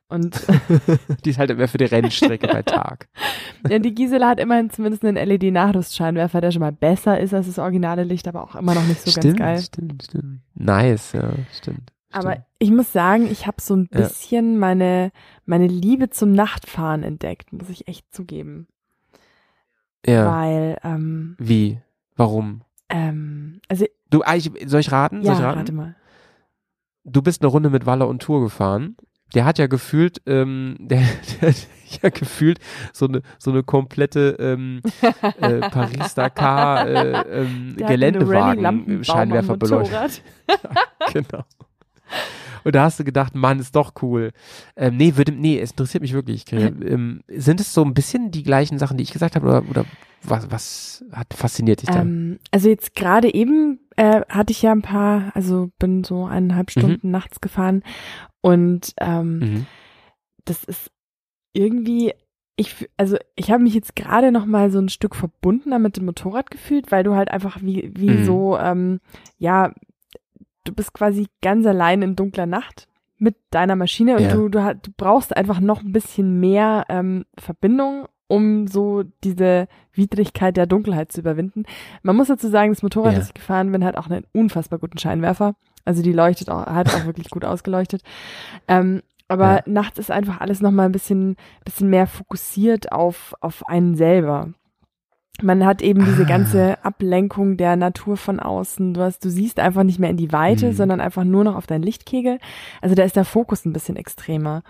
Und 0.08 0.39
Die 1.26 1.32
ist 1.32 1.39
halt 1.39 1.49
immer 1.49 1.68
für 1.68 1.80
die 1.80 1.86
Rennstrecke 1.86 2.47
bei 2.47 2.62
Tag. 2.62 3.08
ja, 3.70 3.80
die 3.80 3.93
Gisela 3.95 4.30
hat 4.30 4.39
immerhin 4.39 4.70
zumindest 4.70 5.03
einen 5.03 5.18
LED-Nachrüstscheinwerfer, 5.18 6.41
der 6.41 6.51
schon 6.51 6.60
mal 6.62 6.72
besser 6.72 7.20
ist 7.20 7.34
als 7.34 7.47
das 7.47 7.58
originale 7.60 8.03
Licht, 8.03 8.28
aber 8.28 8.43
auch 8.43 8.56
immer 8.56 8.76
noch 8.76 8.86
nicht 8.86 9.01
so 9.01 9.10
stimmt, 9.12 9.38
ganz 9.38 9.39
geil. 9.39 9.62
stimmt, 9.62 10.03
stimmt. 10.03 10.41
Nice, 10.53 11.14
ja, 11.14 11.32
stimmt. 11.58 11.91
Aber 12.16 12.45
ich 12.59 12.72
muss 12.72 12.91
sagen, 12.93 13.28
ich 13.32 13.45
habe 13.47 13.61
so 13.61 13.76
ein 13.76 13.89
Ja. 13.93 13.99
bisschen 14.01 14.57
meine, 14.57 15.11
meine 15.45 15.68
Liebe 15.68 16.09
zum 16.09 16.32
Nachtfahren 16.32 17.03
entdeckt, 17.03 17.51
muss 17.53 17.70
ich 17.70 17.88
echt 17.88 18.13
zugeben. 18.13 18.68
Ja, 20.05 20.32
Weil, 20.32 20.78
ähm, 20.84 21.36
wie? 21.39 21.80
Warum? 22.16 22.61
ähm, 22.89 23.59
also, 23.68 23.86
Du, 24.11 24.22
ich, 24.36 24.51
soll 24.68 24.80
ich 24.80 24.91
raten? 24.91 25.18
ja, 25.18 25.24
soll 25.24 25.34
ich 25.36 25.41
raten? 25.41 25.59
rate 25.59 25.72
mal. 25.74 25.95
Du 27.03 27.22
bist 27.22 27.41
eine 27.41 27.49
Runde 27.49 27.70
mit 27.70 27.86
Waller 27.86 28.07
und 28.07 28.22
Tour 28.22 28.41
gefahren. 28.41 28.95
Der 29.34 29.43
hat 29.45 29.57
ja 29.57 29.66
gefühlt, 29.68 30.22
ähm, 30.28 30.76
der, 30.80 31.01
der 31.41 31.49
hat 31.49 31.68
ja 32.03 32.09
gefühlt 32.09 32.59
so 32.93 33.07
eine 33.07 33.22
so 33.39 33.49
eine 33.51 33.63
komplette 33.63 34.38
ähm, 34.39 34.82
äh, 35.39 35.59
Paris 35.72 36.13
Dakar 36.13 36.88
äh, 36.88 36.93
ähm, 37.41 37.76
Der 37.78 37.88
hat 37.88 37.91
eine 37.93 37.97
Geländewagen 37.97 38.38
Rallye-Lampenbaum 38.38 39.03
Scheinwerfer 39.03 39.53
am 39.53 39.59
beleuchtet. 39.59 40.24
Motorrad. 40.47 41.13
genau. 41.13 41.43
Und 42.64 42.74
da 42.74 42.84
hast 42.84 42.99
du 42.99 43.03
gedacht, 43.03 43.36
Mann, 43.36 43.60
ist 43.60 43.76
doch 43.76 43.93
cool. 44.01 44.32
Ähm, 44.76 44.97
nee, 44.97 45.16
würde, 45.16 45.32
nee, 45.32 45.60
es 45.60 45.72
interessiert 45.72 46.01
mich 46.01 46.14
wirklich. 46.14 46.45
Ähm, 46.51 47.22
sind 47.28 47.60
es 47.60 47.74
so 47.74 47.84
ein 47.84 47.93
bisschen 47.93 48.32
die 48.32 48.43
gleichen 48.43 48.80
Sachen, 48.80 48.97
die 48.97 49.03
ich 49.03 49.12
gesagt 49.12 49.36
habe, 49.36 49.47
oder, 49.47 49.70
oder 49.70 49.86
was, 50.24 50.51
was 50.51 51.06
hat 51.12 51.34
fasziniert 51.34 51.82
dich 51.82 51.89
da? 51.89 52.01
Ähm, 52.01 52.39
also 52.51 52.70
jetzt 52.70 52.95
gerade 52.95 53.34
eben 53.34 53.80
äh, 53.95 54.22
hatte 54.30 54.51
ich 54.51 54.62
ja 54.62 54.72
ein 54.72 54.82
paar, 54.82 55.32
also 55.36 55.70
bin 55.80 56.03
so 56.03 56.26
eineinhalb 56.26 56.72
Stunden 56.72 57.12
nachts 57.12 57.41
gefahren 57.41 57.84
und 58.41 58.93
ähm, 58.99 59.39
mhm. 59.39 59.66
das 60.45 60.64
ist 60.64 60.91
irgendwie, 61.53 62.14
ich, 62.56 62.89
also 62.97 63.18
ich 63.36 63.51
habe 63.51 63.64
mich 63.64 63.74
jetzt 63.74 63.95
gerade 63.95 64.32
noch 64.32 64.45
mal 64.45 64.72
so 64.72 64.80
ein 64.80 64.89
Stück 64.89 65.16
verbundener 65.16 65.80
mit 65.80 65.97
dem 65.97 66.06
Motorrad 66.06 66.51
gefühlt, 66.51 66.91
weil 66.91 67.03
du 67.03 67.16
halt 67.16 67.30
einfach 67.30 67.62
wie, 67.62 67.91
wie 67.95 68.10
Mhm. 68.10 68.26
so, 68.26 68.58
ähm, 68.58 68.99
ja, 69.38 69.74
du 70.66 70.74
bist 70.74 70.93
quasi 70.93 71.28
ganz 71.41 71.66
allein 71.66 72.01
in 72.01 72.16
dunkler 72.18 72.45
Nacht 72.45 72.88
mit 73.18 73.36
deiner 73.51 73.78
Maschine 73.78 74.18
und 74.18 74.24
Ja. 74.24 74.34
du, 74.34 74.49
du, 74.49 74.59
du 74.82 74.91
brauchst 74.97 75.36
einfach 75.36 75.61
noch 75.61 75.82
ein 75.82 75.93
bisschen 75.93 76.39
mehr 76.41 76.86
ähm, 76.89 77.24
Verbindung, 77.39 78.07
um 78.28 78.68
so 78.68 79.03
diese 79.24 79.68
Widrigkeit 79.93 80.57
der 80.57 80.66
Dunkelheit 80.66 81.11
zu 81.13 81.22
überwinden. 81.22 81.63
Man 82.03 82.16
muss 82.18 82.28
dazu 82.28 82.49
sagen, 82.49 82.74
das 82.74 82.84
Motorrad, 82.84 83.13
Ja. 83.13 83.20
das 83.20 83.28
ich 83.30 83.34
gefahren 83.36 83.72
bin, 83.72 83.86
hat 83.86 83.95
auch 83.95 84.09
einen 84.09 84.26
unfassbar 84.34 84.80
guten 84.80 84.97
Scheinwerfer. 84.97 85.55
Also 85.86 86.01
die 86.01 86.11
leuchtet 86.11 86.49
auch, 86.49 86.66
hat 86.66 86.93
auch 86.93 87.05
wirklich 87.05 87.30
gut 87.30 87.45
ausgeleuchtet. 87.45 88.01
Ähm, 88.68 89.01
aber 89.28 89.57
Ja. 89.57 89.63
nachts 89.68 89.97
ist 89.99 90.11
einfach 90.11 90.41
alles 90.41 90.59
nochmal 90.61 90.88
ein 90.88 90.91
bisschen, 90.91 91.36
bisschen 91.63 91.89
mehr 91.89 92.07
fokussiert 92.07 92.91
auf, 92.91 93.34
auf 93.39 93.66
einen 93.68 93.95
selber. 93.95 94.49
Man 95.41 95.65
hat 95.65 95.81
eben 95.81 96.05
diese 96.05 96.23
Ah. 96.23 96.27
ganze 96.27 96.83
Ablenkung 96.86 97.57
der 97.57 97.75
Natur 97.75 98.15
von 98.17 98.39
außen. 98.39 98.93
Du 98.93 99.01
hast, 99.01 99.23
du 99.25 99.29
siehst 99.29 99.59
einfach 99.59 99.83
nicht 99.83 99.99
mehr 99.99 100.09
in 100.09 100.17
die 100.17 100.31
Weite, 100.31 100.67
Mhm. 100.67 100.73
sondern 100.73 101.01
einfach 101.01 101.23
nur 101.25 101.43
noch 101.43 101.55
auf 101.55 101.67
deinen 101.67 101.83
Lichtkegel. 101.83 102.39
Also 102.81 102.95
da 102.95 103.03
ist 103.03 103.15
der 103.17 103.25
Fokus 103.25 103.65
ein 103.65 103.73
bisschen 103.73 103.97
extremer. 103.97 104.63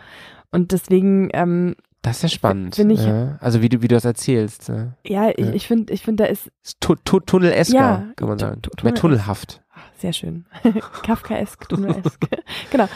Und 0.51 0.71
deswegen, 0.71 1.29
ähm, 1.33 1.75
Das 2.01 2.17
ist 2.17 2.23
ja 2.23 2.29
spannend. 2.29 2.75
find 2.75 2.91
ich- 2.91 3.05
ja. 3.05 3.37
Also 3.41 3.61
wie 3.61 3.69
du, 3.69 3.81
wie 3.81 3.87
du 3.87 3.95
das 3.95 4.05
erzählst. 4.05 4.69
Ja. 4.69 4.93
ja, 5.05 5.29
ich, 5.35 5.45
Ja. 5.45 5.53
ich 5.53 5.67
finde, 5.67 5.93
ich 5.93 6.01
finde, 6.03 6.23
da 6.23 6.29
ist 6.29 6.49
tu 6.79 6.95
tu 7.03 7.19
Tunnelesker, 7.19 7.75
Ja, 7.75 8.03
kann 8.15 8.27
man 8.27 8.39
sagen. 8.39 8.61
tu- 8.61 8.69
Mehr 8.83 8.93
Tunnel- 8.93 9.17
tunnelhaft. 9.17 9.61
ach, 9.73 9.81
sehr 9.99 10.13
schön. 10.13 10.45
Kafkaesk, 11.03 11.67
Tunnelesk. 11.69 12.19
genau. 12.71 12.87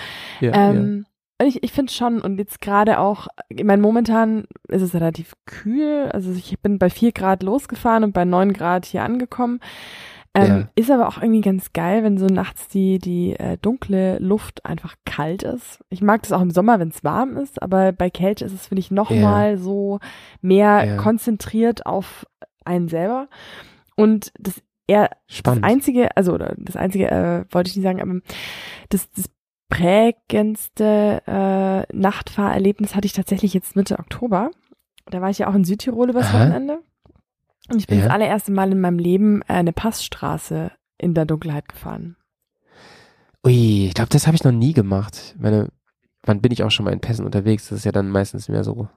Ja, 0.42 0.52
Ähm, 0.54 1.06
ich, 1.48 1.64
ich 1.64 1.72
finde 1.72 1.92
schon, 1.92 2.22
und 2.22 2.38
jetzt 2.38 2.60
gerade 2.62 3.00
auch, 3.00 3.28
ich 3.48 3.64
meine, 3.64 3.82
momentan 3.82 4.46
ist 4.68 4.82
es 4.82 4.94
relativ 4.94 5.34
kühl. 5.46 6.10
Also 6.12 6.32
ich 6.32 6.60
bin 6.60 6.80
bei 6.80 6.90
vier 6.90 7.12
Grad 7.12 7.44
losgefahren 7.44 8.04
und 8.04 8.12
bei 8.14 8.26
neun 8.26 8.54
Grad 8.54 8.86
hier 8.86 9.04
angekommen. 9.04 9.60
Ähm, 10.36 10.46
Ja. 10.48 10.70
Ist 10.76 10.92
aber 10.92 11.08
auch 11.08 11.22
irgendwie 11.22 11.42
ganz 11.42 11.74
geil, 11.74 12.04
wenn 12.04 12.18
so 12.20 12.28
nachts 12.28 12.68
die, 12.68 13.00
die 13.00 13.36
äh, 13.40 13.58
dunkle 13.58 14.20
Luft 14.20 14.64
einfach 14.66 14.96
kalt 15.06 15.42
ist. 15.44 15.80
Ich 15.90 16.02
mag 16.02 16.22
das 16.22 16.32
auch 16.34 16.42
im 16.42 16.52
Sommer, 16.52 16.80
wenn 16.80 16.90
es 16.90 17.04
warm 17.04 17.36
ist, 17.38 17.62
aber 17.64 17.94
bei 17.94 18.10
Kälte 18.12 18.46
ist 18.46 18.54
es, 18.54 18.68
finde 18.68 18.82
ich, 18.82 18.92
noch 18.92 19.10
Ja. 19.10 19.58
so 19.58 20.00
mehr 20.42 20.84
Ja. 20.86 20.96
konzentriert 20.98 21.86
auf 21.88 22.28
einen 22.64 22.90
selber. 22.90 23.28
Und 23.96 24.32
das 24.38 24.62
eher. 24.88 25.10
Spannend. 25.28 25.64
das 25.64 25.72
einzige, 25.72 26.16
also 26.16 26.34
oder 26.34 26.54
das 26.58 26.76
einzige 26.76 27.10
äh, 27.10 27.46
wollte 27.52 27.70
ich 27.72 27.76
nicht 27.76 27.86
sagen, 27.86 28.02
aber 28.02 28.20
das, 28.90 29.10
das 29.12 29.26
prägendste 29.70 31.22
äh, 31.26 31.96
Nachtfahrerlebnis 31.96 32.96
hatte 32.96 33.06
ich 33.06 33.14
tatsächlich 33.14 33.54
jetzt 33.54 33.76
Mitte 33.76 34.00
Oktober. 34.00 34.52
Da 35.06 35.22
war 35.22 35.30
ich 35.30 35.40
ja 35.40 35.48
auch 35.48 35.56
in 35.56 35.64
Südtirol 35.64 36.10
übers 36.10 36.28
Aha. 36.28 36.40
Wochenende. 36.40 36.80
Und 37.72 37.78
ich 37.80 37.88
bin 37.88 38.00
Ja. 38.00 38.06
das 38.06 38.14
allererste 38.14 38.52
Mal 38.52 38.72
in 38.72 38.82
meinem 38.82 39.00
Leben 39.00 39.42
äh, 39.44 39.54
eine 39.54 39.74
Passstraße 39.74 40.72
in 40.98 41.14
der 41.14 41.26
Dunkelheit 41.26 41.70
gefahren. 41.70 42.16
Ui, 43.46 43.86
ich 43.88 43.94
glaube, 43.94 44.10
das 44.10 44.28
habe 44.28 44.36
ich 44.36 44.44
noch 44.44 44.52
nie 44.52 44.74
gemacht. 44.74 45.34
Ich 45.36 45.42
Meine, 45.42 45.70
wann 46.24 46.42
bin 46.42 46.52
ich 46.52 46.64
auch 46.64 46.72
schon 46.72 46.84
mal 46.86 46.92
in 46.94 47.00
Pässen 47.00 47.26
unterwegs? 47.26 47.70
Das 47.70 47.80
ist 47.80 47.86
ja 47.86 47.92
dann 47.92 48.10
meistens 48.10 48.50
mehr 48.50 48.64
so 48.64 48.90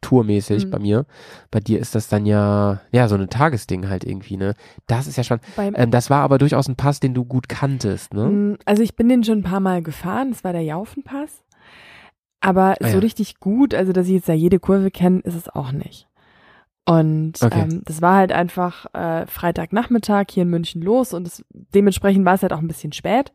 tourmäßig 0.00 0.66
Mhm. 0.66 0.70
bei 0.70 0.78
mir. 0.78 1.06
Bei 1.50 1.60
dir 1.60 1.78
ist 1.80 1.94
das 1.94 2.08
dann 2.08 2.26
ja, 2.26 2.80
ja, 2.92 3.08
so 3.08 3.14
ein 3.16 3.28
Tagesding 3.30 3.88
halt 3.88 4.04
irgendwie, 4.04 4.36
ne? 4.36 4.54
Das 4.86 5.06
ist 5.06 5.16
ja 5.16 5.24
spannend. 5.24 5.44
Ähm, 5.78 5.90
das 5.90 6.10
war 6.10 6.22
aber 6.22 6.38
durchaus 6.38 6.68
ein 6.68 6.76
Pass, 6.76 7.00
den 7.00 7.14
du 7.14 7.24
gut 7.24 7.48
kanntest, 7.48 8.14
ne? 8.14 8.26
Mm, 8.26 8.56
Also 8.64 8.82
ich 8.82 8.96
bin 8.96 9.08
den 9.08 9.24
schon 9.24 9.38
ein 9.38 9.42
paar 9.44 9.60
Mal 9.60 9.82
gefahren, 9.82 10.30
das 10.30 10.44
war 10.44 10.52
der 10.52 10.62
Jaufenpass. 10.62 11.42
Aber 12.40 12.76
Ah, 12.80 12.86
so 12.86 12.94
ja. 12.94 12.98
richtig 12.98 13.38
gut, 13.40 13.74
also 13.74 13.92
dass 13.92 14.06
ich 14.06 14.12
jetzt 14.14 14.28
ja 14.28 14.34
jede 14.34 14.58
Kurve 14.58 14.90
kenne, 14.90 15.20
ist 15.20 15.34
es 15.34 15.48
auch 15.48 15.72
nicht. 15.72 16.06
Und 16.86 17.34
Okay. 17.42 17.62
ähm, 17.62 17.82
das 17.84 18.00
war 18.00 18.16
halt 18.16 18.32
einfach 18.32 18.86
äh, 18.94 19.26
Freitagnachmittag 19.26 20.26
hier 20.30 20.44
in 20.44 20.48
München 20.50 20.80
los 20.82 21.12
und 21.12 21.26
es, 21.26 21.44
dementsprechend 21.74 22.24
war 22.24 22.34
es 22.34 22.42
halt 22.42 22.52
auch 22.52 22.58
ein 22.60 22.68
bisschen 22.68 22.92
spät. 22.92 23.32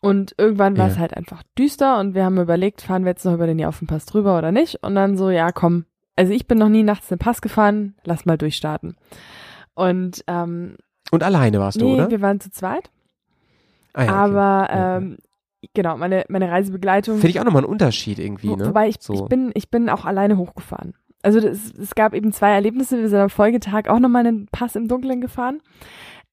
Und 0.00 0.34
irgendwann 0.38 0.78
war 0.78 0.86
Ja. 0.86 0.92
es 0.92 0.98
halt 0.98 1.14
einfach 1.14 1.42
düster 1.58 1.98
und 2.00 2.14
wir 2.14 2.24
haben 2.24 2.38
überlegt, 2.40 2.80
fahren 2.80 3.04
wir 3.04 3.10
jetzt 3.10 3.24
noch 3.24 3.34
über 3.34 3.46
den 3.46 3.58
Jaufenpass 3.58 4.06
drüber 4.06 4.38
oder 4.38 4.50
nicht? 4.50 4.82
Und 4.82 4.94
dann 4.94 5.16
so, 5.18 5.28
ja 5.30 5.52
komm, 5.52 5.84
also 6.16 6.32
ich 6.32 6.46
bin 6.46 6.58
noch 6.58 6.68
nie 6.70 6.82
nachts 6.82 7.08
den 7.08 7.18
Pass 7.18 7.42
gefahren, 7.42 7.94
lass 8.04 8.24
mal 8.24 8.38
durchstarten. 8.38 8.96
Und 9.74 10.24
ähm, 10.26 10.76
Und 11.10 11.22
alleine 11.22 11.60
warst 11.60 11.80
du, 11.80 11.84
nee, 11.84 11.94
oder? 11.94 12.10
wir 12.10 12.20
waren 12.22 12.40
zu 12.40 12.50
zweit. 12.50 12.90
Ah, 13.92 14.04
ja, 14.04 14.08
okay. 14.10 14.18
Aber 14.18 14.68
Ja, 14.74 14.96
ähm, 14.98 15.16
genau, 15.74 15.96
meine, 15.98 16.24
meine 16.28 16.50
Reisebegleitung. 16.50 17.16
Finde 17.16 17.28
ich 17.30 17.40
auch 17.40 17.44
nochmal 17.44 17.62
einen 17.64 17.72
Unterschied 17.72 18.18
irgendwie, 18.18 18.56
ne? 18.56 18.68
Wobei 18.68 18.88
ich, 18.88 18.96
so. 19.00 19.12
ich 19.14 19.22
bin, 19.28 19.50
ich 19.54 19.70
bin 19.70 19.88
auch 19.90 20.04
alleine 20.06 20.38
hochgefahren. 20.38 20.94
Also 21.22 21.40
das, 21.40 21.72
es 21.78 21.94
gab 21.94 22.14
eben 22.14 22.32
zwei 22.32 22.52
Erlebnisse. 22.52 22.98
Wir 22.98 23.08
sind 23.10 23.18
am 23.18 23.28
Folgetag 23.28 23.88
auch 23.88 23.98
nochmal 23.98 24.26
einen 24.26 24.46
Pass 24.46 24.76
im 24.76 24.88
Dunkeln 24.88 25.20
gefahren. 25.20 25.60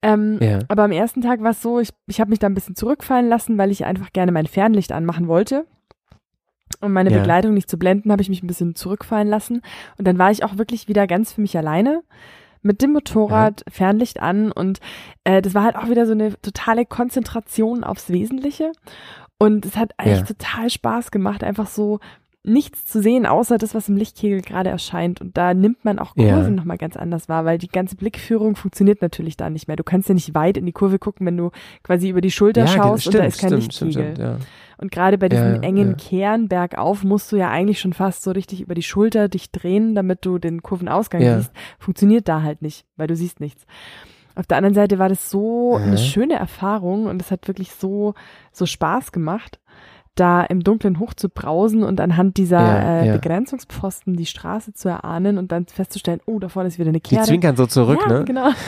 Ähm, 0.02 0.38
ja. 0.40 0.60
Aber 0.68 0.84
am 0.84 0.92
ersten 0.92 1.22
Tag 1.22 1.42
war 1.42 1.50
es 1.50 1.62
so, 1.62 1.80
ich, 1.80 1.90
ich 2.06 2.20
habe 2.20 2.30
mich 2.30 2.38
da 2.38 2.46
ein 2.46 2.54
bisschen 2.54 2.76
zurückfallen 2.76 3.28
lassen, 3.28 3.58
weil 3.58 3.70
ich 3.70 3.84
einfach 3.84 4.12
gerne 4.12 4.30
mein 4.32 4.46
Fernlicht 4.46 4.92
anmachen 4.92 5.26
wollte. 5.28 5.66
um 6.80 6.92
meine 6.92 7.10
Ja. 7.10 7.18
Begleitung 7.18 7.54
nicht 7.54 7.68
zu 7.70 7.78
blenden, 7.78 8.12
habe 8.12 8.22
ich 8.22 8.28
mich 8.28 8.42
ein 8.42 8.46
bisschen 8.46 8.74
zurückfallen 8.76 9.26
lassen. 9.26 9.62
Und 9.96 10.06
dann 10.06 10.18
war 10.18 10.30
ich 10.30 10.44
auch 10.44 10.58
wirklich 10.58 10.86
wieder 10.86 11.06
ganz 11.06 11.32
für 11.32 11.40
mich 11.40 11.56
alleine 11.56 12.02
mit 12.62 12.82
dem 12.82 12.92
Motorrad, 12.92 13.64
Fernlicht 13.70 14.20
an 14.20 14.52
und 14.52 14.78
äh, 15.24 15.40
das 15.42 15.54
war 15.54 15.62
halt 15.64 15.76
auch 15.76 15.88
wieder 15.88 16.06
so 16.06 16.12
eine 16.12 16.38
totale 16.42 16.84
Konzentration 16.84 17.84
aufs 17.84 18.10
Wesentliche. 18.10 18.72
Und 19.38 19.64
es 19.64 19.76
hat 19.76 19.92
eigentlich 19.96 20.18
Ja. 20.20 20.26
total 20.26 20.68
Spaß 20.70 21.10
gemacht, 21.10 21.42
einfach 21.42 21.68
so 21.68 22.00
nichts 22.44 22.86
zu 22.86 23.02
sehen, 23.02 23.26
außer 23.26 23.58
das, 23.58 23.74
was 23.74 23.88
im 23.88 23.96
Lichtkegel 23.96 24.40
gerade 24.42 24.70
erscheint. 24.70 25.20
Und 25.20 25.36
da 25.36 25.54
nimmt 25.54 25.84
man 25.84 25.98
auch 25.98 26.16
Ja. 26.16 26.34
Kurven 26.34 26.54
nochmal 26.54 26.78
ganz 26.78 26.96
anders 26.96 27.28
wahr, 27.28 27.44
weil 27.44 27.58
die 27.58 27.68
ganze 27.68 27.96
Blickführung 27.96 28.56
funktioniert 28.56 29.02
natürlich 29.02 29.36
da 29.36 29.50
nicht 29.50 29.68
mehr. 29.68 29.76
Du 29.76 29.84
kannst 29.84 30.08
ja 30.08 30.14
nicht 30.14 30.34
weit 30.34 30.56
in 30.56 30.64
die 30.64 30.72
Kurve 30.72 30.98
gucken, 30.98 31.26
wenn 31.26 31.36
du 31.36 31.50
quasi 31.82 32.08
über 32.08 32.20
die 32.20 32.30
Schulter 32.30 32.62
ja, 32.62 32.66
schaust 32.68 33.02
stimmt, 33.02 33.16
und 33.16 33.20
da 33.22 33.26
ist 33.26 33.38
kein 33.40 33.48
stimmt, 33.50 33.62
Lichtkegel. 33.62 34.12
stimmt, 34.14 34.18
ja. 34.18 34.36
Und 34.80 34.92
gerade 34.92 35.18
bei 35.18 35.28
diesen 35.28 35.44
Ja, 35.46 35.54
ja, 35.56 35.60
engen 35.62 35.88
ja. 35.90 35.94
Kehren 35.96 36.48
bergauf 36.48 37.02
musst 37.02 37.32
du 37.32 37.36
ja 37.36 37.50
eigentlich 37.50 37.80
schon 37.80 37.92
fast 37.92 38.22
so 38.22 38.30
richtig 38.30 38.60
über 38.60 38.74
die 38.74 38.82
Schulter 38.84 39.28
dich 39.28 39.50
drehen, 39.50 39.94
damit 39.96 40.24
du 40.24 40.38
den 40.38 40.62
Kurvenausgang 40.62 41.20
Ja. 41.20 41.38
siehst. 41.38 41.52
Funktioniert 41.80 42.28
da 42.28 42.42
halt 42.42 42.62
nicht, 42.62 42.86
weil 42.96 43.08
du 43.08 43.16
siehst 43.16 43.40
nichts. 43.40 43.66
Auf 44.36 44.46
der 44.46 44.56
anderen 44.58 44.74
Seite 44.74 45.00
war 45.00 45.08
das 45.08 45.28
so 45.30 45.74
eine 45.74 45.98
schöne 45.98 46.34
Erfahrung 46.34 47.06
und 47.06 47.20
es 47.20 47.32
hat 47.32 47.48
wirklich 47.48 47.72
so, 47.72 48.14
so 48.52 48.66
Spaß 48.66 49.10
gemacht, 49.10 49.58
da 50.14 50.42
im 50.42 50.64
Dunkeln 50.64 50.98
hoch 50.98 51.14
zu 51.14 51.28
brausen 51.28 51.82
und 51.84 52.00
anhand 52.00 52.36
dieser 52.36 52.60
Ja, 52.60 53.00
äh, 53.02 53.06
ja. 53.08 53.12
Begrenzungspfosten 53.14 54.16
die 54.16 54.26
Straße 54.26 54.72
zu 54.72 54.88
erahnen 54.88 55.38
und 55.38 55.52
dann 55.52 55.66
festzustellen, 55.66 56.20
oh, 56.26 56.38
da 56.38 56.48
vorne 56.48 56.68
ist 56.68 56.78
wieder 56.78 56.88
eine 56.88 57.00
Die 57.00 57.08
Kehre. 57.08 57.24
zwinkern 57.24 57.56
so 57.56 57.66
zurück, 57.66 58.00
ja, 58.08 58.18
ne? 58.18 58.24
genau. 58.24 58.50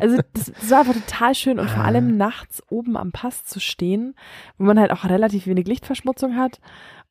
Also 0.00 0.16
das, 0.32 0.52
das 0.58 0.70
war 0.70 0.78
einfach 0.80 0.94
total 0.94 1.34
schön 1.34 1.58
und 1.58 1.68
vor 1.68 1.82
Ah. 1.82 1.86
allem 1.88 2.16
nachts 2.16 2.62
oben 2.70 2.96
am 2.96 3.12
Pass 3.12 3.44
zu 3.44 3.60
stehen, 3.60 4.14
wo 4.56 4.64
man 4.64 4.78
halt 4.80 4.90
auch 4.90 5.04
relativ 5.04 5.46
wenig 5.46 5.66
Lichtverschmutzung 5.68 6.34
hat 6.36 6.60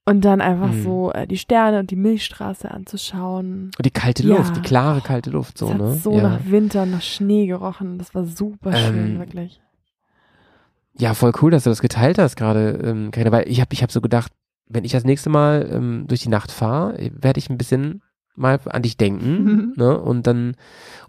und 0.06 0.26
dann 0.26 0.42
einfach 0.42 0.72
Mhm. 0.72 0.82
so 0.82 1.12
äh, 1.14 1.28
die 1.28 1.38
Sterne 1.38 1.78
und 1.80 1.92
die 1.92 1.96
Milchstraße 1.96 2.72
anzuschauen. 2.72 3.70
Und 3.78 3.86
die 3.86 3.92
kalte 3.92 4.24
Ja. 4.28 4.38
Luft, 4.38 4.56
die 4.56 4.62
klare 4.62 5.02
kalte 5.02 5.30
Luft, 5.30 5.60
so, 5.60 5.70
hat 5.70 5.78
ne? 5.78 5.94
so 5.94 6.14
ja. 6.14 6.24
nach 6.24 6.40
Winter, 6.46 6.88
nach 6.88 7.04
Schnee 7.04 7.46
gerochen. 7.46 8.00
Das 8.00 8.16
war 8.16 8.26
super 8.26 8.74
schön, 8.76 8.98
Ähm, 9.14 9.20
wirklich. 9.20 9.62
Ja, 11.00 11.14
voll 11.14 11.32
cool, 11.42 11.52
dass 11.52 11.64
du 11.64 11.70
das 11.70 11.82
geteilt 11.82 12.18
hast 12.18 12.36
gerade, 12.36 12.72
ähm, 12.84 13.12
Carina, 13.12 13.32
weil 13.32 13.48
ich 13.50 13.62
habe 13.62 13.74
ich 13.74 13.82
hab 13.84 13.92
so 13.92 14.02
gedacht, 14.02 14.32
wenn 14.68 14.84
ich 14.84 14.92
das 14.92 15.04
nächste 15.06 15.30
Mal 15.30 15.68
ähm, 15.72 16.06
durch 16.08 16.22
die 16.22 16.30
Nacht 16.30 16.52
fahre, 16.52 16.96
werde 17.14 17.40
ich 17.40 17.50
ein 17.50 17.58
bisschen 17.58 18.02
mal 18.36 18.60
an 18.66 18.84
dich 18.84 18.96
denken 18.98 19.44
Mhm. 19.44 19.74
ne? 19.78 20.00
und 20.00 20.26
dann 20.28 20.56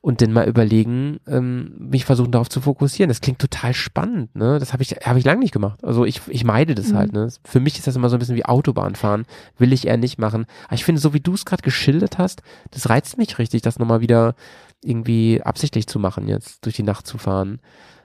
und 0.01 0.21
dann 0.23 0.33
mal 0.33 0.49
überlegen, 0.49 1.19
ähm, 1.29 1.75
mich 1.79 2.05
versuchen 2.05 2.33
darauf 2.33 2.49
zu 2.49 2.61
fokussieren. 2.61 3.09
Das 3.09 3.21
klingt 3.21 3.39
total 3.39 3.75
spannend, 3.75 4.35
ne? 4.35 4.59
Das 4.59 4.73
habe 4.73 4.83
ich 4.83 4.93
habe 5.05 5.19
ich 5.19 5.25
lange 5.25 5.41
nicht 5.41 5.53
gemacht. 5.53 5.85
Also 5.85 6.05
ich 6.05 6.23
ich 6.29 6.43
meide 6.45 6.75
das 6.75 6.89
Mhm. 6.93 6.97
halt, 6.97 7.13
ne? 7.13 7.29
Für 7.45 7.61
mich 7.61 7.77
ist 7.79 7.87
das 7.87 7.95
immer 7.97 8.09
so 8.09 8.17
ein 8.17 8.19
bisschen 8.19 8.37
wie 8.37 8.47
Autobahnfahren, 8.47 9.27
will 9.59 9.73
ich 9.73 9.87
eher 9.87 9.97
nicht 9.97 10.19
machen. 10.19 10.47
Aber 10.67 10.75
ich 10.75 10.85
finde, 10.85 11.01
so 11.01 11.13
wie 11.15 11.21
du 11.21 11.35
es 11.35 11.45
gerade 11.45 11.63
geschildert 11.63 12.19
hast, 12.19 12.43
das 12.73 12.89
reizt 12.89 13.19
mich 13.19 13.39
richtig, 13.39 13.63
das 13.63 13.79
nochmal 13.79 14.01
wieder 14.01 14.35
irgendwie 14.83 15.43
absichtlich 15.43 15.87
zu 15.87 15.99
machen, 15.99 16.27
jetzt 16.29 16.65
durch 16.65 16.75
die 16.77 16.83
Nacht 16.83 17.07
zu 17.07 17.19
fahren. 17.19 17.61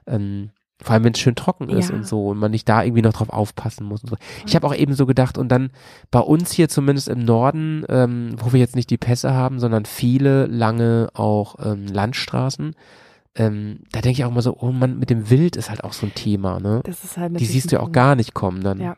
Ähm, 0.06 0.50
vor 0.82 0.94
allem, 0.94 1.04
wenn 1.06 1.14
es 1.14 1.20
schön 1.20 1.36
trocken 1.36 1.70
ist 1.70 1.90
Ja. 1.90 1.96
und 1.96 2.06
so 2.06 2.28
und 2.30 2.38
man 2.38 2.52
nicht 2.52 2.68
da 2.68 2.84
irgendwie 2.84 3.02
noch 3.02 3.14
drauf 3.14 3.30
aufpassen 3.30 3.86
muss 3.86 4.04
und 4.04 4.10
so. 4.10 4.18
Ich 4.46 4.56
habe 4.56 4.68
auch 4.68 4.76
eben 4.76 4.94
so 4.94 5.06
gedacht 5.06 5.38
und 5.38 5.50
dann 5.50 5.72
bei 6.12 6.20
uns 6.20 6.52
hier 6.52 6.68
zumindest 6.70 7.08
im 7.08 7.20
Norden, 7.20 7.86
ähm, 7.90 8.36
wo 8.38 8.52
wir 8.54 8.60
jetzt 8.60 8.76
nicht 8.76 8.90
die 8.90 8.98
Pässe 8.98 9.34
haben, 9.34 9.60
sondern 9.60 9.86
viele 9.86 10.46
lange 10.48 11.10
auch 11.14 11.56
ähm, 11.66 11.88
Landstraßen, 11.88 12.76
ähm, 13.38 13.80
da 13.92 14.02
denke 14.02 14.20
ich 14.20 14.26
auch 14.26 14.32
immer 14.32 14.42
so, 14.42 14.58
oh 14.60 14.72
Mann, 14.72 14.98
mit 15.00 15.10
dem 15.10 15.30
Wild 15.30 15.56
ist 15.58 15.70
halt 15.70 15.84
auch 15.84 15.94
so 15.94 16.06
ein 16.06 16.14
Thema, 16.16 16.60
ne? 16.60 16.82
Das 16.86 17.04
ist 17.04 17.18
halt 17.18 17.32
Die 17.32 17.34
natürlich 17.34 17.52
siehst 17.52 17.72
du 17.72 17.78
ja 17.78 17.82
auch 17.82 17.92
gar 17.92 18.16
nicht 18.16 18.34
kommen 18.34 18.62
dann. 18.64 18.80
Ja. 18.80 18.96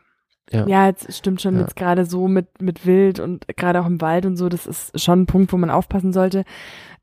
Ja. 0.52 0.66
Ja, 0.66 0.86
jetzt 0.86 1.12
stimmt 1.14 1.42
schon 1.42 1.54
Ja. 1.56 1.60
jetzt 1.62 1.76
gerade 1.76 2.04
so 2.04 2.26
mit, 2.28 2.62
mit 2.62 2.86
Wild 2.86 3.20
und 3.20 3.46
gerade 3.56 3.80
auch 3.80 3.86
im 3.86 4.00
Wald 4.00 4.24
und 4.26 4.36
so, 4.36 4.48
das 4.48 4.66
ist 4.66 5.00
schon 5.00 5.22
ein 5.22 5.26
Punkt, 5.26 5.52
wo 5.52 5.56
man 5.56 5.70
aufpassen 5.70 6.12
sollte. 6.12 6.44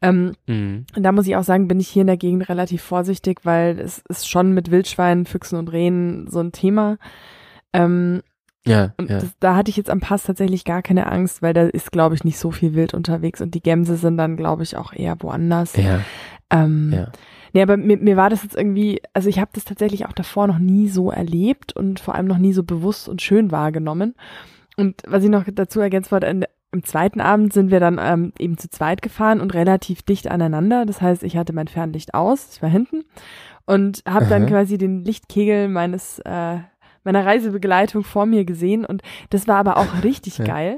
Ähm, 0.02 0.34
Mhm. 0.48 0.86
Und 0.96 1.04
da 1.04 1.12
muss 1.12 1.28
ich 1.28 1.36
auch 1.36 1.43
sagen, 1.43 1.68
bin 1.68 1.80
ich 1.80 1.88
hier 1.88 2.02
in 2.02 2.08
der 2.08 2.18
Gegend 2.18 2.50
relativ 2.50 2.82
vorsichtig, 2.82 3.39
weil 3.43 3.80
es 3.80 4.04
ist 4.10 4.30
schon 4.30 4.54
mit 4.54 4.72
Wildschweinen, 4.72 5.26
Füchsen 5.26 5.58
und 5.58 5.72
Rehen 5.72 6.28
so 6.30 6.39
ein 6.39 6.52
Thema. 6.52 6.98
Ähm, 7.74 8.22
Ja, 8.68 8.93
und 8.98 9.10
ja. 9.12 9.20
das, 9.20 9.30
da 9.39 9.56
hatte 9.56 9.70
ich 9.70 9.78
jetzt 9.78 9.91
am 9.91 10.00
Pass 10.00 10.24
tatsächlich 10.24 10.66
gar 10.66 10.82
keine 10.82 11.06
Angst, 11.12 11.41
weil 11.43 11.54
da 11.54 11.64
ist, 11.68 11.91
glaube 11.91 12.16
ich, 12.16 12.24
nicht 12.24 12.39
so 12.39 12.50
viel 12.50 12.74
Wild 12.74 12.96
unterwegs 12.96 13.39
und 13.41 13.54
die 13.54 13.62
Gämse 13.62 13.96
sind 13.96 14.18
dann, 14.18 14.38
glaube 14.38 14.64
ich, 14.64 14.76
auch 14.76 14.91
eher 14.91 15.16
woanders. 15.20 15.76
Ja, 15.76 16.00
Ähm, 16.52 16.91
ja. 16.93 17.12
Nee, 17.56 17.62
aber 17.62 17.78
mir, 17.78 17.95
mir 17.95 18.18
war 18.18 18.30
das 18.30 18.43
jetzt 18.43 18.58
irgendwie, 18.58 19.01
also 19.14 19.30
ich 19.30 19.39
habe 19.39 19.51
das 19.53 19.64
tatsächlich 19.64 20.06
auch 20.06 20.12
davor 20.12 20.45
noch 20.45 20.60
nie 20.60 20.89
so 20.89 21.10
erlebt 21.10 21.74
und 21.74 22.01
vor 22.01 22.14
allem 22.14 22.26
noch 22.26 22.38
nie 22.38 22.51
so 22.51 22.64
bewusst 22.64 23.08
und 23.08 23.22
schön 23.22 23.49
wahrgenommen. 23.49 24.14
Und 24.76 25.01
was 25.08 25.24
ich 25.24 25.30
noch 25.30 25.45
dazu 25.49 25.80
ergänzt 25.80 26.12
wollte, 26.12 26.28
im 26.74 26.84
zweiten 26.84 27.22
Abend 27.22 27.53
sind 27.53 27.72
wir 27.72 27.80
dann 27.80 27.97
ähm, 27.97 28.34
eben 28.39 28.58
zu 28.58 28.70
zweit 28.70 29.01
gefahren 29.01 29.39
und 29.39 29.53
relativ 29.53 30.03
dicht 30.03 30.30
aneinander. 30.30 30.86
Das 30.86 31.01
heißt, 31.01 31.24
ich 31.24 31.38
hatte 31.38 31.53
mein 31.53 31.70
Fernlicht 31.70 32.14
aus, 32.14 32.49
ich 32.58 32.62
war 32.62 32.68
hinten 32.68 33.06
und 33.66 34.03
habe 34.06 34.26
dann 34.26 34.47
quasi 34.47 34.78
den 34.78 35.06
Lichtkegel 35.06 35.70
meines 35.70 36.20
äh, 36.26 36.58
meiner 37.06 37.26
Reisebegleitung 37.26 38.03
vor 38.03 38.26
mir 38.26 38.43
gesehen 38.43 38.84
und 38.84 39.01
das 39.30 39.47
war 39.47 39.60
aber 39.60 39.78
auch 39.78 40.03
richtig 40.03 40.38
Ja. 40.39 40.43
geil. 40.43 40.78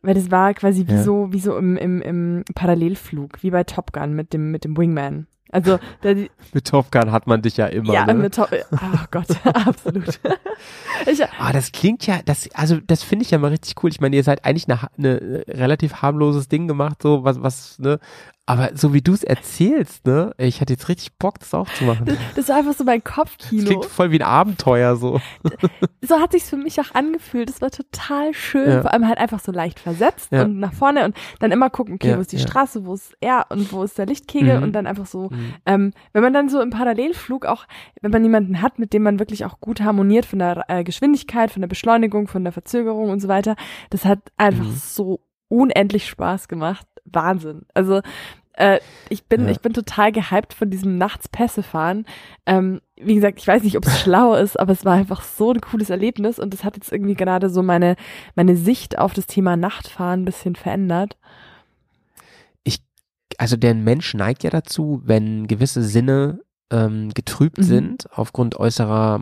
Weil 0.00 0.14
das 0.14 0.32
war 0.32 0.52
quasi 0.54 0.88
wie 0.88 0.94
Ja. 0.94 1.02
so, 1.04 1.32
wie 1.32 1.38
so 1.38 1.56
im, 1.56 1.76
im, 1.76 2.02
im 2.02 2.44
Parallelflug, 2.56 3.40
wie 3.44 3.50
bei 3.52 3.62
Top 3.62 3.92
Gun 3.92 4.14
mit 4.14 4.32
dem, 4.32 4.50
mit 4.50 4.64
dem 4.64 4.76
Wingman. 4.76 5.28
Also, 5.52 5.78
die- 6.02 6.30
Mit 6.52 6.66
Top 6.66 6.90
Gun 6.90 7.12
hat 7.12 7.26
man 7.28 7.40
dich 7.42 7.56
ja 7.56 7.66
immer. 7.66 7.92
ja, 7.94 8.04
ne? 8.06 8.14
mit 8.14 8.34
Top, 8.34 8.48
oh 8.72 8.76
Gott, 9.10 9.26
absolut. 9.44 10.18
Ich, 11.06 11.22
Ah, 11.38 11.52
das 11.52 11.70
klingt 11.72 12.06
ja, 12.06 12.20
das, 12.24 12.48
also 12.54 12.78
das 12.86 13.02
finde 13.02 13.24
ich 13.24 13.30
ja 13.30 13.38
mal 13.38 13.48
richtig 13.48 13.74
cool. 13.82 13.90
Ich 13.90 14.00
meine, 14.00 14.16
ihr 14.16 14.24
seid 14.24 14.44
eigentlich 14.44 14.68
eine, 14.68 14.80
eine 14.98 15.20
äh, 15.46 15.50
relativ 15.56 16.02
harmloses 16.02 16.48
Ding 16.48 16.66
gemacht, 16.68 17.02
so 17.02 17.22
was, 17.24 17.40
was, 17.42 17.78
ne? 17.78 18.00
Aber 18.44 18.70
so 18.74 18.92
wie 18.92 19.02
du 19.02 19.12
es 19.12 19.22
erzählst, 19.22 20.04
ne? 20.04 20.34
Ich 20.36 20.60
hatte 20.60 20.72
jetzt 20.72 20.88
richtig 20.88 21.16
Bock, 21.16 21.38
das 21.38 21.54
auch 21.54 21.68
zu 21.74 21.84
machen. 21.84 22.06
das, 22.06 22.16
das 22.34 22.48
war 22.48 22.56
einfach 22.56 22.72
so 22.74 22.82
mein 22.82 23.00
Das 23.04 23.14
Kopfkino. 23.14 23.64
klingt 23.66 23.84
voll 23.84 24.10
wie 24.10 24.16
ein 24.20 24.26
Abenteuer, 24.28 24.96
so. 24.96 25.20
so 26.02 26.18
hat 26.18 26.32
sich's 26.32 26.50
für 26.50 26.56
mich 26.56 26.80
auch 26.80 26.92
angefühlt. 26.92 27.48
Das 27.48 27.60
war 27.60 27.70
total 27.70 28.34
schön. 28.34 28.68
Ja. 28.68 28.82
Vor 28.82 28.92
allem 28.92 29.06
halt 29.06 29.18
einfach 29.18 29.38
so 29.38 29.52
leicht 29.52 29.78
versetzt 29.78 30.32
Ja. 30.32 30.42
und 30.42 30.58
nach 30.58 30.72
vorne 30.72 31.04
und 31.04 31.16
dann 31.38 31.52
immer 31.52 31.70
gucken, 31.70 31.94
okay, 31.94 32.10
Ja, 32.10 32.16
wo 32.16 32.20
ist 32.20 32.32
die. 32.32 32.40
Straße, 32.40 32.84
wo 32.84 32.94
ist 32.94 33.14
er 33.20 33.46
und 33.50 33.72
wo 33.72 33.84
ist 33.84 33.96
der 33.96 34.06
Lichtkegel 34.06 34.56
Mhm. 34.58 34.62
und 34.64 34.72
dann 34.72 34.88
einfach 34.88 35.06
so, 35.06 35.28
Mhm. 35.30 35.54
ähm, 35.64 35.92
wenn 36.12 36.22
man 36.24 36.32
dann 36.32 36.48
so 36.48 36.60
im 36.60 36.70
Parallelflug 36.70 37.46
auch, 37.46 37.64
wenn 38.00 38.10
man 38.10 38.24
jemanden 38.24 38.60
hat, 38.60 38.80
mit 38.80 38.92
dem 38.92 39.04
man 39.04 39.20
wirklich 39.20 39.44
auch 39.44 39.60
gut 39.60 39.80
harmoniert 39.82 40.26
von 40.26 40.40
der 40.40 40.64
äh, 40.66 40.82
Geschwindigkeit, 40.82 41.52
von 41.52 41.62
der 41.62 41.68
Beschleunigung, 41.68 42.26
von 42.26 42.42
der 42.42 42.52
Verzögerung 42.52 43.10
und 43.10 43.20
so 43.20 43.28
weiter, 43.28 43.54
das 43.90 44.04
hat 44.04 44.18
einfach 44.36 44.64
Mhm. 44.64 44.74
so 44.84 45.20
unendlich 45.48 46.08
Spaß 46.08 46.48
gemacht. 46.48 46.86
Wahnsinn. 47.12 47.62
Also 47.74 48.00
äh, 48.54 48.80
ich 49.08 49.24
bin, 49.24 49.44
Ja. 49.46 49.50
ich 49.50 49.60
bin 49.60 49.72
total 49.72 50.12
gehypt 50.12 50.52
von 50.52 50.68
diesem 50.70 50.98
Nachtspässe 50.98 51.62
fahren. 51.62 52.04
Ähm, 52.44 52.80
wie 52.96 53.14
gesagt, 53.14 53.38
ich 53.40 53.46
weiß 53.48 53.62
nicht, 53.62 53.76
ob 53.76 53.86
es 53.86 53.98
schlau 54.02 54.34
ist, 54.34 54.58
aber 54.60 54.72
es 54.72 54.84
war 54.84 54.94
einfach 54.94 55.22
so 55.22 55.52
ein 55.52 55.60
cooles 55.60 55.88
Erlebnis 55.90 56.38
und 56.38 56.52
das 56.52 56.62
hat 56.64 56.76
jetzt 56.76 56.92
irgendwie 56.92 57.14
gerade 57.14 57.48
so 57.50 57.62
meine, 57.62 57.96
meine 58.34 58.56
Sicht 58.56 58.98
auf 58.98 59.14
das 59.14 59.26
Thema 59.26 59.56
Nachtfahren 59.56 60.22
ein 60.22 60.24
bisschen 60.26 60.54
verändert. 60.56 61.16
Also 63.38 63.56
der 63.56 63.74
Mensch 63.74 64.12
neigt 64.12 64.44
ja 64.44 64.50
dazu, 64.50 65.00
wenn 65.04 65.48
gewisse 65.48 65.82
Sinne 65.82 66.40
ähm, 66.70 67.08
getrübt 67.14 67.58
Mhm. 67.58 67.62
sind 67.62 68.06
aufgrund 68.12 68.56
äußerer 68.56 69.18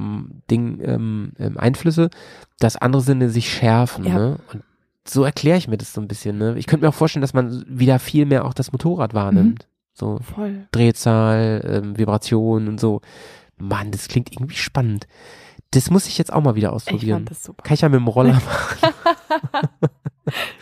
Ding, 0.51 0.81
ähm, 0.83 1.33
ähm, 1.39 1.57
Einflüsse, 1.57 2.11
dass 2.59 2.77
andere 2.77 3.03
Sinne 3.03 3.31
sich 3.31 3.49
schärfen. 3.53 4.05
Ja. 4.05 4.15
Ne? 4.19 4.37
Und 4.53 4.63
so 5.07 5.25
erkläre 5.25 5.59
ich 5.59 5.69
mir 5.69 5.77
das 5.79 5.93
so 5.93 6.01
ein 6.01 6.09
bisschen. 6.09 6.39
Ne? 6.39 6.57
Ich 6.59 6.67
könnte 6.67 6.85
mir 6.85 6.91
auch 6.91 6.95
vorstellen, 6.95 7.23
dass 7.23 7.35
man 7.35 7.65
wieder 7.69 7.99
viel 7.99 8.27
mehr 8.27 8.45
auch 8.45 8.55
das 8.55 8.73
Motorrad 8.73 9.15
wahrnimmt. 9.15 9.67
So 9.93 10.19
Voll. 10.35 10.67
Drehzahl, 10.73 11.63
ähm, 11.85 11.99
Vibration 11.99 12.69
und 12.69 12.79
so. 12.81 13.01
Mann, 13.59 13.91
das 13.91 14.09
klingt 14.09 14.33
irgendwie 14.33 14.57
spannend. 14.57 15.07
Das 15.73 15.91
muss 15.91 16.07
ich 16.07 16.19
jetzt 16.19 16.33
auch 16.33 16.43
mal 16.43 16.55
wieder 16.55 16.69
Ich 16.69 16.75
ausprobieren. 16.75 17.19
fand 17.19 17.31
das 17.31 17.43
super. 17.45 17.63
Kann 17.63 17.75
ich 17.75 17.81
ja 17.83 17.89
mit 17.89 18.01
dem 18.01 18.09
Roller 18.09 18.33
machen. 18.45 18.95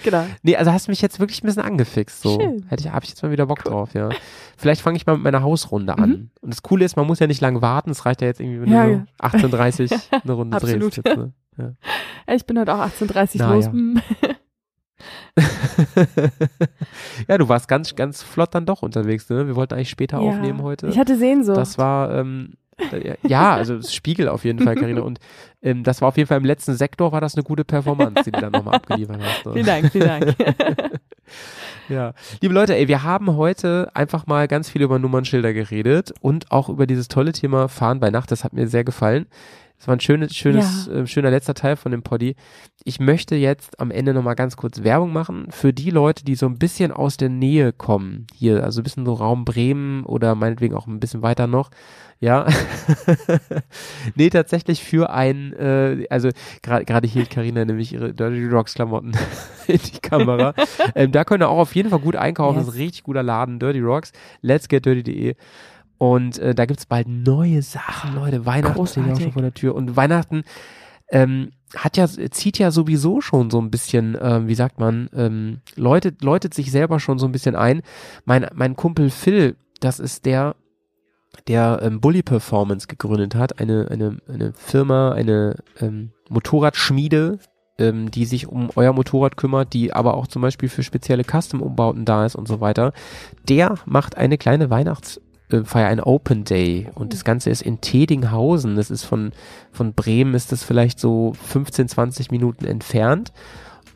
Genau. 0.03 0.25
Nee, 0.43 0.57
also 0.57 0.73
hast 0.73 0.89
mich 0.89 1.03
jetzt 1.03 1.21
wirklich 1.21 1.43
ein 1.43 1.47
bisschen 1.47 1.63
angefixt. 1.63 2.23
So. 2.23 2.41
Schön. 2.41 2.65
Hätte 2.69 2.85
ich, 2.87 2.91
habe 2.93 3.05
ich 3.05 3.11
jetzt 3.11 3.23
mal 3.23 3.31
wieder 3.31 3.45
Bock 3.45 3.65
drauf, 3.65 3.93
ja. 3.93 4.09
Vielleicht 4.57 4.81
fange 4.81 4.97
ich 4.97 5.05
mal 5.05 5.15
mit 5.15 5.25
meiner 5.25 5.43
Hausrunde 5.43 5.99
an. 5.99 6.09
Mhm. 6.11 6.31
Und 6.41 6.51
das 6.55 6.63
Coole 6.63 6.85
ist, 6.87 6.97
man 6.97 7.07
muss 7.07 7.19
ja 7.19 7.27
nicht 7.27 7.43
lange 7.43 7.61
warten. 7.61 7.91
Es 7.91 8.07
reicht 8.07 8.23
ja 8.23 8.29
jetzt 8.29 8.41
irgendwie, 8.41 8.63
wenn 8.63 8.73
Ja, 8.73 8.87
du 8.87 8.93
ja. 8.93 9.07
so 9.31 9.47
18.30 9.49 10.23
eine 10.23 10.33
Runde 10.33 10.57
drehst. 10.59 10.97
Jetzt, 10.97 11.05
ne? 11.17 11.33
Ja. 11.59 11.73
Ich 12.35 12.47
bin 12.47 12.59
heute 12.59 12.75
auch 12.75 12.81
18.30 12.81 13.31
Na 13.39 13.55
los. 13.55 13.65
ja. 13.67 13.73
Hm. 13.73 14.01
ja, 17.29 17.39
du 17.39 17.49
warst 17.49 17.69
ganz, 17.69 17.95
ganz 17.95 18.23
flott 18.23 18.55
dann 18.55 18.67
doch 18.67 18.83
unterwegs. 18.83 19.29
Ne? 19.31 19.47
Wir 19.47 19.57
wollten 19.57 19.75
eigentlich 19.75 19.91
später 19.91 20.21
Ja. 20.21 20.31
aufnehmen 20.31 20.63
heute. 20.63 20.89
Ich 20.89 20.99
hatte 20.99 21.17
Sehnsucht. 21.17 21.57
Das 21.57 21.79
war, 21.79 22.13
ähm, 22.15 22.55
äh, 22.93 23.15
ja, 23.27 23.55
also 23.55 23.81
Spiegel 23.83 24.29
auf 24.29 24.45
jeden 24.45 24.61
Fall, 24.61 24.75
Karina. 24.75 25.03
Und 25.03 25.19
ähm, 25.63 25.83
das 25.85 26.01
war 26.01 26.09
auf 26.09 26.17
jeden 26.17 26.27
Fall 26.29 26.39
im 26.39 26.45
letzten 26.45 26.75
Sektor 26.75 27.13
war 27.13 27.21
das 27.21 27.35
eine 27.35 27.43
gute 27.45 27.65
Performance, 27.65 28.23
die 28.25 28.33
du 28.33 28.41
dann 28.41 28.53
nochmal 28.53 28.75
abgeliefert 28.77 29.21
hast. 29.23 29.47
ne? 29.47 29.53
vielen 29.53 29.67
Dank, 29.67 29.93
vielen 29.93 30.07
Dank. 30.07 30.37
Ja, 31.91 32.13
liebe 32.43 32.53
Leute, 32.53 32.75
ey, 32.77 32.87
wir 32.89 33.03
haben 33.03 33.37
heute 33.37 33.91
einfach 33.95 34.27
mal 34.27 34.47
ganz 34.47 34.69
viel 34.69 34.83
über 34.83 34.99
Nummernschilder 34.99 35.55
geredet 35.55 36.13
und 36.21 36.51
auch 36.53 36.69
über 36.69 36.87
dieses 36.87 37.09
tolle 37.09 37.33
Thema 37.33 37.69
Fahren 37.69 37.99
bei 37.99 38.11
Nacht. 38.11 38.31
Das 38.31 38.45
hat 38.45 38.53
mir 38.53 38.67
sehr 38.69 38.85
gefallen. 38.85 39.27
Das 39.79 39.87
war 39.87 39.95
ein 39.95 40.01
schönes, 40.01 40.35
schönes, 40.35 40.87
Ja. 40.87 41.01
äh, 41.01 41.07
schöner 41.07 41.31
letzter 41.31 41.55
Teil 41.55 41.77
von 41.77 41.93
dem 41.93 42.03
Poddy. 42.03 42.35
Ich 42.85 42.99
möchte 42.99 43.37
jetzt 43.37 43.79
am 43.79 43.93
Ende 43.93 44.13
nochmal 44.13 44.35
ganz 44.35 44.57
kurz 44.57 44.83
Werbung 44.83 45.13
machen 45.13 45.47
für 45.51 45.73
die 45.73 45.91
Leute, 45.91 46.25
die 46.25 46.35
so 46.35 46.47
ein 46.47 46.59
bisschen 46.59 46.91
aus 46.91 47.17
der 47.17 47.29
Nähe 47.29 47.73
kommen. 47.73 48.27
Hier, 48.35 48.65
also 48.65 48.81
ein 48.81 48.85
bisschen 48.85 49.07
so 49.07 49.15
Raum 49.15 49.45
Bremen 49.45 50.05
oder 50.05 50.35
meinetwegen 50.35 50.75
auch 50.75 50.89
ein 50.89 50.99
bisschen 50.99 51.23
weiter 51.23 51.47
noch. 51.47 51.71
Ja. 52.21 52.47
nee, 54.17 54.31
tatsächlich 54.31 54.83
für 54.83 55.11
ein, 55.11 55.53
äh, 55.53 56.07
also 56.11 56.31
gerade 56.63 56.85
gerade 56.85 57.07
hielt 57.07 57.31
Karina 57.31 57.65
nämlich 57.65 57.93
ihre 57.93 58.13
Dirty 58.13 58.47
Rocks 58.49 58.75
Klamotten 58.75 59.13
in 59.69 59.79
die 59.79 60.01
Kamera. 60.01 60.55
ähm, 60.97 61.13
da 61.13 61.23
könnt 61.25 61.43
ihr 61.45 61.49
auch 61.49 61.59
auf 61.59 61.75
jeden 61.77 61.91
Fall 61.91 62.01
gut 62.01 62.17
einkaufen. 62.17 62.59
Das 62.59 62.67
ist 62.69 62.75
ein 62.75 62.81
richtig 62.81 63.05
guter 63.05 63.23
Laden, 63.23 63.61
Dirty 63.61 63.81
Rocks. 63.81 64.13
Let's 64.43 64.69
get 64.69 64.85
dirty.de. 64.87 65.37
Und 65.99 66.39
äh, 66.39 66.55
da 66.55 66.65
gibt's 66.65 66.87
bald 66.87 67.09
neue 67.09 67.63
Sachen, 67.63 68.15
Leute. 68.15 68.47
Weihnachten 68.47 68.87
steht 68.87 68.97
ja 68.97 69.03
auch 69.03 69.07
schon 69.07 69.15
Großartig. 69.15 69.33
vor 69.33 69.43
der 69.43 69.55
Tür. 69.55 69.75
Und 69.75 69.97
Weihnachten 69.97 70.45
ähm, 71.11 71.51
hat 71.77 71.97
ja, 71.97 72.07
zieht 72.07 72.59
ja 72.59 72.71
sowieso 72.71 73.21
schon 73.21 73.51
so 73.51 73.61
ein 73.61 73.71
bisschen, 73.71 74.17
ähm, 74.21 74.49
wie 74.49 74.55
sagt 74.55 74.79
man, 74.79 75.11
ähm, 75.15 75.61
läutet, 75.75 76.23
läutet 76.23 76.55
sich 76.55 76.71
selber 76.71 77.01
schon 77.01 77.19
so 77.19 77.27
ein 77.27 77.33
bisschen 77.33 77.57
ein. 77.57 77.83
Mein, 78.25 78.47
mein 78.55 78.77
Kumpel 78.77 79.11
Phil, 79.11 79.57
das 79.81 79.99
ist 79.99 80.25
der, 80.25 80.55
der 81.47 81.81
ähm, 81.83 82.01
Bully 82.01 82.23
Performance 82.23 82.87
gegründet 82.87 83.35
hat, 83.35 83.59
eine, 83.59 83.89
eine, 83.91 84.19
eine 84.29 84.53
Firma, 84.55 85.13
eine 85.13 85.57
ähm, 85.81 86.13
Motorradschmiede, 86.29 87.39
ähm, 87.79 88.11
die 88.11 88.25
sich 88.25 88.47
um 88.47 88.71
euer 88.77 88.93
Motorrad 88.93 89.37
kümmert, 89.37 89.73
die 89.73 89.93
aber 89.93 90.15
auch 90.15 90.27
zum 90.27 90.43
Beispiel 90.43 90.69
für 90.69 90.83
spezielle 90.83 91.25
Custom-Umbauten 91.25 92.05
da 92.05 92.25
ist 92.25 92.35
und 92.35 92.49
so 92.49 92.61
weiter. 92.61 92.93
Der 93.49 93.75
macht 93.85 94.17
eine 94.17 94.39
kleine 94.39 94.71
Weihnachtsfeier, 95.51 95.89
ein 95.89 96.01
Open 96.01 96.45
Day 96.45 96.89
und 96.95 97.13
das 97.13 97.25
Ganze 97.25 97.51
ist 97.51 97.63
in 97.63 97.81
Tedinghausen. 97.81 98.77
Das 98.77 98.91
ist 98.91 99.05
von, 99.05 99.33
von 99.73 99.95
Bremen 99.95 100.35
ist 100.35 100.53
das 100.53 100.65
vielleicht 100.65 101.01
so 101.01 101.33
15, 101.47 101.89
20 101.89 102.31
Minuten 102.31 102.65
entfernt. 102.65 103.33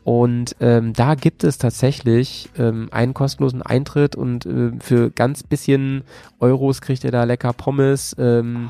Und 0.03 0.57
ähm, 0.59 0.91
da 0.91 1.15
gibt 1.15 1.45
es 1.45 1.57
tatsächlich 1.57 2.49
ähm, 2.57 2.89
einen 2.91 3.13
kostenlosen 3.13 3.61
Eintritt 3.61 4.17
und 4.17 4.45
äh, 4.45 4.71
für 4.79 5.11
ganz 5.11 5.43
bisschen 5.43 6.03
Euros 6.39 6.81
kriegt 6.81 7.05
ihr 7.05 7.11
da 7.11 7.23
lecker 7.23 7.53
Pommes, 7.53 8.13
ähm, 8.19 8.69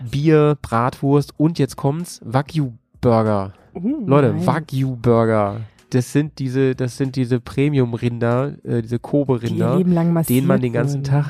Bier, 0.00 0.58
Bratwurst 0.60 1.34
und 1.38 1.60
jetzt 1.60 1.76
kommt's, 1.76 2.20
Wagyu-Burger. 2.24 3.52
Uh, 3.76 4.04
Leute, 4.04 4.34
nice. 4.34 4.46
Wagyu-Burger. 4.46 5.60
Das 5.90 6.12
sind 6.12 6.40
diese, 6.40 6.74
das 6.74 6.96
sind 6.96 7.14
diese 7.14 7.38
Premium-Rinder, 7.38 8.54
äh, 8.64 8.82
diese 8.82 8.96
Die 8.96 8.98
Kobe-Rinder, 8.98 9.78
massiert 9.84 10.28
denen 10.28 10.48
man 10.48 10.60
den 10.60 10.72
ganzen. 10.72 11.04
Tag 11.04 11.26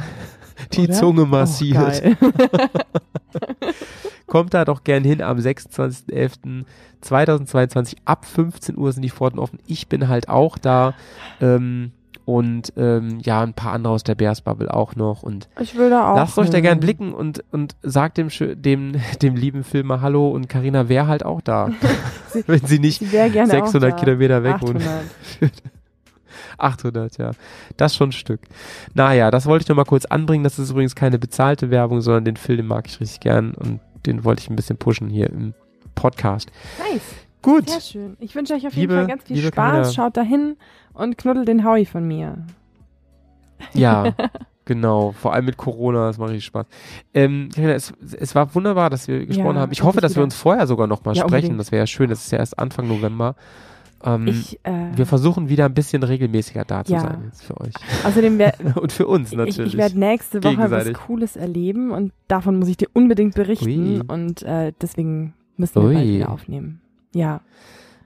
die 0.72 0.84
Oder? 0.84 0.92
Zunge 0.94 1.22
Oh, 1.22 1.26
massiert. 1.26 2.02
geil. 2.02 2.16
Kommt 4.26 4.54
da 4.54 4.64
doch 4.64 4.82
gern 4.84 5.04
hin 5.04 5.22
am 5.22 5.38
26.11.2022. 5.38 7.96
Ab 8.04 8.24
15 8.24 8.76
Uhr 8.76 8.92
sind 8.92 9.02
die 9.02 9.10
Pforten 9.10 9.38
offen. 9.38 9.58
Ich 9.66 9.88
bin 9.88 10.08
halt 10.08 10.28
auch 10.28 10.58
da. 10.58 10.94
Ähm, 11.40 11.92
und 12.26 12.72
ähm, 12.78 13.18
ja, 13.22 13.42
ein 13.42 13.52
paar 13.52 13.74
andere 13.74 13.92
aus 13.92 14.02
der 14.02 14.14
Bears 14.14 14.40
Bubble 14.40 14.72
auch 14.72 14.96
noch. 14.96 15.22
Und 15.22 15.46
ich 15.60 15.76
will 15.76 15.90
da 15.90 16.10
auch. 16.10 16.16
lasst 16.16 16.38
euch 16.38 16.48
da 16.48 16.56
hin. 16.56 16.62
gern 16.64 16.80
blicken 16.80 17.12
und, 17.12 17.44
und 17.52 17.76
sagt 17.82 18.16
dem, 18.16 18.28
dem, 18.62 18.94
dem 19.22 19.36
lieben 19.36 19.62
Film 19.62 19.88
mal 19.88 20.00
Hallo 20.00 20.30
und 20.30 20.48
Karina 20.48 20.88
wäre 20.88 21.06
halt 21.06 21.22
auch 21.24 21.42
da. 21.42 21.68
Sie- 22.30 22.44
wenn 22.46 22.64
sie 22.66 22.78
nicht 22.78 23.00
Sie 23.00 23.12
wäre 23.12 23.28
gerne 23.30 23.50
600 23.50 23.92
auch 23.92 23.96
da. 23.96 24.02
Kilometer 24.04 24.42
weg 24.42 24.56
wohnt. 24.62 24.80
800. 26.58 27.12
800, 27.14 27.18
ja. 27.18 27.30
Das 27.76 27.92
ist 27.92 27.96
schon 27.96 28.10
ein 28.10 28.12
Stück. 28.12 28.40
Naja, 28.94 29.30
das 29.30 29.46
wollte 29.46 29.62
ich 29.64 29.68
noch 29.68 29.76
mal 29.76 29.84
kurz 29.84 30.04
anbringen. 30.04 30.44
Das 30.44 30.58
ist 30.58 30.70
übrigens 30.70 30.94
keine 30.94 31.18
bezahlte 31.18 31.70
Werbung, 31.70 32.00
sondern 32.00 32.24
den 32.24 32.36
Film 32.36 32.58
den 32.58 32.66
mag 32.66 32.86
ich 32.86 33.00
richtig 33.00 33.20
gern 33.20 33.52
und 33.54 33.80
den 34.06 34.24
wollte 34.24 34.42
ich 34.42 34.50
ein 34.50 34.56
bisschen 34.56 34.76
pushen 34.76 35.08
hier 35.08 35.30
im 35.30 35.54
Podcast. 35.94 36.50
Nice. 36.92 37.02
Gut. 37.42 37.68
Sehr 37.68 37.80
schön. 37.80 38.16
Ich 38.20 38.34
wünsche 38.34 38.54
euch 38.54 38.66
auf 38.66 38.72
jeden 38.74 38.90
Liebe- 38.90 38.94
Fall 38.94 39.06
ganz 39.06 39.24
viel 39.24 39.36
Spaß. 39.38 39.54
Carina. 39.54 39.84
Schaut 39.92 40.16
dahin 40.16 40.56
und 40.92 41.18
knuddelt 41.18 41.48
den 41.48 41.64
Howie 41.64 41.84
von 41.86 42.06
mir. 42.06 42.38
Ja, 43.72 44.14
genau. 44.64 45.12
Vor 45.12 45.32
allem 45.32 45.44
mit 45.46 45.56
Corona, 45.56 46.06
das 46.06 46.18
macht 46.18 46.30
richtig 46.30 46.46
Spaß. 46.46 46.66
Ähm, 47.12 47.48
es, 47.56 47.92
es 48.18 48.34
war 48.34 48.54
wunderbar, 48.54 48.90
dass 48.90 49.08
wir 49.08 49.24
gesprochen 49.26 49.56
Ja, 49.56 49.62
haben. 49.62 49.72
Ich 49.72 49.82
hoffe, 49.82 50.00
dass 50.00 50.12
wir 50.12 50.16
wieder. 50.16 50.24
uns 50.24 50.34
vorher 50.36 50.66
sogar 50.66 50.86
noch 50.86 51.04
mal 51.04 51.14
Ja, 51.14 51.22
sprechen. 51.22 51.34
unbedingt. 51.34 51.60
Das 51.60 51.72
wäre 51.72 51.80
ja 51.82 51.86
schön. 51.86 52.10
Das 52.10 52.24
ist 52.24 52.30
ja 52.32 52.38
erst 52.38 52.58
Anfang 52.58 52.88
November. 52.88 53.34
Ähm, 54.02 54.26
Ich, 54.26 54.58
äh, 54.64 54.88
wir 54.96 55.06
versuchen 55.06 55.48
wieder 55.48 55.64
ein 55.66 55.74
bisschen 55.74 56.02
regelmäßiger 56.02 56.64
da 56.64 56.84
zu 56.84 56.92
Ja. 56.92 57.00
sein 57.00 57.22
jetzt 57.26 57.44
für 57.44 57.58
euch. 57.60 57.72
außerdem 58.04 58.38
wär, 58.38 58.54
Und 58.80 58.92
für 58.92 59.06
uns 59.06 59.32
ich, 59.32 59.38
natürlich. 59.38 59.72
ich 59.74 59.78
werde 59.78 59.98
nächste 59.98 60.42
Woche 60.42 60.70
was. 60.70 60.92
Cooles 60.92 61.36
erleben 61.36 61.90
und 61.90 62.12
davon 62.28 62.58
muss 62.58 62.68
ich 62.68 62.76
dir 62.76 62.88
unbedingt 62.92 63.34
berichten 63.34 64.00
Ui. 64.00 64.02
und 64.06 64.42
äh, 64.42 64.72
deswegen 64.80 65.34
müssen 65.56 65.76
wir 65.76 65.82
bald 65.82 65.96
Ui. 66.06 66.14
wieder 66.16 66.30
aufnehmen. 66.30 66.80
Ja. 67.14 67.40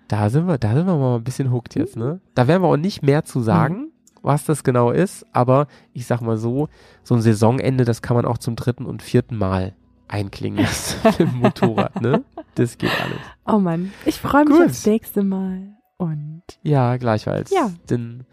Da 0.09 0.31
sind 0.31 0.47
wir, 0.47 0.59
da 0.59 0.75
sind 0.75 0.87
wir 0.87 0.97
mal 0.97 1.17
ein 1.17 1.25
bisschen 1.25 1.53
hooked 1.53 1.75
jetzt, 1.75 1.97
ne? 1.97 2.21
Da 2.35 2.47
werden 2.49 2.63
wir 2.63 2.69
auch 2.69 2.77
nicht 2.77 3.03
mehr 3.03 3.25
zu 3.25 3.41
sagen, 3.41 3.89
was 4.23 4.45
das 4.45 4.65
genau 4.65 4.91
ist, 4.91 5.27
aber 5.33 5.67
ich 5.93 6.07
sag 6.07 6.21
mal 6.23 6.37
so, 6.39 6.69
so 7.03 7.15
ein 7.15 7.21
Saisonende, 7.21 7.85
das 7.85 8.03
kann 8.03 8.17
man 8.17 8.25
auch 8.25 8.39
zum 8.39 8.57
dritten 8.57 8.87
und 8.87 9.03
vierten 9.03 9.37
Mal 9.37 9.75
einklingen 10.09 10.65
lassen 10.65 10.99
im 11.23 11.37
Motorrad, 11.41 12.01
ne? 12.01 12.25
Das 12.55 12.79
geht 12.79 12.91
alles. 13.03 13.19
Oh 13.47 13.59
Mann, 13.59 13.93
ich 14.07 14.19
freue 14.21 14.45
mich 14.47 14.57
Gut. 14.57 14.67
aufs 14.67 14.87
nächste 14.87 15.23
Mal. 15.23 15.75
Und 15.99 16.43
Ja, 16.63 16.97
gleichfalls. 16.97 17.51
Ja. 17.51 17.71
Denn 17.91 18.25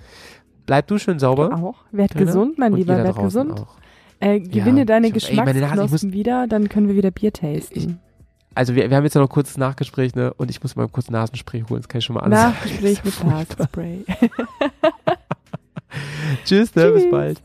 bleib 0.66 0.88
du 0.88 0.98
schön 0.98 1.20
sauber. 1.20 1.50
du 1.50 1.56
auch. 1.56 1.84
Werd 1.92 2.12
Carina. 2.12 2.32
gesund, 2.32 2.58
mein 2.58 2.72
und 2.74 2.80
Lieber, 2.80 3.04
werd 3.04 3.18
gesund. 3.18 3.60
Auch. 3.60 3.76
Äh, 4.22 4.40
gewinne 4.40 4.80
Ja, 4.80 4.86
deine 4.86 5.08
ich 5.08 5.16
ich 5.16 5.28
Geschmacksknospen 5.28 6.14
wieder, 6.14 6.48
dann 6.48 6.70
können 6.70 6.88
wir 6.88 6.96
wieder 6.96 7.12
Bier 7.12 7.34
tasten. 7.34 8.00
Also 8.54 8.74
wir, 8.74 8.90
wir 8.90 8.96
haben 8.96 9.04
jetzt 9.04 9.16
ja 9.16 9.22
noch 9.22 9.30
kurz 9.30 9.58
Nachgespräch, 9.58 10.16
ne? 10.16 10.34
Und 10.34 10.50
ich 10.50 10.64
muss 10.64 10.78
mal 10.78 10.88
kurz 10.88 11.10
Nasenspray 11.10 11.64
holen, 11.70 11.82
das 11.82 11.90
kann 11.90 12.00
ich 12.00 12.06
schon 12.06 12.14
mal 12.14 12.22
ansagen. 12.22 12.54
Nachgespräch 12.54 13.04
mit. 13.04 13.24
Haarspray. 13.26 14.06
Tschüss, 16.46 16.76
ne? 16.76 16.92
Bis 16.92 17.04
Tschüss. 17.04 17.12
bald. 17.12 17.42